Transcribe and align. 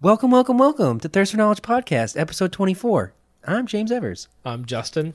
Welcome, 0.00 0.30
welcome, 0.30 0.58
welcome 0.58 1.00
to 1.00 1.08
Thirst 1.08 1.32
for 1.32 1.38
Knowledge 1.38 1.62
Podcast, 1.62 2.18
episode 2.18 2.52
24. 2.52 3.12
I'm 3.44 3.66
James 3.66 3.90
Evers. 3.90 4.28
I'm 4.44 4.64
Justin, 4.64 5.14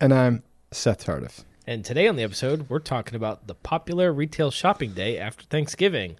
And 0.00 0.14
I'm 0.14 0.42
Seth 0.70 1.04
Tardif. 1.04 1.44
and 1.66 1.84
today 1.84 2.08
on 2.08 2.16
the 2.16 2.22
episode, 2.22 2.68
we're 2.70 2.78
talking 2.78 3.16
about 3.16 3.46
the 3.46 3.54
popular 3.54 4.12
retail 4.12 4.50
shopping 4.50 4.92
day 4.92 5.18
after 5.18 5.44
Thanksgiving, 5.44 6.16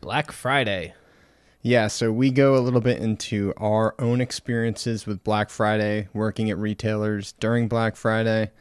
Black 0.00 0.30
Friday. 0.30 0.94
Yeah, 1.62 1.88
so 1.88 2.12
we 2.12 2.30
go 2.30 2.56
a 2.56 2.60
little 2.60 2.80
bit 2.80 2.98
into 3.00 3.52
our 3.56 3.94
own 3.98 4.20
experiences 4.20 5.06
with 5.06 5.24
Black 5.24 5.50
Friday, 5.50 6.08
working 6.12 6.50
at 6.50 6.58
retailers 6.58 7.32
during 7.32 7.66
Black 7.66 7.96
Friday. 7.96 8.52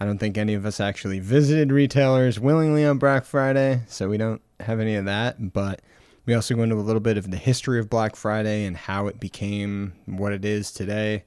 I 0.00 0.06
don't 0.06 0.18
think 0.18 0.38
any 0.38 0.54
of 0.54 0.64
us 0.64 0.80
actually 0.80 1.20
visited 1.20 1.70
retailers 1.70 2.40
willingly 2.40 2.84
on 2.84 2.98
Black 2.98 3.24
Friday, 3.26 3.82
so 3.88 4.08
we 4.08 4.16
don't 4.16 4.40
have 4.60 4.80
any 4.80 4.96
of 4.96 5.04
that. 5.04 5.52
But 5.52 5.80
we 6.26 6.34
also 6.34 6.54
go 6.54 6.62
into 6.62 6.76
a 6.76 6.80
little 6.80 7.00
bit 7.00 7.16
of 7.16 7.30
the 7.30 7.36
history 7.36 7.80
of 7.80 7.90
Black 7.90 8.14
Friday 8.16 8.64
and 8.64 8.76
how 8.76 9.06
it 9.08 9.18
became 9.18 9.94
what 10.06 10.32
it 10.32 10.44
is 10.44 10.70
today. 10.70 11.24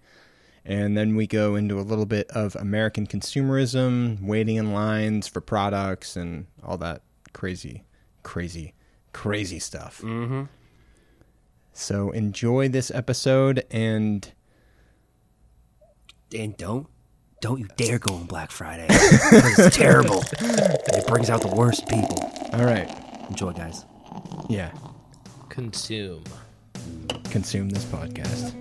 And 0.63 0.97
then 0.97 1.15
we 1.15 1.27
go 1.27 1.55
into 1.55 1.79
a 1.79 1.81
little 1.81 2.05
bit 2.05 2.27
of 2.31 2.55
American 2.55 3.05
consumerism, 3.05 4.21
waiting 4.21 4.55
in 4.55 4.73
lines 4.73 5.27
for 5.27 5.39
products, 5.41 6.15
and 6.15 6.47
all 6.63 6.77
that 6.77 7.03
crazy, 7.33 7.83
crazy, 8.23 8.73
crazy 9.13 9.59
stuff. 9.59 10.01
Mm-hmm. 10.01 10.43
So 11.73 12.09
enjoy 12.11 12.69
this 12.69 12.89
episode 12.89 13.65
and 13.69 14.31
And 16.33 16.57
don't, 16.57 16.87
don't 17.41 17.59
you 17.59 17.67
dare 17.75 17.99
go 17.99 18.15
on 18.15 18.25
Black 18.25 18.49
Friday. 18.49 18.87
it's 18.89 19.75
terrible. 19.75 20.23
It 20.39 21.05
brings 21.05 21.29
out 21.29 21.41
the 21.41 21.53
worst 21.53 21.87
people. 21.87 22.17
all 22.53 22.65
right. 22.65 22.89
Enjoy, 23.29 23.51
guys. 23.51 23.85
Yeah, 24.49 24.71
Consume. 25.49 26.23
consume 27.31 27.69
this 27.69 27.83
podcast. 27.85 28.53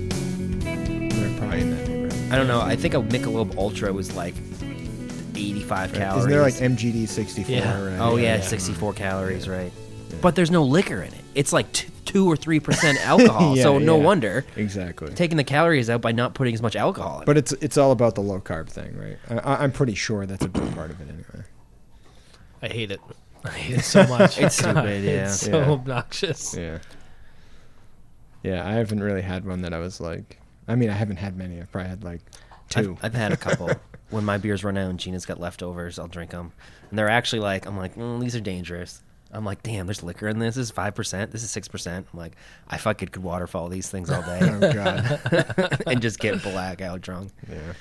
They're 0.00 1.38
probably 1.38 1.60
in 1.60 1.70
that 1.70 1.88
neighborhood. 1.88 2.32
I 2.32 2.36
don't 2.36 2.46
know. 2.46 2.60
I 2.60 2.76
think 2.76 2.94
a 2.94 2.98
Michelob 2.98 3.56
Ultra 3.56 3.92
was 3.92 4.14
like 4.16 4.34
85 5.34 5.92
calories. 5.92 6.18
Isn't 6.20 6.30
there 6.30 6.42
like 6.42 6.54
MGD 6.54 7.08
64? 7.08 7.54
Yeah. 7.54 7.82
Right? 7.82 7.98
Oh, 7.98 8.16
yeah, 8.16 8.36
Yeah. 8.36 8.40
64 8.42 8.92
calories, 8.94 9.48
right. 9.48 9.72
But 10.20 10.34
there's 10.34 10.50
no 10.50 10.62
liquor 10.64 11.02
in 11.02 11.12
it. 11.12 11.20
It's 11.34 11.52
like 11.52 11.70
t- 11.72 11.88
2 12.12 12.30
or 12.30 12.36
3% 12.36 12.96
alcohol. 13.04 13.56
Yeah, 13.56 13.62
so 13.62 13.78
no 13.78 13.96
yeah. 13.98 14.04
wonder. 14.04 14.44
Exactly. 14.56 15.12
Taking 15.14 15.36
the 15.36 15.44
calories 15.44 15.88
out 15.90 16.00
by 16.00 16.12
not 16.12 16.34
putting 16.34 16.54
as 16.54 16.62
much 16.62 16.76
alcohol 16.76 17.16
in 17.18 17.22
it. 17.22 17.26
But 17.26 17.36
it's 17.38 17.52
it's 17.52 17.76
all 17.76 17.92
about 17.92 18.14
the 18.14 18.20
low 18.20 18.40
carb 18.40 18.68
thing, 18.68 18.96
right? 18.96 19.18
I, 19.28 19.38
I- 19.54 19.62
I'm 19.62 19.72
pretty 19.72 19.94
sure 19.94 20.26
that's 20.26 20.44
a 20.44 20.48
big 20.48 20.74
part 20.74 20.90
of 20.90 21.00
it 21.00 21.08
anyway. 21.08 21.44
I 22.62 22.68
hate 22.68 22.90
it. 22.90 23.00
I 23.44 23.50
hate 23.50 23.78
it 23.78 23.84
so 23.84 24.06
much. 24.06 24.38
It's 24.42 24.56
stupid, 24.56 25.02
yeah. 25.04 25.24
It's 25.24 25.40
so 25.40 25.58
Yeah. 25.58 25.70
obnoxious. 25.70 26.54
Yeah. 26.56 26.78
Yeah, 28.42 28.66
I 28.66 28.72
haven't 28.72 29.02
really 29.02 29.22
had 29.22 29.44
one 29.44 29.62
that 29.62 29.72
I 29.72 29.78
was 29.78 30.00
like. 30.00 30.38
I 30.68 30.74
mean, 30.76 30.88
I 30.90 30.94
haven't 30.94 31.16
had 31.16 31.36
many. 31.36 31.60
I've 31.60 31.70
probably 31.72 31.90
had 31.90 32.04
like 32.04 32.20
2 32.70 32.96
I've, 32.98 33.04
I've 33.06 33.14
had 33.14 33.32
a 33.32 33.36
couple. 33.36 33.70
when 34.10 34.24
my 34.24 34.38
beers 34.38 34.62
run 34.64 34.76
out 34.78 34.88
and 34.90 34.98
Gina's 34.98 35.26
got 35.26 35.40
leftovers, 35.40 35.98
I'll 35.98 36.06
drink 36.08 36.30
them. 36.30 36.52
And 36.90 36.98
they're 36.98 37.08
actually 37.08 37.40
like, 37.40 37.66
I'm 37.66 37.76
like, 37.76 37.96
mm, 37.96 38.20
these 38.20 38.34
are 38.36 38.40
dangerous. 38.40 39.02
I'm 39.32 39.44
like, 39.44 39.62
damn, 39.62 39.86
there's 39.86 40.02
liquor 40.02 40.28
in 40.28 40.38
this. 40.40 40.56
This 40.56 40.70
is 40.70 40.72
5%. 40.72 41.30
This 41.30 41.42
is 41.44 41.54
6%. 41.54 41.96
I'm 41.96 42.04
like, 42.12 42.32
I 42.68 42.78
fucking 42.78 43.08
could 43.08 43.22
waterfall 43.22 43.68
these 43.68 43.88
things 43.88 44.10
all 44.10 44.22
day 44.22 44.40
oh 44.42 44.72
god. 44.72 45.82
and 45.86 46.02
just 46.02 46.18
get 46.18 46.42
blackout 46.42 47.00
drunk. 47.00 47.30
Yeah. 47.48 47.74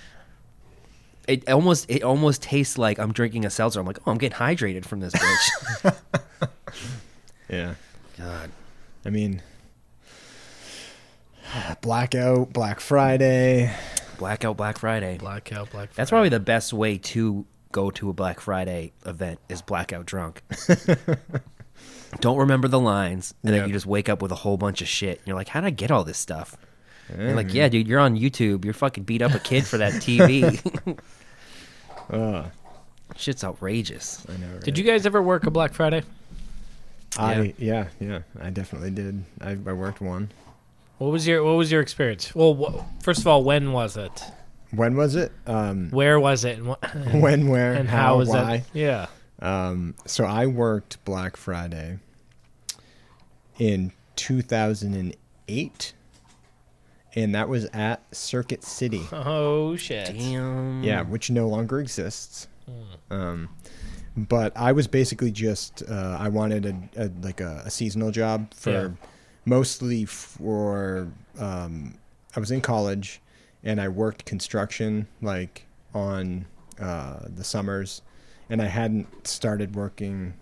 It 1.27 1.49
almost 1.49 1.89
it 1.89 2.01
almost 2.01 2.41
tastes 2.41 2.77
like 2.77 2.97
I'm 2.97 3.13
drinking 3.13 3.45
a 3.45 3.51
seltzer. 3.51 3.79
I'm 3.79 3.85
like, 3.85 3.99
oh, 4.05 4.11
I'm 4.11 4.17
getting 4.17 4.37
hydrated 4.37 4.85
from 4.85 4.99
this 4.99 5.13
bitch. 5.13 5.95
Yeah. 7.49 7.73
God. 8.17 8.51
I 9.05 9.09
mean, 9.09 9.41
blackout, 11.81 12.53
Black 12.53 12.79
Friday. 12.79 13.73
Blackout 14.17 14.55
Black 14.55 14.77
Friday. 14.77 15.17
Blackout, 15.17 15.71
Black 15.71 15.89
Friday. 15.89 15.93
That's 15.95 16.11
probably 16.11 16.29
the 16.29 16.39
best 16.39 16.73
way 16.73 16.97
to 16.99 17.45
go 17.71 17.91
to 17.91 18.09
a 18.09 18.13
Black 18.13 18.39
Friday 18.39 18.93
event 19.05 19.39
is 19.49 19.61
blackout 19.61 20.05
drunk. 20.05 20.41
Don't 22.19 22.37
remember 22.37 22.67
the 22.67 22.79
lines, 22.79 23.33
and 23.43 23.53
Yeah. 23.53 23.59
then 23.61 23.69
you 23.69 23.73
just 23.73 23.85
wake 23.85 24.09
up 24.09 24.21
with 24.21 24.31
a 24.31 24.35
whole 24.35 24.57
bunch 24.57 24.81
of 24.81 24.87
shit. 24.87 25.19
And 25.19 25.27
you're 25.27 25.35
like, 25.35 25.47
how 25.49 25.61
did 25.61 25.67
I 25.67 25.71
get 25.71 25.91
all 25.91 26.03
this 26.03 26.17
stuff? 26.17 26.57
And 27.07 27.21
you're 27.21 27.35
like, 27.35 27.47
mm. 27.47 27.53
yeah, 27.53 27.69
dude, 27.69 27.87
you're 27.87 27.99
on 27.99 28.17
YouTube. 28.17 28.65
You're 28.65 28.73
fucking 28.73 29.03
beat 29.03 29.21
up 29.21 29.33
a 29.33 29.39
kid 29.39 29.65
for 29.65 29.77
that 29.77 29.93
TV. 29.93 30.59
Ugh, 32.11 32.45
Shit's 33.15 33.43
outrageous. 33.43 34.25
I 34.27 34.37
know. 34.37 34.53
Right? 34.53 34.63
Did 34.63 34.77
you 34.77 34.83
guys 34.83 35.05
ever 35.05 35.21
work 35.21 35.45
a 35.45 35.51
Black 35.51 35.73
Friday? 35.73 36.03
I 37.17 37.55
yeah 37.57 37.87
yeah 37.99 38.19
I 38.39 38.51
definitely 38.51 38.91
did. 38.91 39.23
I, 39.41 39.51
I 39.51 39.73
worked 39.73 39.99
one. 39.99 40.29
What 40.99 41.11
was 41.11 41.27
your 41.27 41.43
What 41.43 41.53
was 41.53 41.71
your 41.71 41.81
experience? 41.81 42.33
Well, 42.35 42.53
wh- 42.53 43.03
first 43.03 43.19
of 43.21 43.27
all, 43.27 43.43
when 43.43 43.71
was 43.71 43.97
it? 43.97 44.23
When 44.71 44.95
was 44.95 45.15
it? 45.15 45.31
Um, 45.47 45.89
Where 45.89 46.19
was 46.19 46.45
it? 46.45 46.57
And, 46.59 46.67
what, 46.67 46.95
when, 47.13 47.47
where, 47.47 47.73
and 47.73 47.89
how, 47.89 47.97
how 47.97 48.17
was 48.17 48.29
why? 48.29 48.57
that? 48.57 48.65
Yeah. 48.73 49.07
Um, 49.41 49.95
so 50.05 50.25
I 50.25 50.45
worked 50.45 51.03
Black 51.05 51.37
Friday 51.37 51.97
in 53.57 53.91
2008, 54.15 55.93
and 57.15 57.35
that 57.35 57.49
was 57.49 57.65
at 57.65 58.03
Circuit 58.15 58.63
City. 58.63 59.01
Oh 59.11 59.75
shit. 59.75 60.07
Damn. 60.17 60.83
Yeah, 60.83 61.01
which 61.03 61.29
no 61.31 61.47
longer 61.47 61.79
exists. 61.79 62.47
Um, 63.09 63.49
but 64.15 64.55
I 64.55 64.71
was 64.73 64.87
basically 64.87 65.31
just 65.31 65.81
uh, 65.89 66.17
I 66.19 66.29
wanted 66.29 66.65
a, 66.65 67.05
a 67.05 67.11
like 67.23 67.41
a, 67.41 67.63
a 67.65 67.69
seasonal 67.71 68.11
job 68.11 68.53
for 68.53 68.69
Yeah. 68.71 68.89
mostly 69.45 70.05
for 70.05 71.07
um, 71.39 71.95
I 72.35 72.39
was 72.39 72.51
in 72.51 72.61
college 72.61 73.21
and 73.63 73.81
I 73.81 73.87
worked 73.87 74.25
construction 74.25 75.07
like 75.21 75.65
on 75.93 76.45
uh, 76.79 77.19
the 77.27 77.43
summers, 77.43 78.01
and 78.49 78.61
I 78.61 78.65
hadn't 78.65 79.27
started 79.27 79.75
working. 79.75 80.33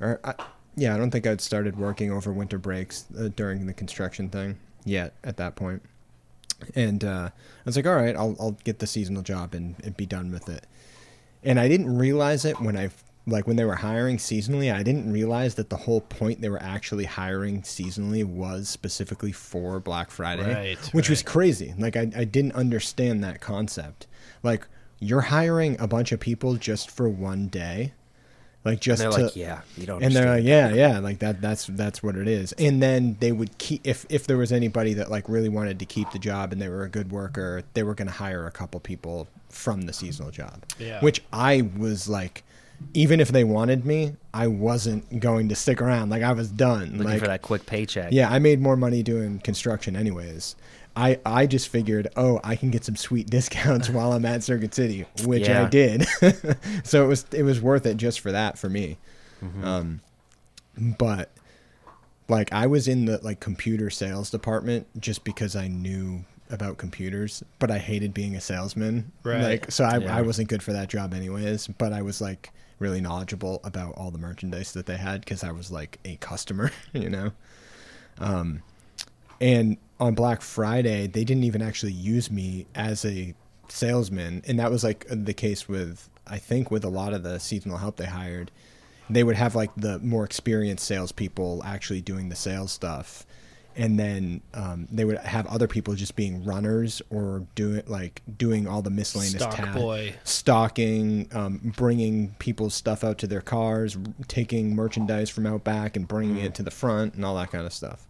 Or 0.00 0.20
I, 0.24 0.34
yeah, 0.76 0.94
I 0.94 0.98
don't 0.98 1.10
think 1.10 1.26
I'd 1.26 1.40
started 1.40 1.76
working 1.76 2.12
over 2.12 2.32
winter 2.32 2.58
breaks 2.58 3.06
uh, 3.18 3.28
during 3.34 3.66
the 3.66 3.72
construction 3.72 4.28
thing 4.28 4.58
yet 4.84 5.14
at 5.24 5.36
that 5.38 5.56
point. 5.56 5.82
And 6.74 7.04
uh, 7.04 7.30
I 7.30 7.62
was 7.64 7.76
like, 7.76 7.86
all 7.86 7.94
right, 7.94 8.16
I'll 8.16 8.36
I'll 8.40 8.56
get 8.64 8.78
the 8.80 8.86
seasonal 8.86 9.22
job 9.22 9.54
and, 9.54 9.76
and 9.84 9.96
be 9.96 10.06
done 10.06 10.32
with 10.32 10.48
it. 10.48 10.66
And 11.44 11.60
I 11.60 11.68
didn't 11.68 11.96
realize 11.96 12.44
it 12.44 12.60
when 12.60 12.76
I 12.76 12.90
like 13.28 13.46
when 13.46 13.56
they 13.56 13.64
were 13.64 13.76
hiring 13.76 14.16
seasonally. 14.16 14.72
I 14.74 14.82
didn't 14.82 15.12
realize 15.12 15.54
that 15.56 15.70
the 15.70 15.76
whole 15.76 16.00
point 16.00 16.40
they 16.40 16.48
were 16.48 16.62
actually 16.62 17.04
hiring 17.04 17.62
seasonally 17.62 18.24
was 18.24 18.68
specifically 18.68 19.32
for 19.32 19.78
Black 19.80 20.10
Friday, 20.10 20.52
Right, 20.54 20.78
which 20.92 21.08
was 21.08 21.22
crazy. 21.22 21.74
Like 21.78 21.96
I 21.96 22.10
I 22.16 22.24
didn't 22.24 22.52
understand 22.54 23.22
that 23.24 23.40
concept. 23.40 24.06
Like 24.42 24.66
you're 24.98 25.20
hiring 25.22 25.76
a 25.80 25.86
bunch 25.86 26.10
of 26.12 26.20
people 26.20 26.56
just 26.56 26.90
for 26.90 27.08
one 27.08 27.48
day, 27.48 27.92
like 28.64 28.72
And 28.74 28.80
just 28.80 29.00
they're 29.02 29.10
to 29.12 29.22
like, 29.26 29.36
yeah, 29.36 29.60
you 29.76 29.86
don't. 29.86 30.02
and 30.02 30.14
they're 30.14 30.36
like, 30.36 30.44
yeah, 30.44 30.72
yeah, 30.72 30.98
like 30.98 31.20
that. 31.20 31.40
That's 31.40 31.66
that's 31.66 32.02
what 32.02 32.16
it 32.16 32.26
is. 32.26 32.52
And 32.52 32.82
then 32.82 33.16
they 33.20 33.30
would 33.32 33.58
keep 33.58 33.86
if 33.86 34.06
if 34.08 34.26
there 34.26 34.36
was 34.38 34.50
anybody 34.52 34.94
that 34.94 35.10
like 35.10 35.28
really 35.28 35.48
wanted 35.48 35.78
to 35.80 35.84
keep 35.86 36.10
the 36.10 36.18
job 36.18 36.52
and 36.52 36.60
they 36.60 36.68
were 36.68 36.82
a 36.84 36.88
good 36.88 37.12
worker, 37.12 37.62
they 37.74 37.82
were 37.82 37.94
going 37.94 38.08
to 38.08 38.14
hire 38.14 38.46
a 38.46 38.50
couple 38.50 38.80
people 38.80 39.28
from 39.50 39.82
the 39.82 39.92
seasonal 39.92 40.30
job. 40.30 40.64
Yeah. 40.78 41.00
Which 41.00 41.22
I 41.32 41.68
was 41.76 42.08
like, 42.08 42.42
even 42.94 43.20
if 43.20 43.28
they 43.28 43.44
wanted 43.44 43.84
me, 43.84 44.14
I 44.32 44.46
wasn't 44.46 45.20
going 45.20 45.48
to 45.48 45.54
stick 45.54 45.80
around. 45.82 46.10
Like 46.10 46.22
I 46.22 46.32
was 46.32 46.50
done. 46.50 46.92
looking 46.92 47.04
like 47.04 47.20
for 47.20 47.26
that 47.26 47.42
quick 47.42 47.66
paycheck. 47.66 48.12
yeah, 48.12 48.30
I 48.30 48.38
made 48.38 48.60
more 48.60 48.76
money 48.76 49.02
doing 49.02 49.40
construction 49.40 49.96
anyways. 49.96 50.56
I, 50.96 51.20
I 51.24 51.46
just 51.46 51.68
figured, 51.68 52.08
oh, 52.16 52.40
I 52.42 52.56
can 52.56 52.70
get 52.70 52.84
some 52.84 52.96
sweet 52.96 53.30
discounts 53.30 53.88
while 53.90 54.12
I'm 54.12 54.24
at 54.24 54.42
Circuit 54.42 54.74
City, 54.74 55.06
which 55.24 55.48
I 55.48 55.68
did. 55.68 56.06
so 56.84 57.04
it 57.04 57.08
was 57.08 57.26
it 57.32 57.42
was 57.42 57.60
worth 57.60 57.86
it 57.86 57.96
just 57.96 58.20
for 58.20 58.32
that 58.32 58.58
for 58.58 58.68
me. 58.68 58.98
Mm-hmm. 59.42 59.64
Um, 59.64 60.00
but 60.76 61.30
like 62.28 62.52
I 62.52 62.66
was 62.66 62.88
in 62.88 63.04
the 63.04 63.18
like 63.22 63.40
computer 63.40 63.90
sales 63.90 64.30
department 64.30 64.86
just 65.00 65.24
because 65.24 65.54
I 65.54 65.68
knew 65.68 66.24
about 66.50 66.78
computers, 66.78 67.42
but 67.58 67.70
I 67.70 67.78
hated 67.78 68.14
being 68.14 68.34
a 68.34 68.40
salesman. 68.40 69.12
Right. 69.22 69.42
Like 69.42 69.70
so 69.70 69.84
I, 69.84 69.98
Yeah. 69.98 70.16
I 70.16 70.22
wasn't 70.22 70.48
good 70.48 70.62
for 70.62 70.72
that 70.72 70.88
job 70.88 71.14
anyways, 71.14 71.66
but 71.66 71.92
I 71.92 72.02
was 72.02 72.20
like 72.20 72.52
really 72.78 73.00
knowledgeable 73.00 73.60
about 73.64 73.94
all 73.96 74.10
the 74.10 74.18
merchandise 74.18 74.72
that 74.72 74.86
they 74.86 74.96
had 74.96 75.20
because 75.20 75.42
I 75.42 75.50
was 75.50 75.70
like 75.70 75.98
a 76.04 76.16
customer, 76.16 76.70
you 76.92 77.10
know. 77.10 77.32
Um, 78.18 78.62
and 79.40 79.76
on 80.00 80.14
Black 80.14 80.42
Friday, 80.42 81.06
they 81.06 81.24
didn't 81.24 81.44
even 81.44 81.62
actually 81.62 81.92
use 81.92 82.30
me 82.30 82.66
as 82.74 83.04
a 83.04 83.34
salesman, 83.68 84.42
and 84.46 84.58
that 84.58 84.70
was 84.70 84.84
like 84.84 85.06
the 85.08 85.34
case 85.34 85.68
with 85.68 86.08
I 86.26 86.38
think 86.38 86.70
with 86.70 86.84
a 86.84 86.88
lot 86.88 87.12
of 87.12 87.22
the 87.22 87.38
seasonal 87.38 87.78
help 87.78 87.96
they 87.96 88.06
hired. 88.06 88.50
They 89.10 89.24
would 89.24 89.36
have 89.36 89.54
like 89.54 89.70
the 89.76 89.98
more 90.00 90.24
experienced 90.24 90.84
salespeople 90.84 91.62
actually 91.64 92.02
doing 92.02 92.28
the 92.28 92.36
sales 92.36 92.72
stuff, 92.72 93.26
and 93.78 93.98
then 93.98 94.42
um, 94.54 94.86
they 94.90 95.04
would 95.04 95.16
have 95.18 95.46
other 95.46 95.66
people 95.68 95.94
just 95.94 96.16
being 96.16 96.44
runners 96.44 97.00
or 97.10 97.46
doing 97.54 97.82
like 97.86 98.20
doing 98.36 98.66
all 98.66 98.82
the 98.82 98.90
miscellaneous 98.90 99.40
Stock 99.40 99.54
tasks, 99.54 99.80
boy. 99.80 100.14
stocking, 100.24 101.28
um, 101.32 101.72
bringing 101.76 102.34
people's 102.40 102.74
stuff 102.74 103.04
out 103.04 103.16
to 103.18 103.26
their 103.26 103.40
cars, 103.40 103.96
taking 104.26 104.74
merchandise 104.74 105.30
from 105.30 105.46
out 105.46 105.62
back 105.64 105.96
and 105.96 106.06
bringing 106.08 106.36
Mm. 106.36 106.44
it 106.46 106.54
to 106.56 106.62
the 106.62 106.70
front, 106.70 107.14
and 107.14 107.24
all 107.24 107.36
that 107.36 107.50
kind 107.52 107.64
of 107.64 107.72
stuff. 107.72 108.04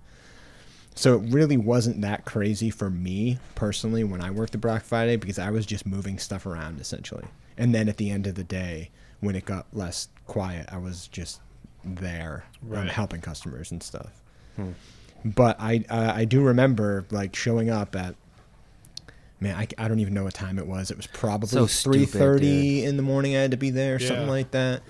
So 0.94 1.14
it 1.16 1.30
really 1.32 1.56
wasn't 1.56 2.00
that 2.00 2.24
crazy 2.24 2.70
for 2.70 2.90
me 2.90 3.38
personally 3.54 4.02
when 4.02 4.20
I 4.20 4.30
worked 4.32 4.52
the 4.52 4.58
Black 4.58 4.82
Friday 4.82 5.14
because 5.16 5.38
I 5.38 5.50
was 5.50 5.64
just 5.66 5.86
moving 5.86 6.18
stuff 6.18 6.44
around 6.46 6.80
essentially. 6.80 7.26
And 7.56 7.72
then 7.74 7.88
at 7.88 7.98
the 7.98 8.10
end 8.10 8.26
of 8.26 8.34
the 8.34 8.42
day, 8.42 8.90
when 9.20 9.36
it 9.36 9.44
got 9.44 9.66
less 9.72 10.08
quiet, 10.26 10.66
I 10.72 10.78
was 10.78 11.06
just 11.08 11.40
there 11.84 12.46
um, 12.74 12.88
helping 12.88 13.20
customers 13.20 13.70
and 13.70 13.82
stuff. 13.82 14.22
But 15.24 15.56
I 15.60 15.84
uh, 15.88 16.12
I 16.14 16.24
do 16.24 16.42
remember 16.42 17.04
like 17.10 17.34
showing 17.34 17.70
up 17.70 17.96
at 17.96 18.14
man 19.40 19.54
I, 19.56 19.66
I 19.76 19.88
don't 19.88 19.98
even 20.00 20.14
know 20.14 20.24
what 20.24 20.34
time 20.34 20.58
it 20.58 20.66
was. 20.66 20.90
It 20.90 20.96
was 20.96 21.06
probably 21.06 21.48
So 21.48 21.66
three 21.66 22.04
stupid, 22.06 22.18
thirty 22.18 22.84
in 22.84 22.96
the 22.96 23.02
morning. 23.02 23.36
I 23.36 23.40
had 23.40 23.50
to 23.52 23.56
be 23.56 23.70
there, 23.70 23.98
something 23.98 24.28
like 24.28 24.52
that. 24.52 24.82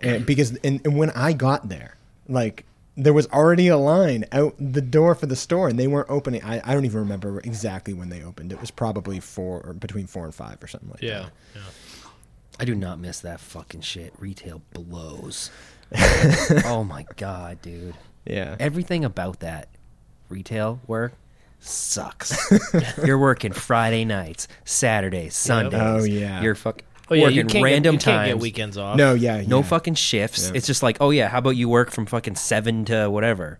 And 0.00 0.26
because 0.26 0.56
and, 0.64 0.80
and 0.84 0.96
when 0.96 1.10
I 1.10 1.32
got 1.32 1.68
there, 1.68 1.96
like 2.28 2.64
there 2.96 3.12
was 3.12 3.26
already 3.28 3.68
a 3.68 3.76
line 3.76 4.24
out 4.32 4.54
the 4.58 4.82
door 4.82 5.14
for 5.14 5.26
the 5.26 5.36
store, 5.36 5.68
and 5.68 5.78
they 5.78 5.86
weren't 5.86 6.10
opening. 6.10 6.42
I, 6.44 6.60
I 6.64 6.74
don't 6.74 6.84
even 6.84 7.00
remember 7.00 7.40
exactly 7.40 7.94
when 7.94 8.08
they 8.10 8.22
opened. 8.22 8.52
It 8.52 8.60
was 8.60 8.70
probably 8.70 9.18
four 9.20 9.60
or 9.64 9.72
between 9.72 10.06
four 10.06 10.24
and 10.24 10.34
five 10.34 10.62
or 10.62 10.66
something 10.66 10.90
like 10.90 11.00
Yeah. 11.02 11.20
that. 11.20 11.30
yeah. 11.54 11.60
I 12.60 12.64
do 12.66 12.74
not 12.74 12.98
miss 13.00 13.20
that 13.20 13.40
fucking 13.40 13.80
shit. 13.80 14.12
Retail 14.18 14.60
blows. 14.74 15.50
oh 16.64 16.84
my 16.84 17.06
god, 17.16 17.62
dude. 17.62 17.94
Yeah. 18.24 18.56
Everything 18.60 19.04
about 19.04 19.40
that 19.40 19.68
retail 20.28 20.80
work 20.86 21.12
sucks. 21.60 22.36
You're 23.04 23.18
working 23.18 23.52
Friday 23.52 24.04
nights, 24.04 24.48
Saturdays, 24.64 25.34
Sundays. 25.34 25.80
Oh, 25.80 26.04
yeah. 26.04 26.42
You're 26.42 26.54
fucking 26.54 26.84
Oh 27.10 27.14
yeah, 27.14 27.24
working 27.24 27.36
you 27.36 27.44
can't 27.44 27.64
random 27.64 27.96
get, 27.96 28.02
you 28.02 28.04
can't 28.12 28.18
times. 28.18 28.28
get 28.28 28.38
weekends 28.40 28.78
off. 28.78 28.96
No, 28.96 29.12
yeah, 29.14 29.42
No 29.46 29.58
yeah. 29.58 29.62
fucking 29.64 29.94
shifts. 29.94 30.46
Yeah. 30.48 30.56
It's 30.56 30.66
just 30.66 30.82
like, 30.82 30.96
oh 31.00 31.10
yeah, 31.10 31.28
how 31.28 31.38
about 31.38 31.56
you 31.56 31.68
work 31.68 31.90
from 31.90 32.06
fucking 32.06 32.36
seven 32.36 32.84
to 32.86 33.10
whatever. 33.10 33.58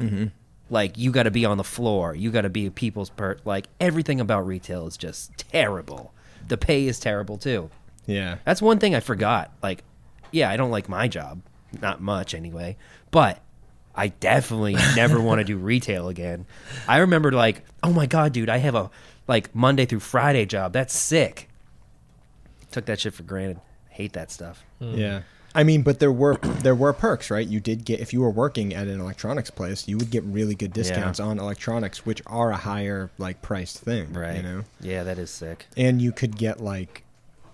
Mm-hmm. 0.00 0.26
Like 0.70 0.98
you 0.98 1.12
got 1.12 1.24
to 1.24 1.30
be 1.30 1.44
on 1.44 1.58
the 1.58 1.64
floor. 1.64 2.14
You 2.14 2.30
got 2.30 2.40
to 2.42 2.48
be 2.48 2.66
a 2.66 2.70
people's 2.70 3.10
per. 3.10 3.36
Like 3.44 3.68
everything 3.80 4.20
about 4.20 4.46
retail 4.46 4.86
is 4.86 4.96
just 4.96 5.36
terrible. 5.50 6.12
The 6.48 6.56
pay 6.56 6.86
is 6.86 6.98
terrible 6.98 7.36
too. 7.38 7.70
Yeah. 8.06 8.38
That's 8.44 8.60
one 8.62 8.78
thing 8.78 8.94
I 8.94 9.00
forgot. 9.00 9.52
Like, 9.62 9.84
yeah, 10.32 10.50
I 10.50 10.56
don't 10.56 10.70
like 10.70 10.88
my 10.88 11.08
job, 11.08 11.42
not 11.80 12.00
much 12.00 12.34
anyway, 12.34 12.76
but 13.10 13.40
I 13.98 14.08
definitely 14.08 14.74
never 14.96 15.20
want 15.20 15.40
to 15.40 15.44
do 15.44 15.56
retail 15.58 16.08
again. 16.08 16.46
I 16.86 16.98
remember 16.98 17.32
like, 17.32 17.62
oh 17.82 17.92
my 17.92 18.06
god, 18.06 18.32
dude, 18.32 18.48
I 18.48 18.58
have 18.58 18.74
a 18.74 18.90
like 19.26 19.54
Monday 19.54 19.84
through 19.86 20.00
Friday 20.00 20.46
job. 20.46 20.72
That's 20.72 20.94
sick. 20.94 21.48
Took 22.70 22.86
that 22.86 23.00
shit 23.00 23.12
for 23.14 23.22
granted. 23.24 23.60
Hate 23.90 24.12
that 24.12 24.30
stuff. 24.30 24.62
Hmm. 24.78 24.94
Yeah. 24.94 25.20
I 25.54 25.64
mean, 25.64 25.82
but 25.82 25.98
there 25.98 26.12
were 26.12 26.36
there 26.62 26.74
were 26.74 26.92
perks, 26.92 27.30
right? 27.30 27.46
You 27.46 27.58
did 27.60 27.84
get 27.84 28.00
if 28.00 28.12
you 28.12 28.20
were 28.20 28.30
working 28.30 28.72
at 28.74 28.86
an 28.86 29.00
electronics 29.00 29.50
place, 29.50 29.88
you 29.88 29.96
would 29.98 30.10
get 30.10 30.22
really 30.24 30.54
good 30.54 30.72
discounts 30.72 31.18
on 31.18 31.38
electronics, 31.38 32.06
which 32.06 32.22
are 32.26 32.50
a 32.52 32.56
higher 32.56 33.10
like 33.18 33.42
priced 33.42 33.78
thing, 33.78 34.12
Right. 34.12 34.36
You 34.36 34.42
know, 34.42 34.64
Yeah, 34.80 35.02
that 35.04 35.18
is 35.18 35.30
sick. 35.30 35.66
and 35.76 36.00
you 36.00 36.12
could 36.12 36.36
get 36.36 36.60
like 36.60 37.02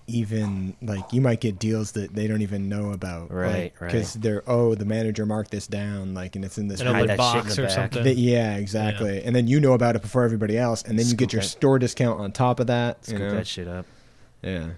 even 0.06 0.76
like 0.82 1.12
you 1.12 1.20
might 1.20 1.40
get 1.40 1.58
deals 1.58 1.92
that 1.92 2.14
they 2.14 2.26
don't 2.26 2.42
even 2.42 2.68
know 2.68 2.92
about, 2.92 3.30
Right, 3.32 3.72
Because 3.80 4.14
they're 4.14 4.42
oh 4.46 4.74
the 4.74 4.84
manager 4.84 5.24
marked 5.24 5.50
this 5.50 5.66
down, 5.66 6.12
like, 6.14 6.36
and 6.36 6.44
it's 6.44 6.58
in 6.58 6.68
this. 6.68 6.80
In 6.80 6.86
a 6.88 6.92
Hide 6.92 7.06
lit 7.06 7.16
that 7.16 7.32
shit 7.32 7.34
in 7.36 7.42
box 7.46 7.58
or 7.58 7.62
back. 7.62 7.70
something. 7.70 8.04
That- 8.04 8.16
yeah, 8.16 8.56
exactly. 8.56 9.22
And 9.24 9.34
then 9.34 9.46
you 9.46 9.60
know 9.60 9.72
about 9.72 9.96
it 9.96 10.02
before 10.02 10.24
everybody 10.24 10.58
else, 10.58 10.82
and 10.82 10.98
then 10.98 11.06
you 11.06 11.14
get 11.14 11.32
your 11.32 11.40
that- 11.42 11.48
store 11.48 11.78
discount 11.78 12.20
on 12.20 12.32
top 12.32 12.60
of 12.60 12.66
that. 12.66 12.98
you 13.08 13.18
know? 13.18 13.30
that 13.34 13.46
shit 13.46 13.66
up. 13.68 13.86
Yeah. 14.42 14.70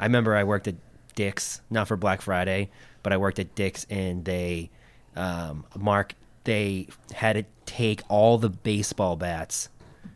I 0.00 0.04
remember 0.06 0.34
I 0.34 0.42
worked 0.44 0.66
at 0.66 0.74
Dick's, 1.14 1.60
not 1.70 1.86
for 1.86 1.96
Black 1.96 2.20
Friday, 2.22 2.70
but 3.04 3.12
I 3.12 3.16
worked 3.18 3.38
at 3.38 3.54
Dick's 3.54 3.86
and 3.88 4.24
they, 4.24 4.70
um, 5.14 5.64
Mark, 5.78 6.14
they 6.44 6.88
had 7.14 7.34
to 7.34 7.44
take 7.66 8.02
all 8.08 8.38
the 8.38 8.48
baseball 8.50 9.14
bats. 9.14 9.68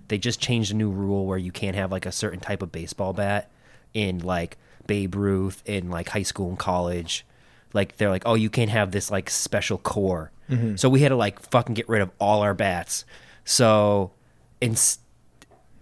They 0.09 0.19
just 0.19 0.41
changed 0.41 0.73
a 0.73 0.75
new 0.75 0.91
rule 0.91 1.27
where 1.27 1.39
you 1.39 1.53
can't 1.53 1.77
have 1.77 1.93
like 1.93 2.07
a 2.07 2.13
certain 2.13 2.41
type 2.41 2.63
of 2.63 2.73
baseball 2.73 3.13
bat 3.13 3.51
in 3.97 4.19
like 4.19 4.59
Babe 4.87 5.15
Ruth 5.15 5.63
in 5.65 5.91
like 5.91 6.11
high 6.11 6.23
school 6.23 6.51
and 6.51 6.59
college. 6.59 7.25
Like 7.73 7.97
they're 7.97 8.11
like, 8.11 8.25
oh, 8.27 8.35
you 8.35 8.51
can't 8.51 8.71
have 8.71 8.91
this 8.93 9.11
like 9.11 9.31
special 9.31 9.79
core. 9.79 10.31
Mm-hmm. 10.51 10.77
So 10.77 10.89
we 10.91 11.01
had 11.01 11.09
to 11.09 11.17
like 11.17 11.41
fucking 11.41 11.75
get 11.75 11.89
rid 11.89 12.03
of 12.03 12.11
all 12.21 12.43
our 12.43 12.55
bats. 12.55 13.07
So, 13.45 14.13
in 14.61 14.77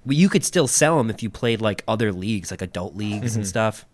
well, 0.05 0.15
you 0.15 0.29
could 0.29 0.45
still 0.45 0.69
sell 0.69 0.97
them 0.97 1.11
if 1.11 1.23
you 1.23 1.31
played 1.31 1.61
like 1.61 1.83
other 1.89 2.13
leagues, 2.13 2.51
like 2.51 2.63
adult 2.63 2.95
leagues 2.95 3.35
and 3.35 3.45
mm-hmm. 3.45 3.49
stuff, 3.49 3.85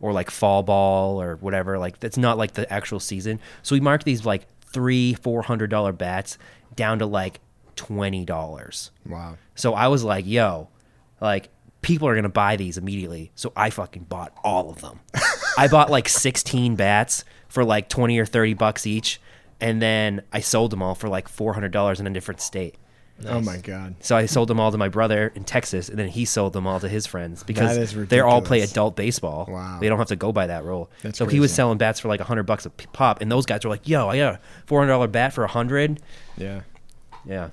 or 0.00 0.12
like 0.12 0.30
fall 0.30 0.62
ball 0.62 1.20
or 1.20 1.36
whatever. 1.36 1.78
Like 1.78 1.98
that's 1.98 2.16
not 2.16 2.38
like 2.38 2.52
the 2.52 2.72
actual 2.72 3.00
season. 3.00 3.40
So 3.62 3.74
we 3.74 3.80
marked 3.80 4.04
these 4.04 4.24
like 4.24 4.46
three, 4.66 5.14
four 5.14 5.42
hundred 5.42 5.68
dollar 5.68 5.92
bats 5.92 6.38
down 6.76 7.00
to 7.00 7.06
like 7.06 7.40
twenty 7.74 8.24
dollars. 8.24 8.92
Wow. 9.04 9.36
So 9.56 9.74
I 9.74 9.88
was 9.88 10.04
like, 10.04 10.26
yo, 10.26 10.68
like 11.20 11.48
people 11.84 12.08
are 12.08 12.14
gonna 12.14 12.28
buy 12.28 12.56
these 12.56 12.78
immediately. 12.78 13.30
So 13.34 13.52
I 13.56 13.70
fucking 13.70 14.04
bought 14.04 14.32
all 14.42 14.70
of 14.70 14.80
them. 14.80 15.00
I 15.58 15.68
bought 15.68 15.90
like 15.90 16.08
sixteen 16.08 16.74
bats 16.74 17.24
for 17.48 17.64
like 17.64 17.88
twenty 17.88 18.18
or 18.18 18.26
thirty 18.26 18.54
bucks 18.54 18.86
each, 18.86 19.20
and 19.60 19.80
then 19.80 20.22
I 20.32 20.40
sold 20.40 20.72
them 20.72 20.82
all 20.82 20.94
for 20.94 21.08
like 21.08 21.28
four 21.28 21.54
hundred 21.54 21.72
dollars 21.72 22.00
in 22.00 22.06
a 22.06 22.10
different 22.10 22.40
state. 22.40 22.76
Oh 23.26 23.40
my 23.40 23.58
god. 23.58 23.94
So 24.00 24.16
I 24.16 24.26
sold 24.26 24.48
them 24.48 24.58
all 24.58 24.72
to 24.72 24.78
my 24.78 24.88
brother 24.88 25.30
in 25.36 25.44
Texas, 25.44 25.88
and 25.88 25.96
then 25.96 26.08
he 26.08 26.24
sold 26.24 26.52
them 26.52 26.66
all 26.66 26.80
to 26.80 26.88
his 26.88 27.06
friends 27.06 27.44
because 27.44 27.76
is 27.76 28.08
they 28.08 28.18
all 28.18 28.42
play 28.42 28.60
adult 28.62 28.96
baseball. 28.96 29.46
Wow. 29.48 29.78
They 29.80 29.88
don't 29.88 29.98
have 29.98 30.08
to 30.08 30.16
go 30.16 30.32
by 30.32 30.48
that 30.48 30.64
rule. 30.64 30.90
That's 31.02 31.18
so 31.18 31.26
he 31.26 31.38
was 31.38 31.52
selling 31.52 31.78
bats 31.78 32.00
for 32.00 32.08
like 32.08 32.20
a 32.20 32.24
hundred 32.24 32.42
bucks 32.42 32.66
a 32.66 32.70
pop, 32.70 33.20
and 33.20 33.30
those 33.30 33.46
guys 33.46 33.64
were 33.64 33.70
like, 33.70 33.88
"Yo, 33.88 34.08
I 34.08 34.16
got 34.16 34.34
a 34.34 34.40
four 34.66 34.80
hundred 34.80 34.92
dollar 34.92 35.06
bat 35.06 35.32
for 35.32 35.44
a 35.44 35.48
hundred. 35.48 36.00
Yeah. 36.36 36.62
Yeah, 37.24 37.50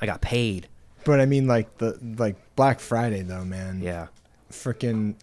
I 0.00 0.06
got 0.06 0.20
paid. 0.20 0.68
But 1.06 1.20
I 1.20 1.26
mean, 1.26 1.46
like 1.46 1.78
the 1.78 1.96
like 2.18 2.36
Black 2.56 2.80
Friday 2.80 3.22
though, 3.22 3.44
man. 3.44 3.80
Yeah, 3.80 4.08
Freaking. 4.50 5.14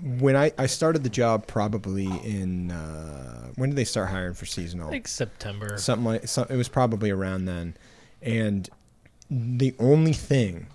When 0.00 0.36
I 0.36 0.52
I 0.56 0.66
started 0.66 1.02
the 1.02 1.10
job 1.10 1.46
probably 1.46 2.06
in 2.06 2.70
uh, 2.70 3.48
when 3.56 3.70
did 3.70 3.76
they 3.76 3.84
start 3.84 4.10
hiring 4.10 4.34
for 4.34 4.46
seasonal? 4.46 4.90
like 4.90 5.08
September. 5.08 5.76
Something 5.76 6.04
like 6.04 6.28
some, 6.28 6.46
it 6.48 6.56
was 6.56 6.68
probably 6.68 7.10
around 7.10 7.46
then, 7.46 7.76
and 8.22 8.70
the 9.28 9.74
only 9.80 10.12
thing 10.12 10.68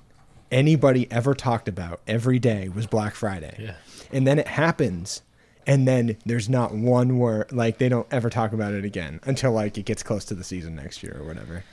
anybody 0.52 1.10
ever 1.12 1.34
talked 1.34 1.70
about 1.70 2.02
every 2.06 2.40
day 2.40 2.68
was 2.70 2.86
Black 2.86 3.16
Friday. 3.16 3.56
Yeah. 3.60 3.76
And 4.12 4.28
then 4.28 4.40
it 4.40 4.48
happens, 4.48 5.22
and 5.66 5.88
then 5.88 6.18
there's 6.26 6.50
not 6.50 6.74
one 6.74 7.18
word 7.18 7.52
like 7.54 7.78
they 7.78 7.88
don't 7.90 8.08
ever 8.12 8.30
talk 8.30 8.52
about 8.52 8.74
it 8.74 8.84
again 8.84 9.22
until 9.24 9.54
like 9.54 9.78
it 9.78 9.86
gets 9.86 10.04
close 10.04 10.26
to 10.26 10.36
the 10.36 10.44
season 10.44 10.76
next 10.76 11.02
year 11.02 11.18
or 11.18 11.26
whatever. 11.26 11.64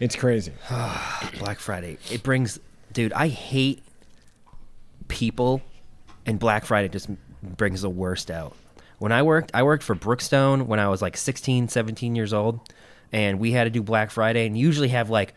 It's 0.00 0.16
crazy. 0.16 0.52
Black 1.38 1.58
Friday. 1.58 1.98
It 2.10 2.22
brings, 2.22 2.60
dude. 2.92 3.12
I 3.12 3.28
hate 3.28 3.82
people, 5.08 5.62
and 6.24 6.38
Black 6.38 6.64
Friday 6.64 6.88
just 6.88 7.08
brings 7.42 7.82
the 7.82 7.90
worst 7.90 8.30
out. 8.30 8.54
When 8.98 9.12
I 9.12 9.22
worked, 9.22 9.50
I 9.54 9.62
worked 9.62 9.82
for 9.82 9.94
Brookstone 9.94 10.66
when 10.66 10.80
I 10.80 10.88
was 10.88 11.02
like 11.02 11.16
16, 11.16 11.68
17 11.68 12.14
years 12.14 12.32
old, 12.32 12.60
and 13.12 13.38
we 13.40 13.52
had 13.52 13.64
to 13.64 13.70
do 13.70 13.82
Black 13.82 14.10
Friday, 14.10 14.46
and 14.46 14.56
usually 14.56 14.88
have 14.88 15.10
like 15.10 15.34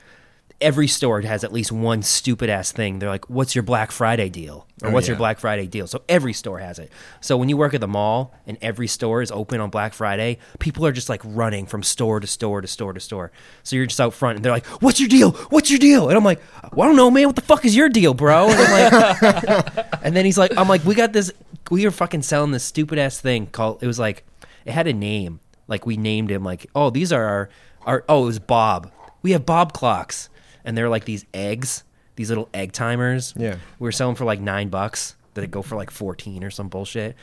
every 0.62 0.88
store 0.88 1.20
has 1.22 1.44
at 1.44 1.52
least 1.52 1.72
one 1.72 2.02
stupid 2.04 2.50
ass 2.50 2.72
thing. 2.72 3.00
They're 3.00 3.10
like, 3.10 3.30
"What's 3.30 3.56
your 3.56 3.64
Black 3.64 3.92
Friday 3.92 4.30
deal?" 4.30 4.68
or 4.82 4.90
Oh, 4.90 4.92
"What's 4.92 5.08
your. 5.08 5.18
Black 5.18 5.40
Friday 5.40 5.68
deal?" 5.68 5.88
So 5.88 6.04
every 6.08 6.34
store 6.34 6.60
has 6.60 6.80
it. 6.80 6.92
So 7.20 7.36
when 7.38 7.50
you 7.50 7.58
work 7.58 7.74
at 7.74 7.82
the 7.82 7.88
mall 7.88 8.34
and 8.48 8.58
every 8.62 8.88
store 8.88 9.22
is 9.22 9.32
open 9.32 9.60
on 9.60 9.70
Black 9.70 9.94
Friday, 9.94 10.38
people 10.60 10.86
are 10.86 10.92
just 10.92 11.10
like 11.10 11.22
running 11.26 11.66
from 11.66 11.84
store 11.84 12.20
to 12.20 12.28
store 12.28 12.62
to 12.62 12.68
store 12.68 12.94
to 12.94 13.00
store. 13.00 13.32
So 13.64 13.76
you're 13.76 13.86
just 13.88 14.00
out 14.00 14.14
front 14.14 14.38
and 14.38 14.46
they're 14.46 14.52
like, 14.52 14.66
"What's 14.82 15.00
your 15.00 15.10
deal? 15.10 15.32
What's 15.50 15.70
your 15.70 15.80
deal?" 15.80 16.08
And 16.10 16.18
I'm 16.18 16.24
like, 16.24 16.42
"Well, 16.74 16.86
I 16.86 16.90
don't 16.90 16.96
know, 16.96 17.12
man. 17.12 17.28
What 17.28 17.36
the 17.36 17.42
fuck 17.42 17.66
is 17.66 17.76
your 17.76 17.90
deal, 17.90 18.14
bro?" 18.14 18.50
And, 18.50 18.60
I'm 18.60 18.72
like, 18.72 19.86
and 20.04 20.16
then 20.16 20.26
he's 20.26 20.38
like, 20.38 20.56
"I'm 20.58 20.68
like, 20.68 20.84
we 20.86 20.96
got 20.96 21.14
this. 21.14 21.32
We 21.70 21.86
are 21.86 21.92
fucking 21.92 22.22
selling 22.22 22.52
this 22.52 22.64
stupid 22.64 23.00
ass 23.00 23.20
thing 23.20 23.48
called. 23.48 23.82
It 23.84 23.88
was 23.88 24.00
like, 24.00 24.26
it 24.66 24.72
had 24.72 24.88
a 24.88 24.94
name. 24.94 25.40
Like 25.68 25.86
we 25.86 25.96
named 25.98 26.32
him. 26.32 26.44
Like, 26.44 26.68
oh, 26.76 26.90
these 26.90 27.12
are 27.14 27.24
our 27.24 27.50
our. 27.86 28.06
Oh, 28.10 28.24
it 28.24 28.26
was 28.28 28.40
Bob. 28.40 28.92
We 29.22 29.32
have 29.32 29.46
Bob 29.46 29.72
clocks, 29.72 30.30
and 30.64 30.78
they're 30.78 30.90
like 30.90 31.06
these 31.06 31.26
eggs." 31.34 31.84
These 32.18 32.30
little 32.30 32.50
egg 32.54 32.74
timers. 32.74 33.34
Yeah. 33.38 33.56
we 33.80 33.86
were 33.86 33.92
selling 33.92 34.16
for 34.16 34.26
like 34.26 34.40
nine 34.40 34.68
bucks 34.70 35.16
that 35.34 35.50
go 35.50 35.62
for 35.62 35.76
like 35.76 35.90
14 35.90 36.44
or 36.44 36.52
some 36.52 36.68
bullshit. 36.68 37.16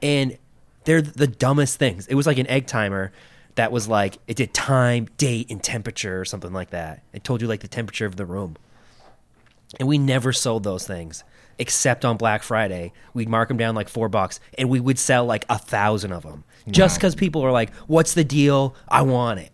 And 0.00 0.38
they're 0.84 1.02
the 1.02 1.26
dumbest 1.26 1.78
things. 1.78 2.06
It 2.06 2.14
was 2.14 2.26
like 2.26 2.38
an 2.38 2.46
egg 2.46 2.66
timer 2.66 3.12
that 3.56 3.72
was 3.72 3.88
like 3.88 4.18
it 4.26 4.36
did 4.36 4.54
time 4.54 5.08
date 5.16 5.50
and 5.50 5.62
temperature 5.62 6.20
or 6.20 6.24
something 6.24 6.52
like 6.52 6.70
that. 6.70 7.02
It 7.12 7.24
told 7.24 7.42
you 7.42 7.48
like 7.48 7.60
the 7.60 7.68
temperature 7.68 8.06
of 8.06 8.16
the 8.16 8.24
room. 8.24 8.56
And 9.80 9.88
we 9.88 9.98
never 9.98 10.32
sold 10.32 10.62
those 10.62 10.86
things 10.86 11.24
except 11.58 12.04
on 12.04 12.16
black 12.16 12.42
friday. 12.42 12.92
We'd 13.14 13.28
mark 13.28 13.48
them 13.48 13.56
down 13.56 13.74
like 13.74 13.88
four 13.88 14.08
bucks 14.08 14.40
and 14.56 14.70
we 14.70 14.78
would 14.78 14.98
sell 14.98 15.24
like 15.24 15.44
a 15.48 15.58
thousand 15.58 16.12
of 16.12 16.22
them 16.22 16.44
just 16.68 16.98
because 16.98 17.14
people 17.14 17.42
are 17.42 17.52
like 17.52 17.74
what's 17.86 18.14
the 18.14 18.24
deal? 18.24 18.76
I 18.88 19.02
want 19.02 19.40
it 19.40 19.50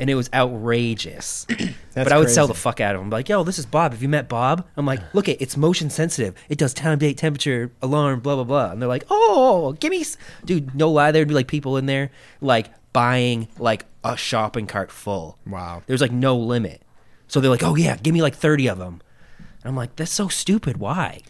and 0.00 0.10
it 0.10 0.16
was 0.16 0.28
outrageous. 0.34 1.46
But 1.92 2.12
I 2.12 2.18
would 2.18 2.30
sell 2.30 2.46
the 2.46 2.54
fuck 2.54 2.80
out 2.80 2.94
of 2.94 3.00
them. 3.00 3.10
Like, 3.10 3.28
yo, 3.28 3.42
this 3.42 3.58
is 3.58 3.66
Bob. 3.66 3.92
Have 3.92 4.00
you 4.00 4.08
met 4.08 4.28
Bob? 4.28 4.64
I'm 4.76 4.86
like, 4.86 5.00
look 5.12 5.28
it, 5.28 5.42
it's 5.42 5.56
motion 5.56 5.90
sensitive. 5.90 6.34
It 6.48 6.56
does 6.56 6.72
time, 6.72 6.98
date, 6.98 7.18
temperature, 7.18 7.72
alarm, 7.82 8.20
blah 8.20 8.36
blah 8.36 8.44
blah. 8.44 8.70
And 8.70 8.80
they're 8.80 8.88
like, 8.88 9.04
oh, 9.10 9.72
give 9.80 9.90
me, 9.90 10.00
s-. 10.00 10.16
dude. 10.44 10.74
No 10.74 10.90
lie, 10.90 11.10
there'd 11.10 11.28
be 11.28 11.34
like 11.34 11.48
people 11.48 11.76
in 11.76 11.86
there 11.86 12.10
like 12.40 12.70
buying 12.92 13.48
like 13.58 13.86
a 14.04 14.16
shopping 14.16 14.66
cart 14.66 14.90
full. 14.90 15.36
Wow. 15.46 15.82
There's 15.86 16.00
like 16.00 16.12
no 16.12 16.36
limit. 16.36 16.80
So 17.26 17.40
they're 17.40 17.50
like, 17.50 17.64
oh 17.64 17.74
yeah, 17.74 17.96
give 17.96 18.14
me 18.14 18.22
like 18.22 18.34
30 18.34 18.68
of 18.68 18.78
them. 18.78 19.02
And 19.38 19.70
I'm 19.70 19.76
like, 19.76 19.96
that's 19.96 20.12
so 20.12 20.28
stupid. 20.28 20.78
Why? 20.78 21.20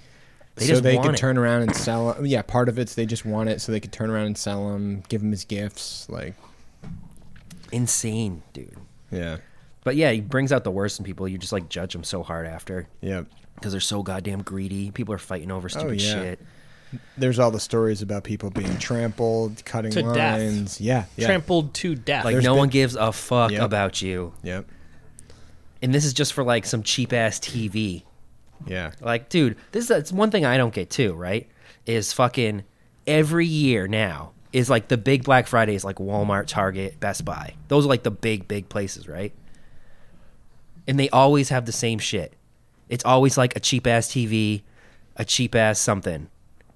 They 0.57 0.67
so 0.67 0.73
just 0.73 0.83
they 0.83 0.97
want 0.97 1.07
could 1.07 1.15
it. 1.15 1.19
turn 1.19 1.39
around 1.39 1.63
and 1.63 1.75
sell. 1.75 2.25
Yeah, 2.25 2.43
part 2.43 2.69
of 2.69 2.79
it's 2.79 2.95
they 2.95 3.07
just 3.07 3.25
want 3.25 3.49
it, 3.49 3.61
so 3.61 3.73
they 3.73 3.81
could 3.81 3.93
turn 3.93 4.11
around 4.11 4.27
and 4.27 4.39
sell 4.39 4.71
them, 4.71 5.03
give 5.09 5.23
them 5.23 5.33
as 5.33 5.45
gifts. 5.45 6.07
Like, 6.11 6.35
insane, 7.73 8.43
dude. 8.53 8.77
yeah, 9.11 9.39
But 9.85 9.97
yeah, 9.97 10.11
he 10.13 10.21
brings 10.21 10.53
out 10.53 10.65
the 10.65 10.71
worst 10.71 10.99
in 10.99 11.05
people. 11.05 11.27
You 11.29 11.39
just 11.39 11.53
like 11.53 11.69
judge 11.69 11.93
them 11.93 12.05
so 12.05 12.23
hard 12.23 12.47
after 12.47 12.87
Yeah. 13.01 13.23
because 13.55 13.73
they're 13.73 13.81
so 13.81 14.03
goddamn 14.03 14.43
greedy. 14.43 14.91
People 14.91 15.15
are 15.15 15.19
fighting 15.19 15.51
over 15.51 15.67
oh, 15.67 15.69
stupid 15.69 15.89
Oh, 15.89 15.93
yeah. 15.93 16.13
shit. 16.15 16.41
There's 17.17 17.39
all 17.39 17.53
the 17.53 17.61
stories 17.61 18.03
about 18.03 18.25
people 18.25 18.51
being 18.51 18.77
trampled, 18.79 19.65
cutting 19.65 19.93
To 19.93 20.03
death. 20.13 20.81
Yeah, 20.81 21.05
yeah, 21.17 21.27
Trampled 21.27 21.73
to 21.75 21.95
death. 21.95 22.25
Like 22.25 22.35
There's 22.35 22.45
no 22.45 22.53
been- 22.55 22.59
one 22.59 22.69
gives 22.69 22.97
a 22.97 23.13
fuck 23.13 23.53
Yep. 23.53 23.63
about 23.63 24.03
you. 24.03 24.33
yep, 24.43 24.67
And 25.83 25.95
this 25.95 26.05
is 26.05 26.13
just 26.13 26.33
for 26.33 26.43
like 26.45 26.67
some 26.67 26.83
cheap 26.83 27.13
ass 27.13 27.39
TV. 27.39 28.03
yeah. 28.67 28.91
Like, 29.01 29.29
dude, 29.29 29.57
this 29.73 29.85
is 29.85 29.91
it's 29.91 30.13
one 30.13 30.31
thing 30.31 30.45
I 30.45 30.57
don't 30.57 30.75
get 30.75 30.91
too, 30.91 31.15
right? 31.15 31.49
Is 31.87 32.13
fucking 32.13 32.65
every 33.07 33.47
year 33.47 33.87
now 33.89 34.33
is 34.53 34.69
like 34.69 34.89
the 34.89 34.99
big 34.99 35.25
Black 35.25 35.47
Fridays 35.47 35.85
like 35.85 35.97
Walmart, 35.97 36.47
Target, 36.47 36.99
Best 37.01 37.25
Buy. 37.25 37.55
Those 37.69 37.87
are 37.87 37.89
like 37.89 38.03
the 38.03 38.11
big, 38.11 38.49
big 38.49 38.69
places, 38.69 39.09
right? 39.09 39.33
And 40.89 40.99
they 40.99 41.09
always 41.11 41.51
have 41.51 41.67
the 41.67 41.73
same 41.73 41.99
shit. 41.99 42.35
It's 42.89 43.05
always 43.05 43.39
like 43.39 43.57
a 43.57 43.61
cheap 43.61 43.87
ass 43.87 44.09
TV, 44.09 44.63
a 45.17 45.25
cheap 45.25 45.55
ass 45.55 45.79
something, 45.79 46.29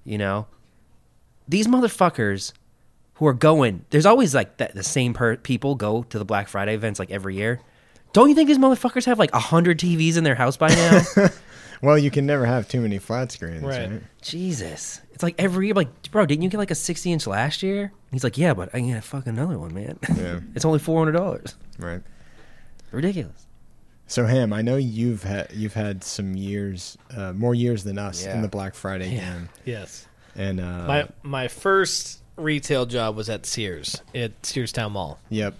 you 0.05 0.17
know? 0.17 0.47
These 1.47 1.67
motherfuckers 1.67 2.53
who 3.15 3.27
are 3.27 3.33
going, 3.33 3.85
there's 3.89 4.05
always 4.05 4.33
like 4.33 4.57
the 4.57 4.83
same 4.83 5.13
per- 5.13 5.37
people 5.37 5.75
go 5.75 6.03
to 6.03 6.17
the 6.19 6.25
Black 6.25 6.47
Friday 6.47 6.73
events 6.73 6.99
like 6.99 7.11
every 7.11 7.35
year. 7.35 7.59
Don't 8.13 8.29
you 8.29 8.35
think 8.35 8.47
these 8.47 8.57
motherfuckers 8.57 9.05
have 9.05 9.19
like 9.19 9.33
a 9.33 9.39
hundred 9.39 9.79
TVs 9.79 10.15
in 10.15 10.23
their 10.23 10.35
house 10.35 10.55
by 10.55 10.69
now? 10.69 11.01
Well, 11.85 11.97
you 11.97 12.09
can 12.11 12.25
never 12.25 12.45
have 12.45 12.67
too 12.67 12.81
many 12.81 12.97
flat 12.99 13.31
screens, 13.31 13.61
Right. 13.63 13.89
right? 13.89 14.01
Jesus. 14.21 15.01
It's 15.13 15.21
like 15.23 15.35
every 15.37 15.67
year, 15.67 15.75
like, 15.75 16.11
bro, 16.11 16.25
didn't 16.25 16.41
you 16.41 16.49
get 16.49 16.57
like 16.57 16.71
a 16.71 16.75
60 16.75 17.11
inch 17.11 17.27
last 17.27 17.61
year? 17.63 17.83
And 17.83 17.91
he's 18.11 18.23
like, 18.23 18.37
yeah, 18.37 18.53
but 18.53 18.69
I 18.73 18.79
can 18.79 18.87
get 18.89 18.97
a 18.97 19.01
fucking 19.01 19.29
another 19.37 19.59
one, 19.59 19.73
man. 19.73 19.99
Yeah. 20.17 20.39
it's 20.55 20.65
only 20.65 20.79
$400. 20.79 21.53
Right. 21.77 22.01
Ridiculous. 22.91 23.45
So, 24.07 24.25
Ham, 24.25 24.53
I 24.53 24.61
know 24.61 24.75
you've 24.77 25.23
had 25.23 25.51
you've 25.53 25.73
had 25.73 26.03
some 26.03 26.35
years, 26.35 26.97
uh, 27.15 27.33
more 27.33 27.55
years 27.55 27.83
than 27.83 27.97
us 27.97 28.23
Yeah. 28.23 28.35
in 28.35 28.41
the 28.43 28.47
Black 28.47 28.75
Friday 28.75 29.15
Yeah. 29.15 29.33
game, 29.33 29.49
yes. 29.65 30.07
and 30.35 30.59
uh, 30.59 30.85
My 30.87 31.07
my 31.23 31.47
first 31.47 32.21
retail 32.35 32.85
job 32.85 33.15
was 33.15 33.29
at 33.29 33.45
Sears 33.47 34.01
at 34.13 34.39
Searstown 34.43 34.91
Mall. 34.91 35.19
yep, 35.29 35.55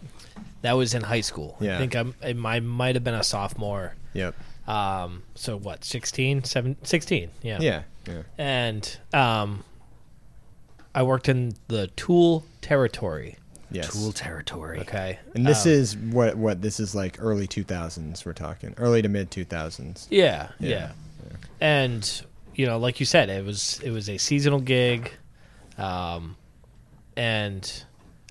That 0.61 0.73
was 0.73 0.93
in 0.93 1.01
high 1.01 1.21
school. 1.21 1.57
Yeah. 1.59 1.75
I 1.75 1.79
think 1.79 1.95
I'm, 1.95 2.13
I 2.23 2.59
might 2.59 2.95
have 2.95 3.03
been 3.03 3.13
a 3.15 3.23
sophomore. 3.23 3.95
yep, 4.13 4.35
Um, 4.67 5.23
so 5.35 5.57
what, 5.57 5.83
16, 5.83 6.43
7, 6.43 6.77
16, 6.83 7.29
yeah. 7.43 7.57
yeah, 7.61 7.83
yeah, 8.07 8.21
And 8.37 8.97
um, 9.13 9.63
I 10.93 11.03
worked 11.03 11.29
in 11.29 11.53
the 11.67 11.87
tool 11.95 12.43
territory. 12.61 13.37
yes. 13.69 13.91
Tool 13.93 14.11
territory. 14.11 14.79
Okay. 14.79 15.19
And 15.35 15.45
this 15.45 15.65
Um, 15.65 15.71
is 15.71 15.95
what 15.97 16.35
what 16.37 16.61
this 16.63 16.79
is 16.79 16.95
like 16.95 17.17
early 17.19 17.47
2000s. 17.47 18.25
We're 18.25 18.33
talking 18.33 18.73
early 18.77 19.01
to 19.03 19.09
mid 19.09 19.29
2000s. 19.29 20.07
Yeah, 20.09 20.49
Yeah, 20.59 20.69
yeah, 21.29 21.37
And 21.61 22.21
you 22.55 22.65
know, 22.65 22.79
like 22.79 22.99
you 22.99 23.05
said, 23.05 23.29
it 23.29 23.45
was 23.45 23.79
it 23.83 23.91
was 23.91 24.09
a 24.09 24.17
seasonal 24.17 24.61
gig, 24.61 25.11
um, 25.77 26.37
and 27.17 27.83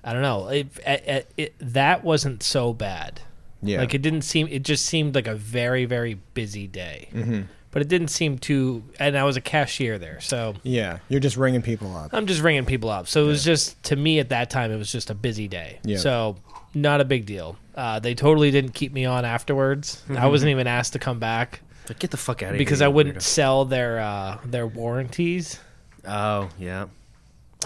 I 0.03 0.13
don't 0.13 0.21
know, 0.21 0.47
it, 0.49 0.67
it, 0.85 1.31
it, 1.37 1.55
that 1.59 2.03
wasn't 2.03 2.43
so 2.43 2.73
bad. 2.73 3.21
Yeah, 3.65 3.79
Like 3.79 3.93
it 3.93 4.01
didn't 4.01 4.21
seem. 4.23 4.47
It 4.49 4.63
just 4.63 4.85
seemed 4.85 5.15
like 5.15 5.27
a 5.27 5.35
very 5.35 5.85
very 5.85 6.15
busy 6.33 6.67
day, 6.67 7.09
hmm 7.11 7.41
but 7.71 7.81
it 7.81 7.89
didn't 7.89 8.07
seem 8.07 8.37
too. 8.37 8.83
And 8.99 9.17
I 9.17 9.25
was 9.25 9.35
a 9.35 9.41
cashier 9.41 9.97
there, 9.97 10.21
so 10.21 10.53
yeah. 10.63 10.99
You're 11.09 11.19
just 11.19 11.35
ringing 11.35 11.61
people 11.61 11.93
up. 11.97 12.11
I'm 12.13 12.25
just 12.25 12.41
ringing 12.41 12.63
people 12.65 12.89
up. 12.89 13.05
So 13.09 13.25
it 13.25 13.27
was 13.27 13.43
just 13.43 13.81
to 13.83 13.97
me 13.97 14.19
at 14.19 14.29
that 14.29 14.49
time, 14.49 14.71
it 14.71 14.77
was 14.77 14.89
just 14.89 15.09
a 15.09 15.13
busy 15.13 15.49
day. 15.49 15.79
Yeah. 15.83 15.97
So 15.97 16.37
not 16.73 17.01
a 17.01 17.05
big 17.05 17.25
deal. 17.25 17.57
Uh, 17.75 17.99
they 17.99 18.15
totally 18.15 18.49
didn't 18.49 18.73
keep 18.75 18.93
me 18.93 19.03
on 19.03 19.25
afterwards. 19.25 20.01
I 20.09 20.27
wasn't 20.27 20.51
even 20.51 20.67
asked 20.67 20.93
to 20.93 20.99
come 20.99 21.19
back 21.19 21.59
But 21.85 21.99
get 21.99 22.11
the 22.11 22.17
fuck 22.17 22.41
out 22.43 22.51
of 22.51 22.55
here. 22.55 22.59
because 22.59 22.81
I 22.81 22.87
wouldn't 22.87 23.17
weirdo. 23.17 23.21
sell 23.23 23.65
their 23.65 23.99
uh, 23.99 24.37
their 24.45 24.65
warranties. 24.67 25.59
Oh, 26.07 26.47
yeah. 26.57 26.85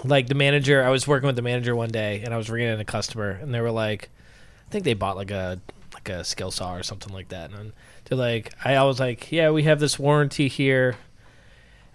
Like 0.02 0.26
the 0.26 0.34
manager, 0.34 0.82
I 0.82 0.88
was 0.88 1.06
working 1.06 1.28
with 1.28 1.36
the 1.36 1.42
manager 1.42 1.76
one 1.76 1.90
day, 1.90 2.22
and 2.24 2.34
I 2.34 2.36
was 2.36 2.50
ringing 2.50 2.72
in 2.72 2.80
a 2.80 2.84
customer, 2.84 3.30
and 3.40 3.54
they 3.54 3.60
were 3.60 3.70
like, 3.70 4.08
I 4.66 4.70
think 4.72 4.84
they 4.84 4.94
bought 4.94 5.14
like 5.16 5.30
a 5.30 5.60
like 6.04 6.16
a 6.16 6.24
skill 6.24 6.50
saw 6.50 6.74
or 6.74 6.82
something 6.82 7.12
like 7.12 7.28
that, 7.28 7.50
and 7.52 7.72
they're 8.04 8.18
like, 8.18 8.52
I, 8.64 8.82
was 8.84 9.00
like, 9.00 9.30
yeah, 9.30 9.50
we 9.50 9.64
have 9.64 9.80
this 9.80 9.98
warranty 9.98 10.48
here. 10.48 10.96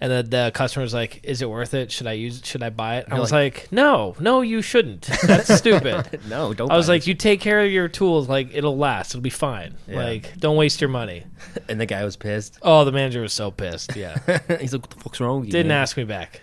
And 0.01 0.11
then 0.11 0.29
the 0.29 0.51
customer's 0.53 0.93
like, 0.93 1.21
"Is 1.23 1.41
it 1.41 1.49
worth 1.49 1.73
it? 1.73 1.89
Should 1.89 2.05
I 2.05 2.11
use? 2.11 2.39
it? 2.39 2.45
Should 2.45 2.61
I 2.61 2.69
buy 2.69 2.97
it?" 2.97 3.07
I 3.09 3.17
was 3.17 3.31
like, 3.31 3.69
"No, 3.71 4.13
no, 4.19 4.41
you 4.41 4.61
shouldn't. 4.61 5.03
That's 5.25 5.53
stupid." 5.57 6.19
No, 6.27 6.53
don't. 6.53 6.69
I 6.69 6.75
was 6.75 6.89
like, 6.89 7.07
"You 7.07 7.13
take 7.13 7.39
care 7.39 7.63
of 7.63 7.71
your 7.71 7.87
tools. 7.87 8.27
Like 8.27 8.49
it'll 8.53 8.77
last. 8.77 9.11
It'll 9.11 9.21
be 9.21 9.29
fine. 9.29 9.75
Yeah. 9.87 9.95
Like 9.95 10.37
don't 10.37 10.57
waste 10.57 10.81
your 10.81 10.89
money." 10.89 11.23
And 11.69 11.79
the 11.79 11.85
guy 11.85 12.03
was 12.03 12.17
pissed. 12.17 12.59
Oh, 12.61 12.83
the 12.83 12.91
manager 12.91 13.21
was 13.21 13.31
so 13.31 13.51
pissed. 13.51 13.95
Yeah, 13.95 14.17
He's 14.59 14.73
like, 14.73 14.81
what 14.81 14.89
the 14.89 14.99
fuck's 14.99 15.21
wrong 15.21 15.39
with 15.39 15.47
you? 15.47 15.51
didn't 15.53 15.69
man?" 15.69 15.81
ask 15.81 15.95
me 15.95 16.03
back. 16.03 16.41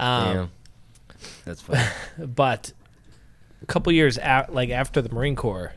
Um, 0.00 0.34
Damn. 0.34 0.50
That's 1.44 1.62
funny. 1.62 1.84
but 2.18 2.72
a 3.62 3.66
couple 3.66 3.92
years 3.92 4.18
out, 4.18 4.52
like 4.52 4.70
after 4.70 5.00
the 5.00 5.08
Marine 5.10 5.36
Corps, 5.36 5.72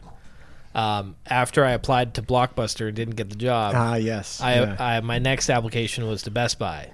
um, 0.74 1.16
after 1.26 1.66
I 1.66 1.72
applied 1.72 2.14
to 2.16 2.22
Blockbuster, 2.22 2.88
and 2.88 2.96
didn't 2.96 3.16
get 3.16 3.30
the 3.30 3.36
job. 3.36 3.74
Ah, 3.76 3.96
yes. 3.96 4.40
I, 4.42 4.56
yeah. 4.56 4.76
I 4.80 5.00
my 5.02 5.20
next 5.20 5.50
application 5.50 6.08
was 6.08 6.24
to 6.24 6.32
Best 6.32 6.60
Buy. 6.60 6.92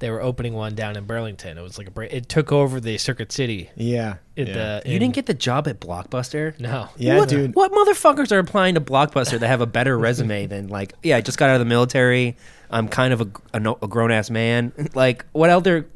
They 0.00 0.10
were 0.10 0.22
opening 0.22 0.52
one 0.54 0.76
down 0.76 0.96
in 0.96 1.06
Burlington. 1.06 1.58
It 1.58 1.60
was 1.60 1.76
like 1.76 1.88
a 1.88 1.90
break. 1.90 2.12
It 2.12 2.28
took 2.28 2.52
over 2.52 2.78
the 2.78 2.98
Circuit 2.98 3.32
City. 3.32 3.70
yeah. 3.74 4.18
At 4.36 4.46
yeah. 4.46 4.54
the, 4.54 4.82
you 4.86 4.94
in- 4.94 5.00
didn't 5.00 5.14
get 5.14 5.26
the 5.26 5.34
job 5.34 5.66
at 5.66 5.80
Blockbuster? 5.80 6.58
no. 6.60 6.88
Yeah, 6.96 7.18
what, 7.18 7.28
dude. 7.28 7.56
What 7.56 7.72
motherfuckers 7.72 8.30
are 8.30 8.38
applying 8.38 8.76
to 8.76 8.80
Blockbuster 8.80 9.40
that 9.40 9.48
have 9.48 9.60
a 9.60 9.66
better 9.66 9.98
resume 9.98 10.46
than 10.54 10.68
like? 10.68 10.92
Yeah, 11.02 11.16
I 11.16 11.20
just 11.20 11.36
got 11.36 11.50
out 11.50 11.54
of 11.56 11.58
the 11.60 11.64
military. 11.64 12.36
I'm 12.70 12.86
kind 12.86 13.12
of 13.12 13.22
a, 13.22 13.28
a, 13.54 13.74
a 13.82 13.88
grown 13.88 14.12
ass 14.12 14.30
man. 14.30 14.72
Like, 14.94 15.24
what 15.32 15.50
other, 15.50 15.88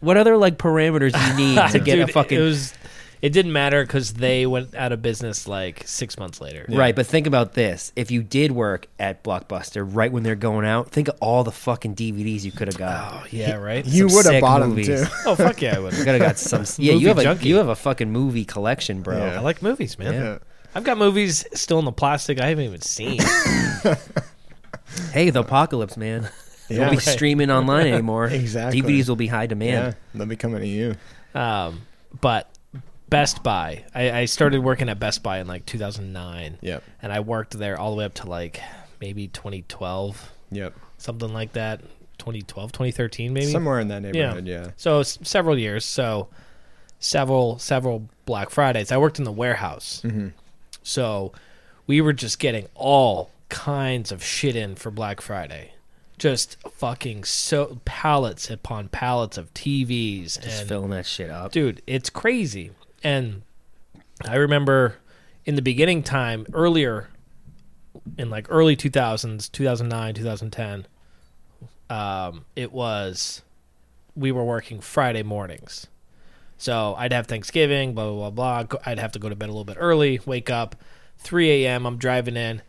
what 0.00 0.16
other 0.16 0.36
like 0.36 0.58
parameters 0.58 1.12
do 1.12 1.20
you 1.42 1.48
need 1.54 1.70
to 1.70 1.78
get 1.84 1.94
Dude, 1.96 2.08
a 2.10 2.12
fucking 2.12 2.36
It 2.36 2.42
was. 2.42 2.74
It 3.24 3.32
didn't 3.32 3.52
matter 3.54 3.82
because 3.82 4.12
they 4.12 4.44
went 4.44 4.74
out 4.74 4.92
of 4.92 5.00
business 5.00 5.48
like 5.48 5.82
six 5.86 6.18
months 6.18 6.42
later. 6.42 6.66
right? 6.68 6.94
But 6.94 7.06
think 7.06 7.26
about 7.26 7.54
this: 7.54 7.90
if 7.96 8.10
you 8.10 8.22
did 8.22 8.52
work 8.52 8.86
at 8.98 9.24
Blockbuster 9.24 9.82
right 9.90 10.12
when 10.12 10.24
they're 10.24 10.34
going 10.34 10.66
out, 10.66 10.90
think 10.90 11.08
of 11.08 11.16
all 11.22 11.42
the 11.42 11.50
fucking 11.50 11.94
DVDs 11.94 12.44
you 12.44 12.52
could 12.52 12.68
have 12.68 12.76
got. 12.76 13.14
Oh 13.14 13.26
yeah, 13.30 13.54
right. 13.54 13.82
you 13.86 14.08
would 14.08 14.26
have 14.26 14.34
sick 14.34 14.40
bought 14.42 14.58
them 14.58 14.70
movies. 14.70 14.88
too. 14.88 15.04
oh 15.24 15.36
fuck 15.36 15.62
yeah, 15.62 15.76
I 15.76 15.78
would. 15.78 15.94
You 15.94 16.04
could 16.04 16.20
have 16.20 16.20
got 16.20 16.36
some. 16.38 16.66
yeah, 16.76 16.92
Movie 16.92 17.02
you 17.02 17.08
have 17.08 17.18
a 17.18 17.46
you 17.46 17.56
have 17.56 17.68
a 17.68 17.76
fucking 17.76 18.12
movie 18.12 18.44
collection, 18.44 19.00
bro. 19.00 19.16
Yeah. 19.16 19.36
I 19.36 19.40
like 19.40 19.62
movies, 19.62 19.98
man. 19.98 20.12
Yeah. 20.12 20.38
I've 20.74 20.84
got 20.84 20.98
movies 20.98 21.46
still 21.54 21.78
in 21.78 21.86
the 21.86 21.92
plastic 21.92 22.38
I 22.40 22.48
haven't 22.48 22.64
even 22.66 22.82
seen. 22.82 23.20
Hey, 25.12 25.30
the 25.30 25.40
apocalypse, 25.40 25.96
man. 25.96 26.28
Yeah. 26.68 26.80
Won't 26.80 26.90
be 26.92 26.96
Right. 26.98 27.02
streaming 27.06 27.50
online 27.50 27.86
anymore. 27.86 28.26
Exactly. 28.26 28.80
DVDs 28.80 29.08
will 29.08 29.16
be 29.16 29.26
high 29.26 29.46
demand. 29.46 29.72
Yeah, 29.72 29.92
they'll 30.14 30.26
be 30.26 30.36
coming 30.36 30.60
to 30.60 30.66
you. 30.66 30.94
um, 31.34 31.82
but 32.20 32.48
Best 33.14 33.42
Buy, 33.42 33.84
I, 33.94 34.10
I 34.10 34.24
started 34.26 34.60
working 34.60 34.88
at 34.88 34.98
Best 34.98 35.22
Buy 35.22 35.38
in 35.38 35.46
like 35.46 35.64
2009, 35.66 36.58
Yep. 36.60 36.82
and 37.02 37.12
I 37.12 37.20
worked 37.20 37.56
there 37.58 37.78
all 37.78 37.90
the 37.92 37.96
way 37.96 38.04
up 38.04 38.14
to 38.14 38.28
like 38.28 38.60
maybe 39.00 39.28
2012, 39.28 40.30
Yep. 40.50 40.74
something 40.98 41.32
like 41.32 41.52
that. 41.54 41.80
2012, 42.18 42.72
2013, 42.72 43.32
maybe. 43.32 43.46
Somewhere 43.46 43.80
in 43.80 43.88
that 43.88 44.00
neighborhood. 44.02 44.46
Yeah. 44.46 44.70
So 44.76 45.00
s- 45.00 45.18
several 45.22 45.58
years. 45.58 45.84
So 45.84 46.28
several 47.00 47.58
several 47.58 48.08
Black 48.24 48.50
Fridays. 48.50 48.90
I 48.92 48.96
worked 48.96 49.18
in 49.18 49.24
the 49.24 49.32
warehouse. 49.32 50.00
Mm-hmm. 50.04 50.28
So 50.82 51.32
we 51.86 52.00
were 52.00 52.12
just 52.12 52.38
getting 52.38 52.66
all 52.74 53.30
kinds 53.48 54.10
of 54.12 54.24
shit 54.24 54.56
in 54.56 54.74
for 54.76 54.90
Black 54.90 55.20
Friday. 55.20 55.72
Just 56.18 56.56
fucking 56.70 57.24
so 57.24 57.78
pallets 57.84 58.48
upon 58.48 58.88
pallets 58.88 59.36
of 59.36 59.52
TVs 59.52 60.40
Just 60.40 60.60
and 60.60 60.68
filling 60.68 60.90
that 60.90 61.06
shit 61.06 61.28
up. 61.30 61.52
dude, 61.52 61.82
it's 61.86 62.08
crazy. 62.10 62.70
And 63.04 63.42
I 64.26 64.36
remember 64.36 64.96
in 65.44 65.54
the 65.54 65.62
beginning 65.62 66.02
time 66.02 66.46
earlier 66.52 67.08
in 68.18 68.30
like 68.30 68.46
early 68.48 68.76
2000s, 68.76 69.52
2009, 69.52 70.14
2010, 70.14 70.86
um, 71.90 72.46
it 72.56 72.72
was 72.72 73.42
we 74.16 74.32
were 74.32 74.44
working 74.44 74.80
Friday 74.80 75.22
mornings. 75.22 75.86
So 76.56 76.94
I'd 76.96 77.12
have 77.12 77.26
Thanksgiving, 77.26 77.94
blah 77.94 78.10
blah 78.10 78.30
blah 78.30 78.64
blah. 78.64 78.78
I'd 78.86 78.98
have 78.98 79.12
to 79.12 79.18
go 79.18 79.28
to 79.28 79.36
bed 79.36 79.48
a 79.48 79.52
little 79.52 79.64
bit 79.64 79.76
early, 79.78 80.20
wake 80.24 80.48
up, 80.48 80.76
3 81.18 81.64
a.m. 81.64 81.86
I'm 81.86 81.98
driving 81.98 82.36
in, 82.36 82.62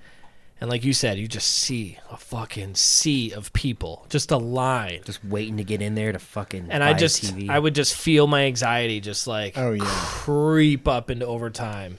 and 0.62 0.70
like 0.70 0.84
you 0.86 0.94
said, 0.94 1.18
you 1.18 1.28
just 1.28 1.48
see 1.52 1.98
a 2.10 2.18
fucking 2.18 2.76
sea 2.76 3.32
of 3.34 3.52
people, 3.54 4.06
just 4.10 4.32
a 4.32 4.38
line. 4.38 5.02
Just 5.06 5.24
waiting 5.26 5.58
to 5.58 5.64
get 5.64 5.82
in 5.82 5.96
there 5.96 6.12
to 6.12 6.20
fucking. 6.20 6.68
And 6.70 6.82
buy 6.82 6.88
I 6.88 6.92
a 6.92 6.98
just, 6.98 7.24
TV. 7.24 7.50
I 7.50 7.60
would 7.60 7.76
just 7.76 7.94
feel 7.96 8.26
my 8.28 8.46
anxiety 8.46 9.00
just 9.02 9.28
like 9.28 9.58
Oh 9.58 9.72
yeah. 9.74 9.84
creep 9.86 10.88
up 10.88 11.10
into 11.10 11.26
overtime. 11.26 11.98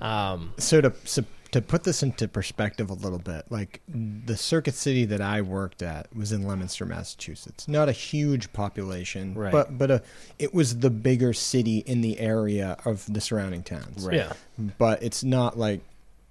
Um, 0.00 0.52
So 0.58 0.80
to 0.80 0.92
so 1.04 1.24
to 1.50 1.62
put 1.62 1.82
this 1.82 2.02
into 2.02 2.28
perspective 2.28 2.90
a 2.90 2.94
little 2.94 3.18
bit, 3.18 3.46
like 3.48 3.80
the 3.88 4.36
circuit 4.36 4.74
city 4.74 5.06
that 5.06 5.22
I 5.22 5.40
worked 5.40 5.82
at 5.82 6.14
was 6.14 6.30
in 6.30 6.46
Leominster, 6.46 6.84
Massachusetts. 6.84 7.66
Not 7.66 7.88
a 7.88 7.92
huge 7.92 8.52
population, 8.52 9.32
Right. 9.34 9.50
but 9.50 9.76
but 9.78 9.90
a, 9.90 10.02
it 10.38 10.52
was 10.52 10.80
the 10.80 10.90
bigger 10.90 11.32
city 11.32 11.78
in 11.78 12.02
the 12.02 12.20
area 12.20 12.76
of 12.84 13.10
the 13.12 13.20
surrounding 13.22 13.62
towns. 13.62 14.04
Right. 14.06 14.16
Yeah, 14.16 14.32
But 14.76 15.02
it's 15.02 15.24
not 15.24 15.58
like 15.58 15.80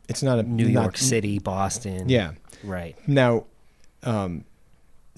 it's 0.08 0.24
not 0.24 0.40
a 0.40 0.44
New 0.44 0.70
not- 0.70 0.82
York 0.84 0.98
City, 0.98 1.40
Boston. 1.40 2.10
Yeah. 2.10 2.32
Right. 2.64 2.96
Now, 3.08 3.46
um, 4.04 4.46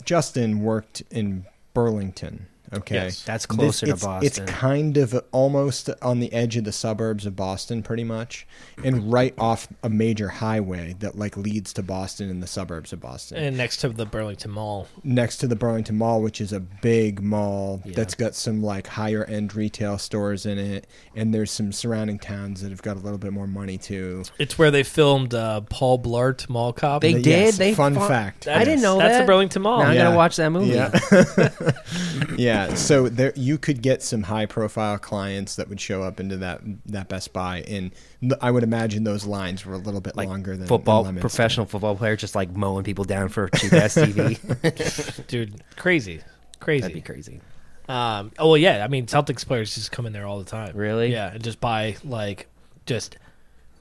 Justin 0.04 0.62
worked 0.62 1.04
in 1.12 1.46
Burlington. 1.74 2.48
Okay, 2.72 2.96
Yes. 2.96 3.24
That's 3.24 3.46
closer 3.48 3.88
to 3.88 3.96
Boston. 3.96 4.26
It's 4.26 4.40
kind 4.52 4.96
of 4.98 5.20
almost 5.32 5.90
on 6.04 6.20
the 6.20 6.32
edge 6.32 6.56
of 6.56 6.66
the 6.66 6.72
suburbs 6.72 7.26
of 7.26 7.36
Boston, 7.36 7.82
pretty 7.82 8.04
much, 8.04 8.46
and 8.84 9.12
right 9.12 9.34
off 9.40 9.68
a 9.84 9.90
major 9.90 10.28
highway 10.28 10.96
that 11.00 11.18
like 11.18 11.36
leads 11.36 11.74
to 11.74 11.82
Boston 11.84 12.30
and 12.30 12.44
the 12.44 12.48
suburbs 12.48 12.94
of 12.94 13.00
Boston. 13.02 13.38
and 13.38 13.58
next 13.58 13.78
to 13.78 13.90
the 13.90 14.06
Burlington 14.06 14.52
Mall. 14.52 14.88
Next 15.04 15.38
to 15.38 15.48
the 15.48 15.56
Burlington 15.56 15.98
Mall, 15.98 16.22
which 16.22 16.40
is 16.40 16.54
a 16.54 16.60
big 16.60 17.22
mall 17.24 17.82
Yeah. 17.86 17.94
that's 17.96 18.14
got 18.14 18.36
some 18.36 18.62
like 18.62 18.86
higher 18.88 19.24
end 19.26 19.56
retail 19.56 19.98
stores 19.98 20.46
in 20.46 20.60
it, 20.60 20.86
and 21.16 21.34
there's 21.34 21.50
some 21.52 21.72
surrounding 21.72 22.20
towns 22.20 22.62
that 22.62 22.70
have 22.70 22.84
got 22.84 22.98
a 22.98 23.00
little 23.00 23.18
bit 23.18 23.34
more 23.34 23.48
money 23.48 23.80
too. 23.80 24.24
It's 24.38 24.60
where 24.60 24.70
they 24.70 24.84
filmed 24.84 25.34
uh, 25.34 25.62
Paul 25.62 25.98
Blart 26.00 26.48
Mall 26.50 26.72
Cop. 26.74 27.02
They 27.02 27.12
Yes, 27.18 27.24
did? 27.24 27.54
They 27.56 27.74
fun 27.74 27.96
fu- 27.96 28.02
fact. 28.08 28.48
I 28.48 28.64
didn't 28.64 28.82
know 28.84 28.98
That's 29.00 29.16
that. 29.16 29.22
the 29.22 29.26
Burlington 29.26 29.64
Mall. 29.64 29.80
Now 29.80 29.90
I 29.90 29.94
Yeah. 29.96 30.04
gotta 30.04 30.16
watch 30.16 30.36
that 30.36 30.50
movie. 30.52 30.68
Yeah. 30.76 30.92
yeah. 32.38 32.59
So 32.76 33.10
there, 33.10 33.34
you 33.36 33.58
could 33.58 33.82
get 33.82 34.02
some 34.04 34.24
high 34.24 34.46
profile 34.46 34.98
clients 34.98 35.56
that 35.56 35.70
would 35.70 35.80
show 35.80 36.04
up 36.04 36.20
into 36.20 36.38
that 36.38 36.62
that 36.88 37.08
Best 37.10 37.34
Buy, 37.34 37.62
and 37.68 37.92
I 38.42 38.52
would 38.52 38.64
imagine 38.64 39.04
those 39.04 39.26
lines 39.26 39.66
were 39.66 39.74
a 39.74 39.78
little 39.78 40.02
bit 40.02 40.16
Like 40.16 40.28
longer 40.28 40.56
than 40.58 40.68
football, 40.68 41.04
than 41.04 41.16
Leominster. 41.16 41.22
professional 41.22 41.66
football 41.66 41.96
player, 41.96 42.16
just 42.16 42.36
like 42.36 42.52
mowing 42.56 42.84
people 42.84 43.04
down 43.06 43.30
for 43.30 43.50
cheap 43.50 43.74
ass 43.74 43.96
TV. 43.96 44.38
dude, 45.28 45.64
crazy, 45.76 46.22
crazy. 46.60 46.82
That'd 46.82 46.96
be 46.96 47.02
crazy. 47.02 47.42
Um, 47.88 48.32
oh 48.38 48.50
well, 48.50 48.58
yeah. 48.58 48.84
I 48.84 48.88
mean, 48.88 49.08
Celtics 49.08 49.46
players 49.46 49.74
just 49.76 49.92
come 49.92 50.06
in 50.06 50.14
there 50.14 50.26
all 50.28 50.40
the 50.40 50.46
time. 50.50 50.76
Really? 50.76 51.12
Yeah, 51.12 51.32
and 51.34 51.44
just 51.44 51.60
buy 51.60 51.96
like 52.04 52.48
just 52.86 53.18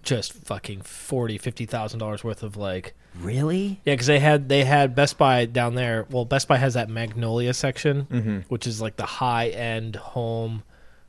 just 0.08 0.32
fucking 0.32 0.82
forty, 0.82 1.38
fifty 1.38 1.66
thousand 1.66 1.98
dollars 2.00 2.24
worth 2.24 2.42
of 2.42 2.56
like 2.56 2.94
Really? 3.20 3.80
yeah, 3.84 3.94
because 3.94 4.06
they 4.06 4.18
had 4.18 4.48
they 4.48 4.64
had 4.64 4.94
Best 4.94 5.18
Buy 5.18 5.44
down 5.44 5.74
there. 5.74 6.06
Well, 6.10 6.24
Best 6.24 6.48
Buy 6.48 6.56
has 6.56 6.74
that 6.74 6.88
Magnolia 6.88 7.52
section, 7.54 8.06
Mm-hmm. 8.10 8.38
which 8.48 8.66
is 8.66 8.80
like 8.80 8.96
the 8.96 9.06
high 9.06 9.48
end 9.48 9.96
home 9.96 10.62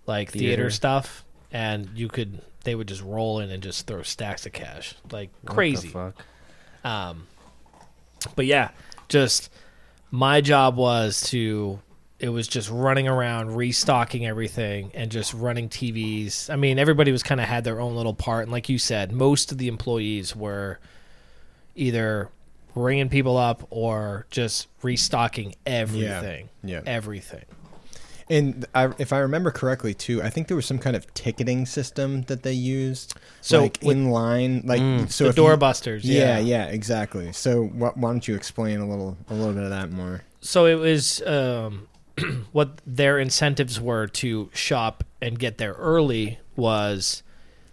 like 0.05 0.31
theater. 0.31 0.47
Theater. 0.47 0.69
stuff, 0.71 1.23
and 1.51 1.89
you 1.95 2.07
could 2.07 2.41
they 2.63 2.75
would 2.75 2.87
just 2.87 3.01
roll 3.01 3.39
in 3.39 3.49
and 3.51 3.63
just 3.63 3.87
throw 3.87 4.01
stacks 4.03 4.45
of 4.45 4.51
cash 4.53 4.95
like 5.11 5.29
What 5.41 5.49
the 5.49 5.53
crazy. 5.55 5.87
fuck? 5.89 6.15
Um, 6.83 7.27
but 8.35 8.45
yeah, 8.45 8.71
just 9.07 9.49
my 10.11 10.41
job 10.41 10.75
was 10.75 11.21
to. 11.29 11.79
It 12.19 12.29
was 12.29 12.47
just 12.49 12.69
running 12.69 13.07
around, 13.07 13.55
restocking 13.55 14.25
everything, 14.25 14.91
and 14.93 15.09
just 15.09 15.33
running 15.33 15.69
TVs. 15.69 16.49
I 16.49 16.57
mean, 16.57 16.77
everybody 16.77 17.11
was 17.13 17.23
kind 17.23 17.39
of 17.39 17.47
had 17.47 17.63
their 17.63 17.79
own 17.79 17.95
little 17.95 18.13
part, 18.13 18.43
and 18.43 18.51
like 18.51 18.67
you 18.67 18.77
said, 18.77 19.11
most 19.13 19.51
of 19.53 19.57
the 19.57 19.67
employees 19.69 20.35
were 20.35 20.79
either 21.75 22.29
ringing 22.75 23.09
people 23.09 23.37
up 23.37 23.65
or 23.69 24.25
just 24.31 24.67
restocking 24.83 25.55
everything, 25.65 26.49
Yeah. 26.63 26.81
everything. 26.85 27.45
And 28.31 28.65
I, 28.75 28.89
if 28.99 29.11
I 29.11 29.19
remember 29.19 29.49
correctly, 29.49 29.93
too, 29.95 30.21
I 30.21 30.29
think 30.29 30.47
there 30.49 30.55
was 30.55 30.65
some 30.67 30.77
kind 30.77 30.95
of 30.95 31.11
ticketing 31.15 31.65
system 31.65 32.21
that 32.23 32.43
they 32.43 32.53
used. 32.53 33.15
So 33.41 33.61
like 33.63 33.79
with- 33.81 33.97
in 33.97 34.11
line, 34.11 34.61
like 34.65 35.09
so 35.09 35.31
the 35.31 35.41
doorbusters, 35.41 36.01
Yeah, 36.03 36.37
yeah. 36.37 36.39
yeah, 36.39 36.65
exactly. 36.65 37.31
So 37.31 37.65
wh- 37.65 37.97
why 37.97 38.11
don't 38.11 38.27
you 38.27 38.35
explain 38.35 38.81
a 38.81 38.87
little 38.87 39.17
a 39.29 39.33
little 39.33 39.53
bit 39.53 39.63
of 39.63 39.71
that 39.71 39.91
more? 39.91 40.21
So 40.41 40.67
it 40.67 40.75
was 40.75 41.23
um, 41.23 41.87
what 42.51 42.81
their 42.85 43.19
incentives 43.19 43.79
were 43.79 44.07
to 44.07 44.49
shop 44.53 45.03
and 45.21 45.37
get 45.39 45.57
there 45.57 45.73
early 45.73 46.39
was 46.55 47.23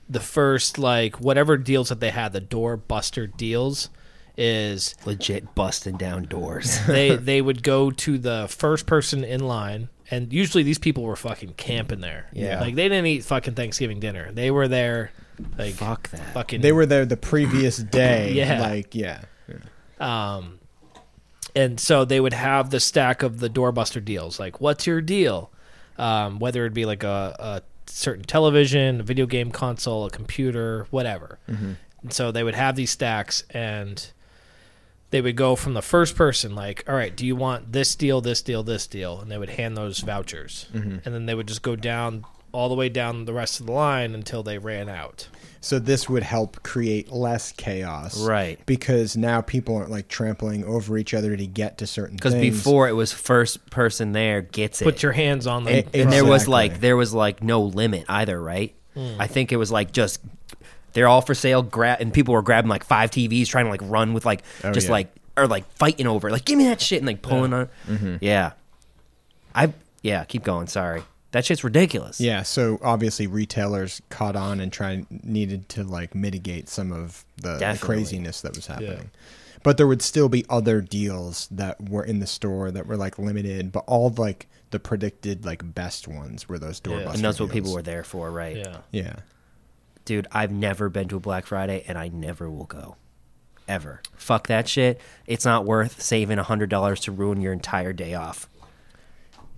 the 0.09 0.20
first 0.20 0.78
like 0.78 1.20
whatever 1.20 1.56
deals 1.56 1.88
that 1.88 2.00
they 2.00 2.11
had 2.11 2.32
the 2.32 2.40
door 2.40 2.76
buster 2.76 3.26
deals 3.26 3.90
is 4.38 4.94
Legit 5.06 5.54
busting 5.54 5.96
down 5.96 6.24
doors. 6.24 6.78
they 6.87 7.16
they 7.30 7.40
would 7.42 7.62
go 7.62 7.90
to 7.90 8.18
the 8.18 8.46
first 8.48 8.87
person 8.87 9.24
in 9.24 9.40
line 9.40 9.88
and 10.11 10.32
usually 10.32 10.62
these 10.62 10.78
people 10.78 11.02
were 11.02 11.16
fucking 11.16 11.54
camping 11.56 12.00
there 12.00 12.26
Yeah. 12.32 12.61
like 12.61 12.74
they 12.76 12.88
didn't 12.88 13.06
eat 13.06 13.24
fucking 13.24 13.54
thanksgiving 13.54 13.98
dinner 13.98 14.30
they 14.32 14.50
were 14.52 14.68
there 14.68 15.11
like 15.59 15.74
Fuck 15.74 16.09
that. 16.11 16.32
fucking 16.35 16.61
They 16.61 16.72
were 16.72 16.87
there 16.87 17.04
the 17.04 17.16
previous 17.16 17.76
day. 17.78 18.32
Yeah. 18.35 18.61
Like 18.61 18.94
yeah. 18.94 19.22
Um, 19.98 20.59
and 21.56 21.80
so 21.80 22.04
they 22.04 22.20
would 22.20 22.34
have 22.34 22.70
the 22.70 22.78
stack 22.78 23.22
of 23.22 23.40
the 23.40 23.48
doorbuster 23.48 24.04
deals. 24.04 24.38
Like, 24.38 24.60
what's 24.60 24.86
your 24.86 25.00
deal? 25.00 25.50
Um, 25.98 26.38
whether 26.38 26.66
it 26.66 26.74
be 26.74 26.84
like 26.84 27.02
a, 27.02 27.34
a 27.38 27.62
certain 27.86 28.22
television, 28.24 29.00
a 29.00 29.02
video 29.02 29.26
game 29.26 29.50
console, 29.50 30.04
a 30.04 30.10
computer, 30.10 30.86
whatever. 30.90 31.38
And 32.02 32.12
so 32.12 32.30
they 32.30 32.44
would 32.44 32.54
have 32.54 32.76
these 32.76 32.90
stacks 32.90 33.42
and 33.50 34.06
they 35.10 35.20
would 35.22 35.36
go 35.36 35.56
from 35.56 35.72
the 35.74 35.82
first 35.82 36.14
person, 36.14 36.54
like, 36.54 36.84
all 36.86 36.94
right, 36.94 37.16
do 37.16 37.24
you 37.24 37.34
want 37.34 37.72
this 37.72 37.94
deal, 37.94 38.20
this 38.20 38.42
deal, 38.42 38.62
this 38.62 38.86
deal? 38.86 39.20
And 39.20 39.30
they 39.30 39.38
would 39.38 39.50
hand 39.50 39.76
those 39.76 40.00
vouchers. 40.00 40.66
And 41.04 41.14
then 41.14 41.26
they 41.26 41.34
would 41.34 41.48
just 41.48 41.62
go 41.62 41.74
down 41.76 42.24
all 42.52 42.68
the 42.68 42.74
way 42.74 42.88
down 42.88 43.24
the 43.24 43.32
rest 43.32 43.61
of 43.61 43.66
the 43.66 43.72
line 43.72 44.14
until 44.14 44.42
they 44.42 44.59
ran 44.59 44.88
out. 44.88 45.28
So 45.61 45.78
this 45.80 46.09
would 46.09 46.22
help 46.22 46.62
create 46.62 47.11
less 47.11 47.50
chaos, 47.52 48.20
Right. 48.24 48.59
Because 48.66 49.16
now 49.16 49.40
people 49.40 49.76
aren't 49.76 49.90
like 49.90 50.06
trampling 50.06 50.64
over 50.64 50.96
each 50.96 51.12
other 51.12 51.37
to 51.37 51.46
get 51.46 51.78
to 51.78 51.87
certain 51.88 52.14
Because 52.16 52.35
before 52.37 52.88
it 52.88 52.92
was 52.92 53.12
first 53.12 53.68
person 53.70 54.12
there 54.12 54.42
gets 54.42 54.80
it. 54.80 54.85
Put 54.85 55.02
your 55.02 55.11
hands 55.12 55.46
on 55.46 55.64
them. 55.64 55.74
And- 55.74 55.94
and 56.02 56.12
there 56.12 56.24
was 56.24 56.46
like 56.46 56.80
there 56.80 56.96
was 56.96 57.12
like 57.12 57.42
no 57.42 57.62
limit 57.62 58.04
either, 58.09 58.40
right? 58.40 58.74
Hmm. 58.94 59.16
I 59.20 59.26
think 59.26 59.50
it 59.52 59.56
was 59.56 59.72
like 59.72 59.90
just 59.92 60.20
they're 60.92 61.09
all 61.09 61.20
for 61.20 61.35
sale. 61.35 61.62
Grab 61.62 62.00
and 62.00 62.12
people 62.12 62.32
were 62.35 62.42
grabbing 62.42 62.68
like 62.70 62.85
five 62.85 63.11
TVs, 63.11 63.48
trying 63.48 63.64
to 63.64 63.70
like 63.70 63.82
run 63.82 64.14
with 64.14 64.24
like 64.24 64.42
Oh, 64.62 64.72
just 64.72 64.87
yeah. 64.87 64.92
like 64.92 65.14
or 65.37 65.46
like 65.48 65.68
fighting 65.72 66.06
over 66.06 66.28
it. 66.28 66.32
like 66.32 66.44
give 66.44 66.56
me 66.59 66.64
that 66.66 66.80
shit 66.80 66.98
and 66.98 67.06
like 67.06 67.22
pulling 67.22 67.52
on. 67.52 67.68
Mm-hmm. 67.88 68.16
Yeah, 68.20 68.52
I 69.54 69.72
yeah 70.02 70.24
keep 70.24 70.44
going. 70.44 70.66
Sorry, 70.68 71.02
that 71.32 71.44
shit's 71.44 71.64
ridiculous. 71.64 72.20
Yeah, 72.20 72.42
so 72.42 72.78
obviously 72.82 73.26
retailers 73.26 74.00
caught 74.10 74.36
on 74.36 74.60
and 74.60 74.72
tried 74.72 75.06
needed 75.24 75.68
to 75.70 75.84
like 75.84 76.14
mitigate 76.14 76.68
some 76.68 76.92
of 76.92 77.24
the, 77.36 77.56
the 77.58 77.78
craziness 77.80 78.40
that 78.42 78.54
was 78.56 78.66
happening. 78.66 79.10
But 79.62 79.76
there 79.78 79.86
would 79.86 80.02
still 80.02 80.28
be 80.28 80.44
other 80.48 80.80
deals 80.80 81.48
that 81.50 81.90
were 81.90 82.04
in 82.04 82.20
the 82.20 82.26
store 82.26 82.70
that 82.70 82.86
were 82.86 82.96
like 82.96 83.18
limited, 83.18 83.72
but 83.72 83.82
all 83.86 84.10
like 84.10 84.46
the 84.70 84.78
predicted 84.78 85.44
like 85.44 85.74
best 85.74 86.06
ones 86.06 86.48
were 86.48 86.58
those 86.58 86.80
doorbuster 86.80 87.14
and 87.14 87.24
that's 87.24 87.40
what 87.40 87.50
people 87.50 87.72
were 87.72 87.82
there 87.82 88.04
for, 88.04 88.30
right? 88.30 88.56
yeah. 88.56 88.78
Yeah. 88.92 89.16
dude, 90.04 90.28
I've 90.30 90.52
never 90.52 90.88
been 90.88 91.08
to 91.08 91.16
a 91.16 91.20
Black 91.20 91.46
Friday 91.46 91.84
and 91.88 91.98
I 91.98 92.08
never 92.08 92.48
will 92.48 92.64
go. 92.64 92.96
Ever. 93.68 94.00
Fuck 94.16 94.46
that 94.46 94.68
shit. 94.68 95.00
It's 95.26 95.44
not 95.44 95.64
worth 95.64 96.00
saving 96.00 96.38
a 96.38 96.44
hundred 96.44 96.70
dollars 96.70 97.00
to 97.00 97.10
ruin 97.12 97.40
your 97.40 97.52
entire 97.52 97.92
day 97.92 98.14
off. 98.14 98.48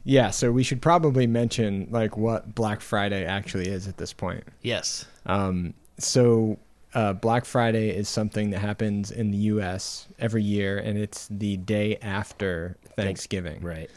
Yeah, 0.08 0.30
so 0.30 0.50
we 0.50 0.62
should 0.62 0.80
probably 0.80 1.26
mention 1.26 1.86
like 1.90 2.16
what 2.16 2.54
Black 2.54 2.80
Friday 2.80 3.26
actually 3.26 3.68
is 3.68 3.86
at 3.86 3.98
this 3.98 4.14
point. 4.14 4.42
Yes. 4.62 5.04
Um, 5.26 5.74
so 5.98 6.58
uh, 6.94 7.12
Black 7.12 7.44
Friday 7.44 7.90
is 7.90 8.08
something 8.08 8.48
that 8.50 8.60
happens 8.60 9.10
in 9.10 9.32
the 9.32 9.36
U.S. 9.36 10.08
every 10.18 10.42
year, 10.42 10.78
and 10.78 10.96
it's 10.96 11.28
the 11.30 11.58
day 11.58 11.98
after 12.00 12.78
Thanksgiving. 12.96 13.60
Right. 13.60 13.90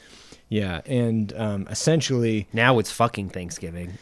Yeah, 0.49 0.81
and 0.85 1.31
um, 1.37 1.67
essentially, 1.69 2.49
Now 2.51 2.77
it's 2.79 2.91
fucking 2.91 3.29
Thanksgiving. 3.29 3.93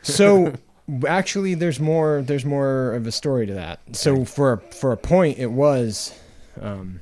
so 0.00 0.54
actually, 1.06 1.52
there's 1.52 1.78
more. 1.78 2.22
There's 2.22 2.46
more 2.46 2.94
of 2.94 3.06
a 3.06 3.12
story 3.12 3.44
to 3.44 3.52
that. 3.52 3.80
So 3.92 4.24
for 4.24 4.62
for 4.70 4.92
a 4.92 4.96
point, 4.96 5.38
it 5.38 5.52
was, 5.52 6.18
um, 6.58 7.00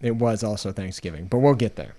it 0.00 0.16
was 0.16 0.42
also 0.42 0.72
Thanksgiving, 0.72 1.26
but 1.26 1.38
we'll 1.38 1.54
get 1.54 1.76
there. 1.76 1.94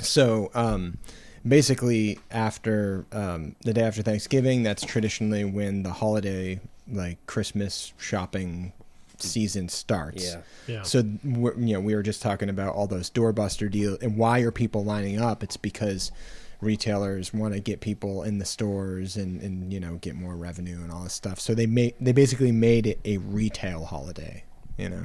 So 0.00 0.50
um, 0.54 0.98
basically, 1.46 2.18
after 2.30 3.06
um, 3.12 3.56
the 3.60 3.72
day 3.72 3.82
after 3.82 4.02
Thanksgiving, 4.02 4.62
that's 4.62 4.84
traditionally 4.84 5.44
when 5.44 5.82
the 5.82 5.92
holiday, 5.92 6.60
like 6.90 7.24
Christmas 7.26 7.92
shopping 7.98 8.72
season 9.18 9.68
starts. 9.68 10.24
Yeah. 10.24 10.40
Yeah. 10.66 10.82
So 10.82 11.04
we're, 11.24 11.56
you 11.58 11.74
know, 11.74 11.80
we 11.80 11.94
were 11.94 12.02
just 12.02 12.22
talking 12.22 12.48
about 12.48 12.74
all 12.74 12.86
those 12.86 13.10
doorbuster 13.10 13.70
deals, 13.70 13.98
and 14.00 14.16
why 14.16 14.40
are 14.40 14.50
people 14.50 14.84
lining 14.84 15.20
up? 15.20 15.42
It's 15.42 15.56
because 15.56 16.10
retailers 16.60 17.34
want 17.34 17.54
to 17.54 17.60
get 17.60 17.80
people 17.80 18.22
in 18.22 18.38
the 18.38 18.44
stores 18.44 19.16
and, 19.16 19.40
and 19.42 19.72
you 19.72 19.78
know 19.78 19.96
get 19.96 20.14
more 20.14 20.34
revenue 20.34 20.76
and 20.76 20.90
all 20.90 21.04
this 21.04 21.12
stuff. 21.12 21.38
So 21.38 21.54
they 21.54 21.66
made 21.66 21.94
they 22.00 22.12
basically 22.12 22.52
made 22.52 22.86
it 22.86 23.00
a 23.04 23.18
retail 23.18 23.84
holiday, 23.84 24.44
you 24.76 24.88
know. 24.88 25.04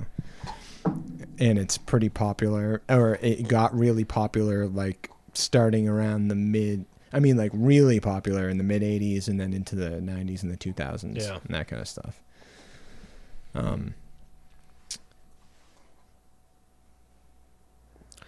And 0.86 1.58
it's 1.58 1.78
pretty 1.78 2.10
popular, 2.10 2.82
or 2.90 3.18
it 3.22 3.48
got 3.48 3.74
really 3.78 4.04
popular 4.04 4.68
like 4.68 5.10
starting 5.34 5.88
around 5.88 6.28
the 6.28 6.36
mid. 6.36 6.86
I 7.14 7.20
mean, 7.20 7.38
like 7.38 7.52
really 7.54 8.00
popular 8.00 8.50
in 8.50 8.58
the 8.58 8.64
mid 8.64 8.82
'80s 8.82 9.28
and 9.28 9.40
then 9.40 9.54
into 9.54 9.76
the 9.76 10.02
'90s 10.02 10.44
and 10.44 10.52
the 10.52 10.58
2000s 10.58 11.18
Yeah. 11.18 11.40
and 11.46 11.56
that 11.56 11.68
kind 11.68 11.82
of 11.82 11.88
stuff. 11.88 12.22
Um, 13.56 13.94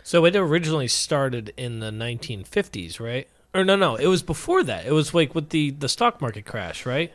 So 0.04 0.26
it 0.26 0.36
originally 0.36 0.90
started 0.90 1.54
in 1.56 1.80
the 1.80 1.90
1950s, 1.92 3.00
right? 3.00 3.30
Or 3.54 3.64
no, 3.64 3.78
no, 3.78 3.96
it 3.96 4.08
was 4.08 4.24
before 4.24 4.62
that. 4.64 4.86
It 4.86 4.92
was 4.92 5.14
like 5.14 5.34
with 5.34 5.50
the 5.52 5.72
the 5.72 5.88
stock 5.88 6.20
market 6.20 6.46
crash, 6.46 6.86
right? 6.86 7.14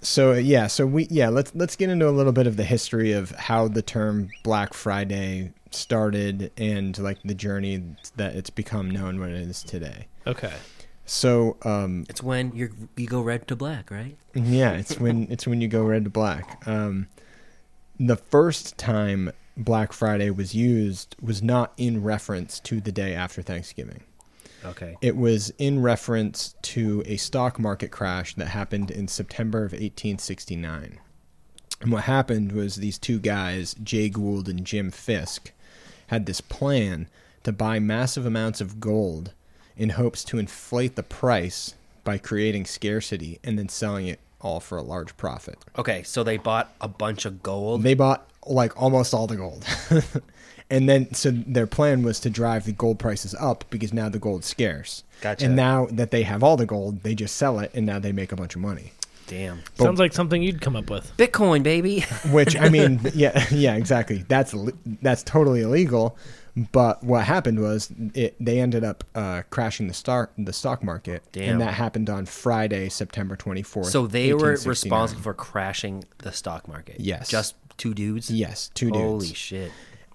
So 0.00 0.32
yeah, 0.34 0.66
so 0.66 0.86
we 0.86 1.06
yeah 1.10 1.28
let's 1.28 1.54
let's 1.54 1.76
get 1.76 1.90
into 1.90 2.08
a 2.08 2.10
little 2.10 2.32
bit 2.32 2.46
of 2.46 2.56
the 2.56 2.64
history 2.64 3.12
of 3.12 3.30
how 3.32 3.68
the 3.68 3.82
term 3.82 4.30
Black 4.44 4.74
Friday 4.74 5.52
started 5.70 6.50
and 6.56 6.96
like 6.98 7.18
the 7.24 7.34
journey 7.34 7.82
that 8.16 8.34
it's 8.34 8.50
become 8.50 8.90
known 8.90 9.20
what 9.20 9.30
it 9.30 9.36
is 9.36 9.62
today. 9.62 10.06
Okay. 10.26 10.54
So 11.04 11.56
um, 11.62 12.04
It's 12.08 12.22
when 12.22 12.52
you 12.54 12.70
you 12.96 13.06
go 13.06 13.20
red 13.22 13.48
to 13.48 13.56
black, 13.56 13.90
right? 13.90 14.16
yeah, 14.34 14.72
it's 14.72 14.98
when 15.00 15.26
it's 15.30 15.46
when 15.46 15.60
you 15.60 15.68
go 15.68 15.82
red 15.82 16.04
to 16.04 16.10
black. 16.10 16.62
Um, 16.66 17.08
the 17.98 18.16
first 18.16 18.76
time 18.78 19.32
Black 19.56 19.92
Friday 19.92 20.30
was 20.30 20.54
used 20.54 21.16
was 21.20 21.42
not 21.42 21.72
in 21.76 22.02
reference 22.02 22.60
to 22.60 22.80
the 22.80 22.92
day 22.92 23.14
after 23.14 23.42
Thanksgiving. 23.42 24.02
Okay. 24.64 24.96
It 25.00 25.16
was 25.16 25.50
in 25.58 25.82
reference 25.82 26.54
to 26.62 27.02
a 27.06 27.16
stock 27.16 27.58
market 27.58 27.90
crash 27.90 28.34
that 28.34 28.48
happened 28.48 28.90
in 28.90 29.08
September 29.08 29.58
of 29.58 29.72
1869. 29.72 30.98
And 31.80 31.92
what 31.92 32.04
happened 32.04 32.52
was 32.52 32.76
these 32.76 32.98
two 32.98 33.18
guys, 33.18 33.74
Jay 33.82 34.08
Gould 34.08 34.48
and 34.48 34.64
Jim 34.64 34.90
Fisk, 34.90 35.52
had 36.08 36.26
this 36.26 36.40
plan 36.40 37.08
to 37.44 37.52
buy 37.52 37.78
massive 37.78 38.26
amounts 38.26 38.60
of 38.60 38.80
gold 38.80 39.32
in 39.76 39.90
hopes 39.90 40.24
to 40.24 40.38
inflate 40.38 40.96
the 40.96 41.02
price 41.02 41.74
by 42.02 42.18
creating 42.18 42.64
scarcity 42.64 43.38
and 43.44 43.58
then 43.58 43.68
selling 43.68 44.08
it 44.08 44.18
all 44.40 44.60
for 44.60 44.78
a 44.78 44.82
large 44.82 45.16
profit. 45.16 45.58
Okay, 45.76 46.02
so 46.02 46.24
they 46.24 46.36
bought 46.36 46.74
a 46.80 46.88
bunch 46.88 47.24
of 47.24 47.42
gold. 47.42 47.82
They 47.82 47.94
bought 47.94 48.28
like 48.46 48.80
almost 48.80 49.14
all 49.14 49.26
the 49.26 49.36
gold. 49.36 49.64
and 50.70 50.88
then 50.88 51.12
so 51.14 51.30
their 51.30 51.66
plan 51.66 52.02
was 52.02 52.20
to 52.20 52.30
drive 52.30 52.64
the 52.64 52.72
gold 52.72 52.98
prices 52.98 53.34
up 53.38 53.64
because 53.70 53.92
now 53.92 54.08
the 54.08 54.18
gold's 54.18 54.46
scarce. 54.46 55.02
Gotcha. 55.20 55.46
And 55.46 55.56
now 55.56 55.86
that 55.90 56.10
they 56.10 56.22
have 56.22 56.42
all 56.42 56.56
the 56.56 56.66
gold, 56.66 57.02
they 57.02 57.14
just 57.14 57.36
sell 57.36 57.58
it 57.58 57.70
and 57.74 57.84
now 57.86 57.98
they 57.98 58.12
make 58.12 58.32
a 58.32 58.36
bunch 58.36 58.54
of 58.54 58.60
money. 58.60 58.92
Damn. 59.26 59.60
But- 59.76 59.84
Sounds 59.84 59.98
like 59.98 60.12
something 60.12 60.42
you'd 60.42 60.60
come 60.60 60.76
up 60.76 60.88
with. 60.90 61.14
Bitcoin, 61.16 61.62
baby. 61.62 62.00
Which 62.30 62.56
I 62.56 62.68
mean, 62.68 63.00
yeah, 63.14 63.46
yeah, 63.50 63.74
exactly. 63.76 64.24
That's 64.28 64.54
that's 65.02 65.22
totally 65.22 65.62
illegal. 65.62 66.16
But 66.72 67.04
what 67.04 67.24
happened 67.24 67.60
was 67.60 67.88
it, 68.14 68.34
they 68.40 68.58
ended 68.60 68.82
up 68.82 69.04
uh, 69.14 69.42
crashing 69.50 69.86
the 69.86 69.94
stock 69.94 70.30
the 70.36 70.52
stock 70.52 70.82
market, 70.82 71.22
Damn. 71.30 71.52
and 71.52 71.60
that 71.60 71.74
happened 71.74 72.10
on 72.10 72.26
Friday, 72.26 72.88
September 72.88 73.36
twenty 73.36 73.62
fourth. 73.62 73.86
so 73.88 74.06
they 74.08 74.34
were 74.34 74.56
responsible 74.64 75.22
for 75.22 75.34
crashing 75.34 76.04
the 76.18 76.32
stock 76.32 76.66
market. 76.66 76.98
Yes. 76.98 77.28
Just 77.28 77.54
two 77.76 77.94
dudes. 77.94 78.28
yes, 78.30 78.70
two 78.74 78.86
dudes. 78.90 78.98
Holy 78.98 79.34
shit! 79.34 79.70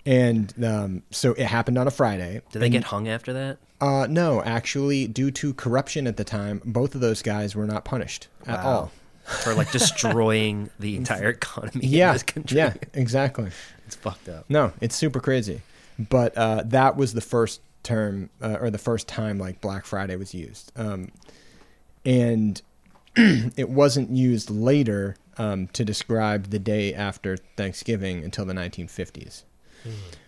And 0.06 0.54
um, 0.63 1.04
so 1.12 1.34
it 1.34 1.46
happened 1.46 1.78
on 1.78 1.88
a 1.88 1.92
Friday. 1.92 2.42
Did 2.52 2.60
they 2.60 2.66
and- 2.68 2.74
get 2.74 2.84
hung 2.86 3.08
after 3.08 3.34
that? 3.34 3.58
Uh, 3.82 4.08
no, 4.10 4.42
actually, 4.44 5.08
due 5.08 5.30
to 5.30 5.54
corruption 5.56 6.08
at 6.08 6.16
the 6.16 6.24
time, 6.24 6.62
both 6.63 6.96
of 6.96 7.02
those 7.02 7.22
guys 7.22 7.54
were 7.54 7.66
not 7.66 7.84
punished 7.84 8.28
at 8.48 8.60
all. 8.62 8.92
For 9.26 9.54
like 9.54 9.72
destroying 9.74 10.70
the 10.80 10.96
entire 10.96 11.30
economy 11.32 11.86
Yeah, 11.88 12.10
in 12.10 12.13
this 12.13 12.24
country. 12.24 12.58
yeah, 12.58 12.74
exactly. 12.94 13.52
It's 13.86 13.96
fucked 13.98 14.30
up. 14.30 14.46
No, 14.50 14.72
it's 14.80 14.96
super 14.96 15.20
crazy. 15.20 15.62
But 16.00 16.38
uh, 16.38 16.63
that 16.68 16.96
was 16.96 17.13
the 17.13 17.20
first 17.22 17.60
term 17.84 18.30
uh, 18.42 18.58
or 18.62 18.70
the 18.70 18.78
first 18.78 19.08
time 19.10 19.38
like 19.38 19.60
Black 19.60 19.86
Friday 19.86 20.16
was 20.16 20.34
used, 20.34 20.72
um, 20.78 21.12
and 22.06 22.62
it 23.16 23.70
wasn't 23.70 24.12
used 24.12 24.50
later 24.50 25.16
um, 25.38 25.68
to 25.74 25.84
describe 25.84 26.52
the 26.52 26.60
day 26.60 26.94
after 26.94 27.38
Thanksgiving 27.58 28.24
until 28.24 28.46
the 28.46 28.54
1950s. 28.54 29.44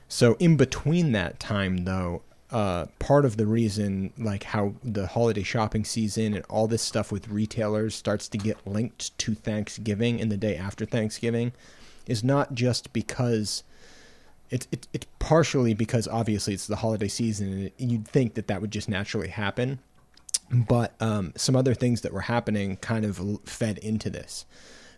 So 0.07 0.35
in 0.39 0.57
between 0.57 1.11
that 1.13 1.39
time, 1.39 1.85
though, 1.85 2.21
uh, 2.51 2.85
part 2.99 3.25
of 3.25 3.37
the 3.37 3.47
reason, 3.47 4.13
like 4.17 4.43
how 4.43 4.75
the 4.83 5.07
holiday 5.07 5.43
shopping 5.43 5.83
season 5.83 6.33
and 6.33 6.45
all 6.49 6.67
this 6.67 6.81
stuff 6.81 7.11
with 7.11 7.27
retailers 7.27 7.95
starts 7.95 8.27
to 8.29 8.37
get 8.37 8.65
linked 8.67 9.17
to 9.17 9.33
Thanksgiving 9.33 10.21
and 10.21 10.31
the 10.31 10.37
day 10.37 10.55
after 10.55 10.85
Thanksgiving, 10.85 11.51
is 12.07 12.23
not 12.23 12.53
just 12.53 12.93
because 12.93 13.63
it's 14.49 14.67
it, 14.71 14.87
it's 14.93 15.07
partially 15.19 15.73
because 15.73 16.07
obviously 16.07 16.53
it's 16.53 16.67
the 16.67 16.77
holiday 16.77 17.07
season 17.07 17.71
and 17.79 17.91
you'd 17.91 18.07
think 18.07 18.35
that 18.35 18.47
that 18.47 18.61
would 18.61 18.71
just 18.71 18.87
naturally 18.87 19.29
happen, 19.29 19.79
but 20.51 20.93
um, 20.99 21.33
some 21.35 21.55
other 21.55 21.73
things 21.73 22.01
that 22.01 22.13
were 22.13 22.21
happening 22.21 22.77
kind 22.77 23.05
of 23.05 23.39
fed 23.45 23.79
into 23.79 24.09
this. 24.09 24.45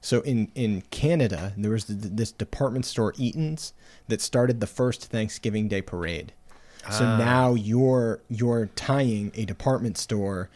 So 0.07 0.21
in 0.21 0.49
in 0.55 0.83
Canada, 0.89 1.51
there 1.57 1.71
was 1.71 1.83
this 1.87 2.31
department 2.31 2.85
store 2.85 3.13
Eaton's 3.17 3.73
that 4.07 4.21
started 4.21 4.61
the 4.61 4.65
first 4.67 5.07
Thanksgiving 5.07 5.67
Day 5.67 5.81
parade. 5.81 6.31
So 6.89 7.03
Ah. 7.03 7.17
now 7.17 7.55
you're 7.55 8.21
you're 8.29 8.67
tying 8.77 9.33
a 9.35 9.43
department 9.43 9.97
store 9.97 10.47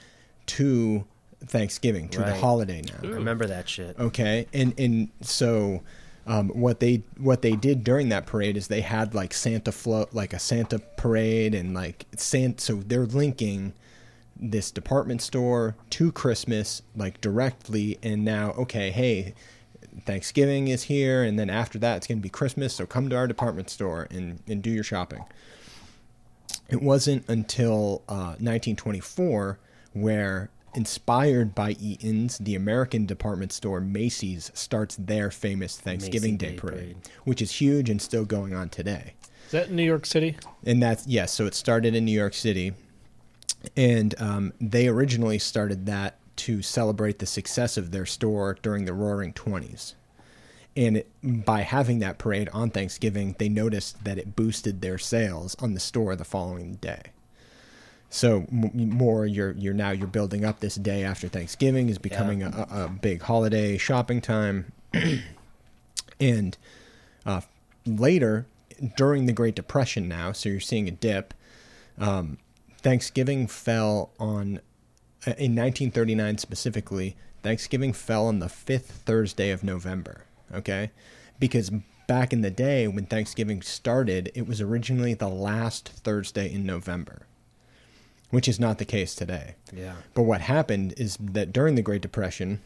to 0.55 1.03
Thanksgiving 1.45 2.07
to 2.09 2.19
the 2.19 2.33
holiday 2.35 2.81
now. 2.81 3.09
I 3.09 3.11
remember 3.11 3.45
that 3.45 3.67
shit. 3.67 3.99
Okay, 3.99 4.47
and 4.53 4.73
and 4.79 5.09
so 5.19 5.81
um, 6.25 6.47
what 6.51 6.79
they 6.79 7.03
what 7.17 7.41
they 7.41 7.57
did 7.57 7.83
during 7.83 8.07
that 8.07 8.25
parade 8.25 8.55
is 8.55 8.69
they 8.69 8.79
had 8.79 9.13
like 9.13 9.33
Santa 9.33 9.73
float, 9.73 10.13
like 10.13 10.31
a 10.31 10.39
Santa 10.39 10.79
parade, 10.95 11.53
and 11.53 11.73
like 11.73 12.05
Santa. 12.15 12.61
So 12.61 12.75
they're 12.75 13.05
linking 13.05 13.73
this 14.41 14.71
department 14.71 15.21
store 15.21 15.75
to 15.91 16.11
Christmas 16.11 16.81
like 16.95 17.21
directly, 17.21 17.97
and 18.03 18.25
now 18.25 18.51
okay, 18.51 18.91
hey. 18.91 19.33
Thanksgiving 20.05 20.69
is 20.69 20.83
here, 20.83 21.21
and 21.21 21.37
then 21.37 21.49
after 21.49 21.77
that, 21.79 21.97
it's 21.97 22.07
going 22.07 22.19
to 22.19 22.21
be 22.21 22.29
Christmas. 22.29 22.73
So 22.73 22.85
come 22.85 23.09
to 23.09 23.17
our 23.17 23.27
department 23.27 23.69
store 23.69 24.07
and, 24.09 24.39
and 24.47 24.61
do 24.63 24.69
your 24.69 24.85
shopping. 24.85 25.25
It 26.69 26.81
wasn't 26.81 27.27
until 27.27 28.01
uh, 28.07 28.37
1924 28.39 29.59
where, 29.93 30.49
inspired 30.73 31.53
by 31.53 31.71
Eaton's, 31.71 32.37
the 32.37 32.55
American 32.55 33.05
department 33.05 33.51
store 33.51 33.81
Macy's 33.81 34.51
starts 34.53 34.95
their 34.95 35.29
famous 35.29 35.77
Thanksgiving 35.77 36.37
Day, 36.37 36.51
Day 36.51 36.57
parade, 36.57 36.75
Parade. 36.77 36.97
which 37.25 37.41
is 37.41 37.51
huge 37.51 37.89
and 37.89 38.01
still 38.01 38.23
going 38.23 38.55
on 38.55 38.69
today. 38.69 39.13
Is 39.45 39.51
that 39.51 39.67
in 39.67 39.75
New 39.75 39.83
York 39.83 40.05
City? 40.05 40.37
And 40.65 40.81
that's 40.81 41.05
yes, 41.05 41.33
so 41.33 41.45
it 41.45 41.53
started 41.53 41.93
in 41.93 42.05
New 42.05 42.17
York 42.17 42.33
City, 42.33 42.71
and 43.75 44.15
um, 44.19 44.53
they 44.59 44.87
originally 44.87 45.39
started 45.39 45.85
that 45.85 46.17
to 46.37 46.61
celebrate 46.61 47.19
the 47.19 47.25
success 47.25 47.77
of 47.77 47.91
their 47.91 48.05
store 48.05 48.57
during 48.61 48.85
the 48.85 48.93
Roaring 48.93 49.33
Twenties. 49.33 49.95
And 50.75 50.97
it, 50.97 51.11
by 51.21 51.61
having 51.61 51.99
that 51.99 52.17
parade 52.17 52.49
on 52.53 52.69
Thanksgiving, 52.69 53.35
they 53.37 53.49
noticed 53.49 54.03
that 54.05 54.17
it 54.17 54.35
boosted 54.35 54.81
their 54.81 54.97
sales 54.97 55.55
on 55.59 55.73
the 55.73 55.79
store 55.81 56.15
the 56.15 56.23
following 56.23 56.75
day. 56.75 57.01
So 58.09 58.45
m- 58.51 58.71
more 58.73 59.25
you're 59.25 59.51
you're 59.51 59.73
now 59.73 59.91
you're 59.91 60.07
building 60.07 60.43
up 60.45 60.59
this 60.59 60.75
day 60.75 61.03
after 61.03 61.27
Thanksgiving 61.27 61.89
is 61.89 61.97
becoming 61.97 62.43
a, 62.43 62.67
a 62.69 62.85
a 62.85 62.89
big 62.89 63.21
holiday 63.21 63.77
shopping 63.77 64.21
time, 64.21 64.71
and 66.19 66.57
uh, 67.25 67.41
later 67.85 68.47
during 68.97 69.25
the 69.25 69.33
Great 69.33 69.55
Depression 69.55 70.07
now, 70.07 70.31
so 70.31 70.49
you're 70.49 70.59
seeing 70.59 70.87
a 70.87 70.91
dip. 70.91 71.33
Um, 71.97 72.37
Thanksgiving 72.81 73.47
fell 73.47 74.11
on 74.19 74.57
uh, 75.27 75.37
in 75.37 75.55
1939 75.55 76.37
specifically. 76.37 77.15
Thanksgiving 77.43 77.93
fell 77.93 78.27
on 78.27 78.39
the 78.39 78.49
fifth 78.49 78.91
Thursday 79.05 79.51
of 79.51 79.63
November. 79.63 80.25
Okay, 80.53 80.91
because 81.39 81.71
back 82.07 82.33
in 82.33 82.41
the 82.41 82.51
day 82.51 82.87
when 82.87 83.05
Thanksgiving 83.05 83.61
started, 83.61 84.31
it 84.35 84.47
was 84.47 84.61
originally 84.61 85.13
the 85.13 85.29
last 85.29 85.89
Thursday 85.89 86.51
in 86.51 86.65
November, 86.65 87.27
which 88.31 88.47
is 88.47 88.59
not 88.59 88.79
the 88.79 88.85
case 88.85 89.15
today. 89.15 89.55
Yeah. 89.73 89.95
But 90.13 90.23
what 90.23 90.41
happened 90.41 90.93
is 90.97 91.17
that 91.19 91.53
during 91.53 91.75
the 91.75 91.81
Great 91.81 92.01
Depression, 92.01 92.61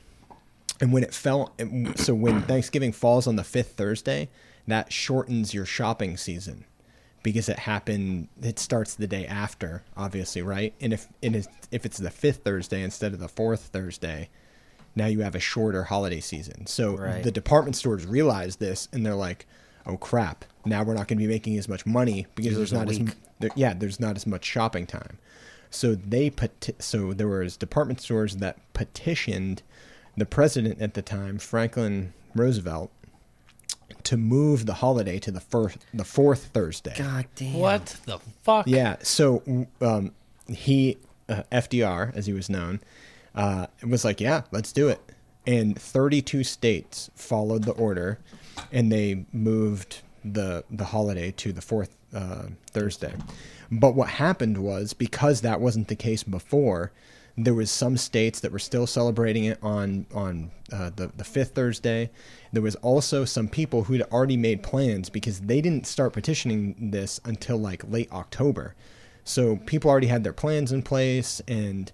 and 0.82 0.91
when 0.91 1.04
it 1.04 1.13
fell, 1.13 1.54
so 1.95 2.15
when 2.15 2.41
Thanksgiving 2.41 2.91
falls 2.91 3.28
on 3.28 3.36
the 3.36 3.43
fifth 3.43 3.73
Thursday, 3.73 4.30
that 4.67 4.91
shortens 4.91 5.54
your 5.54 5.65
shopping 5.65 6.17
season 6.17 6.65
because 7.25 7.49
it 7.49 7.57
happened. 7.59 8.27
It 8.41 8.59
starts 8.59 8.93
the 8.95 9.07
day 9.07 9.25
after, 9.27 9.83
obviously, 9.97 10.41
right? 10.43 10.73
And 10.79 10.93
if 10.93 11.07
and 11.23 11.35
if, 11.35 11.47
it's 11.85 11.97
the 11.97 12.11
fifth 12.11 12.43
Thursday 12.45 12.81
instead 12.83 13.13
of 13.13 13.19
the 13.19 13.27
fourth 13.27 13.61
Thursday, 13.73 14.29
now 14.95 15.07
you 15.07 15.21
have 15.21 15.35
a 15.35 15.39
shorter 15.39 15.83
holiday 15.85 16.21
season. 16.21 16.67
So 16.67 16.95
Right. 16.95 17.23
the 17.23 17.31
department 17.31 17.75
stores 17.75 18.05
realize 18.05 18.57
this, 18.57 18.88
and 18.93 19.03
they're 19.05 19.15
like, 19.15 19.45
"Oh 19.85 19.97
crap! 19.97 20.45
Now 20.65 20.83
we're 20.83 20.93
not 20.93 21.07
going 21.07 21.17
to 21.17 21.23
be 21.23 21.27
making 21.27 21.57
as 21.57 21.67
much 21.67 21.85
money 21.85 22.27
because 22.35 22.51
You 22.51 22.57
there's 22.59 22.71
not 22.73 22.89
as 22.89 22.99
week. 22.99 23.09
there, 23.39 23.49
yeah, 23.55 23.73
there's 23.73 23.99
not 23.99 24.15
as 24.15 24.25
much 24.27 24.45
shopping 24.45 24.85
time." 24.85 25.17
So 25.71 25.95
they 25.95 26.29
peti- 26.29 26.75
so 26.79 27.11
there 27.11 27.27
was 27.27 27.57
department 27.57 27.99
stores 28.01 28.38
that 28.38 28.57
petitioned 28.73 29.63
the 30.15 30.25
president 30.27 30.79
at 30.79 30.93
the 30.93 31.01
time, 31.01 31.39
Franklin 31.39 32.13
Roosevelt, 32.35 32.91
to 34.06 34.18
move 34.18 34.65
the 34.65 34.76
holiday 34.76 35.20
to 35.20 35.32
the 35.32 35.39
first 35.39 35.78
the 35.94 36.06
fourth 36.06 36.46
Thursday. 36.54 36.96
God 36.98 37.26
damn. 37.36 37.54
What 37.54 37.98
the 38.06 38.20
fuck? 38.44 38.68
Yeah. 38.68 38.98
So 39.02 39.68
um, 39.82 40.12
he, 40.48 40.98
uh, 41.28 41.44
FDR, 41.52 42.15
as 42.15 42.26
he 42.26 42.34
was 42.34 42.50
known, 42.50 42.80
uh, 43.34 43.68
was 43.86 44.06
like, 44.06 44.22
yeah, 44.22 44.44
let's 44.52 44.72
do 44.72 44.88
it. 44.88 45.02
And 45.48 45.80
32 45.80 46.44
states 46.44 47.10
followed 47.15 47.63
the 47.63 47.74
order, 47.74 48.20
and 48.72 48.91
they 48.91 49.26
moved 49.32 50.02
the 50.24 50.63
the 50.72 50.86
holiday 50.86 51.32
to 51.32 51.54
the 51.54 51.62
fourth 51.62 51.96
uh, 52.13 52.48
Thursday. 52.72 53.13
But 53.72 53.96
what 53.96 54.10
happened 54.10 54.58
was 54.60 54.94
because 54.94 55.41
that 55.41 55.60
wasn't 55.60 55.88
the 55.88 55.96
case 55.96 56.24
before, 56.24 56.91
there 57.38 57.54
was 57.54 57.69
some 57.69 57.98
states 57.98 58.39
that 58.39 58.52
were 58.52 58.60
still 58.60 58.88
celebrating 58.88 59.45
it 59.45 59.60
on 59.62 60.06
on 60.13 60.52
uh, 60.71 60.91
the 60.95 61.12
the 61.17 61.24
fifth 61.24 61.54
Thursday. 61.54 62.10
There 62.54 62.62
was 62.62 62.76
also 62.76 63.26
some 63.26 63.48
people 63.48 63.84
who'd 63.84 64.02
already 64.04 64.38
made 64.38 64.63
plans 64.63 65.10
because 65.10 65.41
they 65.41 65.60
didn't 65.60 65.86
start 65.86 66.13
petitioning 66.13 66.76
this 66.91 67.19
until 67.26 67.58
like 67.58 67.84
late 67.89 68.12
October. 68.12 68.76
So 69.26 69.58
people 69.65 69.89
already 69.89 70.08
had 70.08 70.24
their 70.24 70.34
plans 70.34 70.71
in 70.71 70.82
place, 70.82 71.41
and 71.48 71.91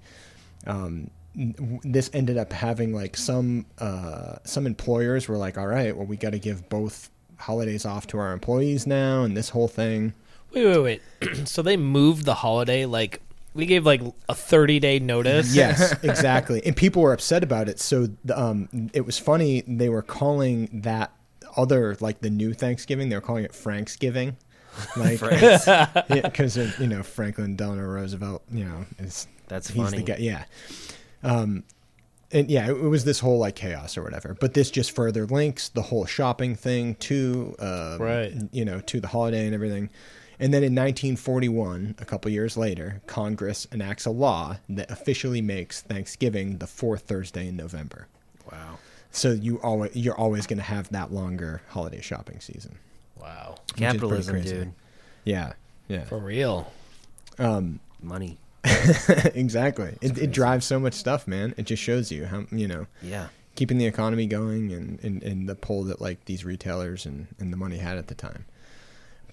um, 0.67 1.09
this 1.33 2.09
ended 2.13 2.37
up 2.37 2.53
having 2.53 2.93
like 2.93 3.17
some 3.17 3.65
uh, 3.79 4.35
some 4.43 4.67
employers 4.67 5.27
were 5.27 5.37
like, 5.37 5.57
all 5.57 5.67
right, 5.67 5.95
well 5.95 6.05
we 6.05 6.17
got 6.17 6.31
to 6.31 6.39
give 6.39 6.69
both 6.69 7.09
holidays 7.37 7.85
off 7.85 8.05
to 8.07 8.19
our 8.19 8.31
employees 8.31 8.85
now, 8.85 9.23
and 9.23 9.35
this 9.35 9.49
whole 9.49 9.67
thing. 9.67 10.13
Wait, 10.53 10.65
wait, 10.65 11.01
wait. 11.21 11.47
so 11.47 11.63
they 11.63 11.77
moved 11.77 12.25
the 12.25 12.35
holiday 12.35 12.85
like 12.85 13.21
we 13.53 13.65
gave 13.65 13.85
like 13.85 14.01
a 14.29 14.35
30 14.35 14.79
day 14.79 14.99
notice. 14.99 15.55
Yes, 15.61 15.93
exactly. 16.03 16.61
And 16.65 16.75
people 16.75 17.01
were 17.01 17.13
upset 17.13 17.43
about 17.43 17.67
it. 17.69 17.79
So 17.79 18.09
um, 18.33 18.89
it 18.93 19.05
was 19.05 19.19
funny. 19.19 19.63
They 19.67 19.89
were 19.89 20.01
calling 20.01 20.81
that 20.83 21.11
other 21.57 21.97
like 21.99 22.21
the 22.21 22.29
new 22.29 22.53
Thanksgiving. 22.53 23.09
They 23.09 23.15
were 23.15 23.21
calling 23.21 23.43
it 23.43 23.53
Franksgiving, 23.53 24.37
like 24.95 25.19
Franks. 25.19 25.65
because 26.07 26.57
you 26.79 26.87
know 26.87 27.03
Franklin 27.03 27.55
Delano 27.55 27.83
Roosevelt. 27.83 28.43
You 28.51 28.65
know, 28.65 28.85
is 28.99 29.27
That's 29.47 29.67
he's 29.69 29.83
funny. 29.83 29.97
the 29.97 30.03
guy. 30.03 30.17
Yeah. 30.19 30.45
Um, 31.23 31.63
and 32.31 32.49
yeah, 32.49 32.67
it, 32.69 32.77
it 32.77 32.87
was 32.87 33.03
this 33.03 33.19
whole 33.19 33.39
like 33.39 33.55
chaos 33.55 33.97
or 33.97 34.03
whatever. 34.03 34.35
But 34.39 34.53
this 34.53 34.71
just 34.71 34.95
further 34.95 35.25
links 35.25 35.69
the 35.69 35.81
whole 35.81 36.05
shopping 36.05 36.55
thing 36.55 36.95
to, 36.95 37.55
um, 37.59 37.97
Right. 38.01 38.33
You 38.51 38.63
know, 38.65 38.79
to 38.79 39.01
the 39.01 39.07
holiday 39.09 39.45
and 39.45 39.53
everything. 39.53 39.89
And 40.41 40.51
then 40.53 40.63
in 40.63 40.73
1941, 40.73 41.95
a 41.99 42.05
couple 42.05 42.31
years 42.31 42.57
later, 42.57 43.01
Congress 43.07 43.67
enacts 43.71 44.05
a 44.05 44.09
law 44.09 44.57
that 44.69 44.89
officially 44.89 45.39
makes 45.41 45.81
Thanksgiving 45.81 46.57
the 46.57 46.65
fourth 46.67 47.03
Thursday 47.03 47.47
in 47.47 47.55
November. 47.55 48.07
Wow. 48.51 48.79
So 49.11 49.31
you 49.31 49.61
always 49.61 49.95
you're 49.95 50.17
always 50.17 50.47
going 50.47 50.57
to 50.57 50.63
have 50.63 50.89
that 50.89 51.13
longer 51.13 51.61
holiday 51.69 52.01
shopping 52.01 52.39
season. 52.39 52.77
Wow. 53.21 53.55
Capitalism, 53.75 54.41
dude. 54.41 54.73
Yeah, 55.25 55.53
yeah, 55.87 56.05
For 56.05 56.17
real. 56.17 56.71
Um, 57.37 57.79
money. 58.01 58.37
exactly. 59.35 59.97
It, 60.01 60.17
it 60.17 60.31
drives 60.31 60.65
so 60.65 60.79
much 60.79 60.93
stuff, 60.93 61.27
man. 61.27 61.53
It 61.57 61.63
just 61.63 61.83
shows 61.83 62.11
you 62.11 62.25
how 62.25 62.45
you 62.51 62.67
know 62.67 62.87
Yeah. 63.03 63.27
keeping 63.55 63.77
the 63.77 63.85
economy 63.85 64.25
going 64.25 64.71
and, 64.71 64.99
and, 65.03 65.21
and 65.23 65.47
the 65.47 65.55
pull 65.55 65.83
that 65.85 66.01
like 66.01 66.25
these 66.25 66.43
retailers 66.45 67.05
and, 67.05 67.27
and 67.39 67.51
the 67.53 67.57
money 67.57 67.77
had 67.77 67.97
at 67.97 68.07
the 68.07 68.15
time. 68.15 68.45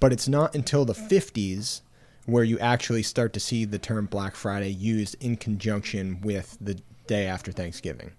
But 0.00 0.12
it's 0.12 0.28
not 0.28 0.54
until 0.54 0.84
the 0.84 0.94
50s 0.94 1.80
where 2.26 2.44
you 2.44 2.58
actually 2.58 3.02
start 3.02 3.32
to 3.32 3.40
see 3.40 3.64
the 3.64 3.78
term 3.78 4.06
Black 4.06 4.34
Friday 4.34 4.68
used 4.68 5.16
in 5.20 5.36
conjunction 5.36 6.20
with 6.20 6.58
the 6.60 6.78
day 7.06 7.26
after 7.26 7.50
Thanksgiving. 7.50 8.12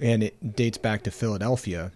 And 0.00 0.22
it 0.22 0.56
dates 0.56 0.78
back 0.78 1.02
to 1.02 1.10
Philadelphia, 1.10 1.92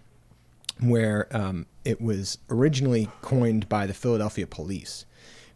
where 0.79 1.27
um, 1.35 1.65
it 1.83 1.99
was 1.99 2.37
originally 2.49 3.09
coined 3.21 3.67
by 3.67 3.87
the 3.87 3.93
Philadelphia 3.93 4.47
police 4.47 5.05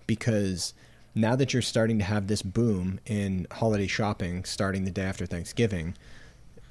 because 0.07 0.73
now 1.15 1.35
that 1.35 1.53
you're 1.53 1.61
starting 1.61 1.99
to 1.99 2.05
have 2.05 2.27
this 2.27 2.41
boom 2.41 2.99
in 3.05 3.47
holiday 3.51 3.87
shopping 3.87 4.43
starting 4.43 4.83
the 4.83 4.91
day 4.91 5.03
after 5.03 5.25
Thanksgiving, 5.25 5.95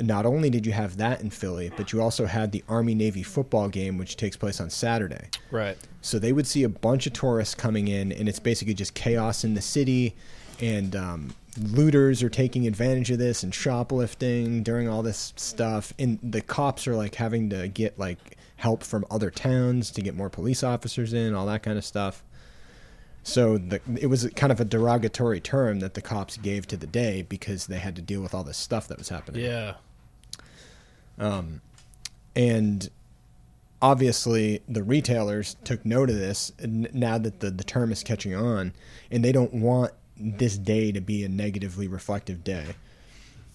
not 0.01 0.27
only 0.27 0.51
did 0.51 0.67
you 0.67 0.73
have 0.73 0.97
that 0.97 1.21
in 1.21 1.31
Philly, 1.31 1.73
but 1.77 1.93
you 1.93 2.01
also 2.01 2.27
had 2.27 2.53
the 2.53 2.65
Army 2.69 2.95
Navy 2.95 3.23
football 3.23 3.69
game, 3.69 3.99
which 3.99 4.17
takes 4.17 4.37
place 4.37 4.61
on 4.61 4.71
Saturday. 4.71 5.29
Right. 5.51 5.77
So 6.01 6.19
they 6.19 6.33
would 6.33 6.47
see 6.47 6.65
a 6.65 6.69
bunch 6.69 7.07
of 7.07 7.13
tourists 7.13 7.55
coming 7.55 7.89
in, 7.89 8.13
and 8.13 8.29
it's 8.29 8.41
basically 8.41 8.75
just 8.75 8.95
chaos 8.95 9.45
in 9.45 9.55
the 9.55 9.63
city, 9.63 10.15
and 10.61 10.97
um, 10.97 11.35
looters 11.61 12.23
are 12.23 12.31
taking 12.31 12.67
advantage 12.67 13.11
of 13.11 13.19
this 13.19 13.43
and 13.43 13.55
shoplifting 13.55 14.63
during 14.63 14.89
all 14.89 15.03
this 15.03 15.33
stuff. 15.37 15.93
And 15.99 16.19
the 16.23 16.41
cops 16.41 16.87
are 16.87 16.97
like 16.97 17.15
having 17.15 17.51
to 17.51 17.69
get 17.69 17.99
like 17.99 18.37
help 18.57 18.83
from 18.83 19.05
other 19.11 19.31
towns 19.31 19.91
to 19.91 20.03
get 20.03 20.15
more 20.15 20.31
police 20.31 20.63
officers 20.63 21.13
in, 21.13 21.35
all 21.35 21.47
that 21.47 21.63
kind 21.63 21.79
of 21.79 21.85
stuff. 21.85 22.23
So 23.23 23.57
the, 23.57 23.81
it 24.01 24.07
was 24.07 24.29
kind 24.35 24.51
of 24.51 24.61
a 24.61 24.65
derogatory 24.65 25.41
term 25.41 25.81
that 25.81 25.95
the 25.95 26.03
cops 26.03 26.37
gave 26.37 26.67
to 26.69 26.77
the 26.77 26.87
day 26.87 27.23
because 27.23 27.67
they 27.67 27.79
had 27.79 27.95
to 27.97 28.03
deal 28.03 28.21
with 28.21 28.35
all 28.35 28.43
this 28.43 28.57
stuff 28.57 28.89
that 28.89 28.99
was 28.99 29.09
happening. 29.09 29.45
Yeah. 29.45 29.75
Um, 31.19 31.61
and 32.35 32.91
obviously 33.81 34.63
the 34.69 34.83
retailers 34.83 35.57
took 35.65 35.85
note 35.85 36.11
of 36.11 36.17
this 36.17 36.53
now 36.61 37.19
that 37.19 37.41
the, 37.41 37.51
the 37.51 37.65
term 37.65 37.93
is 37.93 38.03
catching 38.03 38.35
on 38.35 38.73
and 39.11 39.25
they 39.25 39.33
don't 39.33 39.55
want 39.55 39.93
this 40.17 40.59
day 40.59 40.93
to 40.93 41.01
be 41.01 41.25
a 41.25 41.29
negatively 41.29 41.87
reflective 41.87 42.43
day. 42.43 42.75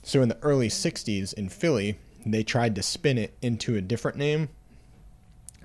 So 0.03 0.21
in 0.21 0.29
the 0.29 0.37
early 0.41 0.69
60s 0.69 1.33
in 1.33 1.49
philly 1.49 1.97
they 2.25 2.43
tried 2.43 2.75
to 2.75 2.83
spin 2.83 3.17
it 3.17 3.33
into 3.41 3.75
a 3.75 3.81
different 3.81 4.17
name 4.17 4.49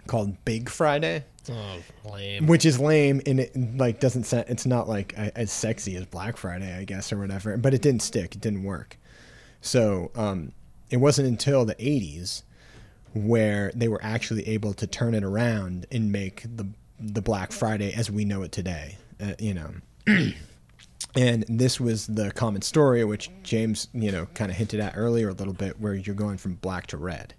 called 0.07 0.45
big 0.45 0.69
friday 0.69 1.25
Oh, 1.50 1.78
lame. 2.09 2.46
which 2.46 2.64
is 2.64 2.78
lame 2.78 3.20
and 3.26 3.40
it 3.40 3.76
like 3.76 3.98
doesn't 3.98 4.24
sound 4.24 4.44
it's 4.48 4.64
not 4.64 4.88
like 4.88 5.12
as 5.14 5.50
sexy 5.50 5.96
as 5.96 6.07
black 6.07 6.37
friday 6.37 6.72
i 6.76 6.85
guess 6.85 7.12
or 7.12 7.18
whatever 7.18 7.57
but 7.57 7.74
it 7.74 7.83
didn't 7.83 8.02
stick 8.02 8.35
it 8.37 8.40
didn't 8.40 8.62
work. 8.62 8.96
So 9.61 10.11
um, 10.16 10.52
it 10.90 10.96
wasn't 10.98 11.28
until 11.28 11.64
the 11.64 11.76
80s 11.76 12.42
where 13.14 13.70
they 13.74 13.88
were 13.88 14.00
actually 14.02 14.46
able 14.48 14.72
to 14.74 14.87
turn 14.87 15.14
it 15.14 15.22
around 15.24 15.87
and 15.90 16.11
make 16.11 16.42
the 16.42 16.66
the 16.98 17.22
black 17.22 17.50
friday 17.52 17.92
as 17.92 18.11
we 18.11 18.24
know 18.24 18.42
it 18.42 18.52
today 18.52 18.96
uh, 19.20 19.35
you 19.38 19.55
know. 19.55 19.72
And 21.14 21.44
this 21.46 21.78
was 21.78 22.07
the 22.07 22.31
common 22.31 22.62
story 22.62 23.05
which 23.05 23.31
james 23.42 23.88
you 23.92 24.11
know 24.11 24.26
kind 24.35 24.50
of 24.50 24.57
hinted 24.57 24.81
at 24.81 24.94
earlier 24.96 25.28
a 25.28 25.35
little 25.35 25.52
bit 25.52 25.78
where 25.78 25.94
you're 25.94 26.14
going 26.14 26.38
from 26.38 26.55
black 26.55 26.87
to 26.87 26.96
red 26.96 27.35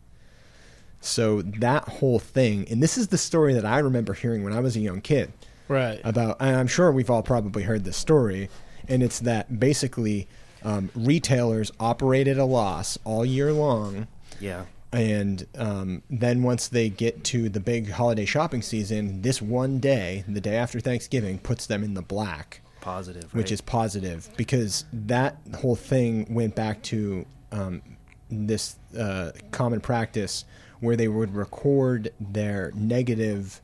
so 1.06 1.42
that 1.42 1.84
whole 1.88 2.20
thing, 2.20 2.68
and 2.70 2.82
this 2.82 2.98
is 2.98 3.08
the 3.10 3.18
story 3.18 3.54
that 3.54 3.66
I 3.66 3.80
remember 3.80 4.14
hearing 4.14 4.44
when 4.44 4.54
I 4.54 4.60
was 4.60 4.76
a 4.76 4.80
young 4.80 5.02
kid 5.02 5.32
Right. 5.68 6.00
about, 6.04 6.38
and 6.40 6.56
I'm 6.56 6.68
sure 6.68 6.92
we've 6.92 7.10
all 7.10 7.24
probably 7.24 7.64
heard 7.64 7.84
this 7.84 7.98
story, 7.98 8.50
and 8.88 9.02
it's 9.04 9.20
that 9.20 9.60
basically 9.60 10.28
um, 10.64 10.90
retailers 10.96 11.72
operated 11.80 12.38
at 12.38 12.42
a 12.42 12.46
loss 12.46 12.98
all 13.04 13.26
year 13.26 13.52
long, 13.52 14.08
Yeah. 14.40 14.66
and 14.92 15.46
um, 15.58 16.04
then 16.10 16.42
once 16.44 16.68
they 16.70 16.90
get 16.90 17.24
to 17.26 17.50
the 17.50 17.60
big 17.60 17.92
holiday 17.92 18.26
shopping 18.26 18.62
season, 18.62 19.22
this 19.24 19.42
one 19.42 19.80
day, 19.80 20.24
the 20.28 20.42
day 20.42 20.56
after 20.56 20.80
Thanksgiving, 20.80 21.38
puts 21.40 21.66
them 21.66 21.84
in 21.84 21.94
the 21.96 22.02
black 22.02 22.62
Positive. 22.82 23.34
which 23.34 23.46
right? 23.46 23.52
is 23.52 23.62
positive 23.62 24.30
because 24.38 24.86
that 24.94 25.38
whole 25.60 25.76
thing 25.76 26.34
went 26.34 26.56
back 26.56 26.82
to 26.84 27.26
um, 27.52 27.82
this 28.30 28.78
uh, 28.98 29.32
common 29.52 29.80
practice 29.80 30.44
where 30.84 30.96
they 30.96 31.08
would 31.08 31.34
record 31.34 32.12
their 32.20 32.72
negative 32.76 33.62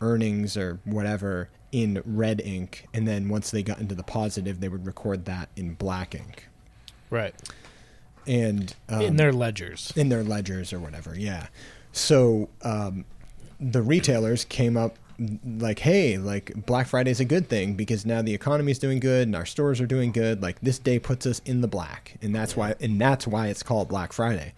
earnings 0.00 0.56
or 0.56 0.78
whatever 0.84 1.48
in 1.72 2.02
red 2.04 2.40
ink, 2.44 2.86
and 2.94 3.08
then 3.08 3.28
once 3.28 3.50
they 3.50 3.62
got 3.62 3.78
into 3.80 3.94
the 3.94 4.02
positive, 4.02 4.60
they 4.60 4.68
would 4.68 4.86
record 4.86 5.24
that 5.24 5.48
in 5.56 5.74
black 5.74 6.14
ink. 6.14 6.48
right. 7.10 7.34
And 8.26 8.74
um, 8.88 9.02
In 9.02 9.16
their 9.16 9.32
ledgers. 9.32 9.92
in 9.96 10.08
their 10.08 10.24
ledgers 10.24 10.72
or 10.72 10.78
whatever. 10.78 11.14
Yeah. 11.18 11.48
So 11.92 12.48
um, 12.62 13.04
the 13.60 13.82
retailers 13.82 14.46
came 14.46 14.76
up 14.78 14.96
like, 15.46 15.80
hey, 15.80 16.16
like 16.16 16.52
Black 16.66 16.86
Friday's 16.86 17.20
a 17.20 17.24
good 17.26 17.48
thing 17.50 17.74
because 17.74 18.06
now 18.06 18.22
the 18.22 18.32
economy's 18.34 18.78
doing 18.78 18.98
good 18.98 19.28
and 19.28 19.36
our 19.36 19.44
stores 19.46 19.78
are 19.80 19.86
doing 19.86 20.10
good. 20.10 20.40
Like 20.42 20.58
this 20.60 20.78
day 20.78 20.98
puts 20.98 21.26
us 21.26 21.40
in 21.44 21.60
the 21.60 21.68
black, 21.68 22.16
and 22.22 22.34
that's 22.34 22.56
why 22.56 22.74
and 22.80 22.98
that's 23.00 23.26
why 23.26 23.48
it's 23.48 23.62
called 23.62 23.88
Black 23.88 24.12
Friday. 24.12 24.54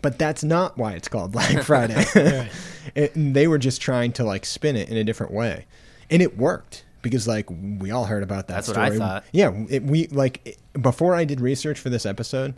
But 0.00 0.18
that's 0.18 0.44
not 0.44 0.78
why 0.78 0.92
it's 0.92 1.08
called 1.08 1.32
Black 1.32 1.62
Friday. 1.64 2.04
Right. 2.14 2.48
it, 2.94 3.14
and 3.16 3.34
they 3.34 3.48
were 3.48 3.58
just 3.58 3.80
trying 3.80 4.12
to 4.12 4.24
like 4.24 4.46
spin 4.46 4.76
it 4.76 4.88
in 4.88 4.96
a 4.96 5.04
different 5.04 5.32
way, 5.32 5.66
and 6.10 6.22
it 6.22 6.36
worked 6.38 6.84
because 7.02 7.26
like 7.26 7.46
we 7.50 7.90
all 7.90 8.04
heard 8.04 8.22
about 8.22 8.46
that. 8.48 8.54
That's 8.54 8.68
what 8.68 8.74
story. 8.74 8.88
I 8.88 8.98
thought. 8.98 9.24
Yeah, 9.32 9.52
it, 9.68 9.82
we 9.82 10.06
like 10.08 10.40
it- 10.44 10.58
before 10.80 11.14
I 11.14 11.24
did 11.24 11.40
research 11.40 11.78
for 11.80 11.90
this 11.90 12.06
episode, 12.06 12.54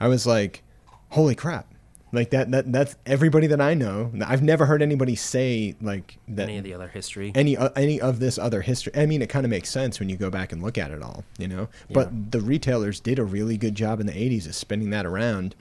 I 0.00 0.08
was 0.08 0.26
like, 0.26 0.62
"Holy 1.10 1.34
crap! 1.34 1.66
Like 2.10 2.30
that 2.30 2.50
that 2.52 2.72
that's 2.72 2.96
everybody 3.04 3.46
that 3.48 3.60
I 3.60 3.74
know. 3.74 4.10
I've 4.24 4.42
never 4.42 4.64
heard 4.66 4.80
anybody 4.82 5.14
say 5.14 5.74
like 5.82 6.16
that 6.28 6.44
Any 6.48 6.56
of 6.58 6.64
the 6.64 6.72
other 6.74 6.88
history. 6.88 7.32
any 7.34 7.54
uh, 7.56 7.68
any 7.76 8.00
of 8.00 8.18
this 8.18 8.38
other 8.38 8.62
history. 8.62 8.92
I 8.96 9.04
mean, 9.04 9.20
it 9.20 9.28
kind 9.28 9.44
of 9.44 9.50
makes 9.50 9.68
sense 9.70 10.00
when 10.00 10.08
you 10.08 10.16
go 10.16 10.30
back 10.30 10.52
and 10.52 10.62
look 10.62 10.78
at 10.78 10.90
it 10.90 11.02
all, 11.02 11.24
you 11.38 11.48
know. 11.48 11.68
But 11.90 12.32
the 12.32 12.40
retailers 12.40 12.98
did 12.98 13.18
a 13.18 13.24
really 13.24 13.58
good 13.58 13.74
job 13.74 14.00
in 14.00 14.06
the 14.06 14.12
'80s 14.12 14.46
of 14.46 14.54
spinning 14.54 14.88
that 14.90 15.04
around 15.04 15.54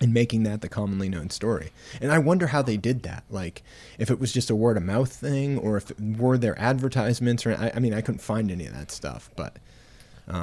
and 0.00 0.14
making 0.14 0.44
that 0.44 0.60
the 0.60 0.68
commonly 0.68 1.08
known 1.08 1.30
story. 1.30 1.70
And 2.00 2.12
I 2.12 2.18
wonder 2.18 2.46
how 2.48 2.62
they 2.62 2.76
did 2.76 3.02
that. 3.02 3.24
Like, 3.30 3.62
if 3.98 4.10
it 4.10 4.20
was 4.20 4.32
just 4.32 4.48
a 4.50 4.54
word 4.56 4.76
of 4.76 4.82
mouth 4.84 5.12
thing, 5.12 5.58
or 5.58 5.76
if 5.76 5.90
it 5.90 5.98
were 6.00 6.38
their 6.38 6.58
advertisements, 6.58 7.44
or 7.46 7.54
I, 7.54 7.72
I 7.74 7.78
mean, 7.80 7.92
I 7.94 8.00
couldn't 8.00 8.20
find 8.20 8.50
any 8.50 8.66
of 8.66 8.74
that 8.74 8.90
stuff. 8.90 9.30
But 9.36 9.56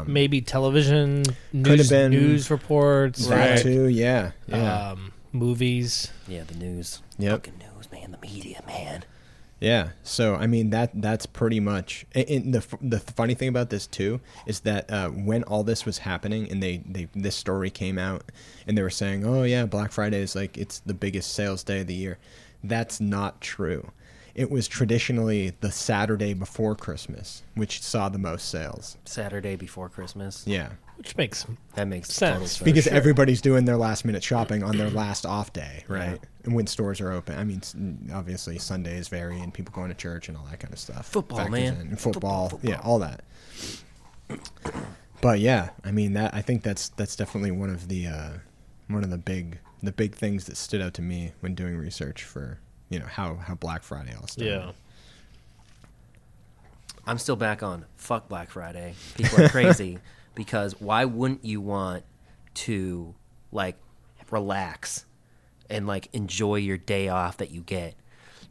Maybe 0.07 0.41
television 0.41 1.23
Could 1.23 1.67
have 1.67 1.77
news, 1.77 1.89
been- 1.89 2.11
news 2.11 2.49
reports, 2.49 3.27
that 3.27 3.49
right? 3.51 3.61
too, 3.61 3.85
yeah, 3.87 4.31
yeah, 4.47 4.89
um, 4.91 5.13
movies. 5.31 6.11
yeah, 6.27 6.43
the 6.43 6.55
news. 6.55 7.01
Yep. 7.19 7.45
Fucking 7.45 7.59
news, 7.59 7.91
man. 7.91 8.11
The 8.11 8.17
media, 8.27 8.63
man. 8.65 9.03
Yeah. 9.59 9.89
So 10.03 10.35
I 10.35 10.47
mean, 10.47 10.69
that 10.71 10.91
that's 11.01 11.25
pretty 11.25 11.59
much. 11.59 12.05
And 12.13 12.29
and 12.29 12.53
the 12.53 12.77
the 12.81 12.99
funny 12.99 13.33
thing 13.33 13.49
about 13.49 13.69
this 13.69 13.87
too 13.87 14.19
is 14.45 14.61
that 14.61 14.91
uh, 14.91 15.09
when 15.09 15.43
all 15.43 15.63
this 15.63 15.85
was 15.85 15.99
happening, 15.99 16.49
and 16.51 16.61
they 16.61 16.77
they 16.85 17.07
this 17.13 17.35
story 17.35 17.69
came 17.69 17.97
out, 17.97 18.23
and 18.67 18.77
they 18.77 18.81
were 18.81 18.89
saying, 18.89 19.25
oh 19.25 19.43
yeah, 19.43 19.65
Black 19.65 19.91
Friday 19.91 20.19
is 20.19 20.35
like 20.35 20.57
it's 20.57 20.79
the 20.79 20.93
biggest 20.93 21.33
sales 21.33 21.63
day 21.63 21.81
of 21.81 21.87
the 21.87 21.93
year. 21.93 22.17
That's 22.63 22.99
not 22.99 23.41
true. 23.41 23.91
It 24.33 24.51
was 24.51 24.67
traditionally 24.67 25.53
the 25.61 25.71
Saturday 25.71 26.33
before 26.33 26.75
Christmas, 26.75 27.43
which 27.53 27.81
saw 27.81 28.09
the 28.09 28.17
most 28.17 28.49
sales. 28.49 28.97
Saturday 29.05 29.55
before 29.55 29.87
Christmas. 29.87 30.43
Yeah. 30.45 30.71
Which 30.97 31.15
makes 31.15 31.45
That 31.75 31.87
makes 31.87 32.09
Sense. 32.13 32.57
total 32.57 32.65
because 32.65 32.85
sure. 32.85 32.93
everybody's 32.93 33.41
doing 33.41 33.65
their 33.65 33.77
last 33.77 34.03
minute 34.03 34.23
shopping 34.23 34.63
on 34.63 34.77
their 34.77 34.89
last 34.89 35.25
off 35.25 35.53
day, 35.53 35.85
right? 35.87 36.03
And 36.03 36.19
when 36.47 36.67
stores 36.67 37.01
are 37.01 37.11
open, 37.11 37.37
I 37.37 37.43
mean, 37.43 37.61
obviously 38.13 38.57
Sundays 38.59 39.07
vary 39.07 39.39
and 39.39 39.53
people 39.53 39.73
going 39.73 39.89
to 39.89 39.95
church 39.95 40.27
and 40.27 40.37
all 40.37 40.45
that 40.49 40.59
kind 40.59 40.73
of 40.73 40.79
stuff. 40.79 41.07
Football, 41.07 41.49
man. 41.49 41.77
in. 41.81 41.95
Football, 41.95 42.49
Football, 42.49 42.69
yeah, 42.69 42.79
all 42.83 42.99
that. 42.99 43.23
But 45.21 45.39
yeah, 45.39 45.69
I 45.83 45.91
mean 45.91 46.13
that 46.13 46.33
I 46.33 46.41
think 46.41 46.61
that's 46.61 46.89
that's 46.89 47.15
definitely 47.15 47.51
one 47.51 47.69
of 47.69 47.87
the 47.87 48.07
uh, 48.07 48.29
one 48.87 49.03
of 49.03 49.09
the 49.09 49.17
big 49.17 49.59
the 49.81 49.91
big 49.91 50.15
things 50.15 50.45
that 50.45 50.57
stood 50.57 50.81
out 50.81 50.93
to 50.95 51.01
me 51.01 51.31
when 51.39 51.55
doing 51.55 51.77
research 51.77 52.23
for 52.23 52.59
you 52.89 52.99
know 52.99 53.05
how 53.05 53.35
how 53.35 53.55
Black 53.55 53.83
Friday 53.83 54.13
all 54.13 54.27
started. 54.27 54.51
yeah. 54.51 54.71
I'm 57.07 57.19
still 57.19 57.35
back 57.35 57.61
on 57.61 57.85
fuck 57.97 58.27
Black 58.27 58.49
Friday. 58.49 58.95
People 59.15 59.45
are 59.45 59.49
crazy 59.49 59.99
because 60.35 60.79
why 60.79 61.05
wouldn't 61.05 61.45
you 61.45 61.61
want 61.61 62.03
to 62.55 63.13
like 63.51 63.77
relax 64.31 65.05
and 65.69 65.87
like 65.87 66.09
enjoy 66.13 66.55
your 66.55 66.77
day 66.77 67.07
off 67.07 67.37
that 67.37 67.51
you 67.51 67.61
get? 67.61 67.95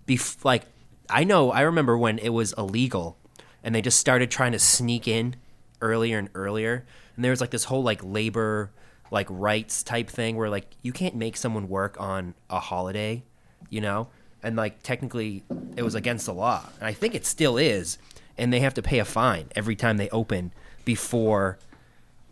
Bef- 0.06 0.44
like 0.44 0.64
I 1.08 1.24
know 1.24 1.50
I 1.50 1.62
remember 1.62 1.96
when 1.96 2.18
it 2.18 2.30
was 2.30 2.52
illegal 2.56 3.16
and 3.62 3.74
they 3.74 3.82
just 3.82 3.98
started 3.98 4.30
trying 4.30 4.52
to 4.52 4.58
sneak 4.58 5.08
in 5.08 5.36
earlier 5.80 6.18
and 6.18 6.28
earlier 6.34 6.84
and 7.16 7.24
there 7.24 7.30
was 7.30 7.40
like 7.40 7.50
this 7.50 7.64
whole 7.64 7.82
like 7.82 8.00
labor 8.02 8.70
like 9.10 9.26
rights 9.30 9.82
type 9.82 10.08
thing 10.08 10.36
where 10.36 10.50
like 10.50 10.66
you 10.82 10.92
can't 10.92 11.14
make 11.14 11.36
someone 11.36 11.68
work 11.68 11.98
on 12.00 12.34
a 12.50 12.58
holiday, 12.58 13.22
you 13.70 13.80
know? 13.80 14.08
And 14.42 14.56
like 14.56 14.82
technically 14.82 15.44
it 15.76 15.82
was 15.82 15.94
against 15.94 16.26
the 16.26 16.34
law. 16.34 16.68
And 16.78 16.86
I 16.86 16.92
think 16.92 17.14
it 17.14 17.24
still 17.24 17.56
is. 17.56 17.98
And 18.36 18.52
they 18.52 18.60
have 18.60 18.74
to 18.74 18.82
pay 18.82 18.98
a 18.98 19.04
fine 19.04 19.48
every 19.54 19.76
time 19.76 19.96
they 19.96 20.08
open 20.10 20.52
before 20.84 21.58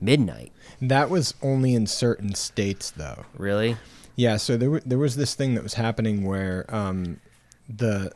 midnight. 0.01 0.53
That 0.81 1.09
was 1.09 1.35
only 1.41 1.75
in 1.75 1.87
certain 1.87 2.35
states 2.35 2.91
though. 2.91 3.25
Really? 3.37 3.77
Yeah, 4.17 4.37
so 4.37 4.57
there 4.57 4.71
wa- 4.71 4.81
there 4.85 4.99
was 4.99 5.17
this 5.17 5.35
thing 5.35 5.55
that 5.55 5.63
was 5.63 5.75
happening 5.75 6.25
where 6.25 6.67
um, 6.75 7.21
the 7.69 8.13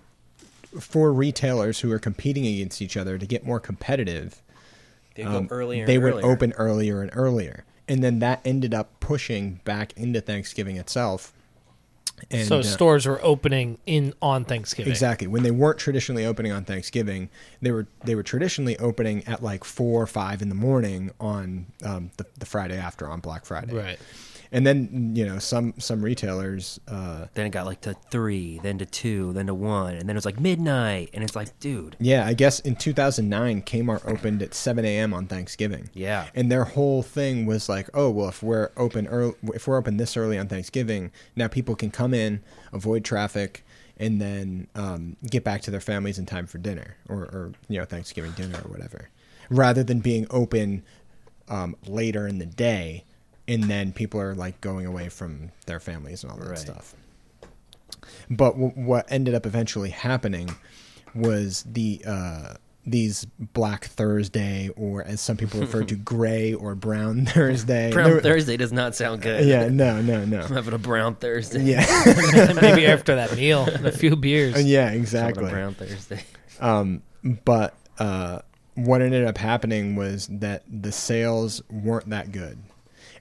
for 0.79 1.13
retailers 1.13 1.81
who 1.81 1.91
are 1.93 1.99
competing 1.99 2.47
against 2.47 2.83
each 2.83 2.97
other 2.97 3.17
to 3.19 3.27
get 3.27 3.47
more 3.47 3.59
competitive, 3.61 4.43
They 5.15 5.23
um, 5.23 5.47
go 5.47 5.55
earlier 5.55 5.81
and 5.83 5.89
they 5.89 5.99
would 5.99 6.15
earlier. 6.15 6.27
open 6.27 6.53
earlier 6.59 7.01
and 7.03 7.11
earlier, 7.15 7.65
and 7.89 8.03
then 8.05 8.19
that 8.19 8.41
ended 8.45 8.75
up 8.75 9.01
pushing 9.01 9.61
back 9.65 9.93
into 9.97 10.21
Thanksgiving 10.21 10.77
itself. 10.77 11.33
And, 12.31 12.49
so 12.49 12.61
uh, 12.61 12.63
stores 12.63 13.05
were 13.05 13.23
opening 13.23 13.77
in 13.85 14.15
on 14.23 14.47
Thanksgiving. 14.47 14.91
Exactly. 14.91 15.27
When 15.27 15.43
they 15.43 15.51
weren't 15.51 15.79
traditionally 15.79 16.25
opening 16.25 16.51
on 16.51 16.65
Thanksgiving, 16.65 17.29
they 17.61 17.71
were 17.71 17.87
they 18.05 18.15
were 18.15 18.23
traditionally 18.23 18.79
opening 18.79 19.27
at 19.27 19.43
like 19.43 19.65
four 19.65 20.03
or 20.03 20.07
five 20.07 20.41
in 20.41 20.49
the 20.49 20.55
morning 20.55 21.11
on 21.21 21.67
um, 21.85 22.11
the, 22.17 22.27
the 22.39 22.47
Friday 22.47 22.77
after 22.79 23.07
on 23.09 23.21
Black 23.21 23.45
Friday. 23.45 23.75
Right. 23.75 23.99
And 24.53 24.67
then 24.67 25.13
you 25.15 25.27
know 25.27 25.39
some 25.39 25.75
some 25.79 26.03
retailers 26.03 26.81
uh, 26.89 27.27
Then 27.35 27.47
it 27.47 27.51
got 27.51 27.67
like 27.67 27.81
to 27.83 27.95
three, 28.11 28.61
then 28.63 28.79
to 28.79 28.87
two, 28.87 29.33
then 29.33 29.47
to 29.47 29.55
one, 29.55 29.95
and 29.95 30.03
then 30.09 30.11
it 30.11 30.19
was 30.19 30.25
like 30.27 30.41
midnight, 30.41 31.11
and 31.15 31.25
it's 31.25 31.37
like, 31.37 31.59
dude, 31.61 31.97
Yeah, 31.99 32.27
I 32.27 32.35
guess 32.35 32.61
in 32.61 32.77
2009, 32.77 33.63
Kmart 33.63 34.07
opened 34.07 34.43
at 34.43 34.55
7 34.55 34.85
a.m. 34.85 35.13
on 35.15 35.27
Thanksgiving. 35.27 35.91
Yeah. 35.95 36.29
and 36.35 36.51
their 36.51 36.65
whole 36.65 37.03
thing 37.03 37.47
was 37.47 37.69
like, 37.69 37.89
oh 37.95 38.11
well, 38.11 38.29
if 38.29 38.43
we're 38.43 38.71
open 38.77 39.07
early, 39.09 39.35
if 39.55 39.67
we're 39.67 39.77
open 39.79 39.97
this 39.97 40.17
early 40.17 40.39
on 40.39 40.49
Thanksgiving, 40.49 41.11
now 41.35 41.49
people 41.49 41.75
can 41.75 41.91
come 41.91 42.15
in, 42.15 42.43
avoid 42.73 43.05
traffic, 43.05 43.65
and 43.99 44.21
then 44.21 44.67
um, 44.75 45.17
get 45.31 45.43
back 45.43 45.63
to 45.63 45.71
their 45.71 45.81
families 45.81 46.19
in 46.19 46.27
time 46.27 46.47
for 46.47 46.59
dinner 46.59 46.97
or, 47.09 47.23
or 47.23 47.53
you 47.69 47.79
know 47.79 47.85
Thanksgiving 47.85 48.33
dinner 48.33 48.59
or 48.65 48.71
whatever, 48.71 49.09
rather 49.51 49.83
than 49.83 50.01
being 50.01 50.27
open 50.31 50.85
um, 51.49 51.77
later 51.87 52.27
in 52.27 52.39
the 52.39 52.47
day, 52.47 53.05
and 53.49 53.65
then 53.65 53.93
people 53.93 54.21
are 54.21 54.35
like 54.35 54.61
going 54.61 54.87
away 54.87 55.09
from 55.09 55.51
their 55.67 55.81
families 55.81 56.23
and 56.23 56.33
all 56.33 56.39
that 56.39 56.49
Right. 56.49 56.59
stuff. 56.59 56.95
But 58.31 58.53
w- 58.53 58.73
what 58.75 59.07
ended 59.11 59.35
up 59.35 59.47
eventually 59.47 59.91
happening 59.91 60.51
was 61.15 61.65
the 61.67 62.03
uh, 62.07 62.55
these 62.85 63.27
Black 63.53 63.87
Thursday, 63.87 64.71
or 64.77 65.03
as 65.03 65.21
some 65.21 65.37
people 65.37 65.61
refer 65.61 65.83
to, 65.85 65.97
Gray 66.13 66.55
or 66.55 66.75
Brown 66.75 67.27
Thursday. 67.27 67.91
Brown 67.93 68.21
Thursday 68.21 68.57
does 68.57 68.73
not 68.73 68.95
sound 68.95 69.23
good. 69.23 69.45
Yeah, 69.45 69.69
no, 69.69 70.01
no, 70.01 70.25
no. 70.25 70.41
I'm 70.43 70.53
having 70.53 70.75
a 70.75 70.79
brown 70.79 71.17
Thursday. 71.17 71.63
Yeah, 71.65 71.85
Maybe 72.61 72.87
after 72.87 73.17
that 73.17 73.35
meal, 73.37 73.65
and 73.67 73.87
a 73.87 73.93
few 73.93 74.15
beers. 74.17 74.63
yeah, 74.65 74.85
Having 74.85 74.99
a 74.99 75.01
exactly. 75.03 75.51
brown 75.51 75.75
Thursday. 75.75 76.23
Um, 76.61 77.03
but 77.45 77.75
uh, 77.99 78.41
what 78.75 79.03
ended 79.03 79.25
up 79.27 79.39
happening 79.39 79.97
was 79.97 80.29
that 80.29 80.63
the 80.69 80.93
sales 80.93 81.63
weren't 81.71 82.11
that 82.11 82.31
good. 82.31 82.59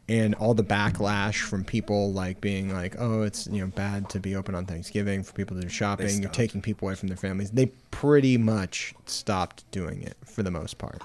And 0.07 0.35
all 0.35 0.53
the 0.53 0.63
backlash 0.63 1.41
from 1.41 1.63
people 1.63 2.13
like 2.13 2.39
being 2.39 2.71
like, 2.71 2.95
"Oh, 2.99 3.23
it's 3.23 3.47
you 3.47 3.61
know 3.61 3.67
bad 3.67 4.07
to 4.11 4.19
be 4.19 4.35
open 4.35 4.53
on 4.53 4.67
Thanksgiving 4.67 5.23
for 5.23 5.33
people 5.33 5.55
to 5.55 5.63
do 5.63 5.69
shopping. 5.69 6.21
You're 6.21 6.29
taking 6.29 6.61
people 6.61 6.87
away 6.87 6.95
from 6.95 7.07
their 7.07 7.17
families." 7.17 7.49
They 7.49 7.67
pretty 7.89 8.37
much 8.37 8.93
stopped 9.07 9.69
doing 9.71 10.03
it 10.03 10.15
for 10.23 10.43
the 10.43 10.51
most 10.51 10.77
part. 10.77 11.01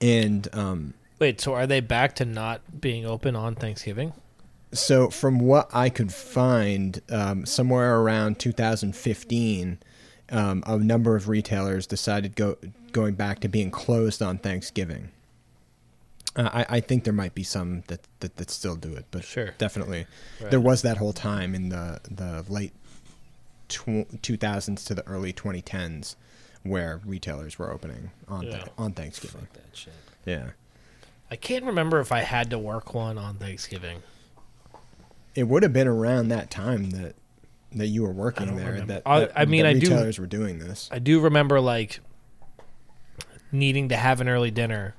And 0.00 0.46
um, 0.54 0.92
Wait, 1.18 1.40
so 1.40 1.54
are 1.54 1.66
they 1.66 1.80
back 1.80 2.16
to 2.16 2.26
not 2.26 2.80
being 2.80 3.06
open 3.06 3.34
on 3.34 3.54
Thanksgiving? 3.54 4.12
so 4.72 5.10
from 5.10 5.38
what 5.38 5.70
I 5.72 5.88
could 5.88 6.12
find, 6.12 7.00
um, 7.10 7.46
somewhere 7.46 8.00
around 8.00 8.38
2015, 8.38 9.78
um, 10.30 10.62
a 10.66 10.76
number 10.78 11.16
of 11.16 11.28
retailers 11.28 11.86
decided 11.86 12.36
go 12.36 12.56
going 12.92 13.14
back 13.14 13.40
to 13.40 13.48
being 13.48 13.70
closed 13.70 14.22
on 14.22 14.38
Thanksgiving. 14.38 15.10
Uh, 16.36 16.48
I, 16.52 16.76
I 16.76 16.80
think 16.80 17.04
there 17.04 17.12
might 17.12 17.34
be 17.34 17.42
some 17.42 17.82
that, 17.88 18.00
that, 18.20 18.36
that 18.36 18.50
still 18.50 18.76
do 18.76 18.94
it, 18.94 19.06
but 19.10 19.24
Sure. 19.24 19.54
definitely 19.58 20.06
Right. 20.40 20.50
there 20.50 20.60
was 20.60 20.82
that 20.82 20.98
whole 20.98 21.12
time 21.12 21.54
in 21.54 21.70
the 21.70 22.00
the 22.10 22.44
late 22.48 22.72
tw- 23.68 24.08
2000s 24.22 24.84
to 24.86 24.94
the 24.94 25.06
early 25.06 25.32
2010s 25.32 26.16
where 26.62 27.00
retailers 27.04 27.58
were 27.58 27.72
opening 27.72 28.10
on 28.28 28.42
Yeah. 28.44 28.50
th- 28.58 28.66
on 28.76 28.92
Thanksgiving. 28.92 29.42
Fuck 29.42 29.52
that 29.54 29.76
shit. 29.76 29.92
Yeah, 30.26 30.50
I 31.30 31.36
can't 31.36 31.64
remember 31.64 31.98
if 32.00 32.12
I 32.12 32.20
had 32.20 32.50
to 32.50 32.58
work 32.58 32.92
one 32.94 33.16
on 33.18 33.36
Thanksgiving. 33.36 34.02
it 35.34 35.44
would 35.46 35.62
have 35.62 35.72
been 35.72 35.86
around 35.88 36.28
that 36.28 36.50
time 36.50 36.90
that 36.90 37.14
that 37.72 37.86
you 37.86 38.02
were 38.02 38.10
working 38.12 38.46
don't 38.46 38.56
there. 38.56 38.72
remember. 38.72 38.94
That, 38.94 39.02
I- 39.06 39.20
that 39.20 39.32
I 39.36 39.44
mean, 39.44 39.62
that 39.62 39.68
I 39.70 39.72
do- 39.74 39.80
retailers 39.90 40.18
were 40.18 40.26
doing 40.26 40.58
this. 40.58 40.88
I 40.92 40.98
do 40.98 41.20
remember 41.20 41.60
like 41.60 42.00
needing 43.52 43.88
to 43.88 43.96
have 43.96 44.20
an 44.20 44.28
early 44.28 44.50
dinner 44.50 44.94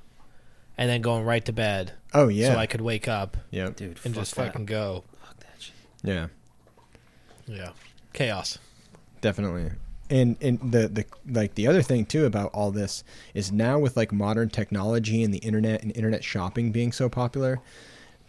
and 0.78 0.88
then 0.90 1.00
going 1.02 1.24
right 1.24 1.44
to 1.44 1.52
bed 1.52 1.92
Oh 2.14 2.28
yeah, 2.28 2.54
so 2.54 2.58
I 2.58 2.66
could 2.66 2.80
wake 2.80 3.06
up 3.08 3.36
yep, 3.50 3.76
Dude, 3.76 3.98
and 4.04 4.14
just 4.14 4.34
that. 4.34 4.46
fucking 4.46 4.66
go. 4.66 5.04
Fuck 5.22 5.38
that 5.40 5.62
shit. 5.62 5.74
yeah, 6.02 6.26
Yeah. 7.46 7.70
Chaos. 8.12 8.58
definitely. 9.20 9.70
And 10.08 10.36
and 10.40 10.72
the 10.72 10.88
the 10.88 11.04
like 11.28 11.54
the 11.54 11.68
other 11.68 11.82
thing 11.82 12.04
too 12.04 12.24
about 12.26 12.50
all 12.52 12.72
this 12.72 13.04
is 13.32 13.52
now 13.52 13.78
with 13.78 13.96
like 13.96 14.10
modern 14.10 14.48
technology 14.48 15.22
and 15.22 15.32
the 15.32 15.38
internet 15.38 15.82
and 15.82 15.94
internet 15.94 16.24
shopping 16.24 16.72
being 16.72 16.90
so 16.90 17.08
popular, 17.08 17.60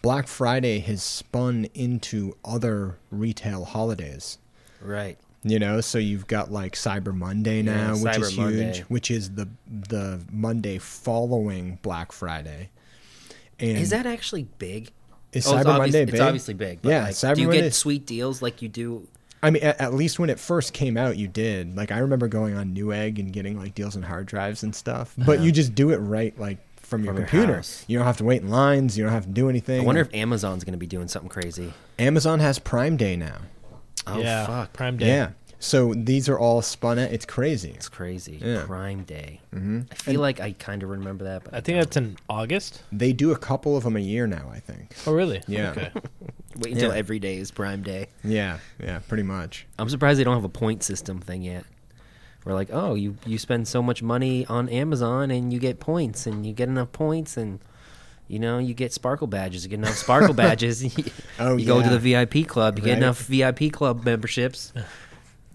Black 0.04 0.28
Friday 0.28 0.78
has 0.80 1.02
spun 1.02 1.66
into 1.74 2.38
other 2.46 2.98
retail 3.10 3.66
holidays. 3.66 4.38
Right. 4.80 5.18
You 5.44 5.58
know, 5.58 5.82
so 5.82 5.98
you've 5.98 6.28
got 6.28 6.52
like 6.52 6.74
Cyber 6.76 7.16
Monday 7.16 7.62
Yeah, 7.62 7.76
now, 7.88 7.92
which 7.94 8.14
Cyber 8.16 8.22
is 8.22 8.30
huge, 8.30 8.38
Monday. 8.38 8.84
which 8.90 9.10
is 9.10 9.32
the 9.36 9.48
the 9.68 10.22
Monday 10.32 10.78
following 10.78 11.80
Black 11.82 12.12
Friday. 12.12 12.70
And 13.60 13.78
Is 13.78 13.90
that 13.92 14.06
actually 14.06 14.44
big? 14.60 14.92
Is 15.34 15.48
Oh, 15.48 15.54
Cyber 15.54 15.66
Monday 15.66 15.74
obvious, 15.74 15.94
big? 16.06 16.10
it's 16.10 16.20
obviously 16.20 16.54
big. 16.54 16.82
But 16.82 16.90
Yeah, 16.90 17.04
like, 17.06 17.12
Cyber 17.14 17.36
do 17.36 17.42
you 17.42 17.48
Monday- 17.48 17.62
get 17.64 17.74
sweet 17.74 18.06
deals 18.06 18.42
like 18.42 18.62
you 18.62 18.70
do? 18.70 19.08
I 19.44 19.50
mean, 19.50 19.64
at, 19.64 19.82
at 19.82 19.94
least 19.96 20.20
when 20.20 20.30
it 20.30 20.40
first 20.40 20.74
came 20.74 20.96
out, 20.98 21.18
you 21.18 21.28
did. 21.28 21.76
Like 21.76 21.92
I 21.92 21.98
remember 22.00 22.28
going 22.28 22.56
on 22.56 22.76
Newegg 22.76 23.18
and 23.18 23.34
getting 23.34 23.58
like 23.58 23.74
deals 23.74 23.96
on 23.96 24.04
hard 24.04 24.28
drives 24.28 24.62
and 24.62 24.76
stuff. 24.76 25.14
But 25.18 25.38
uh-huh. 25.38 25.44
you 25.46 25.52
just 25.52 25.74
do 25.74 25.90
it 25.90 25.98
right, 25.98 26.38
like 26.40 26.60
from 26.78 27.04
your 27.04 27.14
From 27.14 27.22
your 27.22 27.28
computer. 27.28 27.56
house. 27.56 27.84
you 27.88 27.98
don't 27.98 28.06
have 28.06 28.18
to 28.18 28.24
wait 28.26 28.42
in 28.44 28.50
lines. 28.50 28.96
You 28.98 29.04
don't 29.06 29.14
have 29.14 29.26
to 29.26 29.32
do 29.32 29.50
anything. 29.50 29.82
I 29.82 29.84
wonder 29.84 30.02
if 30.02 30.14
Amazon's 30.14 30.64
going 30.64 30.74
to 30.74 30.78
be 30.78 30.86
doing 30.86 31.08
something 31.08 31.30
crazy. 31.30 31.74
Amazon 31.98 32.40
has 32.42 32.60
Prime 32.60 32.98
Day 32.98 33.16
now. 33.16 33.38
Oh 34.08 34.20
yeah, 34.20 34.46
fuck, 34.46 34.74
Prime 34.74 34.98
Day. 34.98 35.08
Yeah. 35.08 35.30
So 35.60 35.94
these 35.94 36.28
are 36.28 36.40
all 36.40 36.64
spun 36.64 36.98
out. 36.98 37.12
It's 37.12 37.26
crazy. 37.26 37.70
it's 37.76 37.88
crazy. 37.88 38.40
Yeah. 38.44 38.64
Prime 38.66 39.04
Day. 39.04 39.42
hmm 39.54 39.82
I 39.92 39.96
feel 39.96 40.20
like 40.20 40.40
I 40.40 40.54
kind 40.54 40.82
of 40.82 40.90
remember 40.90 41.26
that, 41.26 41.44
but 41.44 41.54
I 41.54 41.62
think 41.62 41.78
that's 41.78 41.96
in 41.98 42.18
August. 42.28 42.82
They 42.92 43.14
do 43.14 43.32
a 43.32 43.38
couple 43.38 43.78
of 43.78 43.84
them 43.84 43.96
a 43.96 44.00
year 44.00 44.26
now. 44.26 44.50
I 44.52 44.60
think. 44.60 44.96
Oh, 45.06 45.14
really? 45.14 45.44
Yeah. 45.48 45.70
Okay. 45.72 45.92
wait 46.58 46.74
until 46.74 46.90
Yeah. 46.92 46.98
every 46.98 47.20
day 47.20 47.38
is 47.38 47.52
Prime 47.52 47.84
Day. 47.84 48.08
Yeah. 48.24 48.58
Yeah. 48.84 49.00
Pretty 49.08 49.22
much. 49.24 49.68
I'm 49.78 49.88
surprised 49.88 50.20
they 50.20 50.24
don't 50.24 50.34
have 50.36 50.44
a 50.44 50.50
point 50.50 50.82
system 50.84 51.20
thing 51.20 51.44
yet. 51.44 51.64
We're 52.44 52.56
like, 52.56 52.70
oh, 52.74 52.96
you 52.96 53.18
you 53.28 53.38
spend 53.38 53.68
so 53.68 53.84
much 53.84 54.02
money 54.02 54.48
on 54.48 54.68
Amazon 54.68 55.30
and 55.30 55.54
you 55.54 55.60
get 55.60 55.80
points, 55.80 56.26
and 56.26 56.44
you 56.44 56.54
get 56.54 56.70
enough 56.70 56.92
points, 56.92 57.38
and 57.38 57.60
you 58.32 58.40
know 58.40 58.58
you 58.60 58.74
get 58.74 58.94
Sparkle 58.94 59.28
badges. 59.28 59.64
You 59.64 59.70
get 59.70 59.80
enough 59.80 59.96
Sparkle 59.98 60.34
badges. 60.44 60.84
you 60.98 61.04
Oh, 61.40 61.58
go 61.60 61.82
to 61.82 61.90
the 61.90 62.00
VIP 62.00 62.48
club. 62.48 62.78
You 62.80 62.84
Right. 62.84 62.90
get 62.92 62.98
enough 62.98 63.20
VIP 63.22 63.72
club 63.72 64.04
memberships. 64.06 64.74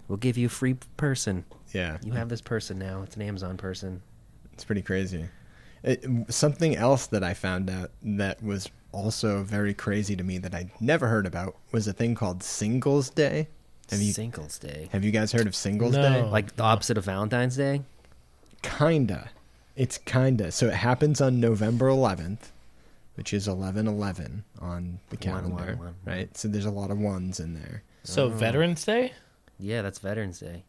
We'll 0.09 0.19
give 0.19 0.37
you 0.39 0.47
a 0.47 0.51
free 0.51 0.77
person. 0.97 1.45
Yeah. 1.73 1.99
You 2.05 2.13
have 2.13 2.29
this 2.29 2.41
person 2.41 2.79
now. 2.79 3.03
It's 3.03 3.17
an 3.17 3.23
Amazon 3.23 3.57
person. 3.57 4.03
It's 4.53 4.65
pretty 4.65 4.83
crazy. 4.83 5.27
It, 5.83 6.05
something 6.29 6.77
else 6.77 7.07
that 7.09 7.23
I 7.25 7.35
found 7.35 7.69
out 7.71 7.91
that 8.03 8.43
was 8.43 8.69
also 8.93 9.43
very 9.43 9.75
crazy 9.75 10.17
to 10.17 10.23
me 10.25 10.39
that 10.39 10.55
I'd 10.55 10.71
never 10.81 11.07
heard 11.09 11.27
about 11.27 11.57
was 11.73 11.87
a 11.87 11.93
thing 11.93 12.15
called 12.15 12.43
Singles 12.43 13.11
Day. 13.11 13.49
Have 13.91 14.01
you 14.01 14.13
Singles 14.13 14.59
Day, 14.59 14.89
have 14.93 15.05
you 15.05 15.13
guys 15.13 15.31
heard 15.33 15.47
of 15.47 15.55
Singles 15.55 15.93
No. 15.95 16.03
Day? 16.03 16.23
like 16.23 16.57
the 16.57 16.63
opposite 16.65 16.99
of 16.99 17.05
Valentine's 17.05 17.57
Day. 17.57 17.83
Kinda. 18.63 19.31
It's 19.77 19.99
kinda. 19.99 20.51
So 20.53 20.67
it 20.69 20.75
happens 20.75 21.21
on 21.21 21.39
November 21.39 21.89
11th, 21.89 22.51
which 23.17 23.33
is 23.35 23.49
11/11 23.49 24.45
on 24.61 25.01
the 25.11 25.17
calendar, 25.17 25.51
one, 25.51 25.79
one, 25.79 25.95
right? 26.05 26.37
So 26.37 26.49
there's 26.49 26.65
a 26.65 26.71
lot 26.71 26.91
of 26.91 26.99
ones 26.99 27.41
in 27.41 27.55
there. 27.55 27.83
So 28.05 28.27
Oh. 28.27 28.29
Veterans 28.31 28.85
Day. 28.85 29.13
Yeah, 29.59 29.83
that's 29.83 29.99
Veterans 29.99 30.39
Day. 30.39 30.65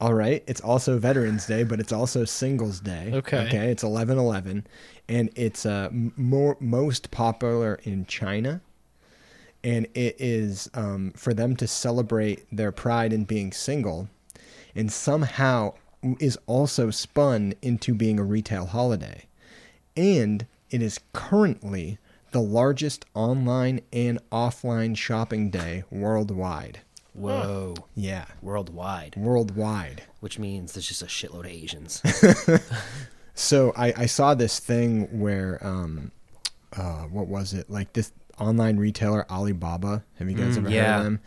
All 0.00 0.14
right. 0.14 0.42
It's 0.46 0.62
also 0.62 0.98
Veterans 0.98 1.46
Day, 1.46 1.62
but 1.62 1.78
it's 1.78 1.92
also 1.92 2.24
Singles 2.24 2.80
Day. 2.80 3.10
Okay. 3.12 3.46
Okay. 3.46 3.70
It's 3.70 3.82
11 3.82 4.16
11. 4.18 4.66
And 5.08 5.30
it's 5.36 5.66
uh, 5.66 5.90
more, 5.92 6.56
most 6.58 7.10
popular 7.10 7.78
in 7.84 8.06
China. 8.06 8.62
And 9.62 9.86
it 9.94 10.16
is 10.18 10.70
um, 10.72 11.12
for 11.14 11.34
them 11.34 11.54
to 11.56 11.66
celebrate 11.66 12.46
their 12.50 12.72
pride 12.72 13.12
in 13.12 13.24
being 13.24 13.52
single. 13.52 14.08
And 14.74 14.90
somehow 14.90 15.74
is 16.18 16.38
also 16.46 16.90
spun 16.90 17.52
into 17.60 17.94
being 17.94 18.18
a 18.18 18.24
retail 18.24 18.64
holiday. 18.66 19.26
And 19.98 20.46
it 20.70 20.82
is 20.82 21.00
currently 21.12 21.98
the 22.32 22.40
largest 22.40 23.04
online 23.14 23.80
and 23.92 24.18
offline 24.30 24.96
shopping 24.96 25.50
day 25.50 25.82
worldwide. 25.90 26.80
Whoa, 27.12 27.74
Yeah. 27.96 28.26
worldwide, 28.40 29.16
Worldwide. 29.16 30.04
which 30.20 30.38
means 30.38 30.72
there's 30.72 30.86
just 30.86 31.02
a 31.02 31.06
shitload 31.06 31.40
of 31.40 31.46
Asians. 31.46 32.02
So 33.34 33.72
I, 33.74 33.94
I 33.96 34.06
saw 34.06 34.34
this 34.34 34.58
thing 34.58 35.18
where 35.18 35.58
um 35.66 36.10
uh 36.76 37.04
what 37.04 37.26
was 37.26 37.54
it? 37.54 37.70
Like 37.70 37.94
this 37.94 38.12
online 38.38 38.76
retailer 38.76 39.24
Alibaba. 39.30 40.04
Have 40.18 40.28
you 40.28 40.36
guys 40.36 40.56
Mm, 40.56 40.58
ever 40.58 40.68
heard 40.70 40.98
of 40.98 41.04
them? 41.04 41.20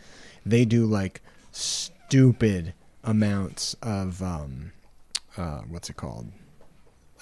They 0.46 0.64
do 0.64 0.86
like 0.86 1.22
stupid 1.50 2.74
amounts 3.02 3.74
of 3.82 4.22
um 4.22 4.72
uh 5.36 5.62
what's 5.68 5.90
it 5.90 5.96
called? 5.96 6.30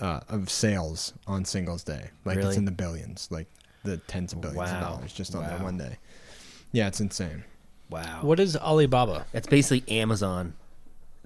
Uh 0.03 0.21
of 0.29 0.51
sales 0.51 1.15
on 1.27 1.45
singles 1.45 1.85
day. 1.85 2.11
Like 2.25 2.37
it's 2.39 2.57
in 2.57 2.65
the 2.67 2.73
billions, 2.73 3.29
like 3.31 3.47
the 3.85 3.97
tens 3.97 4.33
of 4.33 4.41
billions 4.41 4.71
of 4.71 4.81
dollars 4.81 5.13
just 5.13 5.35
on 5.35 5.45
that 5.45 5.63
one 5.63 5.79
day. 5.79 5.97
Yeah, 6.73 6.89
it's 6.89 7.01
insane. 7.01 7.45
Wow. 7.89 8.21
What 8.23 8.41
is 8.41 8.57
Alibaba 8.57 9.27
That's 9.33 9.47
basically 9.47 9.85
Amazon 10.01 10.55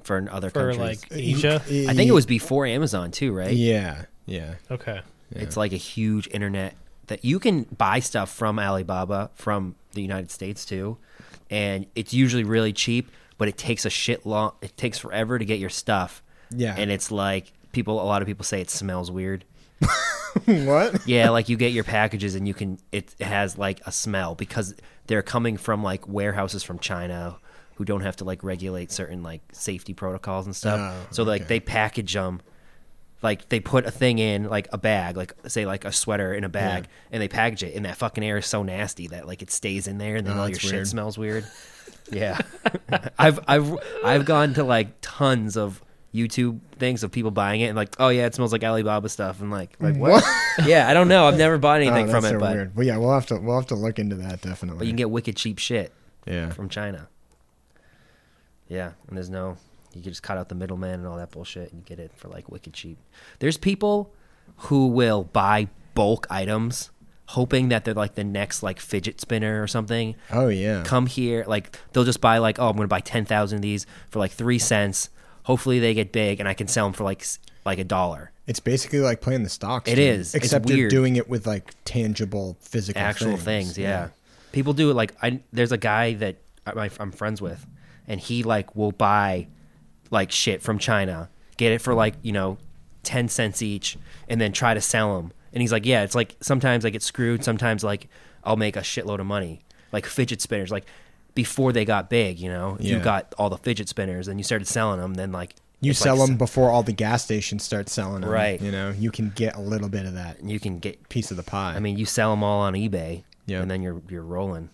for 0.02 0.18
in 0.18 0.28
other 0.28 0.50
for 0.50 0.72
countries. 0.72 0.78
like 0.78 1.12
Asia? 1.12 1.62
I 1.64 1.94
think 1.94 2.08
it 2.08 2.12
was 2.12 2.26
before 2.26 2.66
Amazon 2.66 3.12
too, 3.12 3.32
right? 3.32 3.52
Yeah, 3.52 4.04
yeah. 4.26 4.54
Okay. 4.70 5.00
yeah. 5.30 5.42
It's 5.42 5.56
like 5.56 5.72
a 5.72 5.76
huge 5.76 6.28
internet 6.32 6.74
that 7.06 7.24
you 7.24 7.38
can 7.38 7.62
buy 7.64 8.00
stuff 8.00 8.30
from 8.30 8.58
Alibaba 8.58 9.30
from 9.34 9.76
the 9.92 10.02
United 10.02 10.30
States 10.30 10.64
too, 10.64 10.98
and 11.50 11.86
it's 11.94 12.12
usually 12.12 12.44
really 12.44 12.72
cheap, 12.72 13.10
but 13.38 13.46
it 13.48 13.56
takes 13.56 13.84
a 13.84 13.90
shit 13.90 14.26
long. 14.26 14.52
It 14.60 14.76
takes 14.76 14.98
forever 14.98 15.38
to 15.38 15.44
get 15.44 15.58
your 15.60 15.70
stuff. 15.70 16.22
Yeah. 16.54 16.76
and 16.78 16.92
it's 16.92 17.10
like 17.10 17.52
people. 17.76 18.02
A 18.02 18.04
lot 18.04 18.22
of 18.22 18.26
people 18.26 18.44
say 18.44 18.60
it 18.60 18.70
smells 18.70 19.10
weird. 19.12 19.44
what? 20.44 21.06
Yeah, 21.06 21.30
like 21.30 21.48
you 21.48 21.56
get 21.56 21.72
your 21.72 21.84
packages 21.84 22.34
and 22.34 22.48
you 22.48 22.54
can. 22.54 22.78
It 22.90 23.14
has 23.20 23.56
like 23.56 23.80
a 23.86 23.92
smell 23.92 24.34
because 24.34 24.74
they're 25.06 25.22
coming 25.22 25.56
from 25.56 25.84
like 25.84 26.08
warehouses 26.08 26.64
from 26.64 26.80
China 26.80 27.36
who 27.76 27.84
don't 27.84 28.00
have 28.00 28.16
to 28.16 28.24
like 28.24 28.42
regulate 28.42 28.90
certain 28.90 29.22
like 29.22 29.42
safety 29.52 29.94
protocols 29.94 30.46
and 30.46 30.56
stuff. 30.56 30.80
Oh, 30.80 31.06
so 31.12 31.22
like 31.22 31.42
okay. 31.42 31.48
they 31.48 31.60
package 31.60 32.12
them. 32.14 32.40
Like 33.22 33.48
they 33.48 33.60
put 33.60 33.86
a 33.86 33.90
thing 33.90 34.18
in 34.18 34.44
like 34.48 34.68
a 34.72 34.78
bag, 34.78 35.16
like 35.16 35.32
say 35.46 35.64
like 35.66 35.84
a 35.84 35.92
sweater 35.92 36.34
in 36.34 36.44
a 36.44 36.48
bag, 36.48 36.84
Yeah. 36.84 36.90
and 37.12 37.22
they 37.22 37.28
package 37.28 37.62
it, 37.62 37.74
and 37.74 37.84
that 37.84 37.96
fucking 37.96 38.24
air 38.24 38.36
is 38.38 38.46
so 38.46 38.62
nasty 38.62 39.06
that 39.08 39.26
like 39.26 39.42
it 39.42 39.50
stays 39.50 39.86
in 39.86 39.98
there, 39.98 40.16
and 40.16 40.26
then 40.26 40.36
Oh, 40.36 40.40
all 40.40 40.48
your 40.48 40.54
that's 40.58 40.68
shit 40.68 40.86
smells 40.86 41.16
weird. 41.18 41.44
Yeah, 42.12 42.38
I've 43.18 43.40
I've 43.48 43.78
I've 44.04 44.24
gone 44.26 44.54
to 44.54 44.62
like 44.62 44.88
tons 45.00 45.56
of 45.56 45.82
YouTube 46.16 46.60
things 46.78 47.02
of 47.02 47.10
people 47.12 47.30
buying 47.30 47.60
it 47.60 47.66
and 47.66 47.76
like, 47.76 47.94
oh 47.98 48.08
yeah, 48.08 48.26
it 48.26 48.34
smells 48.34 48.52
like 48.52 48.64
Alibaba 48.64 49.08
stuff, 49.08 49.40
and 49.40 49.50
like 49.50 49.76
like 49.80 49.96
what? 49.96 50.24
yeah, 50.66 50.88
I 50.88 50.94
don't 50.94 51.08
know. 51.08 51.26
I've 51.26 51.36
never 51.38 51.58
bought 51.58 51.78
oh, 51.80 51.82
anything 51.82 52.08
Oh, 52.08 52.10
from 52.10 52.24
it, 52.24 52.30
so 52.30 52.38
but 52.38 52.54
weird. 52.54 52.76
Well, 52.76 52.86
yeah, 52.86 52.96
we'll 52.96 53.12
have 53.12 53.26
to 53.26 53.36
we'll 53.36 53.56
have 53.56 53.66
to 53.68 53.74
look 53.74 53.98
into 53.98 54.16
that 54.16 54.40
definitely. 54.40 54.78
but 54.78 54.86
you 54.86 54.92
can 54.92 54.96
get 54.96 55.10
wicked 55.10 55.36
cheap 55.36 55.58
shit 55.58 55.92
yeah. 56.26 56.50
from 56.50 56.68
China. 56.68 57.08
Yeah, 58.68 58.92
and 59.08 59.16
there's 59.16 59.30
no 59.30 59.56
you 59.94 60.02
can 60.02 60.10
just 60.10 60.22
cut 60.22 60.36
out 60.36 60.48
the 60.48 60.54
middleman 60.54 60.94
and 61.00 61.06
all 61.06 61.16
that 61.16 61.30
bullshit 61.30 61.70
and 61.72 61.80
you 61.80 61.84
get 61.84 61.98
it 61.98 62.12
for 62.16 62.28
like 62.28 62.50
wicked 62.50 62.72
cheap. 62.74 62.98
There's 63.38 63.56
people 63.56 64.12
who 64.56 64.88
will 64.88 65.24
buy 65.24 65.68
bulk 65.94 66.26
items 66.28 66.90
hoping 67.30 67.70
that 67.70 67.84
they're 67.84 67.94
like 67.94 68.14
the 68.14 68.24
next 68.24 68.62
like 68.62 68.78
fidget 68.78 69.20
spinner 69.20 69.62
or 69.62 69.66
something. 69.66 70.14
Oh 70.30 70.48
yeah. 70.48 70.82
Come 70.84 71.06
here, 71.06 71.44
like 71.46 71.76
they'll 71.92 72.04
just 72.04 72.20
buy 72.20 72.38
like, 72.38 72.58
oh, 72.58 72.68
I'm 72.68 72.76
gonna 72.76 72.88
buy 72.88 73.00
ten 73.00 73.24
thousand 73.24 73.56
of 73.56 73.62
these 73.62 73.86
for 74.10 74.18
like 74.18 74.32
three 74.32 74.58
cents. 74.58 75.10
Hopefully 75.46 75.78
they 75.78 75.94
get 75.94 76.10
big 76.10 76.40
and 76.40 76.48
I 76.48 76.54
can 76.54 76.66
sell 76.66 76.86
them 76.86 76.92
for 76.92 77.04
like 77.04 77.24
like 77.64 77.78
a 77.78 77.84
dollar. 77.84 78.32
It's 78.48 78.58
basically 78.58 78.98
like 78.98 79.20
playing 79.20 79.44
the 79.44 79.48
stocks. 79.48 79.88
It 79.88 79.96
is. 79.98 80.34
It's 80.34 80.44
Except 80.44 80.68
you're 80.68 80.76
weird. 80.78 80.90
doing 80.90 81.14
it 81.14 81.28
with 81.28 81.46
like 81.46 81.72
tangible 81.84 82.56
physical 82.60 83.00
actual 83.00 83.36
things. 83.36 83.78
yeah. 83.78 84.08
People 84.50 84.72
do 84.72 84.90
it 84.90 84.94
like 84.94 85.12
I. 85.22 85.40
There's 85.52 85.70
a 85.70 85.78
guy 85.78 86.14
that 86.14 86.38
I, 86.66 86.90
I'm 86.98 87.12
friends 87.12 87.40
with, 87.40 87.64
and 88.08 88.18
he 88.20 88.42
like 88.42 88.74
will 88.74 88.90
buy 88.90 89.46
like 90.10 90.32
shit 90.32 90.62
from 90.62 90.78
China, 90.80 91.28
get 91.56 91.70
it 91.70 91.80
for 91.80 91.94
like 91.94 92.14
you 92.22 92.32
know 92.32 92.58
ten 93.04 93.28
cents 93.28 93.62
each, 93.62 93.96
and 94.28 94.40
then 94.40 94.50
try 94.52 94.74
to 94.74 94.80
sell 94.80 95.16
them. 95.16 95.32
And 95.52 95.60
he's 95.60 95.70
like, 95.70 95.86
yeah, 95.86 96.02
it's 96.02 96.16
like 96.16 96.34
sometimes 96.40 96.84
I 96.84 96.90
get 96.90 97.02
screwed. 97.04 97.44
Sometimes 97.44 97.84
like 97.84 98.08
I'll 98.42 98.56
make 98.56 98.74
a 98.74 98.80
shitload 98.80 99.20
of 99.20 99.26
money, 99.26 99.62
like 99.92 100.06
fidget 100.06 100.40
spinners. 100.40 100.70
Like 100.72 100.86
before 101.36 101.72
they 101.72 101.84
got 101.84 102.10
big, 102.10 102.40
you 102.40 102.48
know, 102.48 102.76
you 102.80 102.98
got 102.98 103.32
all 103.38 103.48
the 103.48 103.58
fidget 103.58 103.88
spinners, 103.88 104.26
and 104.26 104.40
you 104.40 104.42
started 104.42 104.66
selling 104.66 104.98
them. 105.00 105.14
Then 105.14 105.30
like 105.30 105.54
You 105.80 105.92
sell 105.94 106.16
like, 106.16 106.26
them 106.30 106.36
before 106.36 106.70
all 106.70 106.82
the 106.82 106.92
gas 106.92 107.22
stations 107.22 107.62
start 107.62 107.88
selling 107.88 108.22
them. 108.22 108.30
Right. 108.30 108.60
You 108.60 108.72
know, 108.72 108.90
you 108.90 109.12
can 109.12 109.30
get 109.36 109.54
a 109.54 109.60
little 109.60 109.88
bit 109.88 110.06
of 110.06 110.14
that 110.14 110.42
You 110.42 110.58
can 110.58 110.80
get 110.80 111.08
piece 111.08 111.30
of 111.30 111.36
the 111.36 111.44
pie. 111.44 111.74
I 111.76 111.78
mean, 111.78 111.96
you 111.96 112.06
sell 112.06 112.30
them 112.30 112.42
all 112.42 112.62
on 112.62 112.72
eBay, 112.72 113.22
Yeah. 113.46 113.60
and 113.62 113.70
then 113.70 113.82
you're 113.82 114.02
you're 114.08 114.24
rolling. 114.24 114.70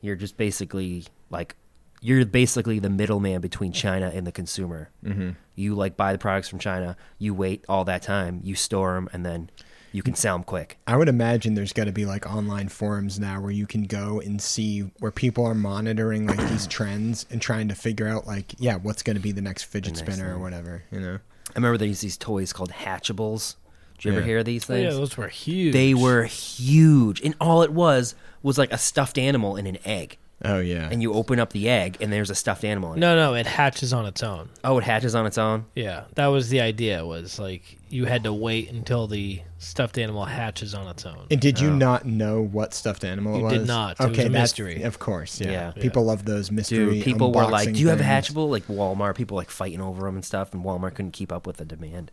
You're 0.00 0.16
just 0.16 0.36
basically 0.36 1.06
like 1.30 1.56
you're 2.02 2.24
basically 2.24 2.78
the 2.78 2.88
middleman 2.90 3.40
between 3.40 3.72
China 3.72 4.10
and 4.14 4.26
the 4.26 4.32
consumer. 4.32 4.90
Mhm. 5.04 5.36
You 5.56 5.74
like 5.74 5.96
buy 5.96 6.12
the 6.12 6.18
products 6.18 6.48
from 6.48 6.58
China, 6.58 6.96
you 7.18 7.34
wait 7.34 7.64
all 7.68 7.84
that 7.84 8.02
time, 8.02 8.40
you 8.42 8.54
store 8.54 8.94
them, 8.94 9.08
and 9.12 9.26
then 9.26 9.50
you 9.92 10.02
can 10.02 10.14
sell 10.14 10.36
them 10.36 10.44
quick. 10.44 10.78
I 10.86 10.96
would 10.96 11.08
imagine 11.08 11.54
there's 11.54 11.72
got 11.72 11.84
to 11.84 11.92
be 11.92 12.06
like 12.06 12.26
online 12.32 12.68
forums 12.68 13.18
now 13.18 13.40
where 13.40 13.50
you 13.50 13.66
can 13.66 13.84
go 13.84 14.20
and 14.20 14.40
see 14.40 14.80
where 15.00 15.10
people 15.10 15.44
are 15.46 15.54
monitoring 15.54 16.26
like 16.26 16.38
these 16.48 16.66
trends 16.76 17.26
and 17.30 17.40
trying 17.42 17.68
to 17.68 17.74
figure 17.74 18.06
out 18.08 18.26
like, 18.26 18.54
yeah, 18.58 18.76
what's 18.76 19.02
going 19.02 19.16
to 19.16 19.22
be 19.22 19.32
the 19.32 19.42
next 19.42 19.64
fidget 19.64 19.94
The 19.94 20.02
next 20.02 20.14
spinner 20.16 20.34
or 20.34 20.38
whatever. 20.38 20.82
You 20.92 21.00
know. 21.00 21.14
I 21.48 21.52
remember 21.56 21.78
there 21.78 21.88
used 21.88 22.02
these 22.02 22.16
toys 22.16 22.52
called 22.52 22.70
Hatchables. 22.70 23.56
Did 23.98 24.04
you 24.04 24.12
ever 24.12 24.22
hear 24.22 24.38
of 24.38 24.44
these 24.46 24.68
Oh, 24.70 24.74
yeah, 24.74 24.82
things? 24.84 24.96
those 24.96 25.16
were 25.16 25.28
huge. 25.28 25.72
they 25.74 25.92
were 25.92 26.24
huge, 26.24 27.20
and 27.20 27.34
all 27.40 27.62
it 27.62 27.70
was 27.72 28.14
was 28.42 28.56
like 28.56 28.72
a 28.72 28.78
stuffed 28.78 29.18
animal 29.18 29.56
in 29.56 29.66
an 29.66 29.76
egg. 29.84 30.16
Oh 30.42 30.58
yeah. 30.58 30.88
and 30.90 31.02
you 31.02 31.12
open 31.12 31.38
up 31.38 31.52
the 31.52 31.68
egg 31.68 31.98
and 32.00 32.10
there's 32.10 32.30
a 32.30 32.34
stuffed 32.34 32.64
animal 32.64 32.92
in 32.92 32.98
it. 32.98 33.00
No, 33.00 33.14
no, 33.14 33.34
it 33.34 33.46
hatches 33.46 33.92
on 33.92 34.06
its 34.06 34.22
own. 34.22 34.48
Oh, 34.64 34.78
it 34.78 34.84
hatches 34.84 35.14
on 35.14 35.26
its 35.26 35.36
own. 35.36 35.66
Yeah, 35.74 36.04
that 36.14 36.28
was 36.28 36.48
the 36.48 36.60
idea. 36.62 37.04
Was 37.04 37.38
like 37.38 37.76
you 37.90 38.06
had 38.06 38.24
to 38.24 38.32
wait 38.32 38.70
until 38.70 39.06
the 39.06 39.42
stuffed 39.58 39.98
animal 39.98 40.24
hatches 40.24 40.74
on 40.74 40.86
its 40.88 41.04
own. 41.04 41.26
And 41.30 41.38
did 41.40 41.60
you 41.60 41.68
Oh. 41.68 41.74
not 41.76 42.06
know 42.06 42.40
what 42.40 42.72
stuffed 42.72 43.04
animal 43.04 43.34
it 43.34 43.38
You 43.38 43.44
was? 43.44 43.52
did 43.52 43.66
not. 43.66 44.00
It 44.00 44.08
was 44.08 44.12
a 44.18 44.22
that's- 44.22 44.32
mystery. 44.32 44.82
Of 44.82 44.98
course, 44.98 45.40
yeah. 45.40 45.50
Yeah. 45.50 45.70
People 45.72 46.04
love 46.04 46.24
those 46.24 46.50
mystery. 46.50 46.94
Dude, 46.94 47.04
people 47.04 47.32
were 47.32 47.44
like, 47.44 47.68
unboxing 47.68 47.74
"Do 47.74 47.80
you 47.80 47.88
have 47.88 48.00
a 48.00 48.04
things." 48.04 48.28
hatchable?" 48.30 48.48
Like 48.48 48.66
Walmart, 48.68 49.16
people 49.16 49.36
like 49.36 49.50
fighting 49.50 49.82
over 49.82 50.06
them 50.06 50.14
and 50.14 50.24
stuff, 50.24 50.54
and 50.54 50.64
Walmart 50.64 50.94
couldn't 50.94 51.12
keep 51.12 51.30
up 51.32 51.46
with 51.46 51.58
the 51.58 51.64
demand. 51.66 52.10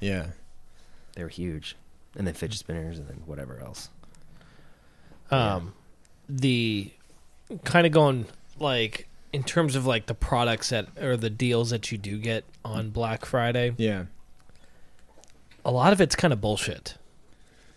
Yeah. 0.00 0.28
They 1.14 1.22
were 1.24 1.28
huge, 1.28 1.76
and 2.16 2.26
then 2.26 2.32
fidget 2.32 2.58
spinners, 2.60 2.98
and 2.98 3.06
then 3.06 3.22
whatever 3.26 3.60
else. 3.60 3.90
um 5.30 5.74
the 6.28 6.90
kind 7.64 7.86
of 7.86 7.92
going 7.92 8.26
like 8.58 9.08
in 9.32 9.42
terms 9.44 9.76
of 9.76 9.86
like 9.86 10.06
the 10.06 10.14
products 10.14 10.70
that 10.70 10.86
or 11.00 11.16
the 11.16 11.30
deals 11.30 11.70
that 11.70 11.90
you 11.92 11.98
do 11.98 12.18
get 12.18 12.44
on 12.64 12.90
Black 12.90 13.24
Friday, 13.24 13.74
Yeah. 13.78 14.04
a 15.64 15.70
lot 15.70 15.92
of 15.92 16.00
it's 16.00 16.16
kind 16.16 16.32
of 16.32 16.40
bullshit. 16.40 16.96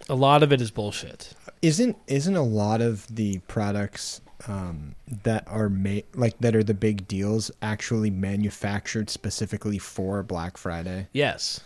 A 0.10 0.16
lot 0.16 0.44
of 0.44 0.52
it 0.52 0.60
is 0.62 0.72
bullshit. 0.72 1.34
Isn't 1.62 1.96
isn't 2.08 2.36
a 2.36 2.44
lot 2.44 2.82
of 2.82 3.08
the 3.14 3.40
products 3.48 4.20
um, 4.48 4.96
that 5.24 5.46
are 5.48 5.70
made 5.70 6.04
like 6.14 6.38
that 6.40 6.56
are 6.56 6.64
the 6.64 6.74
big 6.74 7.08
deals 7.08 7.50
actually 7.62 8.10
manufactured 8.10 9.10
specifically 9.10 9.78
for 9.80 10.22
Black 10.24 10.58
Friday? 10.58 11.08
Yes. 11.14 11.62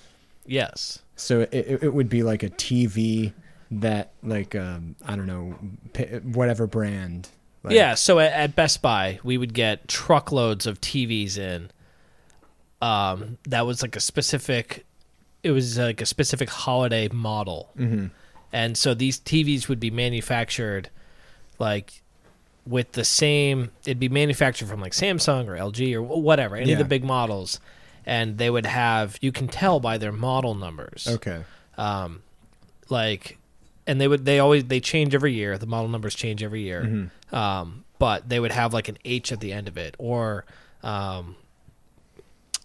Yes. 0.46 1.00
So 1.16 1.42
it, 1.52 1.80
it 1.84 1.94
would 1.94 2.10
be 2.10 2.22
like 2.22 2.44
a 2.44 2.50
TV 2.52 3.34
that 3.72 4.12
like 4.22 4.54
um, 4.56 4.96
I 5.06 5.16
don't 5.16 5.26
know 5.26 5.56
whatever 6.24 6.68
brand. 6.68 7.30
Like, 7.68 7.76
yeah, 7.76 7.94
so 7.96 8.20
at, 8.20 8.34
at 8.34 8.56
Best 8.56 8.82
Buy, 8.82 9.20
we 9.24 9.38
would 9.38 9.54
get 9.54 9.88
truckloads 9.88 10.66
of 10.68 10.82
TVs 10.82 11.38
in. 11.38 11.70
Um, 12.82 13.38
that 13.48 13.66
was 13.66 13.82
like 13.82 13.96
a 13.96 14.00
specific. 14.00 14.86
It 15.44 15.52
was 15.52 15.78
like 15.78 16.02
a 16.02 16.06
specific 16.06 16.50
holiday 16.50 17.08
model, 17.10 17.70
Mhm. 17.78 18.12
and 18.54 18.78
so 18.78 18.94
these 18.94 19.20
TVs 19.20 19.68
would 19.68 19.80
be 19.80 19.90
manufactured, 19.90 20.90
like, 21.58 22.02
with 22.66 22.92
the 22.94 23.04
same. 23.06 23.72
It'd 23.86 24.00
be 24.00 24.10
manufactured 24.10 24.68
from 24.68 24.82
like 24.82 24.92
Samsung 24.94 25.48
or 25.48 25.56
LG 25.56 25.94
or 25.94 26.02
whatever, 26.02 26.56
any 26.56 26.72
of 26.74 26.78
the 26.80 26.86
big 26.86 27.04
models, 27.04 27.60
and 28.06 28.38
they 28.38 28.50
would 28.50 28.66
have. 28.66 29.18
You 29.22 29.32
can 29.32 29.48
tell 29.48 29.80
by 29.80 29.98
their 29.98 30.12
model 30.12 30.54
numbers 30.54 31.08
Okay. 31.08 31.44
um, 31.78 32.22
like, 32.90 33.37
and 33.88 34.00
they 34.00 34.08
would 34.08 34.26
they 34.26 34.40
always 34.40 34.66
they 34.66 34.80
change 34.80 35.16
every 35.16 35.34
year. 35.34 35.58
The 35.58 35.66
model 35.66 35.88
numbers 35.90 36.14
change 36.14 36.44
every 36.44 36.62
year, 36.62 36.84
Mm-hmm. 36.84 37.36
um, 37.36 37.84
but 38.00 38.30
they 38.30 38.40
would 38.40 38.52
have 38.52 38.74
like 38.74 38.90
an 38.90 38.98
H 39.06 39.32
at 39.32 39.40
the 39.40 39.52
end 39.54 39.68
of 39.68 39.78
it, 39.78 39.96
or 39.98 40.46
um, 40.84 41.36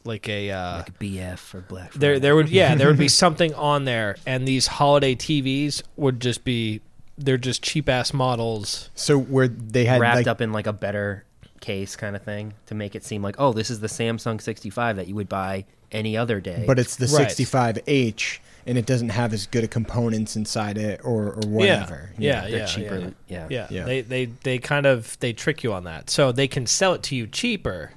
like 0.05 0.29
a 0.29 0.51
uh, 0.51 0.77
like 0.79 0.89
a 0.89 0.93
BF 0.93 1.55
or 1.55 1.61
Black. 1.61 1.93
there 1.95 2.19
there 2.19 2.35
would 2.35 2.49
yeah 2.51 2.75
there 2.75 2.89
would 2.89 2.99
be 2.99 3.09
something 3.25 3.55
on 3.55 3.85
there, 3.85 4.17
and 4.27 4.47
these 4.47 4.67
holiday 4.67 5.15
TVs 5.15 5.83
would 5.97 6.21
just 6.21 6.45
be 6.45 6.81
they're 7.19 7.39
just 7.39 7.63
cheap 7.63 7.89
ass 7.89 8.13
models. 8.13 8.91
So 8.95 9.19
where 9.19 9.47
they 9.49 9.85
had 9.85 10.01
wrapped 10.01 10.17
like 10.17 10.27
up 10.27 10.41
in 10.41 10.53
like 10.53 10.67
a 10.67 10.73
better 10.73 11.25
case 11.61 11.95
kind 11.95 12.17
of 12.17 12.23
thing 12.23 12.55
to 12.67 12.75
make 12.75 12.97
it 12.97 13.05
seem 13.05 13.23
like, 13.23 13.37
oh, 13.39 13.53
this 13.53 13.71
is 13.71 13.79
the 13.79 13.87
Samsung 13.87 14.41
65 14.41 14.97
that 14.97 15.07
you 15.07 15.15
would 15.15 15.29
buy 15.29 15.65
any 15.93 16.17
other 16.17 16.41
day. 16.41 16.65
but 16.67 16.79
it's 16.79 16.97
the 16.97 17.07
Right. 17.07 17.29
65H 17.29 18.39
and 18.67 18.79
it 18.79 18.87
doesn't 18.87 19.09
have 19.11 19.33
as 19.33 19.47
good 19.47 19.65
a 19.65 19.69
components 19.69 20.37
inside 20.37 20.79
it 20.79 21.01
or, 21.05 21.33
or 21.35 21.41
whatever. 21.47 22.11
Yeah, 22.19 22.43
they're 22.43 22.59
yeah, 22.61 22.67
cheaper. 22.67 22.99
yeah. 22.99 23.11
Yeah. 23.29 23.47
Yeah, 23.51 23.67
Yeah. 23.71 23.85
they 23.85 24.01
they 24.03 24.25
they 24.27 24.59
kind 24.59 24.87
of 24.87 25.19
they 25.21 25.33
trick 25.33 25.63
you 25.65 25.73
on 25.73 25.85
that, 25.85 26.11
so 26.11 26.33
they 26.33 26.49
can 26.49 26.67
sell 26.67 26.95
it 26.95 27.03
to 27.05 27.17
you 27.17 27.27
cheaper. 27.27 27.93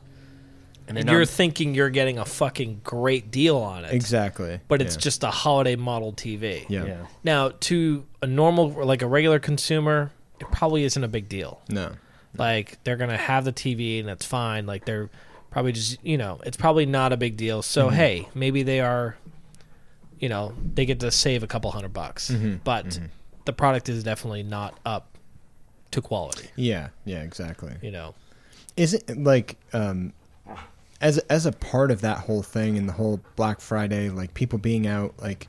and 0.88 0.98
And 0.98 1.10
you're 1.10 1.20
not, 1.22 1.30
thinking 1.30 1.74
you're 1.74 1.90
getting 1.90 2.20
a 2.20 2.26
fucking 2.26 2.82
great 2.84 3.32
deal 3.32 3.58
on 3.58 3.86
it. 3.86 3.94
Exactly. 3.94 4.60
but 4.68 4.82
it's 4.82 4.96
Yeah. 4.96 5.02
just 5.02 5.24
a 5.24 5.32
holiday 5.32 5.76
model 5.76 6.14
TV. 6.14 6.66
yeah. 6.70 6.86
yeah. 6.86 6.98
Now, 7.24 7.50
to 7.62 8.06
a 8.22 8.28
normal, 8.28 8.70
like 8.70 9.02
a 9.02 9.08
regular 9.08 9.40
consumer, 9.40 10.12
it 10.40 10.48
probably 10.52 10.84
isn't 10.84 11.04
a 11.04 11.08
big 11.08 11.28
deal. 11.30 11.62
No. 11.70 11.94
Like 12.38 12.84
they're 12.84 12.98
gonna 12.98 13.18
have 13.18 13.46
the 13.46 13.54
TV 13.54 14.00
and 14.00 14.08
that's 14.08 14.26
fine. 14.26 14.66
Like 14.68 14.86
they're 14.86 15.10
probably 15.50 15.72
just, 15.72 15.98
you 16.04 16.18
know, 16.18 16.40
it's 16.46 16.58
probably 16.58 16.86
not 16.86 17.14
a 17.14 17.18
big 17.18 17.38
deal. 17.38 17.62
So 17.62 17.88
Mm-hmm. 17.88 17.96
hey, 17.96 18.28
maybe 18.36 18.62
they 18.62 18.80
are, 18.82 19.16
you 20.26 20.30
know, 20.30 20.56
they 20.74 20.88
get 20.88 21.02
to 21.02 21.12
save 21.12 21.44
a 21.44 21.48
couple 21.48 21.70
hundred 21.70 21.94
bucks. 21.94 22.32
Mm-hmm. 22.32 22.56
But 22.64 23.00
the 23.46 23.54
product 23.54 23.90
is 23.90 24.04
definitely 24.04 24.42
not 24.42 24.76
up 24.84 25.20
to 25.92 26.02
quality. 26.02 26.50
Yeah. 26.56 26.90
Yeah. 27.06 27.22
Exactly. 27.22 27.76
You 27.84 27.92
know. 27.92 28.16
Is 28.76 28.96
it 28.96 29.16
like 29.16 29.58
um, 29.72 30.14
as 31.00 31.20
as 31.30 31.46
a 31.46 31.52
part 31.52 31.92
of 31.92 32.02
that 32.02 32.18
whole 32.18 32.42
thing 32.42 32.76
and 32.76 32.90
the 32.90 32.94
whole 32.94 33.20
Black 33.36 33.62
Friday, 33.62 34.10
like 34.10 34.34
people 34.34 34.58
being 34.58 34.88
out 34.88 35.14
like 35.22 35.48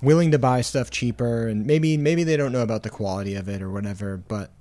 willing 0.00 0.30
to 0.30 0.38
buy 0.38 0.62
stuff 0.62 0.88
cheaper 0.88 1.46
and 1.46 1.66
maybe 1.66 1.98
maybe 1.98 2.24
they 2.24 2.38
don't 2.38 2.52
know 2.52 2.62
about 2.62 2.82
the 2.82 2.88
quality 2.88 3.34
of 3.34 3.46
it 3.46 3.60
or 3.60 3.70
whatever, 3.70 4.16
but 4.16 4.52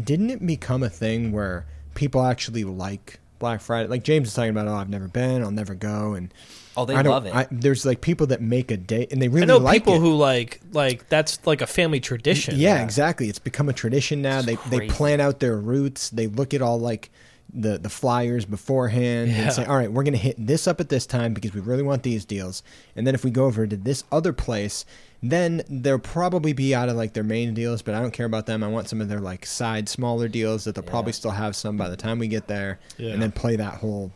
didn't 0.00 0.30
it 0.30 0.46
become 0.46 0.84
a 0.84 0.88
thing 0.88 1.32
where 1.32 1.66
people 1.94 2.22
actually 2.22 2.62
like 2.62 3.18
Black 3.44 3.60
Friday? 3.60 3.88
Like 3.90 4.04
James 4.04 4.28
is 4.28 4.34
talking 4.34 4.50
about, 4.50 4.68
oh, 4.68 4.74
I've 4.74 4.88
never 4.88 5.06
been, 5.06 5.42
I'll 5.42 5.50
never 5.50 5.74
go, 5.74 6.14
and 6.14 6.32
Oh, 6.76 6.86
they 6.86 6.94
I 6.94 7.02
don't- 7.02 7.12
love 7.12 7.26
it. 7.26 7.34
I, 7.34 7.46
there's 7.50 7.84
like 7.84 8.00
people 8.00 8.26
that 8.28 8.40
make 8.40 8.70
a 8.70 8.76
day 8.78 9.06
and 9.10 9.20
they 9.20 9.28
really 9.28 9.42
I 9.42 9.46
know 9.46 9.58
like 9.58 9.82
people 9.82 9.96
it. 9.96 10.00
who 10.00 10.14
like 10.16 10.60
like 10.72 11.08
that's 11.10 11.46
like 11.46 11.60
a 11.60 11.66
family 11.66 12.00
tradition. 12.00 12.54
Yeah, 12.56 12.82
exactly. 12.82 13.28
It's 13.28 13.38
become 13.38 13.68
a 13.68 13.72
tradition 13.74 14.22
now. 14.22 14.38
It's 14.40 14.46
they 14.46 14.78
they 14.78 14.88
plan 14.88 15.20
out 15.20 15.40
their 15.40 15.56
routes. 15.58 16.08
They 16.10 16.26
look 16.26 16.52
at 16.54 16.62
all 16.62 16.80
like 16.80 17.10
the 17.52 17.78
the 17.78 17.88
flyers 17.90 18.44
beforehand 18.44 19.30
Yeah. 19.30 19.36
and 19.44 19.52
say, 19.52 19.64
"All 19.64 19.76
right, 19.76 19.90
we're 19.92 20.02
going 20.02 20.14
to 20.14 20.18
hit 20.18 20.36
this 20.44 20.66
up 20.66 20.80
at 20.80 20.88
this 20.88 21.06
time 21.06 21.34
because 21.34 21.54
we 21.54 21.60
really 21.60 21.82
want 21.82 22.02
these 22.02 22.24
deals." 22.24 22.62
And 22.96 23.06
then 23.06 23.14
if 23.14 23.24
we 23.24 23.30
go 23.30 23.44
over 23.44 23.66
to 23.66 23.76
this 23.76 24.04
other 24.10 24.32
place, 24.32 24.84
then 25.22 25.62
they'll 25.68 25.98
probably 25.98 26.52
be 26.52 26.74
out 26.74 26.88
of 26.88 26.96
like 26.96 27.12
their 27.14 27.22
main 27.24 27.54
deals, 27.54 27.80
but 27.82 27.94
I 27.94 28.00
don't 28.00 28.10
care 28.12 28.26
about 28.26 28.46
them. 28.46 28.62
I 28.64 28.68
want 28.68 28.88
some 28.88 29.00
of 29.00 29.08
their 29.08 29.20
like 29.20 29.46
side 29.46 29.88
smaller 29.88 30.28
deals 30.28 30.64
that 30.64 30.74
they'll 30.74 30.84
probably 30.84 31.12
still 31.12 31.30
have 31.30 31.54
some 31.56 31.76
by 31.76 31.88
the 31.88 31.96
time 31.96 32.18
we 32.18 32.28
get 32.28 32.46
there, 32.48 32.78
Yeah. 32.98 33.12
and 33.12 33.22
then 33.22 33.30
play 33.32 33.56
that 33.56 33.74
whole 33.74 34.12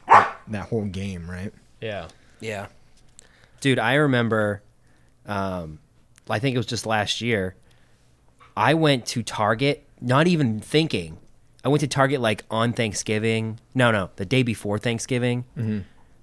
that 0.48 0.68
whole 0.68 0.84
game, 0.86 1.30
right? 1.30 1.52
Yeah. 1.80 2.08
Yeah. 2.40 2.66
Dude, 3.60 3.78
I 3.78 3.94
remember 3.94 4.62
um 5.26 5.78
I 6.30 6.38
think 6.40 6.54
it 6.54 6.58
was 6.58 6.66
just 6.66 6.86
last 6.86 7.20
year. 7.20 7.54
I 8.56 8.74
went 8.74 9.06
to 9.06 9.22
Target 9.22 9.84
not 10.00 10.26
even 10.26 10.60
thinking. 10.60 11.18
I 11.68 11.70
went 11.70 11.80
to 11.82 11.86
Target 11.86 12.22
like 12.22 12.44
on 12.50 12.72
Thanksgiving. 12.72 13.60
No, 13.74 13.90
no, 13.90 14.08
the 14.16 14.24
day 14.24 14.42
before 14.42 14.78
Thanksgiving. 14.78 15.44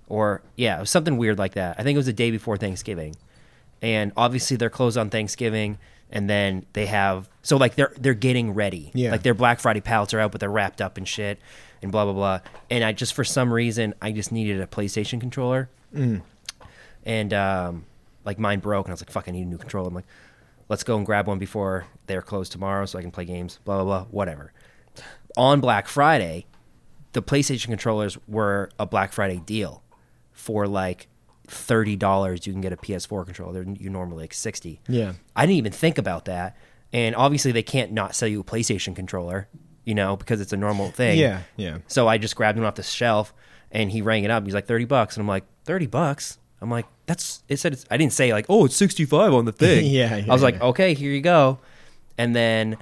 Or 0.08 0.42
yeah, 0.56 0.78
it 0.78 0.80
was 0.80 0.90
something 0.90 1.18
weird 1.18 1.38
like 1.38 1.54
that. 1.54 1.76
I 1.80 1.84
think 1.84 1.96
it 1.96 2.00
was 2.00 2.08
the 2.08 2.14
day 2.14 2.32
before 2.32 2.58
Thanksgiving. 2.58 3.16
And 3.80 4.12
obviously 4.18 4.58
they're 4.58 4.72
closed 4.72 4.98
on 4.98 5.12
Thanksgiving 5.12 5.78
and 6.10 6.28
then 6.28 6.66
they 6.74 6.88
have 6.88 7.30
so 7.44 7.58
like 7.58 7.76
they're 7.76 7.94
they're 7.98 8.16
getting 8.16 8.56
ready. 8.56 8.90
Yeah. 8.96 9.12
Like 9.12 9.22
their 9.22 9.36
Black 9.36 9.60
Friday 9.60 9.82
pallets 9.82 10.16
are 10.16 10.20
out 10.20 10.32
but 10.32 10.40
they're 10.40 10.50
wrapped 10.50 10.82
up 10.82 10.98
and 10.98 11.08
shit 11.08 11.40
and 11.84 11.92
blah 11.92 12.06
blah 12.06 12.14
blah. 12.14 12.40
And 12.72 12.84
I 12.84 12.92
just 12.94 13.14
for 13.14 13.24
some 13.24 13.54
reason 13.54 13.94
I 14.02 14.12
just 14.12 14.32
needed 14.32 14.60
a 14.62 14.66
PlayStation 14.68 15.20
controller 15.22 15.70
and 17.06 17.34
um, 17.34 17.86
like 18.26 18.40
mine 18.40 18.60
broke, 18.60 18.88
and 18.88 18.92
I 18.92 18.96
was 18.96 19.02
like, 19.02 19.12
"Fuck, 19.12 19.28
I 19.28 19.32
need 19.32 19.44
a 19.44 19.50
new 19.50 19.58
controller." 19.60 19.88
I'm 19.90 19.94
like, 19.94 20.06
"Let's 20.70 20.84
go 20.84 20.98
and 20.98 21.06
grab 21.06 21.28
one 21.28 21.38
before 21.38 21.86
they're 22.08 22.24
closed 22.24 22.52
tomorrow, 22.52 22.86
so 22.86 22.98
I 22.98 23.02
can 23.02 23.12
play 23.12 23.26
games." 23.26 23.60
Blah 23.64 23.84
blah 23.84 23.84
blah, 23.84 24.04
whatever. 24.12 24.52
On 25.38 25.60
Black 25.60 25.88
Friday, 25.88 26.46
the 27.14 27.22
PlayStation 27.22 27.68
controllers 27.68 28.18
were 28.28 28.70
a 28.80 28.86
Black 28.86 29.14
Friday 29.14 29.42
deal 29.46 29.84
for 30.32 30.68
like 30.68 31.08
thirty 31.48 31.96
dollars. 31.96 32.48
You 32.48 32.54
can 32.54 32.62
get 32.62 32.74
a 32.74 32.78
PS4 32.78 33.26
controller. 33.26 33.54
They're 33.54 33.74
you 33.74 33.90
normally 33.90 34.24
like 34.24 34.34
sixty. 34.34 34.82
Yeah. 34.88 35.14
I 35.36 35.46
didn't 35.46 35.58
even 35.58 35.72
think 35.72 35.98
about 35.98 36.26
that, 36.26 36.58
and 36.94 37.16
obviously 37.16 37.52
they 37.52 37.64
can't 37.64 37.92
not 37.92 38.16
sell 38.16 38.28
you 38.30 38.40
a 38.40 38.44
PlayStation 38.44 38.96
controller, 38.96 39.48
you 39.84 39.94
know, 39.96 40.16
because 40.16 40.42
it's 40.42 40.54
a 40.54 40.58
normal 40.58 40.92
thing. 40.92 41.20
Yeah, 41.20 41.42
yeah. 41.58 41.80
So 41.88 42.08
I 42.08 42.18
just 42.18 42.36
grabbed 42.36 42.58
him 42.58 42.66
off 42.66 42.76
the 42.76 42.84
shelf 42.84 43.34
and 43.72 43.92
he 43.92 44.02
rang 44.02 44.24
it 44.24 44.32
up. 44.32 44.46
He's 44.46 44.54
like, 44.54 44.68
30 44.68 44.86
bucks. 44.86 45.18
And 45.18 45.22
I'm 45.22 45.28
like, 45.28 45.44
30 45.66 45.88
bucks? 45.88 46.40
I'm 46.62 46.72
like, 46.72 46.86
that's, 47.06 47.44
it 47.50 47.58
said, 47.58 47.74
it's, 47.74 47.86
I 47.92 47.98
didn't 47.98 48.14
say 48.14 48.32
like, 48.32 48.46
oh, 48.48 48.66
it's 48.66 48.76
65 48.76 49.34
on 49.34 49.46
the 49.46 49.52
thing. 49.52 49.86
Yeah, 49.86 50.16
yeah, 50.18 50.26
I 50.30 50.34
was 50.34 50.42
like, 50.42 50.56
yeah. 50.56 50.68
okay, 50.68 50.94
here 50.94 51.12
you 51.12 51.22
go. 51.22 51.60
And 52.18 52.34
then, 52.36 52.78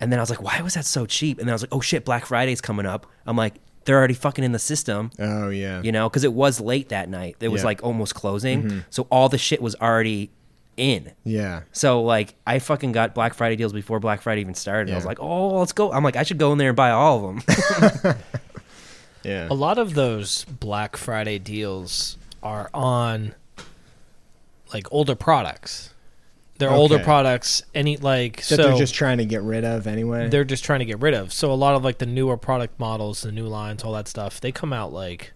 and 0.00 0.10
then 0.12 0.18
I 0.18 0.22
was 0.22 0.30
like, 0.30 0.42
why 0.42 0.60
was 0.60 0.74
that 0.74 0.84
so 0.84 1.06
cheap? 1.06 1.38
And 1.38 1.46
then 1.48 1.52
I 1.52 1.54
was 1.54 1.62
like, 1.62 1.74
oh 1.74 1.80
shit, 1.80 2.04
Black 2.04 2.26
Friday's 2.26 2.60
coming 2.60 2.86
up. 2.86 3.06
I'm 3.26 3.36
like, 3.36 3.54
they're 3.84 3.96
already 3.98 4.14
fucking 4.14 4.42
in 4.44 4.52
the 4.52 4.58
system, 4.58 5.10
Oh 5.18 5.48
yeah. 5.48 5.80
you 5.82 5.92
know, 5.92 6.08
because 6.08 6.24
it 6.24 6.32
was 6.32 6.60
late 6.60 6.88
that 6.88 7.08
night. 7.08 7.36
It 7.40 7.48
was 7.48 7.58
Yeah. 7.58 7.60
Mm-hmm. 7.60 7.66
like 7.66 7.82
almost 7.84 8.14
closing. 8.14 8.84
So 8.90 9.06
all 9.10 9.28
the 9.28 9.38
shit 9.38 9.62
was 9.62 9.74
already 9.76 10.30
in. 10.76 11.12
Yeah. 11.24 11.62
So 11.72 12.02
like 12.02 12.34
I 12.46 12.58
fucking 12.58 12.92
got 12.92 13.14
Black 13.14 13.32
Friday 13.34 13.54
deals 13.56 13.72
before 13.72 14.00
Black 14.00 14.22
Friday 14.22 14.40
even 14.40 14.54
started. 14.54 14.92
I 14.92 14.96
was 14.96 15.06
like, 15.06 15.20
oh, 15.20 15.58
let's 15.60 15.72
go. 15.72 15.92
I'm 15.92 16.02
like, 16.04 16.16
I 16.16 16.24
should 16.24 16.38
go 16.38 16.52
in 16.52 16.58
there 16.58 16.68
and 16.70 16.76
buy 16.76 16.90
all 16.90 17.28
of 17.30 17.44
them. 17.46 18.14
Yeah. 19.24 19.48
A 19.50 19.54
lot 19.54 19.76
of 19.78 19.94
those 19.94 20.44
Black 20.44 20.96
Friday 20.96 21.40
deals 21.40 22.16
are 22.44 22.70
on 22.72 23.34
like 24.72 24.86
older 24.92 25.16
products. 25.16 25.92
They're 26.58 26.70
older 26.70 26.98
products. 26.98 27.62
Any 27.74 27.96
like 27.96 28.36
that 28.38 28.44
so 28.44 28.56
they're 28.56 28.76
just 28.76 28.94
trying 28.94 29.18
to 29.18 29.24
get 29.24 29.42
rid 29.42 29.64
of 29.64 29.86
anyway. 29.86 30.28
they're 30.28 30.44
just 30.44 30.64
trying 30.64 30.80
to 30.80 30.84
get 30.86 31.00
rid 31.00 31.14
of. 31.14 31.32
So 31.32 31.52
a 31.52 31.54
lot 31.54 31.74
of 31.74 31.84
like 31.84 31.98
the 31.98 32.06
newer 32.06 32.36
product 32.36 32.78
models, 32.78 33.22
the 33.22 33.32
new 33.32 33.46
lines, 33.46 33.84
all 33.84 33.92
that 33.92 34.08
stuff, 34.08 34.40
they 34.40 34.52
come 34.52 34.72
out 34.72 34.92
like 34.92 35.32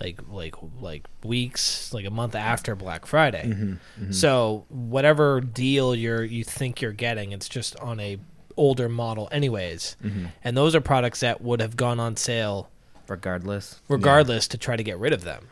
like 0.00 0.20
like 0.28 0.54
like 0.80 1.06
weeks, 1.22 1.92
like 1.92 2.04
a 2.04 2.10
month 2.10 2.34
after 2.34 2.74
Black 2.74 3.06
Friday. 3.06 3.44
Mm-hmm, 3.46 4.12
So 4.12 4.64
whatever 4.68 5.40
deal 5.40 5.94
you're 5.94 6.24
you 6.24 6.44
think 6.44 6.80
you're 6.80 6.92
getting, 6.92 7.32
it's 7.32 7.48
just 7.48 7.76
on 7.80 8.00
a 8.00 8.18
older 8.56 8.88
model 8.88 9.28
anyways. 9.32 9.96
Mm-hmm. 10.02 10.26
And 10.42 10.56
those 10.56 10.74
are 10.74 10.80
products 10.80 11.20
that 11.20 11.40
would 11.40 11.60
have 11.60 11.76
gone 11.76 12.00
on 12.00 12.16
sale 12.16 12.70
regardless. 13.08 13.80
regardless 13.88 14.48
to 14.48 14.58
try 14.58 14.76
to 14.76 14.82
get 14.82 14.98
rid 14.98 15.12
of 15.12 15.24
them. 15.24 15.48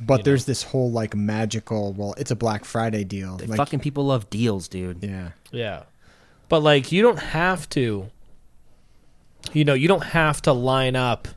But 0.00 0.18
you 0.18 0.24
there's 0.24 0.44
this 0.44 0.62
whole 0.62 0.90
like 0.90 1.14
magical. 1.14 1.92
Well, 1.92 2.14
it's 2.18 2.30
a 2.30 2.36
Black 2.36 2.64
Friday 2.64 3.04
deal. 3.04 3.38
Like, 3.46 3.56
fucking 3.56 3.80
people 3.80 4.06
love 4.06 4.28
deals, 4.30 4.68
dude. 4.68 5.02
yeah. 5.02 5.30
Yeah. 5.52 5.84
But 6.48 6.60
like 6.60 6.92
you 6.92 7.02
don't 7.02 7.18
have 7.18 7.68
to 7.70 8.08
you 9.52 9.64
know, 9.64 9.74
you 9.74 9.86
don't 9.88 10.02
have 10.04 10.42
to 10.42 10.52
line 10.52 10.96
up 10.96 11.28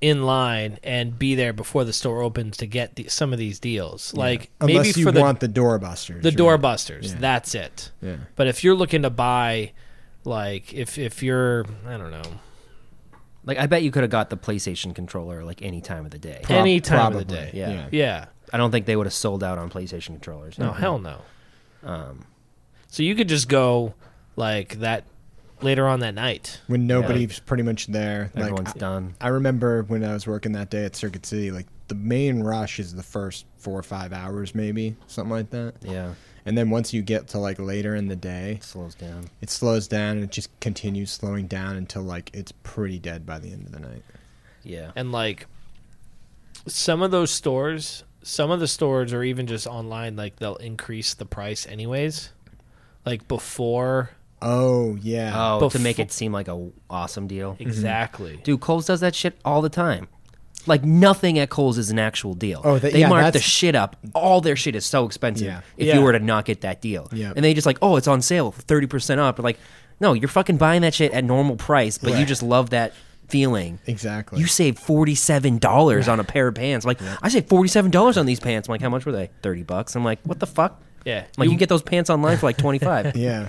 in 0.00 0.24
line 0.24 0.78
and 0.82 1.18
be 1.18 1.34
there 1.34 1.52
before 1.52 1.84
the 1.84 1.92
store 1.92 2.20
opens 2.22 2.56
to 2.58 2.66
get 2.66 2.96
the, 2.96 3.08
some 3.08 3.32
of 3.32 3.38
these 3.38 3.58
deals. 3.58 4.12
Like 4.14 4.50
Unless 4.60 4.86
maybe 4.88 5.00
you 5.00 5.06
for 5.06 5.12
the 5.12 5.20
want 5.20 5.40
the 5.40 5.48
doorbusters. 5.48 6.22
the 6.22 6.28
right? 6.30 6.38
doorbusters, 6.38 7.08
Yeah. 7.12 7.16
that's 7.18 7.54
it. 7.54 7.90
Yeah. 8.02 8.16
But 8.34 8.46
if 8.46 8.62
you're 8.62 8.74
looking 8.74 9.02
to 9.02 9.10
buy 9.10 9.72
like 10.24 10.72
if 10.74 10.98
if 10.98 11.22
you're 11.22 11.64
I 11.86 11.96
don't 11.96 12.10
know, 12.10 12.22
Like 13.46 13.58
I 13.58 13.66
bet 13.66 13.82
you 13.82 13.90
could 13.90 14.02
have 14.02 14.10
got 14.10 14.28
the 14.28 14.36
PlayStation 14.36 14.94
controller 14.94 15.44
like 15.44 15.62
any 15.62 15.80
time 15.80 16.04
of 16.04 16.10
the 16.10 16.18
day. 16.18 16.40
Prob- 16.42 16.58
any 16.58 16.80
time 16.80 17.12
of 17.12 17.18
the 17.18 17.24
day. 17.24 17.50
Yeah. 17.54 17.70
yeah. 17.70 17.88
Yeah. 17.92 18.26
I 18.52 18.58
don't 18.58 18.70
think 18.70 18.86
they 18.86 18.96
would 18.96 19.06
have 19.06 19.14
sold 19.14 19.42
out 19.42 19.58
on 19.58 19.70
PlayStation 19.70 20.06
controllers. 20.08 20.58
No, 20.58 20.72
hell 20.72 20.98
no. 20.98 21.20
Um, 21.82 22.26
So 22.88 23.02
you 23.02 23.14
could 23.14 23.28
just 23.28 23.48
go 23.48 23.94
like 24.36 24.80
that 24.80 25.04
later 25.62 25.86
on 25.86 26.00
that 26.00 26.14
night. 26.14 26.60
When 26.66 26.86
nobody's 26.86 27.38
pretty 27.40 27.62
much 27.62 27.86
there. 27.86 28.30
Like, 28.34 28.44
everyone's 28.44 28.72
I, 28.74 28.78
done. 28.78 29.14
I 29.20 29.28
remember 29.28 29.82
when 29.82 30.04
I 30.04 30.12
was 30.12 30.26
working 30.26 30.52
that 30.52 30.70
day 30.70 30.84
at 30.84 30.94
Circuit 30.96 31.24
City, 31.26 31.50
like 31.50 31.66
the 31.88 31.94
main 31.94 32.42
rush 32.42 32.78
is 32.78 32.94
the 32.94 33.02
first 33.02 33.46
four 33.56 33.78
or 33.78 33.82
five 33.82 34.12
hours, 34.12 34.54
maybe 34.54 34.96
something 35.06 35.30
like 35.30 35.50
that. 35.50 35.74
Yeah, 35.82 36.14
And 36.46 36.56
then 36.56 36.70
once 36.70 36.94
you 36.94 37.02
get 37.02 37.28
to 37.28 37.38
like 37.38 37.58
later 37.58 37.94
in 37.94 38.08
the 38.08 38.16
day, 38.16 38.52
it 38.52 38.64
slows 38.64 38.94
down. 38.94 39.28
it 39.40 39.50
slows 39.50 39.88
down 39.88 40.16
and 40.16 40.24
it 40.24 40.30
just 40.30 40.48
continues 40.60 41.10
slowing 41.10 41.46
down 41.46 41.76
until 41.76 42.02
like 42.02 42.30
it's 42.32 42.52
pretty 42.62 42.98
dead 42.98 43.26
by 43.26 43.38
the 43.38 43.52
end 43.52 43.66
of 43.66 43.72
the 43.72 43.80
night. 43.80 44.04
Yeah, 44.62 44.92
and 44.96 45.12
like 45.12 45.46
some 46.66 47.02
of 47.02 47.10
those 47.10 47.30
stores 47.30 48.02
some 48.22 48.50
of 48.50 48.58
the 48.58 48.66
stores 48.66 49.12
or 49.12 49.22
even 49.22 49.46
just 49.46 49.68
online 49.68 50.16
like 50.16 50.34
they'll 50.36 50.56
increase 50.56 51.14
the 51.14 51.24
price 51.24 51.64
anyways 51.66 52.30
like 53.04 53.28
before 53.28 54.10
Oh 54.42 54.96
yeah. 55.00 55.32
Oh, 55.54 55.68
to 55.70 55.78
make 55.78 55.98
it 55.98 56.12
seem 56.12 56.30
like 56.30 56.48
a 56.48 56.70
awesome 56.90 57.26
deal. 57.26 57.56
exactly 57.58 58.38
Dude, 58.42 58.60
Kohl's 58.60 58.86
does 58.86 59.00
that 59.00 59.14
shit 59.14 59.38
all 59.44 59.62
the 59.62 59.70
time. 59.70 60.08
Like 60.66 60.84
nothing 60.84 61.38
at 61.38 61.48
Kohl's 61.50 61.78
is 61.78 61.90
an 61.90 61.98
actual 61.98 62.34
deal. 62.34 62.60
Oh, 62.64 62.78
that- 62.78 62.92
they 62.92 63.00
yeah, 63.00 63.08
mark 63.08 63.32
the 63.32 63.38
shit 63.40 63.74
up. 63.74 63.96
All 64.14 64.40
their 64.40 64.56
shit 64.56 64.74
is 64.74 64.84
so 64.86 65.04
expensive. 65.06 65.46
Yeah. 65.46 65.60
If 65.76 65.86
Yeah. 65.88 65.94
you 65.94 66.00
were 66.02 66.12
to 66.12 66.18
not 66.18 66.44
get 66.44 66.62
that 66.62 66.80
deal, 66.80 67.08
Yeah. 67.12 67.32
and 67.36 67.44
they 67.44 67.54
just 67.54 67.66
like, 67.66 67.78
oh, 67.82 67.96
it's 67.96 68.08
on 68.08 68.22
sale, 68.22 68.50
thirty 68.52 68.86
percent 68.86 69.20
off. 69.20 69.36
But 69.36 69.44
like, 69.44 69.58
no, 70.00 70.12
you're 70.12 70.28
fucking 70.28 70.56
buying 70.56 70.82
that 70.82 70.94
shit 70.94 71.12
at 71.12 71.24
normal 71.24 71.56
price, 71.56 71.98
but 71.98 72.18
you 72.18 72.24
just 72.26 72.42
love 72.42 72.70
that 72.70 72.92
feeling. 73.28 73.78
exactly. 73.86 74.38
You 74.40 74.46
saved 74.46 74.78
forty 74.78 75.14
seven 75.14 75.58
dollars 75.58 76.06
on 76.08 76.20
a 76.20 76.24
pair 76.24 76.48
of 76.48 76.54
pants. 76.54 76.84
Like, 76.86 77.00
I 77.22 77.28
saved 77.28 77.48
forty 77.48 77.68
seven 77.68 77.90
dollars 77.90 78.16
on 78.16 78.26
these 78.26 78.40
pants. 78.40 78.68
I'm 78.68 78.72
like, 78.72 78.82
how 78.82 78.88
much 78.90 79.04
were 79.06 79.12
they? 79.12 79.30
Thirty 79.42 79.62
bucks. 79.62 79.96
I'm 79.96 80.04
like, 80.04 80.18
what 80.24 80.38
the 80.40 80.46
fuck? 80.46 80.82
yeah 81.04 81.18
I'm 81.20 81.24
like, 81.38 81.44
you, 81.46 81.50
can 81.50 81.58
get 81.58 81.68
those 81.68 81.82
pants 81.82 82.10
online 82.10 82.36
for 82.36 82.46
like 82.46 82.56
twenty 82.56 82.78
five. 82.80 83.16
yeah. 83.16 83.48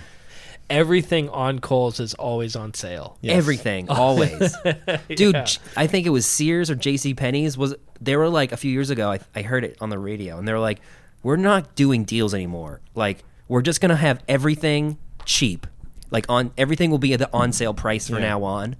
Everything 0.69 1.29
on 1.29 1.59
Kohl's 1.59 1.99
is 1.99 2.13
always 2.15 2.55
on 2.55 2.73
sale 2.73 3.17
Yes. 3.21 3.37
Everything, 3.37 3.89
always, 3.89 4.55
dude. 5.09 5.35
Yeah. 5.35 5.45
I 5.75 5.87
think 5.87 6.05
it 6.05 6.09
was 6.11 6.25
Sears 6.25 6.69
or 6.69 6.75
J.C. 6.75 7.13
Penney's. 7.13 7.57
Was 7.57 7.75
they 8.01 8.15
were 8.15 8.29
like 8.29 8.51
a 8.51 8.57
few 8.57 8.71
years 8.71 8.89
ago? 8.89 9.11
I, 9.11 9.19
I 9.35 9.41
heard 9.41 9.63
it 9.63 9.77
on 9.81 9.89
the 9.89 9.99
radio, 9.99 10.37
and 10.37 10.47
they 10.47 10.53
were 10.53 10.59
like, 10.59 10.79
"We're 11.23 11.35
not 11.37 11.75
doing 11.75 12.03
deals 12.03 12.33
anymore. 12.33 12.81
Like, 12.95 13.23
we're 13.47 13.61
just 13.61 13.81
gonna 13.81 13.95
have 13.95 14.23
everything 14.27 14.97
cheap. 15.25 15.65
Like 16.11 16.25
on 16.29 16.51
everything 16.57 16.89
will 16.91 16.97
be 16.99 17.13
at 17.13 17.19
the 17.19 17.29
on 17.33 17.51
sale 17.51 17.73
price 17.73 18.07
from 18.07 18.17
Yeah. 18.19 18.29
now 18.29 18.43
on." 18.43 18.75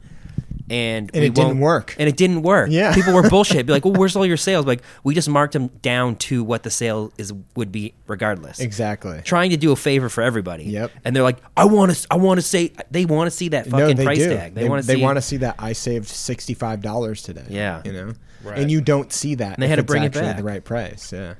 And, 0.70 1.10
And 1.14 1.22
we 1.22 1.28
it 1.28 1.34
didn't 1.34 1.48
won't- 1.52 1.60
work. 1.60 1.96
And 1.98 2.10
it 2.10 2.18
didn't 2.18 2.42
work. 2.42 2.70
Yeah. 2.72 2.94
people 2.94 3.14
were 3.14 3.30
bullshit. 3.30 3.66
Be 3.66 3.72
like, 3.72 3.86
"Well, 3.86 3.94
where's 3.94 4.16
all 4.18 4.26
your 4.26 4.36
sales?" 4.36 4.66
Like, 4.66 4.82
we 5.04 5.16
just 5.16 5.30
marked 5.30 5.54
them 5.54 5.68
down 5.82 6.18
to 6.18 6.44
what 6.44 6.64
the 6.64 6.70
sale 6.70 7.14
is 7.18 7.32
would 7.56 7.72
be 7.72 7.94
regardless 8.08 8.60
Exactly. 8.60 9.22
trying 9.24 9.52
to 9.52 9.58
do 9.58 9.72
a 9.72 9.78
favor 9.78 10.10
for 10.10 10.22
everybody. 10.24 10.66
Yep. 10.66 10.92
And 11.06 11.16
they're 11.16 11.24
like, 11.24 11.38
I 11.56 11.64
want 11.66 11.96
to, 11.96 12.08
I 12.12 12.18
want 12.18 12.40
to 12.40 12.42
say, 12.42 12.74
they 12.92 13.06
want 13.06 13.28
to 13.32 13.32
see 13.36 13.48
that 13.50 13.66
fucking 13.68 13.80
no, 13.88 13.94
they 13.94 14.04
price 14.04 14.18
do. 14.18 14.30
tag. 14.36 14.56
They, 14.56 14.64
They, 14.64 14.70
want 14.70 14.82
to 14.82 14.88
they 14.88 14.96
see. 14.96 15.02
want 15.02 15.16
to 15.18 15.22
see 15.22 15.38
that 15.38 15.56
I 15.58 15.72
saved 15.72 16.08
sixty 16.10 16.54
five 16.54 16.82
dollars 16.82 17.22
today. 17.22 17.46
Yeah. 17.50 17.82
You 17.86 17.94
know? 17.94 18.14
Right. 18.44 18.60
And 18.60 18.70
you 18.70 18.82
don't 18.82 19.12
see 19.14 19.36
that. 19.36 19.54
And 19.54 19.64
they 19.64 19.68
had 19.70 19.78
to 19.78 19.84
bring 19.84 20.04
it 20.04 20.08
actually 20.08 20.22
back. 20.24 20.38
the 20.38 20.44
right 20.44 20.64
price. 20.64 21.14
Yeah. 21.14 21.36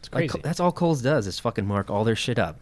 it's 0.00 0.10
Like, 0.12 0.30
crazy 0.30 0.40
that's 0.42 0.58
all 0.60 0.72
Kohl's 0.72 1.02
does 1.02 1.26
is 1.26 1.38
fucking 1.38 1.66
mark 1.66 1.90
all 1.90 2.04
their 2.04 2.16
shit 2.16 2.38
up. 2.38 2.58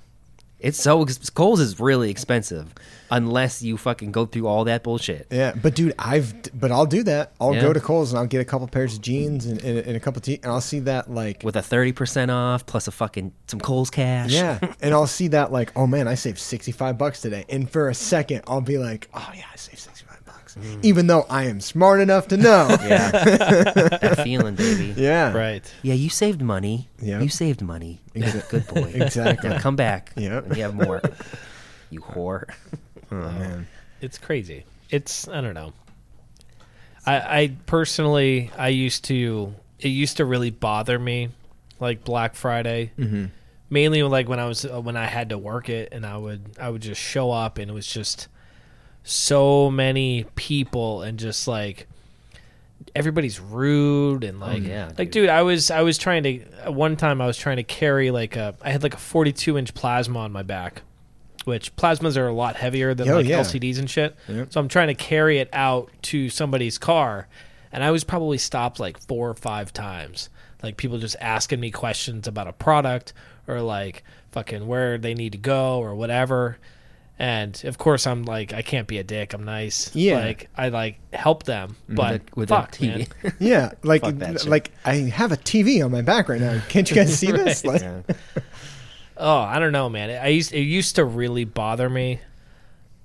It's 0.59 0.80
so 0.80 1.04
Kohl's 1.34 1.61
is 1.61 1.78
really 1.78 2.11
expensive 2.11 2.72
unless 3.11 3.62
you 3.62 3.76
fucking 3.76 4.11
go 4.11 4.26
through 4.26 4.46
all 4.46 4.64
that 4.64 4.82
bullshit. 4.82 5.26
Yeah, 5.30 5.54
but 5.54 5.74
dude, 5.74 5.94
I've 5.98 6.34
but 6.59 6.72
I'll 6.72 6.86
do 6.86 7.02
that. 7.04 7.32
I'll 7.40 7.54
yeah. 7.54 7.61
go 7.61 7.72
to 7.72 7.80
Kohl's 7.80 8.12
and 8.12 8.18
I'll 8.18 8.26
get 8.26 8.40
a 8.40 8.44
couple 8.44 8.66
pairs 8.66 8.94
of 8.94 9.02
jeans 9.02 9.46
and, 9.46 9.62
and, 9.62 9.78
and 9.78 9.96
a 9.96 10.00
couple 10.00 10.20
t- 10.22 10.40
and 10.42 10.50
I'll 10.50 10.61
see 10.61 10.80
that 10.80 11.11
like 11.11 11.42
with 11.44 11.57
a 11.57 11.62
thirty 11.62 11.92
percent 11.92 12.30
off 12.30 12.64
plus 12.64 12.88
a 12.88 12.90
fucking 12.90 13.32
some 13.48 13.61
Kohl's 13.61 13.90
cash. 13.90 14.32
Yeah, 14.32 14.59
and 14.80 14.94
I'll 14.94 15.07
see 15.07 15.28
that 15.28 15.52
like 15.52 15.72
oh 15.76 15.86
man, 15.86 16.09
I 16.09 16.14
saved 16.14 16.38
sixty 16.38 16.72
five 16.72 16.96
bucks 16.96 17.20
today, 17.20 17.44
and 17.48 17.70
for 17.70 17.88
a 17.88 17.94
second 17.94 18.42
I'll 18.46 18.61
be 18.61 18.78
like 18.78 19.09
oh 19.14 19.30
yeah, 19.34 19.44
I 19.52 19.57
saved. 19.57 19.76
65. 19.78 19.95
Mm. 20.59 20.84
Even 20.84 21.07
though 21.07 21.26
I 21.28 21.44
am 21.44 21.61
smart 21.61 22.00
enough 22.00 22.28
to 22.28 22.36
know. 22.36 22.68
yeah. 22.82 23.11
that 23.11 24.20
feeling, 24.24 24.54
baby. 24.54 24.94
Yeah. 24.96 25.32
Right. 25.32 25.70
Yeah, 25.82 25.94
you 25.94 26.09
saved 26.09 26.40
money. 26.40 26.88
Yeah. 27.00 27.20
You 27.20 27.28
saved 27.28 27.62
money. 27.62 28.00
Exa- 28.14 28.48
Good 28.48 28.66
boy. 28.68 28.92
Exactly. 28.94 29.50
Now 29.50 29.59
come 29.59 29.76
back. 29.76 30.12
Yeah. 30.16 30.40
we 30.40 30.57
you 30.57 30.62
have 30.62 30.74
more. 30.74 31.02
You 31.90 32.00
whore. 32.00 32.48
Oh, 33.12 33.16
um, 33.16 33.38
man. 33.38 33.66
It's 34.00 34.18
crazy. 34.18 34.64
It's, 34.90 35.28
I 35.28 35.40
don't 35.40 35.54
know. 35.54 35.72
I, 37.04 37.40
I 37.40 37.57
personally, 37.66 38.50
I 38.57 38.68
used 38.68 39.04
to, 39.07 39.54
it 39.78 39.88
used 39.88 40.16
to 40.16 40.24
really 40.24 40.50
bother 40.50 40.98
me, 40.98 41.28
like 41.80 42.04
Black 42.04 42.34
Friday. 42.34 42.92
Mm-hmm 42.98 43.26
mainly 43.70 44.02
like 44.02 44.28
when 44.28 44.38
I 44.38 44.46
was 44.46 44.64
uh, 44.64 44.80
when 44.80 44.96
I 44.96 45.07
had 45.07 45.30
to 45.30 45.38
work 45.38 45.68
it 45.68 45.88
and 45.92 46.07
I 46.07 46.16
would 46.16 46.52
I 46.61 46.70
would 46.70 46.82
just 46.82 47.00
show 47.00 47.30
up 47.30 47.59
and 47.59 47.70
it 47.70 47.74
was 47.74 47.86
just 47.86 48.28
so 49.09 49.70
many 49.70 50.24
people 50.34 51.02
and 51.02 51.16
just 51.18 51.46
like 51.46 51.86
everybody's 52.94 53.38
rude 53.40 54.24
and 54.24 54.40
like 54.40 54.62
oh, 54.62 54.66
yeah, 54.66 54.86
like 54.98 55.11
dude. 55.11 55.12
dude 55.12 55.28
I 55.28 55.42
was 55.42 55.70
I 55.70 55.82
was 55.82 55.96
trying 55.96 56.22
to 56.24 56.38
one 56.72 56.96
time 56.96 57.20
I 57.20 57.26
was 57.26 57.36
trying 57.36 57.57
to 57.57 57.62
carry 57.62 58.11
like 58.11 58.36
a 58.36 58.54
I 58.62 58.70
had 58.70 58.82
like 58.82 58.94
a 58.94 58.98
42 58.98 59.57
inch 59.59 59.74
plasma 59.74 60.18
on 60.20 60.32
my 60.32 60.42
back 60.42 60.82
which 61.44 61.74
plasmas 61.76 62.16
are 62.16 62.26
a 62.26 62.32
lot 62.34 62.57
heavier 62.57 62.92
than 62.94 63.09
Oh, 63.09 63.16
like 63.16 63.26
yeah. 63.26 63.38
LCDs 63.40 63.78
and 63.78 63.88
shit 63.88 64.16
Yep. 64.28 64.52
so 64.52 64.61
I'm 64.61 64.68
trying 64.68 64.88
to 64.88 64.94
carry 64.94 65.38
it 65.38 65.48
out 65.52 65.90
to 66.02 66.28
somebody's 66.28 66.76
car 66.78 67.28
and 67.70 67.84
I 67.84 67.92
was 67.92 68.02
probably 68.02 68.38
stopped 68.38 68.80
like 68.80 68.98
four 68.98 69.28
or 69.30 69.34
five 69.34 69.72
times 69.72 70.30
like 70.64 70.76
people 70.76 70.98
just 70.98 71.16
asking 71.20 71.61
me 71.61 71.70
questions 71.70 72.26
about 72.26 72.48
a 72.48 72.52
product 72.52 73.12
or 73.46 73.61
like 73.61 74.02
fucking 74.32 74.66
where 74.66 74.98
they 74.98 75.14
need 75.14 75.32
to 75.32 75.38
go 75.38 75.78
or 75.78 75.94
whatever 75.94 76.59
and 77.18 77.62
of 77.64 77.78
course 77.78 78.06
I'm 78.06 78.24
like 78.24 78.52
I 78.52 78.62
can't 78.62 78.86
be 78.86 78.98
a 78.98 79.04
dick 79.04 79.32
I'm 79.32 79.44
nice 79.44 79.90
Yeah. 79.94 80.18
like 80.18 80.48
I 80.56 80.68
like 80.68 80.98
help 81.14 81.44
them 81.44 81.70
mm-hmm. 81.84 81.94
but 81.94 82.12
with 82.12 82.22
a, 82.22 82.40
with 82.40 82.50
a 82.50 82.54
fuck 82.54 82.72
TV. 82.72 83.08
man. 83.22 83.32
yeah, 83.38 83.72
like 83.82 84.02
Fuck 84.02 84.16
that 84.16 84.46
like 84.46 84.70
I 84.84 84.94
have 84.96 85.32
a 85.32 85.36
TV 85.36 85.84
on 85.84 85.90
my 85.90 86.02
back 86.02 86.28
right 86.28 86.40
now. 86.40 86.60
Can't 86.68 86.88
you 86.90 86.94
guys 86.94 87.18
see 87.18 87.32
this? 87.32 87.64
Like, 87.64 87.80
Yeah. 87.82 88.02
oh 89.16 89.38
I 89.38 89.58
don't 89.58 89.72
know 89.72 89.88
man 89.88 90.10
I 90.10 90.28
used 90.28 90.52
it 90.52 90.60
used 90.60 90.96
to 90.96 91.04
really 91.04 91.44
bother 91.44 91.88
me 91.88 92.20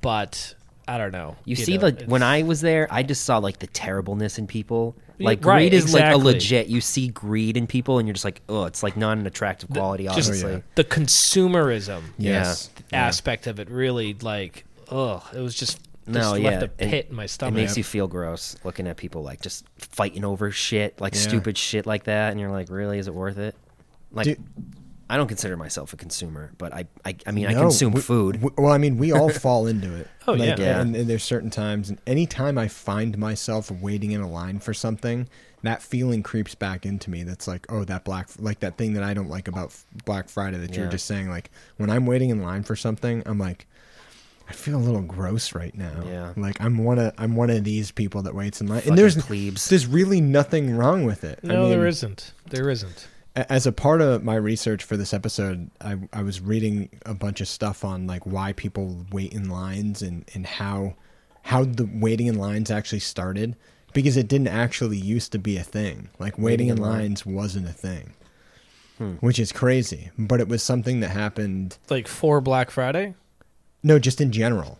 but 0.02 0.56
I 0.88 0.98
don't 0.98 1.12
know 1.12 1.36
You, 1.46 1.56
see, 1.56 1.78
know, 1.78 1.84
like 1.84 1.94
it's- 1.96 2.10
when 2.10 2.24
I 2.24 2.44
was 2.44 2.62
there, 2.62 2.88
I 2.92 3.04
just 3.04 3.24
saw 3.24 3.38
like 3.38 3.60
the 3.60 3.68
terribleness 3.68 4.38
in 4.38 4.48
people. 4.48 4.96
Like 5.20 5.46
right, 5.46 5.60
greed 5.60 5.74
is 5.76 5.84
exactly. 5.84 6.16
like 6.16 6.22
a 6.24 6.26
legit. 6.36 6.68
You 6.68 6.82
see 6.82 7.10
greed 7.10 7.56
in 7.56 7.68
people, 7.68 8.00
and 8.00 8.08
you're 8.08 8.14
just 8.14 8.26
like, 8.26 8.42
oh, 8.50 8.66
it's 8.66 8.82
like 8.82 8.98
not 8.98 9.18
an 9.20 9.28
attractive 9.28 9.70
quality. 9.70 10.06
just 10.06 10.18
Obviously, 10.30 10.52
yeah. 10.54 10.60
the 10.76 10.84
consumerism 10.84 12.02
yes, 12.18 12.70
aspect 12.92 13.48
of 13.48 13.60
it 13.60 13.70
really 13.70 14.16
like 14.22 14.66
ugh 14.90 15.24
it 15.34 15.40
was 15.40 15.54
just, 15.56 15.78
just 15.78 16.08
No, 16.08 16.32
left 16.32 16.42
yeah, 16.42 16.60
a 16.60 16.64
it- 16.64 16.78
pit 16.78 17.08
in 17.12 17.16
my 17.16 17.26
stomach. 17.28 17.54
it 17.58 17.62
makes 17.62 17.78
you 17.78 17.84
feel 17.84 18.08
gross 18.08 18.56
looking 18.64 18.88
at 18.88 18.98
people 18.98 19.22
like 19.24 19.42
just 19.42 19.66
fighting 19.78 20.26
over 20.26 20.50
shit, 20.52 21.00
like 21.00 21.14
Yeah. 21.14 21.22
stupid 21.22 21.58
shit 21.58 21.86
like 21.86 22.06
that, 22.06 22.32
and 22.32 22.40
you're 22.40 22.52
like, 22.52 22.70
really, 22.72 22.98
is 22.98 23.08
it 23.08 23.14
worth 23.14 23.38
it? 23.38 23.56
Like, 24.12 24.26
Dude. 24.26 24.44
I 25.12 25.18
don't 25.18 25.28
consider 25.28 25.58
myself 25.58 25.92
a 25.94 25.98
consumer, 25.98 26.52
but 26.58 26.74
I 26.74 26.86
I, 27.06 27.16
I 27.28 27.32
mean 27.32 27.48
I 27.48 27.54
No, 27.54 27.62
consume 27.62 27.94
we- 27.94 28.02
food. 28.02 28.42
we- 28.42 28.50
well, 28.58 28.72
I 28.72 28.78
mean, 28.78 28.98
we 28.98 29.12
all 29.12 29.30
fall 29.30 29.68
into 29.68 29.94
it. 29.96 30.08
Oh, 30.28 30.34
yeah. 30.36 30.56
Yeah. 30.58 30.80
And, 30.80 30.96
and 30.96 31.10
there's 31.10 31.24
certain 31.24 31.50
times, 31.50 31.90
and 31.90 32.00
anytime 32.06 32.58
I 32.58 32.68
find 32.68 33.18
myself 33.18 33.72
waiting 33.72 34.12
in 34.12 34.22
a 34.22 34.30
line 34.30 34.60
for 34.60 34.72
something, 34.74 35.28
that 35.64 35.82
feeling 35.82 36.22
creeps 36.22 36.54
back 36.54 36.86
into 36.86 37.10
me. 37.10 37.24
That's 37.24 37.48
like, 37.48 37.66
oh, 37.72 37.84
that 37.86 38.04
black, 38.04 38.30
like 38.38 38.60
that 38.60 38.78
thing 38.78 38.94
that 38.94 39.04
I 39.04 39.16
don't 39.16 39.30
like 39.30 39.48
about 39.48 39.76
Black 40.06 40.30
Friday 40.30 40.58
that 40.60 40.76
you're 40.76 40.88
just 40.88 41.06
saying. 41.08 41.28
Like 41.30 41.50
when 41.78 41.90
I'm 41.90 42.06
waiting 42.06 42.30
in 42.30 42.42
line 42.44 42.62
for 42.64 42.76
something, 42.76 43.24
I'm 43.26 43.40
like, 43.40 43.66
I 44.48 44.54
feel 44.54 44.78
a 44.78 44.84
little 44.86 45.02
gross 45.02 45.56
right 45.56 45.74
now. 45.76 46.04
Yeah. 46.06 46.34
Like 46.38 46.62
I'm 46.62 46.78
one 46.78 47.00
of 47.00 47.14
I'm 47.18 47.36
one 47.36 47.50
of 47.50 47.64
these 47.64 47.92
people 47.92 48.22
that 48.22 48.36
waits 48.36 48.62
in 48.62 48.68
line, 48.68 48.78
Fucking 48.80 48.92
and 48.92 48.98
there's 49.00 49.18
plebes. 49.18 49.70
there's 49.70 49.88
really 49.88 50.22
nothing 50.22 50.76
wrong 50.78 51.04
with 51.06 51.24
it. 51.24 51.40
I 51.44 51.48
No, 51.48 51.68
there 51.70 51.80
mean, 51.80 51.88
isn't. 51.88 52.34
There 52.50 52.70
isn't. 52.70 53.08
As 53.36 53.66
a 53.66 53.72
part 53.72 54.02
of 54.02 54.24
my 54.24 54.36
research 54.36 54.84
for 54.84 54.98
this 54.98 55.14
episode, 55.14 55.70
I, 55.80 55.98
I 56.12 56.22
was 56.24 56.42
reading 56.42 56.90
a 57.06 57.14
bunch 57.14 57.40
of 57.42 57.48
stuff 57.48 57.86
on 57.86 58.08
like 58.08 58.26
why 58.26 58.54
people 58.54 59.06
wait 59.12 59.34
in 59.34 59.50
lines 59.50 60.02
and, 60.02 60.26
and 60.34 60.46
how 60.46 60.96
how 61.44 61.64
the 61.64 61.90
waiting 61.94 62.28
in 62.28 62.36
lines 62.36 62.70
actually 62.70 63.00
started 63.00 63.56
because 63.94 64.16
it 64.16 64.28
didn't 64.28 64.48
actually 64.50 64.98
used 64.98 65.32
to 65.32 65.40
be 65.40 65.58
a 65.58 65.64
thing. 65.64 66.10
Like 66.20 66.38
waiting, 66.38 66.44
Waiting 66.44 66.68
in 66.70 66.78
in 66.78 66.84
line. 66.84 67.00
lines 67.00 67.26
wasn't 67.26 67.68
a 67.68 67.74
thing, 67.74 68.14
Hmm. 68.98 69.14
which 69.22 69.40
is 69.40 69.52
crazy. 69.52 70.12
But 70.20 70.40
it 70.40 70.48
was 70.48 70.62
something 70.62 71.00
that 71.00 71.10
happened. 71.10 71.78
Like 71.90 72.08
for 72.08 72.42
Black 72.42 72.70
Friday. 72.70 73.16
No, 73.82 73.98
just 73.98 74.22
in 74.22 74.32
general, 74.32 74.78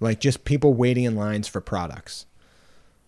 like 0.00 0.18
just 0.20 0.44
people 0.44 0.74
waiting 0.74 1.04
in 1.04 1.14
lines 1.16 1.46
for 1.48 1.60
products. 1.60 2.26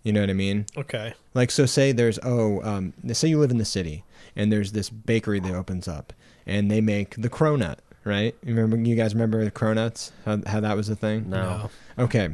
You 0.05 0.13
know 0.13 0.21
what 0.21 0.31
I 0.31 0.35
mean? 0.35 0.67
Okay. 0.77 1.15
Like, 1.33 1.51
so 1.53 1.65
say 1.65 1.93
there's, 1.93 2.19
oh, 2.25 2.61
um, 2.63 2.93
say 3.13 3.29
you 3.29 3.39
live 3.39 3.51
in 3.53 3.59
the 3.59 3.65
city 3.65 4.05
and 4.37 4.53
there's 4.53 4.73
this 4.73 4.91
bakery 4.91 5.41
that 5.41 5.55
opens 5.55 5.89
up 5.89 6.13
and 6.47 6.71
they 6.71 6.81
make 6.81 7.15
the 7.17 7.31
cronut, 7.31 7.79
right? 8.05 8.35
You 8.45 8.55
remember, 8.55 8.77
you 8.89 8.97
guys 8.97 9.15
remember 9.15 9.45
the 9.45 9.51
cronuts? 9.51 10.11
How, 10.25 10.41
how 10.47 10.61
that 10.61 10.77
was 10.77 10.89
a 10.89 10.97
thing? 10.97 11.31
No. 11.31 11.71
Okay. 11.99 12.31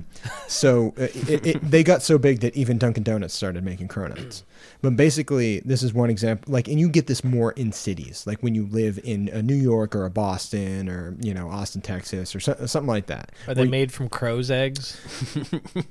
So 0.47 0.95
uh, 0.99 1.03
it, 1.15 1.47
it, 1.47 1.71
they 1.71 1.83
got 1.83 2.03
so 2.03 2.17
big 2.17 2.41
that 2.41 2.55
even 2.57 2.79
Dunkin' 2.79 3.03
Donuts 3.03 3.35
started 3.35 3.65
making 3.65 3.89
cronuts. 3.89 4.45
But 4.83 4.97
basically, 4.97 5.59
this 5.65 5.83
is 5.83 5.93
one 5.93 6.11
example. 6.11 6.53
Like, 6.53 6.69
and 6.69 6.79
you 6.79 6.89
get 6.89 7.09
this 7.09 7.25
more 7.25 7.51
in 7.53 7.73
cities, 7.73 8.25
like 8.25 8.41
when 8.41 8.55
you 8.55 8.67
live 8.67 9.01
in 9.03 9.29
a 9.31 9.43
New 9.43 9.57
York 9.57 9.97
or 9.97 10.05
a 10.05 10.11
Boston 10.11 10.89
or, 10.89 11.17
you 11.21 11.35
know, 11.35 11.51
Austin, 11.51 11.81
Texas 11.83 12.37
or 12.37 12.41
so, 12.41 12.55
something 12.67 12.87
like 12.87 13.07
that. 13.07 13.33
Are 13.49 13.55
they 13.55 13.63
Where- 13.63 13.71
made 13.71 13.93
from 13.93 14.09
crow's 14.09 14.51
eggs? 14.53 14.97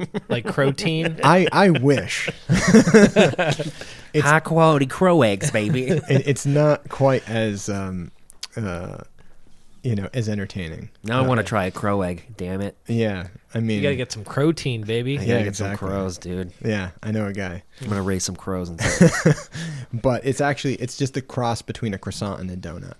like 0.29 0.45
protein? 0.45 1.19
I, 1.23 1.47
I 1.51 1.69
wish. 1.71 2.29
It's- 4.13 4.31
High 4.31 4.39
quality 4.39 4.85
crow 4.87 5.21
eggs, 5.21 5.51
baby. 5.51 5.83
it, 5.87 6.03
it's 6.09 6.45
not 6.45 6.87
quite 6.89 7.27
as 7.29 7.67
um 7.69 8.09
uh 8.55 8.99
you 9.87 9.95
know 9.95 10.09
as 10.13 10.27
entertaining 10.27 10.89
now 11.03 11.23
I 11.23 11.27
want 11.27 11.37
to 11.39 11.43
try 11.43 11.65
a 11.65 11.71
crow 11.71 12.01
egg. 12.01 12.23
Damn 12.35 12.61
it! 12.61 12.75
yeah 12.87 13.27
i 13.53 13.59
mean 13.59 13.77
You 13.77 13.83
gotta 13.83 13.95
get 13.95 14.11
some 14.11 14.23
protein, 14.25 14.81
baby. 14.83 15.17
I 15.17 15.21
Yeah, 15.21 15.27
gotta 15.27 15.39
get 15.39 15.47
exactly. 15.47 15.77
some 15.77 15.87
crows, 15.87 16.17
dude. 16.17 16.51
yeah 16.63 16.89
i 17.01 17.11
know 17.11 17.25
a 17.27 17.33
guy 17.33 17.63
I'm 17.81 17.87
gonna 17.89 18.01
raise 18.01 18.23
some 18.25 18.35
crows 18.35 18.69
and 18.69 18.79
but 19.93 20.25
it's 20.25 20.41
actually 20.41 20.75
it's 20.75 20.97
just 20.97 21.15
a 21.17 21.21
cross 21.21 21.61
between 21.61 21.93
a 21.93 21.97
croissant 21.97 22.39
and 22.41 22.49
a 22.51 22.57
donut 22.57 22.95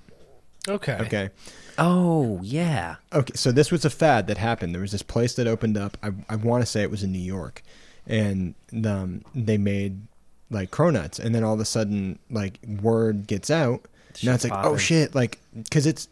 Okay. 0.69 0.97
okay 1.01 1.29
Oh 1.77 2.39
yeah. 2.41 2.95
okay 3.13 3.33
so 3.35 3.51
this 3.51 3.71
was 3.71 3.85
a 3.85 3.89
fad 3.89 4.27
that 4.27 4.38
happened 4.38 4.73
there 4.73 4.81
was 4.81 4.91
this 4.93 5.03
place 5.03 5.33
that 5.35 5.47
opened 5.47 5.77
up 5.77 5.97
i, 6.03 6.11
I 6.29 6.35
want 6.35 6.61
to 6.61 6.65
say 6.65 6.81
it 6.83 6.91
was 6.91 7.03
in 7.03 7.11
new 7.11 7.19
york 7.19 7.61
and 8.07 8.55
um, 8.85 9.23
they 9.35 9.57
made 9.57 10.01
like 10.49 10.71
cronuts 10.71 11.19
and 11.19 11.35
then 11.35 11.43
all 11.43 11.53
of 11.53 11.59
a 11.59 11.65
sudden 11.65 12.19
like 12.29 12.59
word 12.81 13.27
gets 13.27 13.49
out 13.51 13.81
now 14.23 14.33
it's 14.33 14.43
like 14.45 14.53
oh 14.53 14.61
popping. 14.61 14.77
shit 14.77 15.13
like 15.13 15.39
because 15.53 15.85
it's 15.85 16.07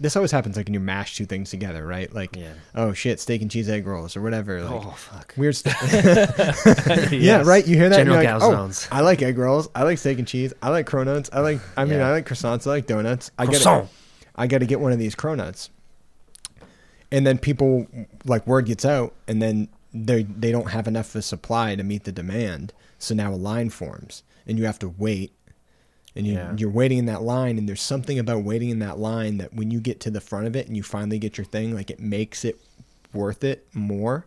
this 0.00 0.16
always 0.16 0.32
happens 0.32 0.56
like 0.56 0.66
when 0.66 0.74
you 0.74 0.80
mash 0.80 1.16
two 1.16 1.24
things 1.24 1.50
together 1.50 1.86
right? 1.86 2.12
Like 2.12 2.34
Yeah. 2.36 2.52
oh 2.74 2.92
shit 2.92 3.20
steak 3.20 3.42
and 3.42 3.50
cheese 3.50 3.68
egg 3.68 3.86
rolls 3.86 4.16
or 4.16 4.22
whatever 4.22 4.60
like 4.62 4.84
oh 4.86 4.90
fuck. 4.90 5.34
weird 5.36 5.54
stuff. 5.56 5.76
Yes. 5.92 7.12
yeah 7.12 7.42
right? 7.44 7.66
You 7.66 7.76
hear 7.76 7.88
that 7.88 7.98
General 7.98 8.16
like, 8.16 8.42
oh, 8.42 8.70
i 8.90 9.00
like 9.00 9.22
egg 9.22 9.38
rolls. 9.38 9.68
I 9.74 9.84
like 9.84 9.98
steak 9.98 10.18
and 10.18 10.26
cheese. 10.26 10.52
I 10.62 10.70
like 10.70 10.86
cronuts. 10.86 11.30
I 11.32 11.40
like 11.40 11.60
i 11.76 11.84
mean 11.84 11.98
Yeah. 11.98 12.08
i 12.08 12.10
like 12.10 12.26
croissants. 12.28 12.66
I 12.66 12.70
like 12.70 12.86
donuts. 12.86 13.30
I 13.38 13.44
gotta 13.46 13.56
Croissant. 13.58 13.88
i 14.36 14.46
gotta 14.46 14.66
get 14.66 14.80
one 14.80 14.92
of 14.92 14.98
these 14.98 15.14
cronuts. 15.14 15.68
And 17.12 17.26
then 17.26 17.38
people 17.38 17.86
like 18.24 18.46
word 18.46 18.66
gets 18.66 18.84
out 18.84 19.14
and 19.28 19.40
then 19.40 19.68
they 19.92 20.24
they 20.24 20.50
don't 20.50 20.70
have 20.70 20.88
enough 20.88 21.10
of 21.10 21.20
a 21.20 21.22
supply 21.22 21.76
to 21.76 21.84
meet 21.84 22.02
the 22.04 22.12
demand. 22.12 22.72
So 22.98 23.14
now 23.14 23.32
a 23.32 23.36
line 23.36 23.70
forms 23.70 24.22
and 24.46 24.58
you 24.58 24.64
have 24.64 24.78
to 24.80 24.88
wait 24.88 25.32
and 26.16 26.26
you, 26.26 26.34
Yeah. 26.34 26.54
you're 26.56 26.70
waiting 26.70 26.98
in 26.98 27.06
that 27.06 27.22
line 27.22 27.58
and 27.58 27.68
there's 27.68 27.82
something 27.82 28.18
about 28.18 28.44
waiting 28.44 28.70
in 28.70 28.78
that 28.80 28.98
line 28.98 29.38
that 29.38 29.52
when 29.54 29.70
you 29.70 29.80
get 29.80 30.00
to 30.00 30.10
the 30.10 30.20
front 30.20 30.46
of 30.46 30.54
it 30.56 30.66
and 30.68 30.76
you 30.76 30.82
finally 30.82 31.18
get 31.18 31.36
your 31.38 31.44
thing 31.44 31.74
like 31.74 31.90
it 31.90 32.00
makes 32.00 32.44
it 32.44 32.60
worth 33.12 33.42
it 33.44 33.66
more 33.72 34.26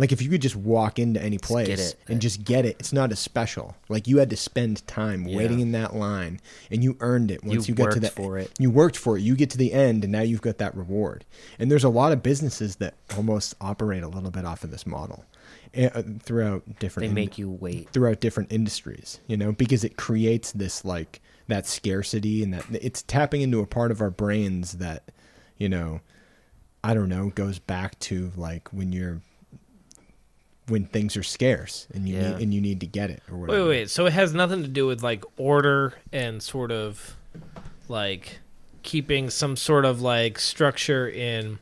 like 0.00 0.12
if 0.12 0.22
you 0.22 0.30
could 0.30 0.40
just 0.42 0.54
walk 0.54 0.98
into 0.98 1.20
any 1.20 1.38
place 1.38 1.94
and 2.08 2.20
just 2.20 2.44
get 2.44 2.64
it 2.64 2.76
it's 2.78 2.92
not 2.92 3.10
as 3.10 3.18
special 3.18 3.74
like 3.88 4.06
you 4.06 4.18
had 4.18 4.30
to 4.30 4.36
spend 4.36 4.86
time 4.86 5.26
Yeah. 5.26 5.36
waiting 5.36 5.60
in 5.60 5.72
that 5.72 5.94
line 5.96 6.40
and 6.70 6.84
you 6.84 6.96
earned 7.00 7.30
it 7.30 7.42
once 7.42 7.68
You 7.68 7.72
you, 7.72 7.76
got 7.84 7.92
to 7.92 8.00
the 8.00 8.08
for 8.10 8.38
it. 8.38 8.50
you 8.58 8.70
worked 8.70 8.96
for 8.96 9.16
it 9.18 9.22
you 9.22 9.34
get 9.34 9.50
to 9.50 9.58
the 9.58 9.72
end 9.72 10.04
and 10.04 10.12
now 10.12 10.20
you've 10.22 10.40
got 10.42 10.58
that 10.58 10.74
reward 10.76 11.24
and 11.58 11.70
there's 11.70 11.84
a 11.84 11.88
lot 11.88 12.12
of 12.12 12.22
businesses 12.22 12.76
that 12.76 12.94
almost 13.16 13.54
operate 13.60 14.02
a 14.02 14.08
little 14.08 14.30
bit 14.30 14.44
off 14.44 14.62
of 14.62 14.70
this 14.70 14.86
model 14.86 15.24
Uh, 15.76 16.02
throughout 16.22 16.78
different 16.78 17.02
They 17.04 17.06
ind- 17.06 17.14
make 17.14 17.38
you 17.38 17.50
wait. 17.50 17.90
throughout 17.90 18.20
different 18.20 18.52
industries, 18.52 19.20
you 19.26 19.36
know, 19.36 19.52
because 19.52 19.84
it 19.84 19.96
creates 19.96 20.50
this 20.52 20.84
like 20.84 21.20
that 21.46 21.66
scarcity 21.66 22.42
and 22.42 22.52
that 22.54 22.64
it's 22.72 23.02
tapping 23.02 23.42
into 23.42 23.60
a 23.60 23.66
part 23.66 23.90
of 23.90 24.00
our 24.00 24.10
brains 24.10 24.72
that, 24.74 25.10
you 25.58 25.68
know, 25.68 26.00
I 26.82 26.94
don't 26.94 27.08
know, 27.08 27.30
goes 27.30 27.58
back 27.58 27.98
to 28.00 28.32
like 28.36 28.68
when 28.72 28.92
you're 28.92 29.20
when 30.68 30.84
things 30.84 31.16
are 31.16 31.22
scarce 31.22 31.86
and 31.94 32.06
you 32.08 32.16
Yeah. 32.16 32.32
need 32.34 32.42
and 32.42 32.54
you 32.54 32.60
need 32.60 32.80
to 32.80 32.86
get 32.86 33.10
it 33.10 33.22
or 33.30 33.38
whatever. 33.38 33.62
wait, 33.64 33.68
wait. 33.68 33.90
So 33.90 34.06
it 34.06 34.12
has 34.12 34.34
nothing 34.34 34.62
to 34.62 34.68
do 34.68 34.86
with 34.86 35.02
like 35.02 35.24
order 35.38 35.94
and 36.12 36.42
sort 36.42 36.70
of 36.70 37.16
like 37.88 38.40
keeping 38.82 39.30
some 39.30 39.56
sort 39.56 39.84
of 39.84 40.00
like 40.02 40.38
structure 40.38 41.08
in 41.08 41.58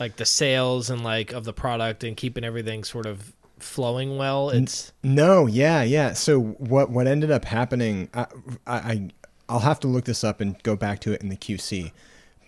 like 0.00 0.16
the 0.16 0.24
sales 0.24 0.90
and 0.90 1.04
like 1.04 1.32
of 1.32 1.44
the 1.44 1.52
product 1.52 2.02
and 2.02 2.16
keeping 2.16 2.42
everything 2.42 2.82
sort 2.82 3.06
of 3.06 3.34
flowing 3.58 4.16
well. 4.16 4.50
It's 4.50 4.92
No, 5.02 5.46
yeah, 5.46 5.82
yeah. 5.82 6.14
So 6.14 6.40
what 6.40 6.90
what 6.90 7.06
ended 7.06 7.30
up 7.30 7.44
happening? 7.44 8.08
I, 8.14 8.26
I 8.66 9.10
I'll 9.48 9.60
have 9.60 9.80
to 9.80 9.88
look 9.88 10.06
this 10.06 10.24
up 10.24 10.40
and 10.40 10.60
go 10.62 10.74
back 10.74 11.00
to 11.00 11.12
it 11.12 11.20
in 11.20 11.28
the 11.28 11.36
QC. 11.36 11.92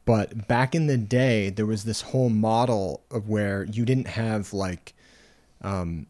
But 0.04 0.48
back 0.48 0.74
in 0.74 0.86
the 0.88 0.96
day, 0.96 1.50
there 1.50 1.66
was 1.66 1.84
this 1.84 2.00
whole 2.00 2.28
model 2.28 3.02
of 3.10 3.28
where 3.28 3.64
you 3.64 3.84
didn't 3.84 4.08
have 4.08 4.52
like, 4.52 4.94
um, 5.60 6.06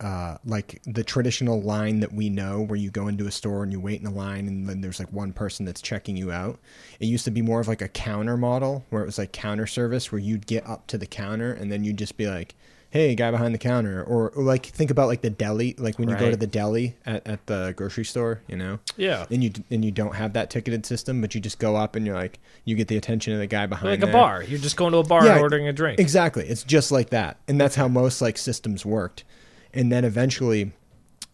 uh, 0.00 0.36
like 0.44 0.80
the 0.84 1.02
traditional 1.02 1.60
line 1.60 2.00
that 2.00 2.12
we 2.12 2.30
know, 2.30 2.60
where 2.60 2.76
you 2.78 2.90
go 2.90 3.08
into 3.08 3.26
a 3.26 3.32
store 3.32 3.64
and 3.64 3.72
you 3.72 3.80
wait 3.80 4.00
in 4.00 4.06
a 4.06 4.12
line, 4.12 4.46
and 4.46 4.68
then 4.68 4.80
there's 4.80 5.00
like 5.00 5.12
one 5.12 5.32
person 5.32 5.66
that's 5.66 5.80
checking 5.80 6.16
you 6.16 6.30
out. 6.30 6.58
It 7.00 7.06
used 7.06 7.24
to 7.24 7.32
be 7.32 7.42
more 7.42 7.60
of 7.60 7.66
like 7.66 7.82
a 7.82 7.88
counter 7.88 8.36
model, 8.36 8.84
where 8.90 9.02
it 9.02 9.06
was 9.06 9.18
like 9.18 9.32
counter 9.32 9.66
service, 9.66 10.12
where 10.12 10.20
you'd 10.20 10.46
get 10.46 10.66
up 10.68 10.86
to 10.88 10.98
the 10.98 11.06
counter 11.06 11.52
and 11.52 11.72
then 11.72 11.82
you'd 11.82 11.96
just 11.96 12.16
be 12.16 12.28
like, 12.28 12.54
"Hey, 12.90 13.16
guy 13.16 13.32
behind 13.32 13.52
the 13.52 13.58
counter," 13.58 14.04
or, 14.04 14.30
or 14.30 14.44
like 14.44 14.66
think 14.66 14.92
about 14.92 15.08
like 15.08 15.22
the 15.22 15.30
deli, 15.30 15.74
like 15.78 15.98
when 15.98 16.08
you 16.08 16.16
go 16.16 16.30
to 16.30 16.36
the 16.36 16.46
deli 16.46 16.96
at, 17.04 17.26
at 17.26 17.44
the 17.46 17.74
grocery 17.76 18.04
store, 18.04 18.40
you 18.46 18.56
know 18.56 18.78
yeah. 18.96 19.26
and 19.30 19.42
you 19.42 19.50
and 19.68 19.84
you 19.84 19.90
don't 19.90 20.14
have 20.14 20.32
that 20.34 20.48
ticketed 20.48 20.86
system, 20.86 21.20
but 21.20 21.34
you 21.34 21.40
just 21.40 21.58
go 21.58 21.74
up 21.74 21.96
and 21.96 22.06
you're 22.06 22.14
like 22.14 22.38
you 22.64 22.76
get 22.76 22.86
the 22.86 22.96
attention 22.96 23.32
of 23.32 23.40
the 23.40 23.48
guy 23.48 23.66
behind 23.66 24.00
Like 24.00 24.08
a 24.08 24.12
bar. 24.12 24.44
You're 24.44 24.60
just 24.60 24.76
going 24.76 24.92
to 24.92 24.98
a 24.98 25.02
bar 25.02 25.24
Yeah, 25.24 25.32
and 25.32 25.40
ordering 25.40 25.66
a 25.66 25.72
drink. 25.72 25.98
Exactly, 25.98 26.46
it's 26.46 26.62
just 26.62 26.92
like 26.92 27.10
that, 27.10 27.38
and 27.48 27.60
that's 27.60 27.74
how 27.74 27.88
most 27.88 28.22
like 28.22 28.38
systems 28.38 28.86
worked. 28.86 29.24
And 29.74 29.92
then 29.92 30.04
eventually, 30.04 30.72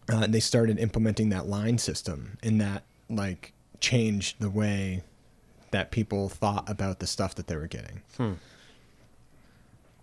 uh, 0.09 0.27
they 0.27 0.39
started 0.39 0.79
implementing 0.79 1.29
that 1.29 1.47
line 1.47 1.77
system, 1.77 2.37
and 2.43 2.59
that 2.61 2.83
like 3.09 3.53
changed 3.79 4.37
the 4.39 4.49
way 4.49 5.03
that 5.71 5.91
people 5.91 6.29
thought 6.29 6.69
about 6.69 6.99
the 6.99 7.07
stuff 7.07 7.35
that 7.35 7.47
they 7.47 7.55
were 7.55 7.67
getting. 7.67 8.01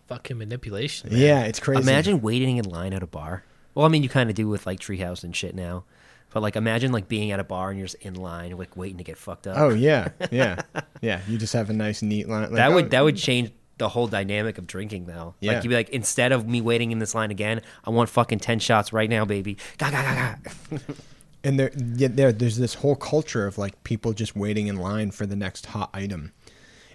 Fucking 0.09 0.37
manipulation. 0.39 1.11
man. 1.11 1.18
Yeah, 1.18 1.45
it's 1.45 1.61
crazy. 1.61 1.83
Imagine 1.83 2.20
waiting 2.20 2.59
in 2.59 2.64
line 2.66 2.93
at 2.93 3.03
a 3.03 3.07
bar. 3.07 3.45
Well, 3.74 3.87
I 3.87 3.89
mean, 3.89 4.03
you 4.03 4.09
kind 4.09 4.28
of 4.28 4.37
do 4.37 4.49
with 4.49 4.66
like 4.66 4.80
Treehouse 4.80 5.24
and 5.24 5.35
shit 5.35 5.55
now. 5.55 5.85
But 6.33 6.43
like, 6.43 6.57
imagine 6.57 6.93
like 6.93 7.09
being 7.09 7.30
at 7.30 7.41
a 7.41 7.45
bar 7.45 7.70
and 7.70 7.78
you're 7.78 7.87
just 7.87 8.03
in 8.03 8.14
line, 8.14 8.57
like 8.57 8.76
waiting 8.76 8.99
to 8.99 9.05
get 9.05 9.18
fucked 9.18 9.47
up. 9.47 9.59
Oh 9.59 9.70
yeah, 9.70 10.09
yeah, 10.30 10.62
yeah. 11.01 11.20
You 11.28 11.39
just 11.39 11.53
have 11.53 11.70
a 11.70 11.74
nice 11.74 12.03
neat 12.03 12.28
line. 12.28 12.43
Like, 12.43 12.53
that 12.53 12.70
oh, 12.70 12.74
would 12.74 12.91
that 12.91 13.03
would 13.03 13.16
change 13.16 13.53
the 13.83 13.89
whole 13.89 14.07
dynamic 14.07 14.59
of 14.59 14.66
drinking 14.68 15.07
though. 15.07 15.35
Yeah. 15.41 15.55
Like 15.55 15.64
you'd 15.64 15.70
be 15.70 15.74
like, 15.74 15.89
instead 15.89 16.30
of 16.30 16.47
me 16.47 16.61
waiting 16.61 16.93
in 16.93 17.01
this 17.01 17.16
line 17.16 17.33
again, 17.33 17.62
I 17.85 17.91
want 17.91 18.09
fucking 18.09 18.39
ten 18.39 18.61
shots 18.61 18.93
right 18.93 19.11
now, 19.11 19.24
baby. 19.24 19.59
Ga 19.78 19.91
ga 19.91 20.03
ga 20.03 20.37
ga. 20.41 20.78
and 21.45 21.59
there, 21.59 21.72
yeah, 21.97 22.07
there, 22.09 22.30
there's 22.30 22.59
this 22.59 22.74
whole 22.74 22.95
culture 22.95 23.45
of 23.49 23.59
like 23.59 23.83
people 23.83 24.12
just 24.12 24.37
waiting 24.37 24.68
in 24.68 24.76
line 24.76 25.11
for 25.11 25.26
the 25.26 25.35
next 25.35 25.66
hot 25.66 25.91
item, 25.93 26.33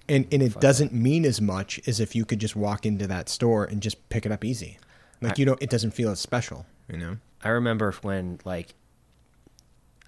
and 0.08 0.26
and 0.32 0.42
it 0.42 0.62
doesn't 0.62 0.94
mean 0.94 1.26
as 1.26 1.42
much 1.42 1.82
as 1.86 2.00
if 2.00 2.16
you 2.16 2.24
could 2.24 2.40
just 2.40 2.56
walk 2.56 2.86
into 2.86 3.06
that 3.08 3.28
store 3.28 3.66
and 3.66 3.82
just 3.82 4.08
pick 4.08 4.26
it 4.26 4.32
up 4.32 4.46
easy, 4.46 4.80
like 5.20 5.38
you 5.38 5.46
don't. 5.46 5.62
It 5.62 5.70
doesn't 5.70 5.92
feel 5.92 6.10
as 6.10 6.22
special, 6.22 6.66
you 6.90 6.98
know. 6.98 7.18
I 7.44 7.50
remember 7.50 7.92
when 8.02 8.40
like, 8.46 8.76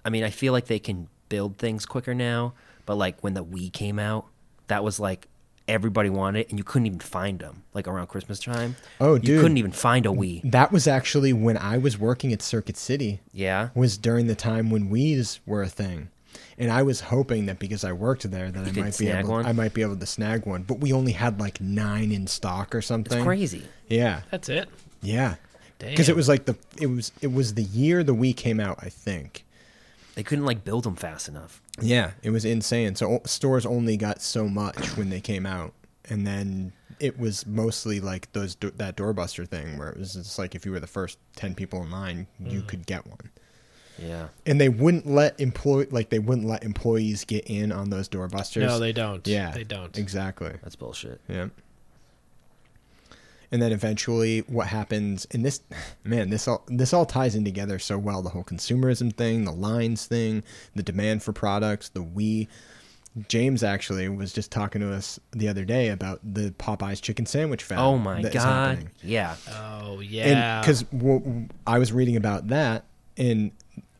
I 0.02 0.08
mean, 0.08 0.24
I 0.24 0.30
feel 0.30 0.54
like 0.54 0.64
they 0.64 0.78
can 0.78 1.08
build 1.28 1.58
things 1.58 1.84
quicker 1.84 2.14
now, 2.14 2.54
but 2.86 2.94
But 2.94 2.96
like 2.96 3.20
when 3.20 3.34
the 3.34 3.44
Wii 3.44 3.70
came 3.70 3.98
out, 3.98 4.28
that 4.68 4.82
was 4.82 4.98
like 4.98 5.28
everybody 5.70 6.10
wanted 6.10 6.40
it, 6.40 6.50
and 6.50 6.58
you 6.58 6.64
couldn't 6.64 6.86
even 6.86 6.98
find 7.00 7.38
them. 7.38 7.62
Like 7.72 7.86
around 7.88 8.08
Christmas 8.08 8.40
time. 8.40 8.76
Oh, 9.00 9.16
dude, 9.16 9.28
you 9.28 9.40
couldn't 9.40 9.56
even 9.58 9.72
find 9.72 10.04
a 10.06 10.10
Wii. 10.10 10.50
That 10.50 10.72
was 10.72 10.86
actually 10.86 11.32
when 11.32 11.56
I 11.56 11.78
was 11.78 11.96
working 11.98 12.32
at 12.32 12.42
Circuit 12.42 12.76
City. 12.76 13.20
Yeah. 13.32 13.68
Was 13.74 13.96
during 13.96 14.26
the 14.26 14.34
time 14.34 14.70
when 14.70 14.90
Wii's 14.90 15.40
were 15.46 15.62
a 15.62 15.68
thing. 15.68 16.08
And 16.58 16.70
I 16.70 16.82
was 16.82 17.00
hoping 17.00 17.46
that 17.46 17.58
because 17.58 17.84
I 17.84 17.92
worked 17.92 18.30
there 18.30 18.50
that 18.50 18.58
I 18.68 18.72
might 18.82 18.98
be 18.98 19.08
able 19.08 19.30
one? 19.30 19.46
I 19.46 19.52
might 19.52 19.72
be 19.72 19.80
able 19.82 19.96
to 19.96 20.04
snag 20.06 20.44
one. 20.46 20.62
But 20.62 20.78
we 20.80 20.92
only 20.92 21.12
had 21.12 21.40
like 21.40 21.60
nine 21.60 22.12
in 22.12 22.26
stock 22.26 22.74
or 22.74 22.78
It's 22.78 22.86
something. 22.88 23.24
crazy. 23.24 23.64
Yeah. 23.88 24.22
That's 24.30 24.48
it. 24.50 24.68
Yeah. 25.00 25.36
Because 25.78 26.10
it 26.10 26.16
was 26.16 26.28
like 26.28 26.44
the 26.44 26.56
it 26.78 26.86
was 26.88 27.12
it 27.22 27.32
was 27.32 27.54
the 27.54 27.62
year 27.62 28.04
the 28.04 28.14
Wii 28.14 28.36
came 28.36 28.60
out, 28.60 28.78
I 28.82 28.90
think. 28.90 29.44
They 30.20 30.24
couldn't 30.24 30.44
like 30.44 30.64
build 30.64 30.84
them 30.84 30.96
fast 30.96 31.28
enough. 31.28 31.62
Yeah, 31.80 32.10
it 32.22 32.28
was 32.28 32.44
insane. 32.44 32.94
So 32.94 33.22
stores 33.24 33.64
only 33.64 33.96
got 33.96 34.20
so 34.20 34.46
much 34.50 34.94
when 34.98 35.08
they 35.08 35.18
came 35.22 35.46
out, 35.46 35.72
and 36.10 36.26
then 36.26 36.74
it 36.98 37.18
was 37.18 37.46
mostly 37.46 38.00
like 38.00 38.30
those 38.32 38.54
do- 38.54 38.70
that 38.72 38.98
doorbuster 38.98 39.48
thing 39.48 39.78
where 39.78 39.88
it 39.88 39.96
was 39.96 40.12
just 40.12 40.38
like 40.38 40.54
if 40.54 40.66
you 40.66 40.72
were 40.72 40.80
the 40.80 40.86
first 40.86 41.16
ten 41.36 41.54
people 41.54 41.82
in 41.82 41.90
line, 41.90 42.26
Mm. 42.38 42.52
you 42.52 42.60
could 42.60 42.84
get 42.84 43.06
one. 43.06 43.30
Yeah. 43.98 44.28
And 44.44 44.60
they 44.60 44.68
wouldn't 44.68 45.06
let 45.06 45.40
employ 45.40 45.86
like 45.90 46.10
they 46.10 46.18
wouldn't 46.18 46.46
let 46.46 46.64
employees 46.64 47.24
get 47.24 47.46
in 47.46 47.72
on 47.72 47.88
those 47.88 48.06
doorbusters. 48.06 48.60
no, 48.66 48.78
they 48.78 48.92
don't. 48.92 49.26
yeah, 49.26 49.52
they 49.52 49.64
don't. 49.64 49.96
exactly. 49.96 50.52
That's 50.62 50.76
bullshit. 50.76 51.22
Yeah. 51.30 51.48
And 53.52 53.60
then 53.60 53.72
eventually, 53.72 54.40
what 54.40 54.68
happens? 54.68 55.26
And 55.32 55.44
this, 55.44 55.60
man, 56.04 56.30
this 56.30 56.46
all 56.46 56.62
this 56.68 56.92
all 56.92 57.04
ties 57.04 57.34
in 57.34 57.44
together 57.44 57.78
so 57.80 57.98
well. 57.98 58.22
The 58.22 58.30
whole 58.30 58.44
consumerism 58.44 59.12
thing, 59.12 59.44
the 59.44 59.52
lines 59.52 60.06
thing, 60.06 60.44
the 60.76 60.82
demand 60.82 61.22
for 61.22 61.32
products, 61.32 61.88
the 61.88 62.02
we. 62.02 62.48
James 63.26 63.64
actually 63.64 64.08
was 64.08 64.32
just 64.32 64.52
talking 64.52 64.80
to 64.82 64.92
us 64.92 65.18
the 65.32 65.48
other 65.48 65.64
day 65.64 65.88
about 65.88 66.20
the 66.22 66.52
Popeyes 66.52 67.02
chicken 67.02 67.26
sandwich 67.26 67.64
fad. 67.64 67.80
Oh 67.80 67.98
my 67.98 68.22
that 68.22 68.28
is 68.28 68.34
god. 68.34 68.68
happening. 68.68 68.90
Yeah. 69.02 69.34
Oh 69.50 69.98
yeah. 69.98 70.60
Because 70.60 70.84
w- 70.84 71.48
I 71.66 71.80
was 71.80 71.92
reading 71.92 72.14
about 72.14 72.46
that, 72.48 72.84
and 73.16 73.50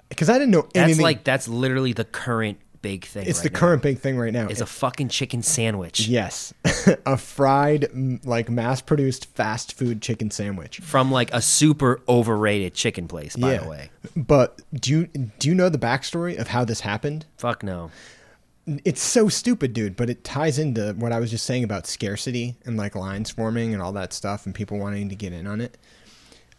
because 0.09 0.31
I 0.31 0.35
didn't 0.35 0.53
know 0.53 0.63
That's 0.63 0.77
anything. 0.85 1.03
like 1.03 1.25
that's 1.25 1.49
literally 1.49 1.93
the 1.93 2.05
current 2.05 2.59
big 2.83 3.05
thing. 3.05 3.27
it's 3.27 3.39
right 3.41 3.45
the 3.45 3.51
now, 3.51 3.59
current 3.59 3.83
big 3.83 3.99
thing 3.99 4.17
right 4.19 4.33
now. 4.33 4.49
is 4.49 4.61
a 4.61 4.67
fucking 4.67 5.09
chicken 5.09 5.43
sandwich 5.43 6.09
yes, 6.09 6.53
a 7.07 7.17
fried, 7.17 7.87
like 8.25 8.49
mass-produced 8.51 9.27
fast 9.35 9.73
food 9.75 10.01
chicken 10.03 10.31
sandwich. 10.31 10.79
from 10.81 11.11
like 11.11 11.33
a 11.35 11.43
super 11.43 12.01
overrated 12.09 12.75
chicken 12.75 13.07
place. 13.09 13.37
By 13.37 13.59
the 13.59 13.69
way, 13.69 13.91
But 14.17 14.61
do 14.73 14.91
you 14.93 15.07
do 15.07 15.49
you 15.49 15.55
know 15.55 15.69
the 15.69 15.79
backstory 15.79 16.39
of 16.39 16.49
how 16.49 16.65
this 16.65 16.81
happened? 16.81 17.27
fuck 17.37 17.63
no. 17.63 17.91
It's 18.85 19.01
so 19.03 19.29
stupid, 19.29 19.73
dude, 19.73 19.97
but 19.97 20.09
it 20.11 20.23
ties 20.23 20.59
into 20.59 20.93
what 20.93 21.13
I 21.13 21.19
was 21.19 21.31
just 21.31 21.45
saying 21.45 21.65
about 21.65 21.87
scarcity 21.89 22.57
and 22.65 22.77
like 22.77 22.95
lines 22.95 23.31
forming 23.31 23.73
and 23.73 23.83
all 23.83 23.93
that 23.93 24.13
stuff 24.13 24.47
and 24.47 24.55
people 24.55 24.79
wanting 24.79 25.09
to 25.09 25.17
get 25.17 25.33
in 25.33 25.47
on 25.49 25.61
it. 25.61 25.77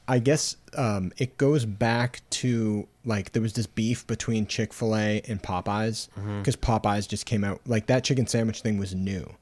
I 0.07 0.19
guess 0.19 0.57
um, 0.76 1.13
it 1.17 1.38
goes 1.38 1.63
back 1.63 2.22
to 2.32 2.88
like 3.05 3.31
there 3.31 3.41
was 3.41 3.53
this 3.53 3.67
beef 3.67 4.05
between 4.07 4.45
Chick 4.45 4.73
Fil 4.73 4.95
A 4.95 5.21
and 5.27 5.41
Popeyes 5.41 6.09
mm-hmm. 6.09 6.39
because 6.39 6.55
Popeyes 6.55 7.07
just 7.07 7.25
came 7.25 7.43
out 7.43 7.61
like 7.65 7.87
that 7.87 8.03
chicken 8.03 8.27
sandwich 8.27 8.61
thing 8.61 8.77
was 8.77 8.93
new. 8.93 9.35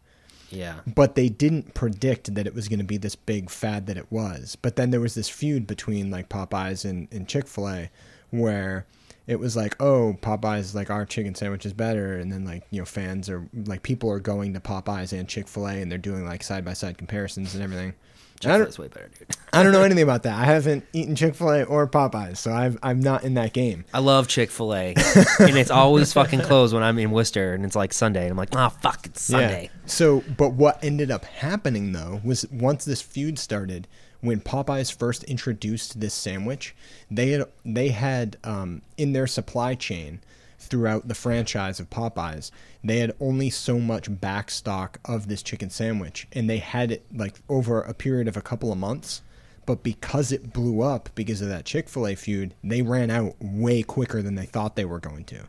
Yeah. 0.52 0.80
but 0.96 1.14
they 1.14 1.30
didn't 1.30 1.76
predict 1.76 2.34
that 2.34 2.48
it 2.48 2.56
was 2.56 2.68
going 2.68 2.80
to 2.80 2.86
be 2.86 2.98
this 2.98 3.16
big 3.16 3.52
fad 3.52 3.86
that 3.86 3.98
it 3.98 4.12
was. 4.12 4.56
But 4.56 4.78
then 4.78 4.90
there 4.90 5.00
was 5.00 5.14
this 5.14 5.30
feud 5.30 5.68
between 5.68 6.10
like 6.10 6.28
Popeyes 6.30 6.90
and, 6.90 7.08
and 7.12 7.28
Chick 7.28 7.48
fil 7.48 7.70
A 7.70 7.90
where 8.32 8.88
it 9.28 9.40
was 9.40 9.56
like, 9.56 9.80
oh, 9.80 10.18
Popeyes, 10.22 10.74
like 10.74 10.90
our 10.90 11.06
chicken 11.06 11.36
sandwich 11.36 11.66
is 11.66 11.74
better. 11.74 12.18
And 12.18 12.32
then 12.32 12.46
like, 12.46 12.64
you 12.72 12.82
know, 12.82 12.86
fans 12.86 13.30
are 13.30 13.48
like, 13.54 13.84
people 13.84 14.10
are 14.10 14.20
going 14.20 14.54
to 14.54 14.60
Popeyes 14.60 15.18
and 15.18 15.30
Chick 15.30 15.48
fil 15.48 15.68
A 15.68 15.74
and 15.74 15.92
they're 15.92 16.00
doing 16.00 16.26
like 16.26 16.42
side 16.42 16.66
by 16.66 16.74
side 16.74 16.98
comparisons 16.98 17.54
and 17.54 17.64
everything. 17.64 17.94
Chick-fil-A's 18.40 18.80
way 18.80 18.88
better, 18.88 19.10
dude. 19.18 19.28
I 19.54 19.64
don't 19.64 19.72
know 19.72 19.84
anything 19.84 20.04
about 20.04 20.24
that. 20.24 20.40
I 20.40 20.46
haven't 20.54 20.86
eaten 20.94 21.16
Chick 21.16 21.36
fil 21.36 21.52
A 21.52 21.64
or 21.64 21.88
Popeyes, 21.88 22.38
so 22.38 22.52
I've, 22.54 22.78
I'm 22.82 23.00
not 23.00 23.24
in 23.24 23.34
that 23.36 23.54
game. 23.54 23.86
I 23.94 24.00
love 24.00 24.28
Chick 24.28 24.52
Fil 24.52 24.74
A, 24.74 24.90
and 25.40 25.58
it's 25.58 25.72
always 25.72 26.14
fucking 26.14 26.42
closed 26.42 26.74
when 26.74 26.84
I'm 26.84 26.98
in 27.00 27.12
Worcester, 27.12 27.54
and 27.54 27.66
it's 27.66 27.76
like 27.76 27.94
Sunday, 27.94 28.24
and 28.24 28.32
I'm 28.32 28.38
like, 28.38 28.56
oh 28.56 28.70
fuck, 28.70 29.06
it's 29.06 29.22
Sunday. 29.22 29.64
Yeah. 29.64 29.80
So, 29.88 30.24
but 30.38 30.54
what 30.54 30.84
ended 30.84 31.12
up 31.12 31.26
happening 31.26 31.92
though 31.92 32.22
was 32.24 32.46
once 32.52 32.86
this 32.86 33.02
feud 33.02 33.40
started, 33.40 33.88
when 34.22 34.42
Popeyes 34.42 34.94
first 34.94 35.24
introduced 35.26 36.00
this 36.00 36.14
sandwich, 36.14 36.76
they 37.10 37.32
had 37.32 37.46
they 37.66 37.90
had 37.90 38.38
um, 38.44 38.82
in 38.98 39.14
their 39.14 39.28
supply 39.28 39.76
chain 39.76 40.22
throughout 40.60 41.08
the 41.08 41.16
franchise 41.16 41.80
of 41.80 41.90
Popeyes, 41.90 42.52
they 42.84 43.00
had 43.00 43.16
only 43.20 43.50
so 43.50 43.80
much 43.80 44.20
back 44.20 44.52
stock 44.52 45.00
of 45.06 45.28
this 45.28 45.42
chicken 45.42 45.70
sandwich, 45.70 46.28
and 46.34 46.50
they 46.50 46.58
had 46.58 46.92
it 46.92 47.06
like 47.14 47.40
over 47.50 47.82
a 47.82 47.94
period 47.94 48.28
of 48.28 48.38
a 48.38 48.42
couple 48.42 48.72
of 48.72 48.78
months. 48.78 49.22
But 49.66 49.84
because 49.84 50.32
it 50.32 50.52
blew 50.52 50.82
up 50.82 51.10
because 51.14 51.42
of 51.42 51.50
that 51.50 51.66
Chick 51.66 51.90
Fil 51.90 52.08
A 52.08 52.16
feud, 52.16 52.56
they 52.64 52.82
ran 52.82 53.12
out 53.12 53.36
way 53.40 53.84
quicker 53.84 54.22
than 54.22 54.34
they 54.36 54.46
thought 54.48 54.76
they 54.76 54.86
were 54.86 55.00
going 55.00 55.26
to. 55.26 55.44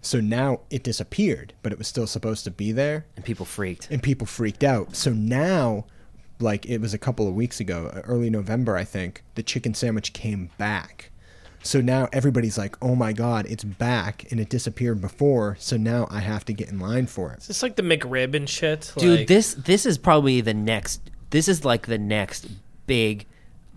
So 0.00 0.20
now 0.20 0.60
it 0.70 0.82
disappeared, 0.82 1.52
but 1.62 1.70
it 1.72 1.78
was 1.78 1.86
still 1.88 2.06
supposed 2.06 2.44
to 2.44 2.50
be 2.50 2.72
there, 2.72 3.06
And 3.16 3.24
people 3.24 3.44
freaked. 3.46 3.88
and 3.90 4.02
people 4.02 4.26
freaked 4.26 4.64
out. 4.64 4.96
So 4.96 5.12
now, 5.12 5.84
like 6.40 6.66
it 6.66 6.78
was 6.80 6.92
a 6.94 6.98
couple 6.98 7.28
of 7.28 7.34
weeks 7.34 7.60
ago, 7.60 8.02
early 8.04 8.30
November, 8.30 8.76
I 8.76 8.84
think, 8.84 9.22
the 9.34 9.42
chicken 9.42 9.74
sandwich 9.74 10.12
came 10.12 10.50
back. 10.58 11.10
So 11.64 11.80
now 11.80 12.08
everybody's 12.12 12.56
like, 12.58 12.76
"Oh 12.82 12.94
my 12.94 13.12
god, 13.12 13.46
it's 13.48 13.64
back!" 13.64 14.30
and 14.30 14.38
it 14.38 14.48
disappeared 14.50 15.00
before. 15.00 15.56
So 15.58 15.76
now 15.76 16.06
I 16.10 16.20
have 16.20 16.44
to 16.44 16.52
get 16.52 16.68
in 16.70 16.78
line 16.78 17.06
for 17.06 17.32
it. 17.32 17.38
it. 17.38 17.40
Is 17.40 17.46
this 17.48 17.62
like 17.62 17.76
the 17.76 17.82
McRib 17.82 18.34
and 18.34 18.48
shit? 18.48 18.92
dude 18.96 19.20
Like- 19.20 19.26
this 19.28 19.54
this 19.54 19.86
is 19.86 19.98
probably 19.98 20.40
the 20.40 20.54
next 20.54 21.00
this 21.30 21.48
is 21.48 21.64
like 21.64 21.86
the 21.86 21.98
next 21.98 22.46
big 22.86 23.26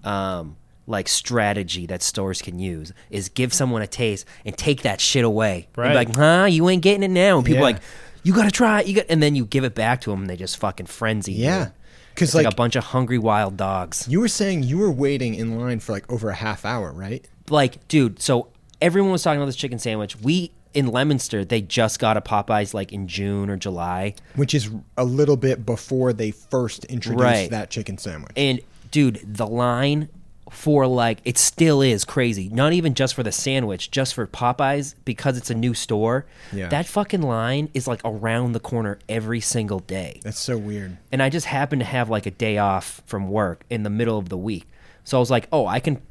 um 0.03 0.57
like 0.85 1.07
strategy 1.07 1.85
that 1.85 2.01
stores 2.01 2.41
can 2.41 2.59
use 2.59 2.93
is 3.09 3.29
give 3.29 3.53
someone 3.53 3.81
a 3.81 3.87
taste 3.87 4.25
and 4.45 4.55
take 4.57 4.83
that 4.83 5.01
shit 5.01 5.25
away 5.25 5.67
And 5.67 5.73
be 5.75 5.81
Right. 5.81 5.95
like 5.95 6.15
huh 6.15 6.45
you 6.49 6.69
ain't 6.69 6.81
getting 6.81 7.03
it 7.03 7.09
now 7.11 7.37
and 7.37 7.45
people 7.45 7.63
are 7.65 7.69
Yeah. 7.69 7.75
like 7.75 7.83
you 8.23 8.33
gotta 8.33 8.51
try 8.51 8.81
it 8.81 8.87
you 8.87 8.95
got 8.95 9.05
and 9.09 9.21
then 9.23 9.35
you 9.35 9.45
give 9.45 9.63
it 9.63 9.75
back 9.75 10.01
to 10.01 10.11
them 10.11 10.21
and 10.21 10.29
they 10.29 10.35
just 10.35 10.57
fucking 10.57 10.85
frenzy. 10.85 11.33
Yeah, 11.33 11.69
because 12.13 12.35
like, 12.35 12.45
like, 12.45 12.53
a 12.53 12.55
bunch 12.55 12.75
of 12.75 12.83
hungry 12.85 13.17
wild 13.17 13.57
dogs 13.57 14.05
you 14.09 14.19
were 14.19 14.27
saying, 14.27 14.63
you 14.63 14.77
were 14.77 14.91
waiting 14.91 15.35
in 15.35 15.57
line 15.59 15.79
for 15.79 15.93
like 15.93 16.09
over 16.11 16.29
a 16.29 16.35
half 16.35 16.63
hour, 16.65 16.91
right? 16.91 17.25
Like 17.49 17.87
dude 17.87 18.21
so 18.21 18.47
everyone 18.81 19.11
was 19.11 19.23
talking 19.23 19.37
about 19.39 19.45
this 19.45 19.55
chicken 19.55 19.79
sandwich 19.79 20.15
we 20.21 20.51
in 20.73 20.91
leominster 20.91 21.43
they 21.45 21.61
just 21.61 21.99
got 21.99 22.17
a 22.17 22.21
popeyes 22.21 22.73
like 22.73 22.91
in 22.91 23.07
june 23.07 23.49
or 23.49 23.55
july 23.57 24.13
Which 24.35 24.53
is 24.53 24.69
a 24.97 25.05
little 25.05 25.37
bit 25.37 25.65
before 25.65 26.13
they 26.13 26.31
first 26.31 26.85
introduced 26.85 27.23
Right. 27.23 27.49
that 27.49 27.69
chicken 27.69 27.97
sandwich. 27.97 28.33
And 28.35 28.59
dude, 28.91 29.21
the 29.25 29.47
line 29.47 30.09
for 30.51 30.87
like 30.87 31.19
it 31.25 31.37
still 31.37 31.81
is 31.81 32.05
crazy. 32.05 32.47
Not 32.49 32.71
even 32.73 32.93
just 32.93 33.15
for 33.15 33.23
the 33.23 33.31
sandwich, 33.33 33.91
just 33.91 34.13
for 34.13 34.25
Popeyes 34.27 34.95
because 35.03 35.37
it's 35.37 35.49
a 35.49 35.55
new 35.55 35.73
store. 35.73 36.25
Yeah. 36.53 36.69
That 36.69 36.85
fucking 36.85 37.21
line 37.21 37.69
is 37.73 37.85
like 37.87 37.99
around 38.05 38.53
the 38.53 38.59
corner 38.61 38.97
every 39.09 39.41
single 39.41 39.79
day. 39.79 40.19
That's 40.23 40.39
so 40.39 40.57
weird. 40.57 40.97
And 41.11 41.21
I 41.23 41.29
just 41.29 41.47
happened 41.47 41.81
to 41.81 41.85
have 41.85 42.09
like 42.09 42.25
a 42.25 42.31
day 42.31 42.57
off 42.59 43.01
from 43.05 43.27
work 43.29 43.65
in 43.69 43.83
the 43.83 43.89
middle 43.89 44.17
of 44.17 44.29
the 44.29 44.37
week. 44.37 44.65
So 45.03 45.17
I 45.17 45.19
was 45.19 45.31
like, 45.31 45.47
"Oh, 45.51 45.65
I 45.67 45.79
can 45.81 46.01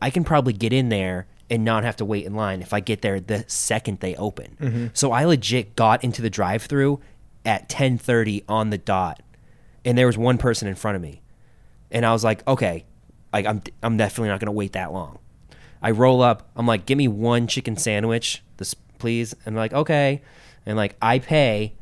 I 0.00 0.10
can 0.10 0.24
probably 0.24 0.52
get 0.52 0.72
in 0.72 0.88
there 0.88 1.26
and 1.48 1.64
not 1.64 1.84
have 1.84 1.96
to 1.96 2.04
wait 2.04 2.26
in 2.26 2.34
line 2.34 2.60
if 2.60 2.72
I 2.72 2.80
get 2.80 3.02
there 3.02 3.20
the 3.20 3.44
second 3.46 4.00
they 4.00 4.14
open." 4.16 4.56
Mm-hmm. 4.60 4.86
So 4.94 5.12
I 5.12 5.24
legit 5.24 5.76
got 5.76 6.02
into 6.02 6.22
the 6.22 6.30
drive-through 6.30 7.00
at 7.44 7.68
10:30 7.68 8.44
on 8.48 8.70
the 8.70 8.78
dot. 8.78 9.22
And 9.84 9.96
there 9.96 10.06
was 10.06 10.18
one 10.18 10.36
person 10.36 10.66
in 10.66 10.74
front 10.74 10.96
of 10.96 11.02
me 11.02 11.22
and 11.90 12.04
I 12.04 12.12
was 12.12 12.24
like, 12.24 12.46
okay, 12.46 12.84
like 13.32 13.46
I'm 13.46 13.62
I'm 13.82 13.96
definitely 13.96 14.28
not 14.28 14.40
gonna 14.40 14.52
wait 14.52 14.72
that 14.72 14.92
long. 14.92 15.18
I 15.82 15.90
roll 15.90 16.22
up. 16.22 16.50
I'm 16.56 16.66
like, 16.66 16.86
give 16.86 16.98
me 16.98 17.08
one 17.08 17.46
chicken 17.46 17.76
sandwich, 17.76 18.42
this 18.56 18.74
please. 18.98 19.34
And 19.44 19.54
they're 19.54 19.64
like, 19.64 19.72
okay, 19.72 20.22
and 20.64 20.76
like 20.76 20.96
I 21.00 21.18
pay, 21.18 21.74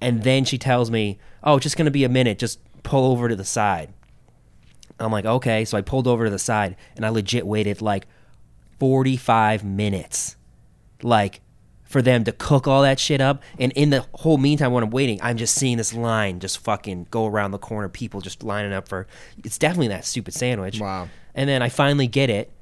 and 0.00 0.22
then 0.22 0.44
she 0.44 0.58
tells 0.58 0.90
me, 0.90 1.18
oh, 1.44 1.56
it's 1.56 1.64
just 1.64 1.76
gonna 1.76 1.90
be 1.90 2.04
a 2.04 2.08
minute. 2.08 2.38
Just 2.38 2.60
pull 2.82 3.10
over 3.10 3.28
to 3.28 3.36
the 3.36 3.44
side. 3.44 3.92
I'm 5.00 5.12
like, 5.12 5.24
okay. 5.24 5.64
So 5.64 5.76
I 5.78 5.80
pulled 5.80 6.06
over 6.06 6.24
to 6.24 6.30
the 6.30 6.38
side, 6.38 6.76
and 6.96 7.04
I 7.04 7.08
legit 7.08 7.46
waited 7.46 7.80
like 7.80 8.06
45 8.78 9.64
minutes, 9.64 10.36
like 11.02 11.40
for 11.84 12.00
them 12.00 12.22
to 12.22 12.30
cook 12.30 12.68
all 12.68 12.82
that 12.82 13.00
shit 13.00 13.20
up. 13.20 13.42
And 13.58 13.72
in 13.72 13.90
the 13.90 14.06
whole 14.14 14.38
meantime, 14.38 14.72
when 14.72 14.84
I'm 14.84 14.90
waiting, 14.90 15.18
I'm 15.22 15.36
just 15.36 15.56
seeing 15.56 15.76
this 15.76 15.92
line 15.92 16.38
just 16.38 16.58
fucking 16.58 17.08
go 17.10 17.26
around 17.26 17.50
the 17.50 17.58
corner. 17.58 17.88
People 17.88 18.20
just 18.20 18.42
lining 18.42 18.72
up 18.72 18.88
for. 18.88 19.08
It's 19.42 19.58
definitely 19.58 19.88
that 19.88 20.04
stupid 20.04 20.34
sandwich. 20.34 20.80
Wow. 20.80 21.08
And 21.34 21.48
then 21.48 21.62
I 21.62 21.68
finally 21.68 22.06
get 22.06 22.30
it. 22.30 22.52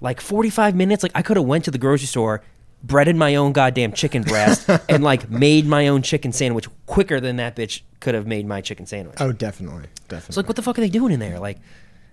Like 0.00 0.20
45 0.20 0.76
minutes. 0.76 1.02
Like 1.02 1.12
I 1.14 1.22
could 1.22 1.36
have 1.36 1.46
went 1.46 1.64
to 1.64 1.70
the 1.70 1.78
grocery 1.78 2.06
store, 2.06 2.42
breaded 2.84 3.16
my 3.16 3.34
own 3.34 3.52
goddamn 3.52 3.92
chicken 3.92 4.22
breast, 4.22 4.68
and 4.88 5.02
like 5.02 5.28
made 5.30 5.66
my 5.66 5.88
own 5.88 6.02
chicken 6.02 6.32
sandwich 6.32 6.66
quicker 6.86 7.18
than 7.20 7.36
that 7.36 7.56
bitch 7.56 7.80
could 8.00 8.14
have 8.14 8.26
made 8.26 8.46
my 8.46 8.60
chicken 8.60 8.86
sandwich. 8.86 9.16
Oh, 9.20 9.32
definitely, 9.32 9.88
definitely. 10.08 10.28
It's 10.28 10.36
like, 10.36 10.46
what 10.46 10.56
the 10.56 10.62
fuck 10.62 10.78
are 10.78 10.82
they 10.82 10.88
doing 10.90 11.12
in 11.12 11.18
there? 11.20 11.38
Like, 11.40 11.58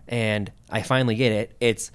and 0.07 0.51
I 0.69 0.81
finally 0.81 1.15
get 1.15 1.31
it. 1.31 1.55
It's 1.59 1.91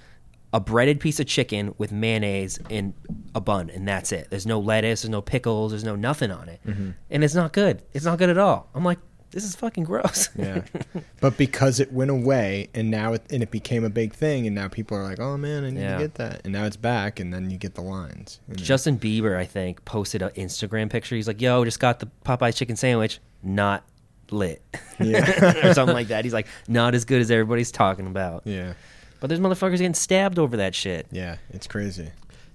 a 0.53 0.59
breaded 0.59 0.99
piece 0.99 1.19
of 1.19 1.25
chicken 1.27 1.75
with 1.77 1.91
mayonnaise 1.91 2.59
in 2.69 2.93
a 3.35 3.41
bun, 3.41 3.69
and 3.69 3.87
that's 3.87 4.11
it. 4.13 4.27
There's 4.29 4.45
no 4.45 4.59
lettuce, 4.59 5.01
there's 5.01 5.09
no 5.09 5.21
pickles, 5.21 5.71
there's 5.71 5.83
no 5.83 5.95
nothing 5.95 6.31
on 6.31 6.47
it, 6.47 6.61
Mm-hmm. 6.65 6.91
and 7.09 7.23
it's 7.23 7.35
not 7.35 7.51
good. 7.53 7.81
It's 7.93 8.05
not 8.05 8.17
good 8.17 8.29
at 8.29 8.37
all. 8.37 8.69
I'm 8.73 8.83
like, 8.85 8.99
this 9.31 9.43
is 9.43 9.55
fucking 9.55 9.83
gross. 9.83 10.29
Yeah, 10.37 10.61
but 11.21 11.37
because 11.37 11.79
it 11.79 11.91
went 11.91 12.11
away 12.11 12.69
and 12.73 12.89
now 12.89 13.13
it, 13.13 13.23
and 13.31 13.43
it 13.43 13.51
became 13.51 13.83
a 13.83 13.89
big 13.89 14.13
thing, 14.13 14.45
and 14.47 14.55
now 14.55 14.67
people 14.67 14.97
are 14.97 15.03
like, 15.03 15.19
"Oh 15.19 15.37
man, 15.37 15.63
I 15.65 15.69
need 15.71 15.81
Yeah. 15.81 15.97
to 15.97 16.03
get 16.03 16.15
that," 16.15 16.41
and 16.43 16.53
now 16.53 16.65
it's 16.65 16.77
back, 16.77 17.19
and 17.19 17.33
then 17.33 17.49
you 17.51 17.57
get 17.57 17.75
the 17.75 17.81
lines. 17.81 18.39
you 18.47 18.55
know? 18.55 18.63
Justin 18.63 18.97
Bieber, 18.97 19.37
I 19.37 19.45
think, 19.45 19.83
posted 19.85 20.21
an 20.21 20.29
Instagram 20.31 20.89
picture. 20.89 21.15
He's 21.15 21.27
like, 21.27 21.41
"Yo, 21.41 21.63
just 21.65 21.79
got 21.79 21.99
the 21.99 22.09
Popeye 22.25 22.55
chicken 22.55 22.75
sandwich, 22.75 23.19
not 23.43 23.83
lit, 24.31 24.61
yeah, 24.99 25.65
or 25.69 25.73
something 25.73 25.95
like 25.95 26.07
that." 26.07 26.23
He's 26.23 26.33
like, 26.33 26.47
"Not 26.67 26.95
as 26.95 27.05
good 27.05 27.21
as 27.21 27.29
everybody's 27.31 27.71
talking 27.71 28.07
about." 28.07 28.43
yeah, 28.45 28.73
But 29.19 29.27
there's 29.27 29.39
motherfuckers 29.41 29.71
getting 29.79 29.93
stabbed 29.93 30.39
over 30.39 30.57
that 30.57 30.73
shit. 30.75 31.07
yeah. 31.11 31.37
It's 31.51 31.67
crazy. 31.67 32.09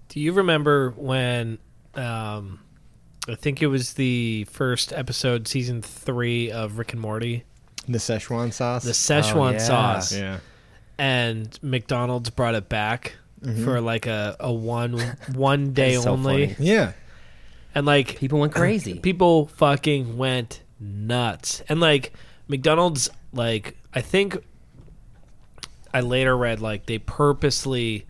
Do 0.09 0.21
you 0.21 0.33
remember 0.33 0.91
when 0.97 1.59
um, 1.95 2.61
I 3.29 3.35
think 3.37 3.63
it 3.63 3.69
was 3.69 3.93
the 3.95 4.45
first 4.51 4.93
episode, 4.93 5.47
season 5.47 5.81
three 5.83 6.51
of 6.51 6.79
Rick 6.79 6.93
and 6.93 7.01
Morty, 7.01 7.45
The 7.89 7.99
Szechuan 7.99 8.53
sauce. 8.53 8.85
the 8.85 8.91
Szechuan 8.93 9.51
oh, 9.51 9.53
yeah. 9.53 9.59
sauce, 9.59 10.13
yeah, 10.17 10.39
and 10.99 11.57
McDonald's 11.63 12.31
brought 12.31 12.55
it 12.55 12.69
back 12.69 13.15
mm-hmm. 13.41 13.65
for 13.65 13.81
like 13.81 14.07
a, 14.07 14.37
a 14.41 14.53
one 14.53 14.99
one 15.35 15.73
day 15.75 15.93
That's 15.93 16.05
so 16.05 16.13
only, 16.13 16.55
funny. 16.55 16.69
yeah, 16.69 16.93
and 17.75 17.87
like 17.87 18.17
People 18.17 18.41
went 18.41 18.55
crazy. 18.55 18.99
people 18.99 19.47
fucking 19.47 20.17
went 20.17 20.63
nuts 20.81 21.63
and 21.69 21.79
like 21.79 22.13
mcdonald's 22.49 23.09
like 23.33 23.77
i 23.95 24.01
think 24.01 24.37
i 25.95 26.01
later 26.01 26.37
read 26.37 26.59
like 26.61 26.87
they 26.87 26.99
purposely 26.99 28.05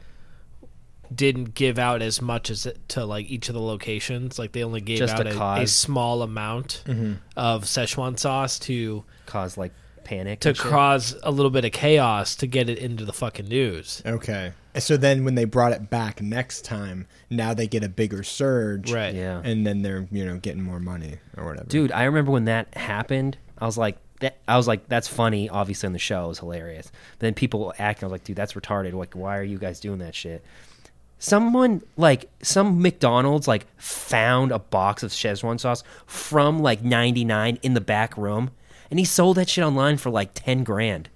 didn't 1.14 1.54
give 1.54 1.78
out 1.78 2.02
as 2.02 2.20
much 2.20 2.50
as 2.50 2.66
it 2.66 2.88
to 2.88 3.04
like 3.04 3.26
each 3.30 3.48
of 3.48 3.54
the 3.54 3.60
locations 3.60 4.38
like 4.38 4.52
they 4.52 4.64
only 4.64 4.80
gave 4.80 4.98
Just 4.98 5.14
out 5.14 5.24
to 5.24 5.42
a, 5.42 5.62
a 5.62 5.66
small 5.66 6.22
amount 6.22 6.82
mm-hmm. 6.86 7.14
of 7.36 7.64
szechuan 7.64 8.18
sauce 8.18 8.58
to 8.60 9.04
Cause 9.26 9.56
like 9.56 9.72
panic. 10.04 10.40
to 10.40 10.52
cause 10.54 11.16
a 11.22 11.30
little 11.30 11.50
bit 11.50 11.64
of 11.64 11.72
chaos 11.72 12.36
to 12.36 12.46
get 12.46 12.68
it 12.68 12.78
into 12.78 13.04
the 13.04 13.12
fucking 13.12 13.48
news 13.48 14.02
okay. 14.04 14.52
So 14.78 14.96
then 14.96 15.24
when 15.24 15.34
they 15.34 15.44
brought 15.44 15.72
it 15.72 15.90
back 15.90 16.22
next 16.22 16.64
time, 16.64 17.06
now 17.28 17.52
they 17.52 17.66
get 17.66 17.84
a 17.84 17.88
bigger 17.88 18.22
surge, 18.22 18.90
right 18.90 19.14
Yeah. 19.14 19.42
And 19.44 19.66
then 19.66 19.82
they're 19.82 20.08
you 20.10 20.24
know 20.24 20.38
getting 20.38 20.62
more 20.62 20.80
money 20.80 21.18
or 21.36 21.44
whatever. 21.44 21.68
Dude, 21.68 21.92
I 21.92 22.04
remember 22.04 22.30
when 22.30 22.46
that 22.46 22.74
happened. 22.74 23.36
I 23.58 23.66
was 23.66 23.76
like, 23.76 23.98
that, 24.20 24.38
I 24.48 24.56
was 24.56 24.66
like, 24.66 24.88
that's 24.88 25.08
funny. 25.08 25.48
Obviously, 25.48 25.88
in 25.88 25.92
the 25.92 25.98
show, 25.98 26.24
it 26.24 26.28
was 26.28 26.38
hilarious. 26.38 26.90
But 27.18 27.20
then 27.20 27.34
people 27.34 27.74
acting, 27.78 28.04
I 28.04 28.06
was 28.06 28.12
like, 28.12 28.24
dude, 28.24 28.36
that's 28.36 28.54
retarded. 28.54 28.94
Like, 28.94 29.14
why 29.14 29.36
are 29.36 29.44
you 29.44 29.58
guys 29.58 29.78
doing 29.78 29.98
that 29.98 30.14
shit? 30.14 30.44
Someone 31.22 31.82
like 31.96 32.28
some 32.42 32.82
McDonald's 32.82 33.46
like 33.46 33.64
found 33.76 34.50
a 34.50 34.58
box 34.58 35.04
of 35.04 35.12
Szechuan 35.12 35.60
sauce 35.60 35.84
from 36.04 36.58
like 36.60 36.82
'99 36.82 37.60
in 37.62 37.74
the 37.74 37.80
back 37.80 38.16
room, 38.16 38.50
and 38.90 38.98
he 38.98 39.04
sold 39.04 39.36
that 39.36 39.48
shit 39.48 39.62
online 39.62 39.98
for 39.98 40.10
like 40.10 40.34
ten 40.34 40.64
grand. 40.64 41.08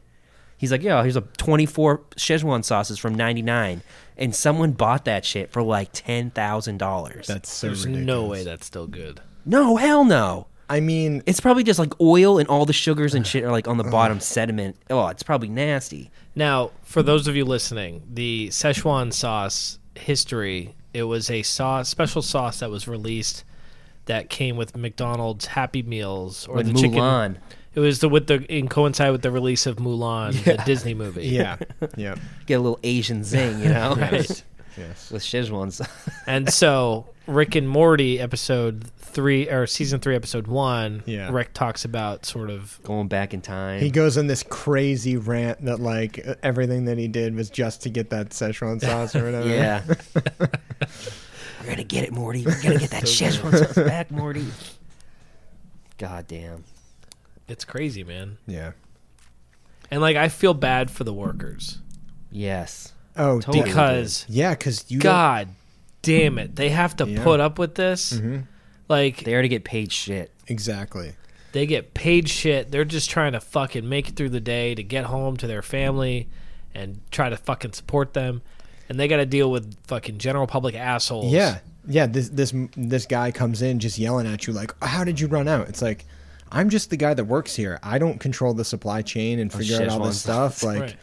He's 0.57 0.71
like, 0.71 0.85
yeah, 0.85 1.03
here's 1.03 1.17
a 1.17 1.23
24 1.23 1.99
Szechuan 2.17 2.65
sauces 2.65 3.01
from 3.01 3.17
'99, 3.17 3.83
and 4.17 4.33
someone 4.33 4.71
bought 4.73 5.07
that 5.07 5.25
shit 5.25 5.51
for 5.51 5.61
like 5.61 5.89
ten 5.93 6.31
thousand 6.31 6.79
dollars. 6.79 7.27
That's 7.27 7.51
so 7.51 7.67
there's 7.67 7.85
ridiculous. 7.85 8.07
no 8.07 8.27
way 8.27 8.45
that's 8.45 8.65
still 8.67 8.87
good 8.87 9.21
No, 9.45 9.75
hell 9.75 10.05
no. 10.05 10.47
I 10.71 10.79
mean, 10.79 11.25
It's 11.27 11.41
probably 11.41 11.65
just 11.65 11.81
like 11.81 12.01
oil 12.01 12.39
and 12.39 12.49
all 12.49 12.65
the 12.65 12.73
sugars 12.73 13.13
and 13.15 13.27
shit 13.27 13.43
are 13.43 13.51
like 13.51 13.67
on 13.67 13.77
the 13.77 13.85
bottom 13.85 14.21
sediment. 14.21 14.77
Oh, 14.89 15.09
it's 15.09 15.25
probably 15.25 15.49
nasty. 15.49 16.13
Now, 16.37 16.71
for 16.85 17.03
those 17.03 17.27
of 17.27 17.35
you 17.35 17.45
listening, 17.45 18.03
the 18.09 18.49
Szechuan 18.53 19.13
sauce 19.13 19.81
history, 19.99 20.75
it 20.95 21.05
was 21.05 21.31
a 21.31 21.43
sauce, 21.43 21.89
special 21.89 22.23
sauce 22.23 22.61
that 22.61 22.71
was 22.71 22.87
released 22.89 23.45
that 24.07 24.29
came 24.31 24.57
with 24.57 24.77
McDonald's 24.77 25.47
Happy 25.47 25.83
Meals 25.83 26.47
or 26.47 26.57
With 26.57 26.67
the 26.69 26.73
Mulan. 26.75 26.81
chicken. 27.35 27.39
It 27.75 27.81
was 27.81 27.99
the 27.99 28.09
with 28.09 28.27
the 28.27 28.37
in 28.45 28.69
coincide 28.69 29.13
with 29.13 29.21
the 29.23 29.31
release 29.31 29.67
of 29.67 29.77
Mulan, 29.77 30.33
the 30.45 30.63
Disney 30.65 30.95
movie. 30.95 31.27
yeah, 31.27 31.57
yeah, 31.97 32.15
Get 32.47 32.55
a 32.55 32.61
little 32.61 32.81
Asian 32.83 33.23
zing, 33.25 33.59
you 33.61 33.69
know, 33.71 33.95
Right. 33.97 34.45
yes. 34.79 35.11
with 35.11 35.23
Szechuan 35.23 35.73
sauce. 35.73 35.89
And 36.27 36.51
so 36.53 37.07
Rick 37.27 37.55
and 37.57 37.69
Morty 37.69 38.21
episode 38.21 38.85
three 38.99 39.49
or 39.49 39.67
season 39.67 39.99
three 40.01 40.15
episode 40.15 40.47
one, 40.47 41.03
Yeah. 41.07 41.31
Rick 41.31 41.55
talks 41.55 41.85
about 41.85 42.25
sort 42.27 42.51
of 42.51 42.79
Going 42.85 43.09
back 43.09 43.35
in 43.35 43.41
time. 43.41 43.81
He 43.81 43.91
goes 43.91 44.17
on 44.19 44.27
this 44.27 44.43
crazy 44.43 45.17
rant 45.17 45.65
that 45.65 45.81
like 45.81 46.19
everything 46.43 46.85
that 46.85 46.99
he 46.99 47.09
did 47.09 47.35
was 47.35 47.51
just 47.51 47.83
to 47.83 47.91
get 47.91 48.11
that 48.11 48.31
Szechuan 48.31 48.81
sauce 48.81 49.17
or 49.17 49.25
whatever. 49.25 49.49
yeah. 49.49 49.83
We're 51.63 51.71
gonna 51.71 51.85
get 51.85 52.05
it, 52.05 52.13
Morty. 52.13 52.45
We're 52.45 52.63
gonna 52.63 52.79
get 52.79 52.91
that 52.91 53.03
Szechuan 53.05 53.59
sauce 53.59 53.75
back, 53.75 54.11
Morty. 54.11 54.47
God 55.99 56.27
damn. 56.29 56.65
it's 57.49 57.65
crazy, 57.65 58.05
man. 58.05 58.37
yeah. 58.47 58.73
And 59.91 60.01
like 60.01 60.17
I 60.17 60.29
feel 60.29 60.53
bad 60.55 60.91
for 60.91 61.05
the 61.05 61.13
workers 61.15 61.79
Yes. 62.31 62.93
Oh, 63.17 63.41
Totally. 63.41 63.59
dude. 63.61 63.65
because 63.69 64.27
yeah, 64.29 64.51
because 64.51 64.85
you 64.91 64.99
don't- 65.01 65.11
God 65.13 65.49
damn 66.07 66.39
it. 66.39 66.57
They 66.57 66.71
have 66.71 66.97
to 66.97 67.07
Yeah. 67.09 67.23
put 67.23 67.41
up 67.41 67.59
with 67.59 67.75
this. 67.75 68.13
Mhm. 68.15 68.45
Like 68.89 69.25
They 69.25 69.33
already 69.33 69.49
get 69.49 69.65
paid 69.65 69.93
shit. 69.93 70.31
exactly. 70.47 71.13
they 71.53 71.65
get 71.67 71.95
paid 71.95 72.29
shit. 72.29 72.71
They're 72.71 72.85
just 72.85 73.09
trying 73.09 73.33
to 73.33 73.41
fucking 73.41 73.89
make 73.89 74.09
it 74.11 74.17
through 74.17 74.29
the 74.29 74.41
day 74.41 74.75
to 74.75 74.83
get 74.83 75.05
home 75.07 75.39
to 75.39 75.47
their 75.47 75.63
family 75.63 76.29
and 76.75 77.01
try 77.11 77.31
to 77.31 77.37
fucking 77.39 77.73
support 77.73 78.13
them. 78.13 78.43
And 78.91 79.01
they 79.01 79.09
got 79.09 79.17
to 79.17 79.27
deal 79.27 79.51
with 79.51 79.75
fucking 79.87 80.19
general 80.19 80.47
public 80.47 80.75
assholes. 80.75 81.33
Yeah, 81.33 81.59
yeah. 81.89 82.05
This 82.07 82.29
this 82.29 82.53
this 82.77 83.07
guy 83.07 83.31
comes 83.33 83.63
in 83.63 83.79
just 83.81 83.99
yelling 83.99 84.27
at 84.27 84.47
you 84.47 84.53
like, 84.53 84.75
"How 84.85 85.03
did 85.03 85.19
you 85.19 85.29
run 85.29 85.49
out?" 85.49 85.69
It's 85.71 85.81
like, 85.81 86.05
I'm 86.53 86.69
just 86.69 86.91
the 86.91 86.97
guy 86.99 87.15
that 87.15 87.25
works 87.25 87.57
here. 87.57 87.79
I 87.83 87.99
don't 87.99 88.21
control 88.21 88.53
the 88.53 88.65
supply 88.65 89.01
chain 89.01 89.39
and 89.39 89.51
figure 89.51 89.81
out 89.81 89.89
all 89.89 90.05
this 90.07 90.21
stuff. 90.29 90.63
Like, 90.63 90.81
Right. 90.81 90.97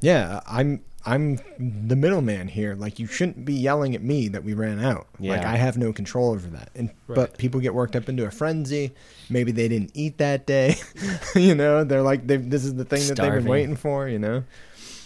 yeah, 0.00 0.40
I'm 0.46 0.80
I'm 1.08 1.38
the 1.58 1.96
middleman 1.96 2.48
here. 2.48 2.74
Like, 2.74 2.98
you 2.98 3.06
shouldn't 3.06 3.44
be 3.44 3.54
yelling 3.54 3.94
at 3.94 4.02
me 4.02 4.28
that 4.28 4.44
we 4.44 4.52
ran 4.52 4.78
out. 4.78 5.06
Like, 5.18 5.42
I 5.44 5.56
have 5.56 5.78
no 5.78 5.92
control 5.92 6.32
over 6.32 6.48
that. 6.48 6.70
And 6.74 6.90
Right. 7.06 7.16
but 7.16 7.38
people 7.38 7.60
get 7.60 7.72
worked 7.74 7.96
up 7.96 8.08
into 8.08 8.26
a 8.26 8.30
frenzy. 8.30 8.92
Maybe 9.30 9.50
they 9.50 9.68
didn't 9.68 9.92
eat 9.94 10.18
that 10.18 10.46
day. 10.46 10.76
you 11.34 11.54
know, 11.54 11.82
they're 11.84 12.02
like, 12.02 12.26
they 12.26 12.36
this 12.36 12.64
is 12.64 12.74
the 12.74 12.84
thing 12.84 13.06
that 13.08 13.16
they've 13.16 13.32
been 13.32 13.46
waiting 13.46 13.76
for. 13.76 14.06
You 14.08 14.18
know. 14.18 14.44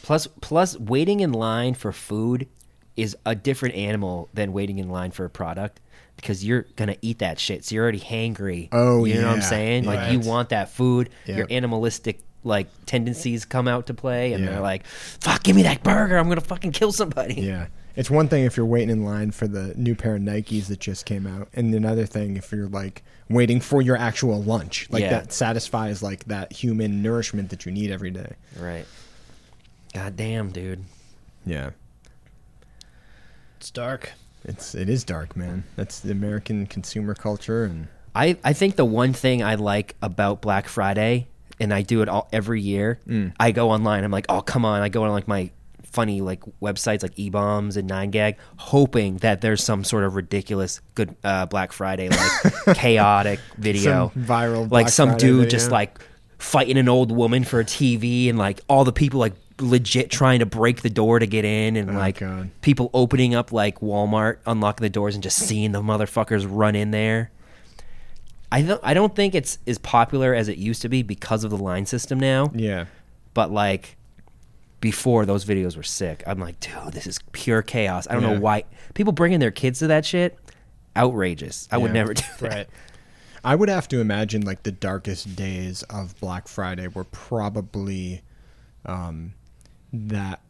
Plus, 0.03 0.26
plus, 0.40 0.76
waiting 0.78 1.20
in 1.20 1.32
line 1.32 1.74
for 1.74 1.92
food 1.92 2.48
is 2.96 3.16
a 3.24 3.34
different 3.34 3.74
animal 3.76 4.28
than 4.34 4.53
waiting 4.53 4.78
in 4.78 4.88
line 4.90 5.12
for 5.12 5.24
a 5.24 5.30
product 5.30 5.80
because 6.16 6.44
you're 6.44 6.66
gonna 6.76 6.96
eat 7.00 7.20
that 7.20 7.38
shit. 7.38 7.64
So 7.64 7.74
you're 7.74 7.84
already 7.84 8.00
hangry. 8.00 8.68
Oh, 8.72 9.05
you 9.05 9.14
know 9.14 9.28
what 9.28 9.34
I'm 9.34 9.38
yeah. 9.38 9.44
saying? 9.44 9.84
Like 9.84 10.12
you 10.12 10.18
want 10.18 10.48
that 10.50 10.70
food. 10.70 11.11
Yeah. 11.26 11.38
Your 11.38 11.46
animalistic 11.50 12.20
like 12.45 12.66
tendencies 12.86 13.45
come 13.45 13.68
out 13.68 13.86
to 13.86 13.95
play, 13.95 14.32
and 14.32 14.45
Yeah. 14.45 14.51
they're 14.53 14.61
like, 14.61 14.86
"Fuck, 14.86 15.43
give 15.45 15.55
me 15.57 15.62
that 15.62 15.82
burger! 15.82 16.16
I'm 16.18 16.28
gonna 16.28 16.40
fucking 16.40 16.72
kill 16.72 16.93
somebody." 16.93 17.34
Yeah. 17.34 17.66
It's 17.95 18.11
one 18.11 18.26
thing 18.28 18.45
if 18.45 18.57
you're 18.57 18.64
waiting 18.64 18.88
in 18.88 19.05
line 19.05 19.32
for 19.32 19.47
the 19.47 19.74
new 19.76 19.95
pair 19.95 20.14
of 20.16 20.22
Nikes 20.22 20.66
that 20.68 20.80
just 20.80 21.05
came 21.05 21.26
out, 21.26 21.49
and 21.53 21.74
another 21.74 22.07
thing 22.07 22.36
if 22.38 22.51
you're 22.51 22.66
like 22.68 23.03
waiting 23.28 23.61
for 23.61 23.82
your 23.82 23.97
actual 23.97 24.43
lunch, 24.43 24.86
like 24.90 25.03
Yeah. 25.03 25.11
that 25.11 25.32
satisfies 25.32 26.03
like 26.03 26.24
that 26.24 26.53
human 26.55 27.03
nourishment 27.03 27.51
that 27.51 27.66
you 27.66 27.72
need 27.72 27.90
every 27.90 28.11
day. 28.11 28.32
Right. 28.59 28.86
God 29.95 30.16
damn, 30.16 30.51
dude. 30.51 30.84
Yeah, 31.45 31.70
It's 33.59 33.70
dark. 33.70 34.12
it's 34.45 34.74
it 34.74 34.88
is 34.88 35.05
dark, 35.05 35.36
man. 35.36 35.64
That's 35.76 36.01
the 36.01 36.12
American 36.12 36.66
consumer 36.66 37.14
culture, 37.14 37.64
and 37.64 37.88
I, 38.14 38.36
I 38.45 38.53
think 38.53 38.76
the 38.76 38.84
one 38.84 39.12
thing 39.12 39.43
I 39.43 39.55
like 39.55 39.97
about 40.03 40.40
Black 40.43 40.68
Friday, 40.68 41.28
and 41.62 41.72
I 41.72 41.82
do 41.82 42.02
it 42.02 42.08
all 42.08 42.28
every 42.32 42.60
year, 42.60 42.98
Mm. 43.08 43.32
I 43.38 43.52
go 43.52 43.70
online. 43.70 44.04
I'm 44.04 44.10
like, 44.10 44.26
oh 44.28 44.42
come 44.42 44.64
on! 44.64 44.82
I 44.82 44.88
go 44.88 45.04
on 45.04 45.10
like 45.12 45.28
my 45.28 45.50
funny 45.84 46.20
like 46.22 46.40
websites 46.62 47.02
like 47.02 47.14
eBaum's 47.16 47.76
and 47.76 47.86
Nine 47.86 48.10
Gag, 48.10 48.36
hoping 48.56 49.18
that 49.18 49.40
there's 49.42 49.62
some 49.62 49.84
sort 49.84 50.04
of 50.04 50.14
ridiculous 50.14 50.80
good 50.94 51.14
uh, 51.22 51.46
Black 51.46 51.70
Friday 51.72 52.08
like 52.08 52.76
chaotic 52.76 53.40
video, 53.58 54.10
Some 54.14 54.24
viral 54.24 54.60
like 54.62 54.68
Black 54.70 54.88
some 54.88 55.08
Friday 55.10 55.26
dude 55.26 55.36
video. 55.44 55.50
just 55.50 55.70
like 55.70 55.98
fighting 56.38 56.78
an 56.78 56.88
old 56.88 57.12
woman 57.12 57.44
for 57.44 57.60
a 57.60 57.64
TV, 57.64 58.28
and 58.28 58.38
like 58.38 58.60
all 58.68 58.84
the 58.84 58.92
people 58.92 59.20
like 59.20 59.34
legit 59.60 60.10
trying 60.10 60.38
to 60.40 60.46
break 60.46 60.80
the 60.82 60.90
door 60.90 61.18
to 61.18 61.26
get 61.26 61.44
in, 61.44 61.76
and 61.76 61.90
Oh, 61.90 61.94
like 61.94 62.18
God. 62.20 62.50
people 62.62 62.90
opening 62.94 63.34
up 63.34 63.52
like 63.52 63.80
Walmart, 63.80 64.38
unlocking 64.46 64.82
the 64.82 64.90
doors, 64.90 65.14
and 65.14 65.22
just 65.22 65.38
seeing 65.38 65.72
the 65.72 65.82
motherfuckers 65.82 66.46
run 66.50 66.74
in 66.74 66.90
there. 66.90 67.30
I 68.53 68.62
don't. 68.62 68.80
I 68.84 68.94
don't 68.94 69.16
think 69.16 69.34
it's 69.34 69.59
as 69.66 69.78
popular 69.78 70.34
as 70.34 70.48
it 70.48 70.59
used 70.59 70.82
to 70.82 70.88
be 70.88 71.03
because 71.03 71.42
of 71.44 71.50
the 71.50 71.57
line 71.57 71.86
system 71.86 72.20
now. 72.20 72.50
yeah, 72.55 72.84
But 73.34 73.50
like 73.50 73.96
before, 74.80 75.24
those 75.26 75.44
videos 75.44 75.76
were 75.76 75.82
sick. 75.82 76.22
I'm 76.26 76.38
like, 76.38 76.61
dude, 76.61 76.92
this 76.92 77.07
is 77.07 77.18
pure 77.32 77.62
chaos. 77.62 78.07
I 78.11 78.14
don't 78.14 78.22
Yeah. 78.24 78.34
know 78.34 78.40
why 78.40 78.64
people 78.94 79.12
bringing 79.12 79.38
their 79.40 79.50
kids 79.53 79.78
to 79.78 79.86
that 79.86 80.05
shit. 80.05 80.38
Outrageous. 80.96 81.66
I 81.72 81.78
would 81.78 81.92
never 81.92 82.12
do 82.14 82.22
that. 82.40 82.53
Right. 82.55 82.68
I 83.44 83.55
would 83.55 83.68
have 83.68 83.88
to 83.88 84.00
imagine 84.00 84.42
like 84.42 84.62
the 84.64 84.70
darkest 84.72 85.34
days 85.34 85.82
of 85.84 86.18
Black 86.20 86.46
Friday 86.46 86.86
were 86.88 87.05
probably 87.05 88.22
um, 88.86 89.34
that 89.92 90.40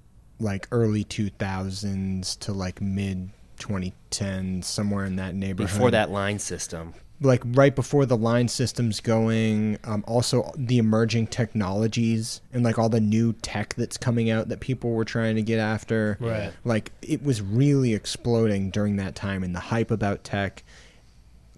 like 0.41 0.67
early 0.73 1.05
2000s 1.05 2.39
to 2.41 2.53
like 2.53 2.81
mid 2.81 3.31
2010 3.59 4.63
somewhere 4.63 5.05
in 5.05 5.17
that 5.17 5.35
neighborhood. 5.35 5.73
Before 5.73 5.91
that 5.91 6.11
line 6.11 6.39
system. 6.39 6.95
Like 7.23 7.43
right 7.47 7.75
before 7.75 8.05
the 8.07 8.17
line 8.17 8.49
systems 8.49 9.01
going 9.01 9.79
um, 9.85 10.05
also 10.07 10.53
the 10.57 10.79
emerging 10.79 11.27
technologies 11.29 12.41
and 12.53 12.63
like 12.65 12.79
all 12.79 12.89
the 12.89 13.01
new 13.01 13.33
tech 13.35 13.75
that's 13.75 13.97
coming 13.97 14.29
out 14.31 14.49
that 14.49 14.61
people 14.61 14.91
were 14.91 15.05
trying 15.05 15.37
to 15.37 15.43
get 15.43 15.59
after 15.59 16.17
Right. 16.21 16.53
like 16.65 16.91
it 17.03 17.23
was 17.23 17.41
really 17.41 17.95
exploding 17.95 18.71
during 18.71 18.97
that 18.97 19.15
time 19.15 19.43
and 19.43 19.55
the 19.55 19.61
hype 19.61 19.91
about 19.91 20.25
tech 20.25 20.65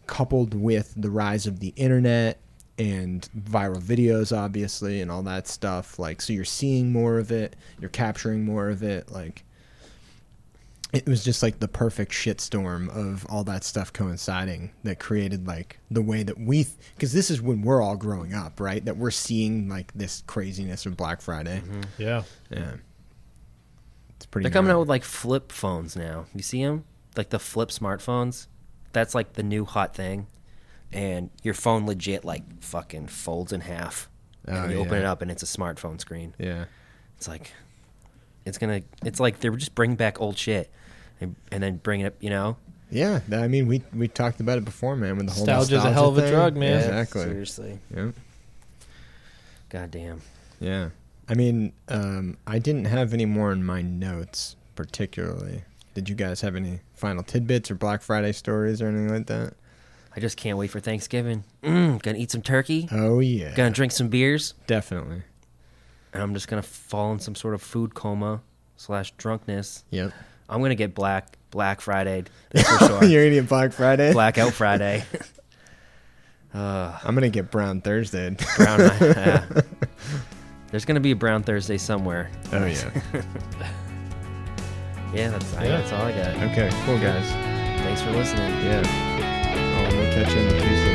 coupled 0.07 0.53
with 0.55 0.93
the 0.97 1.11
rise 1.11 1.47
of 1.47 1.61
the 1.61 1.73
internet 1.77 2.39
and 2.77 3.29
viral 3.39 3.81
videos 3.81 4.37
obviously 4.37 5.01
and 5.01 5.11
all 5.11 5.23
that 5.23 5.47
stuff 5.47 5.99
like 5.99 6.21
so 6.21 6.33
you're 6.33 6.45
seeing 6.45 6.93
more 6.93 7.19
of 7.19 7.31
it 7.31 7.55
you're 7.81 7.89
capturing 7.89 8.45
more 8.45 8.69
of 8.69 8.83
it 8.83 9.11
like 9.12 9.43
it 10.95 11.07
was 11.07 11.24
just 11.24 11.42
like 11.42 11.59
the 11.61 11.68
perfect 11.68 12.12
shitstorm 12.12 12.88
of 12.95 13.26
all 13.28 13.45
that 13.45 13.64
stuff 13.64 13.92
coinciding 13.92 14.70
that 14.84 14.99
created 14.99 15.47
like 15.47 15.78
the 15.90 16.03
way 16.03 16.22
that 16.22 16.38
we 16.38 16.66
because 16.95 17.12
this 17.12 17.30
is 17.30 17.42
when 17.42 17.62
we're 17.62 17.82
all 17.82 17.97
growing 17.97 18.32
up 18.32 18.61
right 18.61 18.84
that 18.84 18.97
we're 18.97 19.11
seeing 19.11 19.68
like 19.68 19.92
this 19.95 20.22
craziness 20.26 20.86
of 20.86 20.97
black 20.97 21.20
friday 21.20 21.61
mm-hmm. 21.64 21.80
Yeah. 21.99 22.22
yeah 22.51 22.74
it's 24.16 24.26
pretty 24.26 24.45
They're 24.45 24.53
coming 24.53 24.68
gnarly. 24.68 24.76
out 24.76 24.80
with 24.80 24.88
like 24.88 25.05
flip 25.05 25.51
phones 25.53 25.97
now. 25.97 26.26
You 26.34 26.42
see 26.42 26.62
them? 26.64 26.84
Like 27.16 27.30
the 27.30 27.38
flip 27.38 27.70
smartphones. 27.70 28.47
That's 28.92 29.14
like 29.14 29.32
the 29.34 29.42
new 29.42 29.64
hot 29.64 29.95
thing. 29.95 30.28
And 30.92 31.30
your 31.42 31.55
phone 31.55 31.84
legit 31.84 32.24
like 32.24 32.62
fucking 32.62 33.09
folds 33.09 33.53
in 33.53 33.61
half. 33.62 34.09
Oh, 34.47 34.53
and 34.55 34.72
you 34.72 34.78
open 34.78 34.95
it 34.99 35.05
up 35.05 35.20
and 35.20 35.30
it's 35.30 35.42
a 35.42 35.47
smartphone 35.47 36.01
screen. 36.01 36.34
yeah 36.38 36.66
It's 37.16 37.26
like 37.26 37.53
it's 38.47 38.57
gonna 38.59 38.82
it's 39.05 39.18
like 39.20 39.40
they're 39.40 39.57
just 39.57 39.74
bringing 39.74 39.97
back 39.97 40.20
old 40.20 40.38
shit 40.38 40.70
and, 41.25 41.37
and 41.51 41.62
then 41.62 41.77
bring 41.79 42.01
it 42.01 42.07
up, 42.07 42.14
you 42.20 42.31
know? 42.31 42.57
yeah 42.91 43.18
i 43.33 43.49
mean 43.49 43.66
we 43.66 43.83
we 43.95 44.07
talked 44.07 44.39
about 44.41 44.57
it 44.59 44.64
before 44.64 44.95
man 44.95 45.16
with 45.16 45.27
the 45.27 45.33
whole 45.33 45.47
Nostalgia's 45.47 45.85
a 45.85 45.93
hell 45.93 46.09
of 46.11 46.18
a 46.18 46.20
thing. 46.20 46.31
drug, 46.31 46.55
man. 46.55 46.70
Yeah, 46.81 47.01
exactly 47.01 47.22
Seriously. 47.22 47.79
yeah 47.95 48.11
God 49.70 49.91
damn. 49.91 50.20
yeah 50.61 50.91
i 51.29 51.35
mean 51.35 51.72
um 51.89 52.37
i 52.47 52.59
didn't 52.59 52.85
have 52.85 53.12
any 53.12 53.25
more 53.27 53.51
in 53.53 53.64
my 53.64 53.83
notes 53.83 54.55
particularly 54.77 55.62
did 55.95 56.09
you 56.09 56.14
guys 56.14 56.41
have 56.43 56.55
any 56.55 56.81
final 56.95 57.22
tidbits 57.22 57.70
or 57.70 57.75
black 57.75 58.03
friday 58.03 58.33
stories 58.33 58.81
or 58.83 58.89
anything 58.89 59.09
like 59.12 59.27
that 59.27 59.55
I 60.16 60.20
just 60.20 60.37
can't 60.37 60.57
wait 60.57 60.70
for 60.70 60.79
Thanksgiving. 60.79 61.43
Mm, 61.64 62.01
gonna 62.01 62.18
eat 62.18 62.31
some 62.31 62.41
turkey. 62.43 62.89
oh 62.93 63.18
yeah 63.18 63.53
Gonna 63.57 63.70
drink 63.72 63.91
some 63.91 64.07
beers. 64.09 64.55
definitely 64.68 65.22
And 66.12 66.22
I'm 66.22 66.35
just 66.35 66.47
gonna 66.47 66.62
fall 66.62 67.11
in 67.12 67.18
some 67.18 67.35
sort 67.35 67.53
of 67.55 67.61
food 67.62 67.95
coma 67.95 68.41
slash 68.77 69.11
drunkenness. 69.16 69.83
yep 69.91 70.12
I'm 70.49 70.61
gonna 70.62 70.74
get 70.74 70.95
black 70.95 71.36
Black 71.51 71.80
Friday 71.80 72.24
that's 72.51 72.68
for 72.78 72.86
sure. 72.86 73.05
you're 73.05 73.24
gonna 73.24 73.36
get 73.40 73.49
black 73.49 73.72
friday 73.72 74.12
Blackout 74.12 74.53
Friday. 74.53 75.05
uh, 76.53 76.99
i'm 77.05 77.14
gonna 77.14 77.28
get 77.28 77.51
brown 77.53 77.80
thursday 77.80 78.36
brown. 78.57 78.80
yeah. 79.01 79.45
There's 80.70 80.84
gonna 80.84 80.99
be 81.01 81.12
a 81.12 81.16
Brown 81.16 81.45
Thursday 81.45 81.78
somewhere. 81.78 82.28
oh 82.53 82.66
yeah 82.66 82.90
Yeah, 85.14 85.30
that's 85.30 85.55
I, 85.55 85.68
that's 85.68 85.92
all 85.92 86.03
I 86.03 86.11
got. 86.12 86.34
okay 86.51 86.68
cool 86.84 86.99
guys 86.99 87.30
Thanks 87.84 88.03
for 88.03 88.11
listening. 88.11 88.51
yeah 88.64 88.82
oh, 88.82 89.97
we'll 89.97 90.12
catch 90.12 90.34
you 90.34 90.40
on 90.40 90.49
the 90.49 90.59
tuesday 90.61 90.93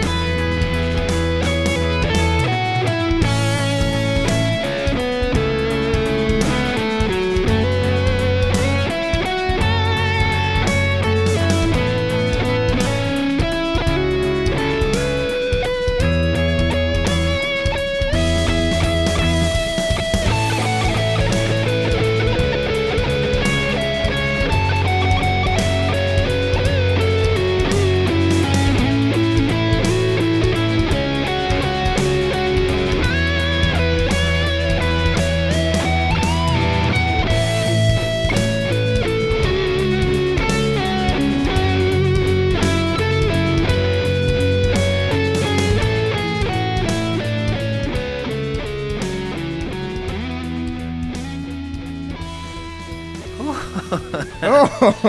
Oh. 54.42 55.00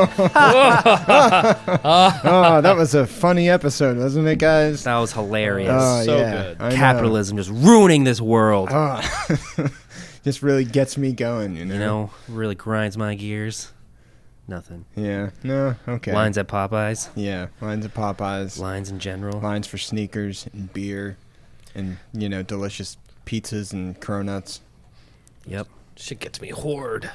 oh, 2.25 2.61
that 2.61 2.77
was 2.77 2.95
a 2.95 3.07
funny 3.07 3.49
episode, 3.49 3.97
wasn't 3.99 4.29
it, 4.29 4.39
guys? 4.39 4.85
That 4.85 4.99
was 4.99 5.13
hilarious. 5.13 5.71
Oh, 5.73 6.03
so 6.05 6.19
yeah. 6.19 6.31
good. 6.33 6.57
I 6.61 6.69
know. 6.71 6.77
Capitalism 6.77 7.37
just 7.37 7.51
ruining 7.51 8.05
this 8.05 8.21
world. 8.21 8.69
Oh. 8.73 9.01
just 10.25 10.43
really 10.43 10.65
gets 10.65 10.97
me 10.97 11.13
going, 11.13 11.57
you 11.57 11.65
know. 11.65 11.75
You 11.75 11.81
know, 11.81 12.11
really 12.29 12.55
grinds 12.55 12.97
my 12.97 13.15
gears. 13.15 13.73
Nothing. 14.49 14.85
Yeah. 14.97 15.31
No. 15.45 15.77
Okay. 15.87 16.13
Lines 16.13 16.37
at 16.37 16.49
Popeyes. 16.49 17.09
Yeah. 17.15 17.49
Lines 17.61 17.85
at 17.85 17.95
Popeyes. 17.95 18.59
Lines 18.59 18.91
in 18.91 18.99
general. 18.99 19.41
Lines 19.41 19.69
for 19.69 19.79
sneakers 19.79 20.49
and 20.53 20.73
beer, 20.73 21.17
and 21.75 21.99
you 22.13 22.29
know, 22.29 22.43
delicious 22.43 22.97
pizzas 23.27 23.73
and 23.73 24.01
cronuts. 24.01 24.59
Yep. 25.47 25.69
Shit 25.97 26.19
gets 26.19 26.41
me 26.41 26.49
hoard. 26.49 27.11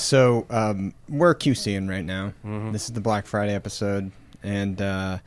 So 0.00 0.46
um, 0.50 0.94
we're 1.08 1.34
QCing 1.34 1.88
right 1.88 2.04
now. 2.04 2.32
Mhm. 2.44 2.72
This 2.72 2.84
is 2.86 2.92
the 2.92 3.00
Black 3.00 3.26
Friday 3.26 3.54
episode, 3.54 4.10
and 4.42 4.80
uh, 4.80 5.18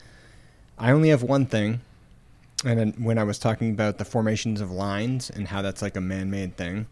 I 0.78 0.90
only 0.90 1.10
have 1.10 1.22
one 1.22 1.46
thing. 1.46 1.80
And 2.64 2.78
then 2.78 2.92
when 2.98 3.18
I 3.18 3.24
was 3.24 3.38
talking 3.38 3.70
about 3.70 3.98
the 3.98 4.04
formations 4.04 4.60
of 4.60 4.70
lines 4.70 5.28
and 5.30 5.48
how 5.48 5.60
that's 5.62 5.82
like 5.82 5.96
a 5.96 6.00
man-made 6.00 6.56
thing, 6.56 6.86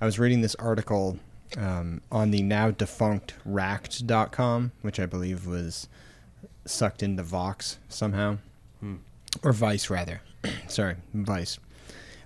I 0.00 0.06
was 0.06 0.18
reading 0.18 0.40
this 0.40 0.54
article 0.56 1.18
um, 1.58 2.00
on 2.10 2.30
the 2.30 2.42
now 2.42 2.70
defunct 2.70 3.34
Racked.com, 3.44 4.72
which 4.82 4.98
I 4.98 5.04
believe 5.06 5.46
was 5.46 5.88
sucked 6.64 7.02
into 7.02 7.22
Vox 7.22 7.78
somehow, 7.88 8.38
Hmm. 8.80 8.96
or 9.42 9.52
Vice 9.52 9.90
rather. 9.90 10.20
Sorry, 10.68 10.96
Vice. 11.12 11.58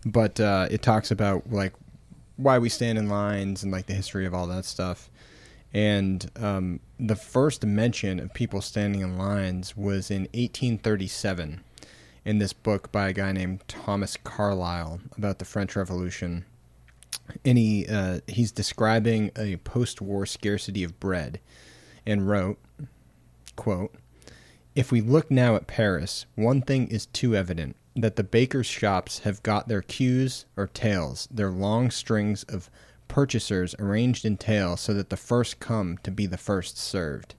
But 0.06 0.38
uh, 0.40 0.68
it 0.70 0.80
talks 0.80 1.10
about 1.10 1.50
like 1.52 1.72
why 2.38 2.56
we 2.56 2.68
stand 2.68 2.96
in 2.96 3.08
lines 3.08 3.62
and 3.62 3.70
like 3.70 3.86
the 3.86 3.94
history 3.94 4.24
of 4.24 4.32
all 4.32 4.46
that 4.46 4.64
stuff. 4.64 5.10
And 5.74 6.30
um, 6.36 6.80
the 6.98 7.16
first 7.16 7.66
mention 7.66 8.18
of 8.20 8.32
people 8.32 8.62
standing 8.62 9.02
in 9.02 9.18
lines 9.18 9.76
was 9.76 10.10
in 10.10 10.22
1837 10.32 11.62
in 12.24 12.38
this 12.38 12.52
book 12.52 12.90
by 12.90 13.08
a 13.08 13.12
guy 13.12 13.32
named 13.32 13.64
Thomas 13.68 14.16
Carlyle 14.16 15.00
about 15.16 15.40
the 15.40 15.44
French 15.44 15.76
Revolution. 15.76 16.44
And 17.44 17.58
he 17.58 17.86
uh, 17.86 18.20
he's 18.26 18.52
describing 18.52 19.30
a 19.36 19.56
post-war 19.56 20.24
scarcity 20.24 20.82
of 20.82 20.98
bread, 20.98 21.40
and 22.06 22.26
wrote, 22.26 22.58
"quote 23.54 23.94
If 24.74 24.90
we 24.90 25.02
look 25.02 25.30
now 25.30 25.54
at 25.54 25.66
Paris, 25.66 26.24
one 26.36 26.62
thing 26.62 26.88
is 26.88 27.04
too 27.04 27.36
evident: 27.36 27.76
that 28.00 28.16
the 28.16 28.24
bakers' 28.24 28.66
shops 28.66 29.20
have 29.20 29.42
got 29.42 29.68
their 29.68 29.82
queues 29.82 30.46
or 30.56 30.66
tails, 30.66 31.28
their 31.30 31.50
long 31.50 31.90
strings 31.90 32.42
of 32.44 32.70
purchasers 33.08 33.74
arranged 33.78 34.24
in 34.24 34.36
tail 34.36 34.76
so 34.76 34.92
that 34.94 35.10
the 35.10 35.16
first 35.16 35.60
come 35.60 35.98
to 36.02 36.10
be 36.10 36.26
the 36.26 36.36
first 36.36 36.76
served. 36.78 37.34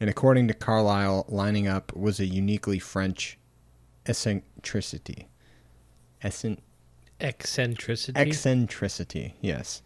And 0.00 0.10
according 0.10 0.48
to 0.48 0.54
Carlyle, 0.54 1.26
lining 1.28 1.68
up 1.68 1.94
was 1.94 2.18
a 2.18 2.26
uniquely 2.26 2.78
French 2.78 3.38
eccentricity. 4.06 5.28
Essen- 6.22 6.60
Eccentricity. 7.20 8.18
eccentricity, 8.18 9.34
yes. 9.40 9.82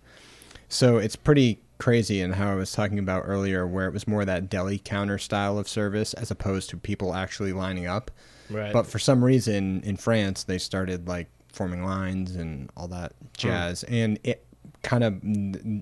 So 0.68 0.96
it's 0.96 1.16
pretty 1.16 1.60
crazy 1.78 2.20
in 2.20 2.32
how 2.32 2.52
I 2.52 2.54
was 2.54 2.72
talking 2.72 2.98
about 2.98 3.24
earlier, 3.26 3.66
where 3.66 3.86
it 3.86 3.92
was 3.92 4.08
more 4.08 4.24
that 4.24 4.48
deli 4.48 4.78
counter 4.78 5.18
style 5.18 5.58
of 5.58 5.68
service 5.68 6.14
as 6.14 6.30
opposed 6.30 6.70
to 6.70 6.76
people 6.78 7.14
actually 7.14 7.52
lining 7.52 7.86
up. 7.86 8.10
Right. 8.50 8.72
But 8.72 8.86
for 8.86 8.98
some 8.98 9.24
reason 9.24 9.82
in 9.82 9.96
France, 9.96 10.44
they 10.44 10.58
started 10.58 11.08
like 11.08 11.28
forming 11.52 11.84
lines 11.84 12.34
and 12.34 12.70
all 12.76 12.88
that 12.88 13.12
jazz. 13.36 13.82
And 13.84 14.18
it 14.24 14.46
kind 14.82 15.04
of, 15.04 15.22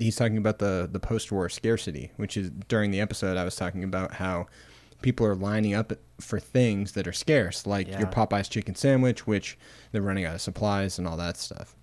he's 0.00 0.16
talking 0.16 0.38
about 0.38 0.58
the, 0.58 0.88
the 0.90 1.00
post 1.00 1.32
war 1.32 1.48
scarcity, 1.48 2.12
which 2.16 2.36
is 2.36 2.50
during 2.68 2.90
the 2.90 3.00
episode, 3.00 3.36
I 3.36 3.44
was 3.44 3.56
talking 3.56 3.84
about 3.84 4.14
how 4.14 4.46
people 5.02 5.26
are 5.26 5.34
lining 5.34 5.74
up 5.74 5.92
for 6.20 6.40
things 6.40 6.92
that 6.92 7.06
are 7.06 7.12
scarce, 7.12 7.66
like 7.66 7.88
your 7.88 8.06
Popeye's 8.06 8.48
chicken 8.48 8.74
sandwich, 8.74 9.26
which 9.26 9.58
they're 9.92 10.00
running 10.00 10.24
out 10.24 10.34
of 10.34 10.40
supplies 10.40 10.98
and 10.98 11.06
all 11.06 11.16
that 11.16 11.36
stuff. 11.36 11.76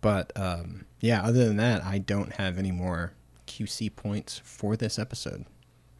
But 0.00 0.32
um, 0.36 0.86
yeah, 1.00 1.22
other 1.22 1.46
than 1.46 1.58
that, 1.58 1.84
I 1.84 1.98
don't 1.98 2.32
have 2.34 2.58
any 2.58 2.72
more 2.72 3.12
QC 3.46 3.94
points 3.94 4.40
for 4.44 4.76
this 4.76 4.98
episode. 4.98 5.44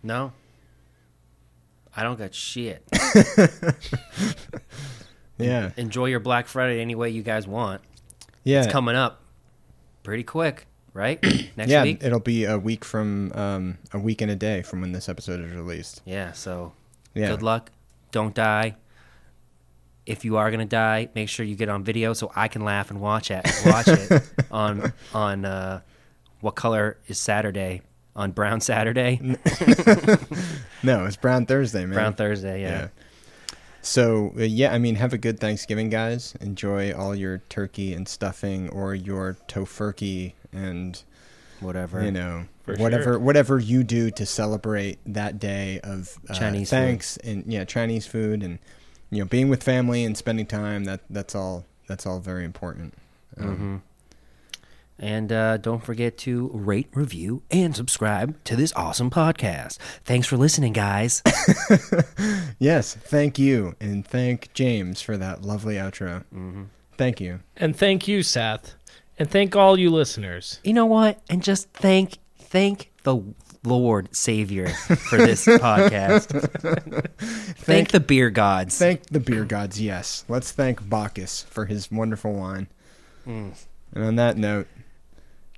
No. 0.03 0.33
I 1.95 2.03
don't 2.03 2.19
got 2.19 2.35
shit. 2.35 2.85
Yeah, 5.39 5.71
Enjoy 5.77 6.07
your 6.07 6.21
Black 6.21 6.47
Friday 6.47 6.81
any 6.81 6.95
way 6.95 7.11
you 7.11 7.23
guys 7.23 7.47
want. 7.47 7.83
yeah, 8.45 8.63
It's 8.63 8.73
coming 8.73 8.95
up 8.95 9.23
pretty 10.03 10.23
quick, 10.23 10.67
right? 10.95 11.21
Next 11.57 11.71
yeah. 11.71 11.83
week. 11.83 11.99
It'll 12.03 12.21
be 12.21 12.45
a 12.45 12.59
week 12.59 12.85
from 12.85 13.33
um, 13.35 13.79
a 13.93 13.99
week 13.99 14.21
and 14.21 14.31
a 14.31 14.37
day 14.37 14.63
from 14.63 14.81
when 14.81 14.93
this 14.93 15.09
episode 15.09 15.41
is 15.41 15.53
released. 15.53 16.03
Yeah. 16.05 16.33
So 16.33 16.73
Yeah, 17.15 17.29
good 17.29 17.43
luck. 17.43 17.71
Don't 18.11 18.35
die. 18.35 18.77
If 20.05 20.25
you 20.25 20.37
are 20.37 20.51
gonna 20.51 20.65
die, 20.67 21.09
make 21.15 21.29
sure 21.29 21.47
you 21.47 21.55
get 21.55 21.69
on 21.69 21.85
video 21.85 22.13
so 22.13 22.31
I 22.35 22.49
can 22.49 22.63
laugh 22.65 22.91
and 22.91 23.01
watch 23.01 23.31
it. 23.31 23.45
Watch 23.65 23.89
it 23.89 24.23
on 24.51 24.93
on 25.15 25.45
uh, 25.45 25.81
what 26.41 26.57
color 26.57 26.99
is 27.07 27.19
Saturday 27.19 27.83
on 28.15 28.33
Brown 28.33 28.61
Saturday, 28.61 29.19
no, 30.83 31.05
it's 31.07 31.17
Brown 31.17 31.47
Thursday, 31.47 31.81
man. 31.87 31.95
Brown 31.95 32.15
Thursday. 32.15 32.63
Yeah. 32.63 32.89
So 33.81 34.33
uh, 34.37 34.43
yeah, 34.43 34.73
I 34.73 34.79
mean, 34.79 34.95
have 34.97 35.13
a 35.13 35.19
good 35.19 35.41
Thanksgiving, 35.41 35.89
guys. 35.91 36.35
Enjoy 36.41 36.93
all 36.93 37.15
your 37.15 37.39
turkey 37.49 37.93
and 37.95 38.07
stuffing, 38.09 38.69
or 38.71 38.95
your 38.95 39.37
tofurkey, 39.49 40.35
and 40.53 41.03
Whatever. 41.61 42.03
you 42.05 42.11
know 42.11 42.45
For 42.65 42.77
whatever 42.77 43.03
sure. 43.05 43.19
whatever 43.19 43.59
you 43.59 43.83
do 43.85 44.11
to 44.13 44.27
celebrate 44.27 44.99
that 45.07 45.39
day 45.39 45.81
of 45.85 46.19
uh, 46.29 46.35
Chinese 46.35 46.71
food. 46.71 46.77
thanks 46.77 47.17
and 47.19 47.45
yeah 47.47 47.65
Chinese 47.65 48.05
food 48.07 48.43
and 48.43 48.59
you 49.11 49.21
know 49.21 49.25
being 49.27 49.49
with 49.49 49.63
family 49.63 50.05
and 50.05 50.17
spending 50.17 50.47
time. 50.47 50.85
That 50.85 51.01
that's 51.11 51.35
all 51.35 51.65
that's 51.89 52.05
all 52.07 52.21
very 52.21 52.45
important. 52.45 52.95
Um, 53.39 53.57
hmm 53.57 53.77
And 55.03 55.33
uh, 55.33 55.57
don't 55.57 55.85
forget 55.85 56.17
to 56.19 56.49
rate, 56.55 56.89
review, 56.95 57.43
and 57.51 57.75
subscribe 57.75 58.43
to 58.45 58.55
this 58.55 58.73
awesome 58.77 59.11
podcast. 59.11 59.79
Thanks 60.05 60.29
for 60.29 60.37
listening, 60.37 60.73
guys. 60.73 61.23
Yes, 62.59 62.95
thank 62.95 63.41
you, 63.41 63.75
and 63.81 64.07
thank 64.07 64.53
James 64.53 65.03
for 65.03 65.17
that 65.17 65.43
lovely 65.43 65.75
outro. 65.75 66.19
Mm-hmm. 66.33 66.65
Thank 66.97 67.21
you. 67.21 67.41
And 67.57 67.75
thank 67.75 68.07
you, 68.07 68.23
Seth. 68.23 68.75
And 69.19 69.29
thank 69.29 69.57
all 69.57 69.77
you 69.77 69.91
listeners. 69.91 70.61
you 70.63 70.73
know 70.73 70.87
what? 70.87 71.21
And 71.29 71.43
just 71.43 71.71
thank 71.73 72.19
thank 72.39 72.93
the 73.03 73.21
Lord 73.65 74.15
Savior 74.15 74.69
for 74.69 75.19
this 75.19 75.45
podcast. 75.47 76.29
thank, 77.57 77.91
the 77.91 77.99
beer 78.01 78.31
gods. 78.31 78.79
Thank 78.79 79.07
the 79.07 79.21
beer 79.21 79.45
gods. 79.45 79.81
Yes, 79.81 80.25
let's 80.29 80.53
thank 80.53 80.89
Bacchus 80.89 81.43
for 81.43 81.67
his 81.67 81.91
wonderful 81.91 82.33
wine. 82.33 82.69
Mm. 83.27 83.55
And 83.95 84.05
on 84.05 84.17
that 84.17 84.37
note, 84.37 84.69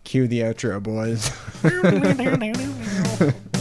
cue 0.05 0.29
the 0.29 0.41
outro, 0.41 0.83
boys. 0.83 1.31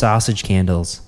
Sausage 0.00 0.42
candles. 0.42 1.02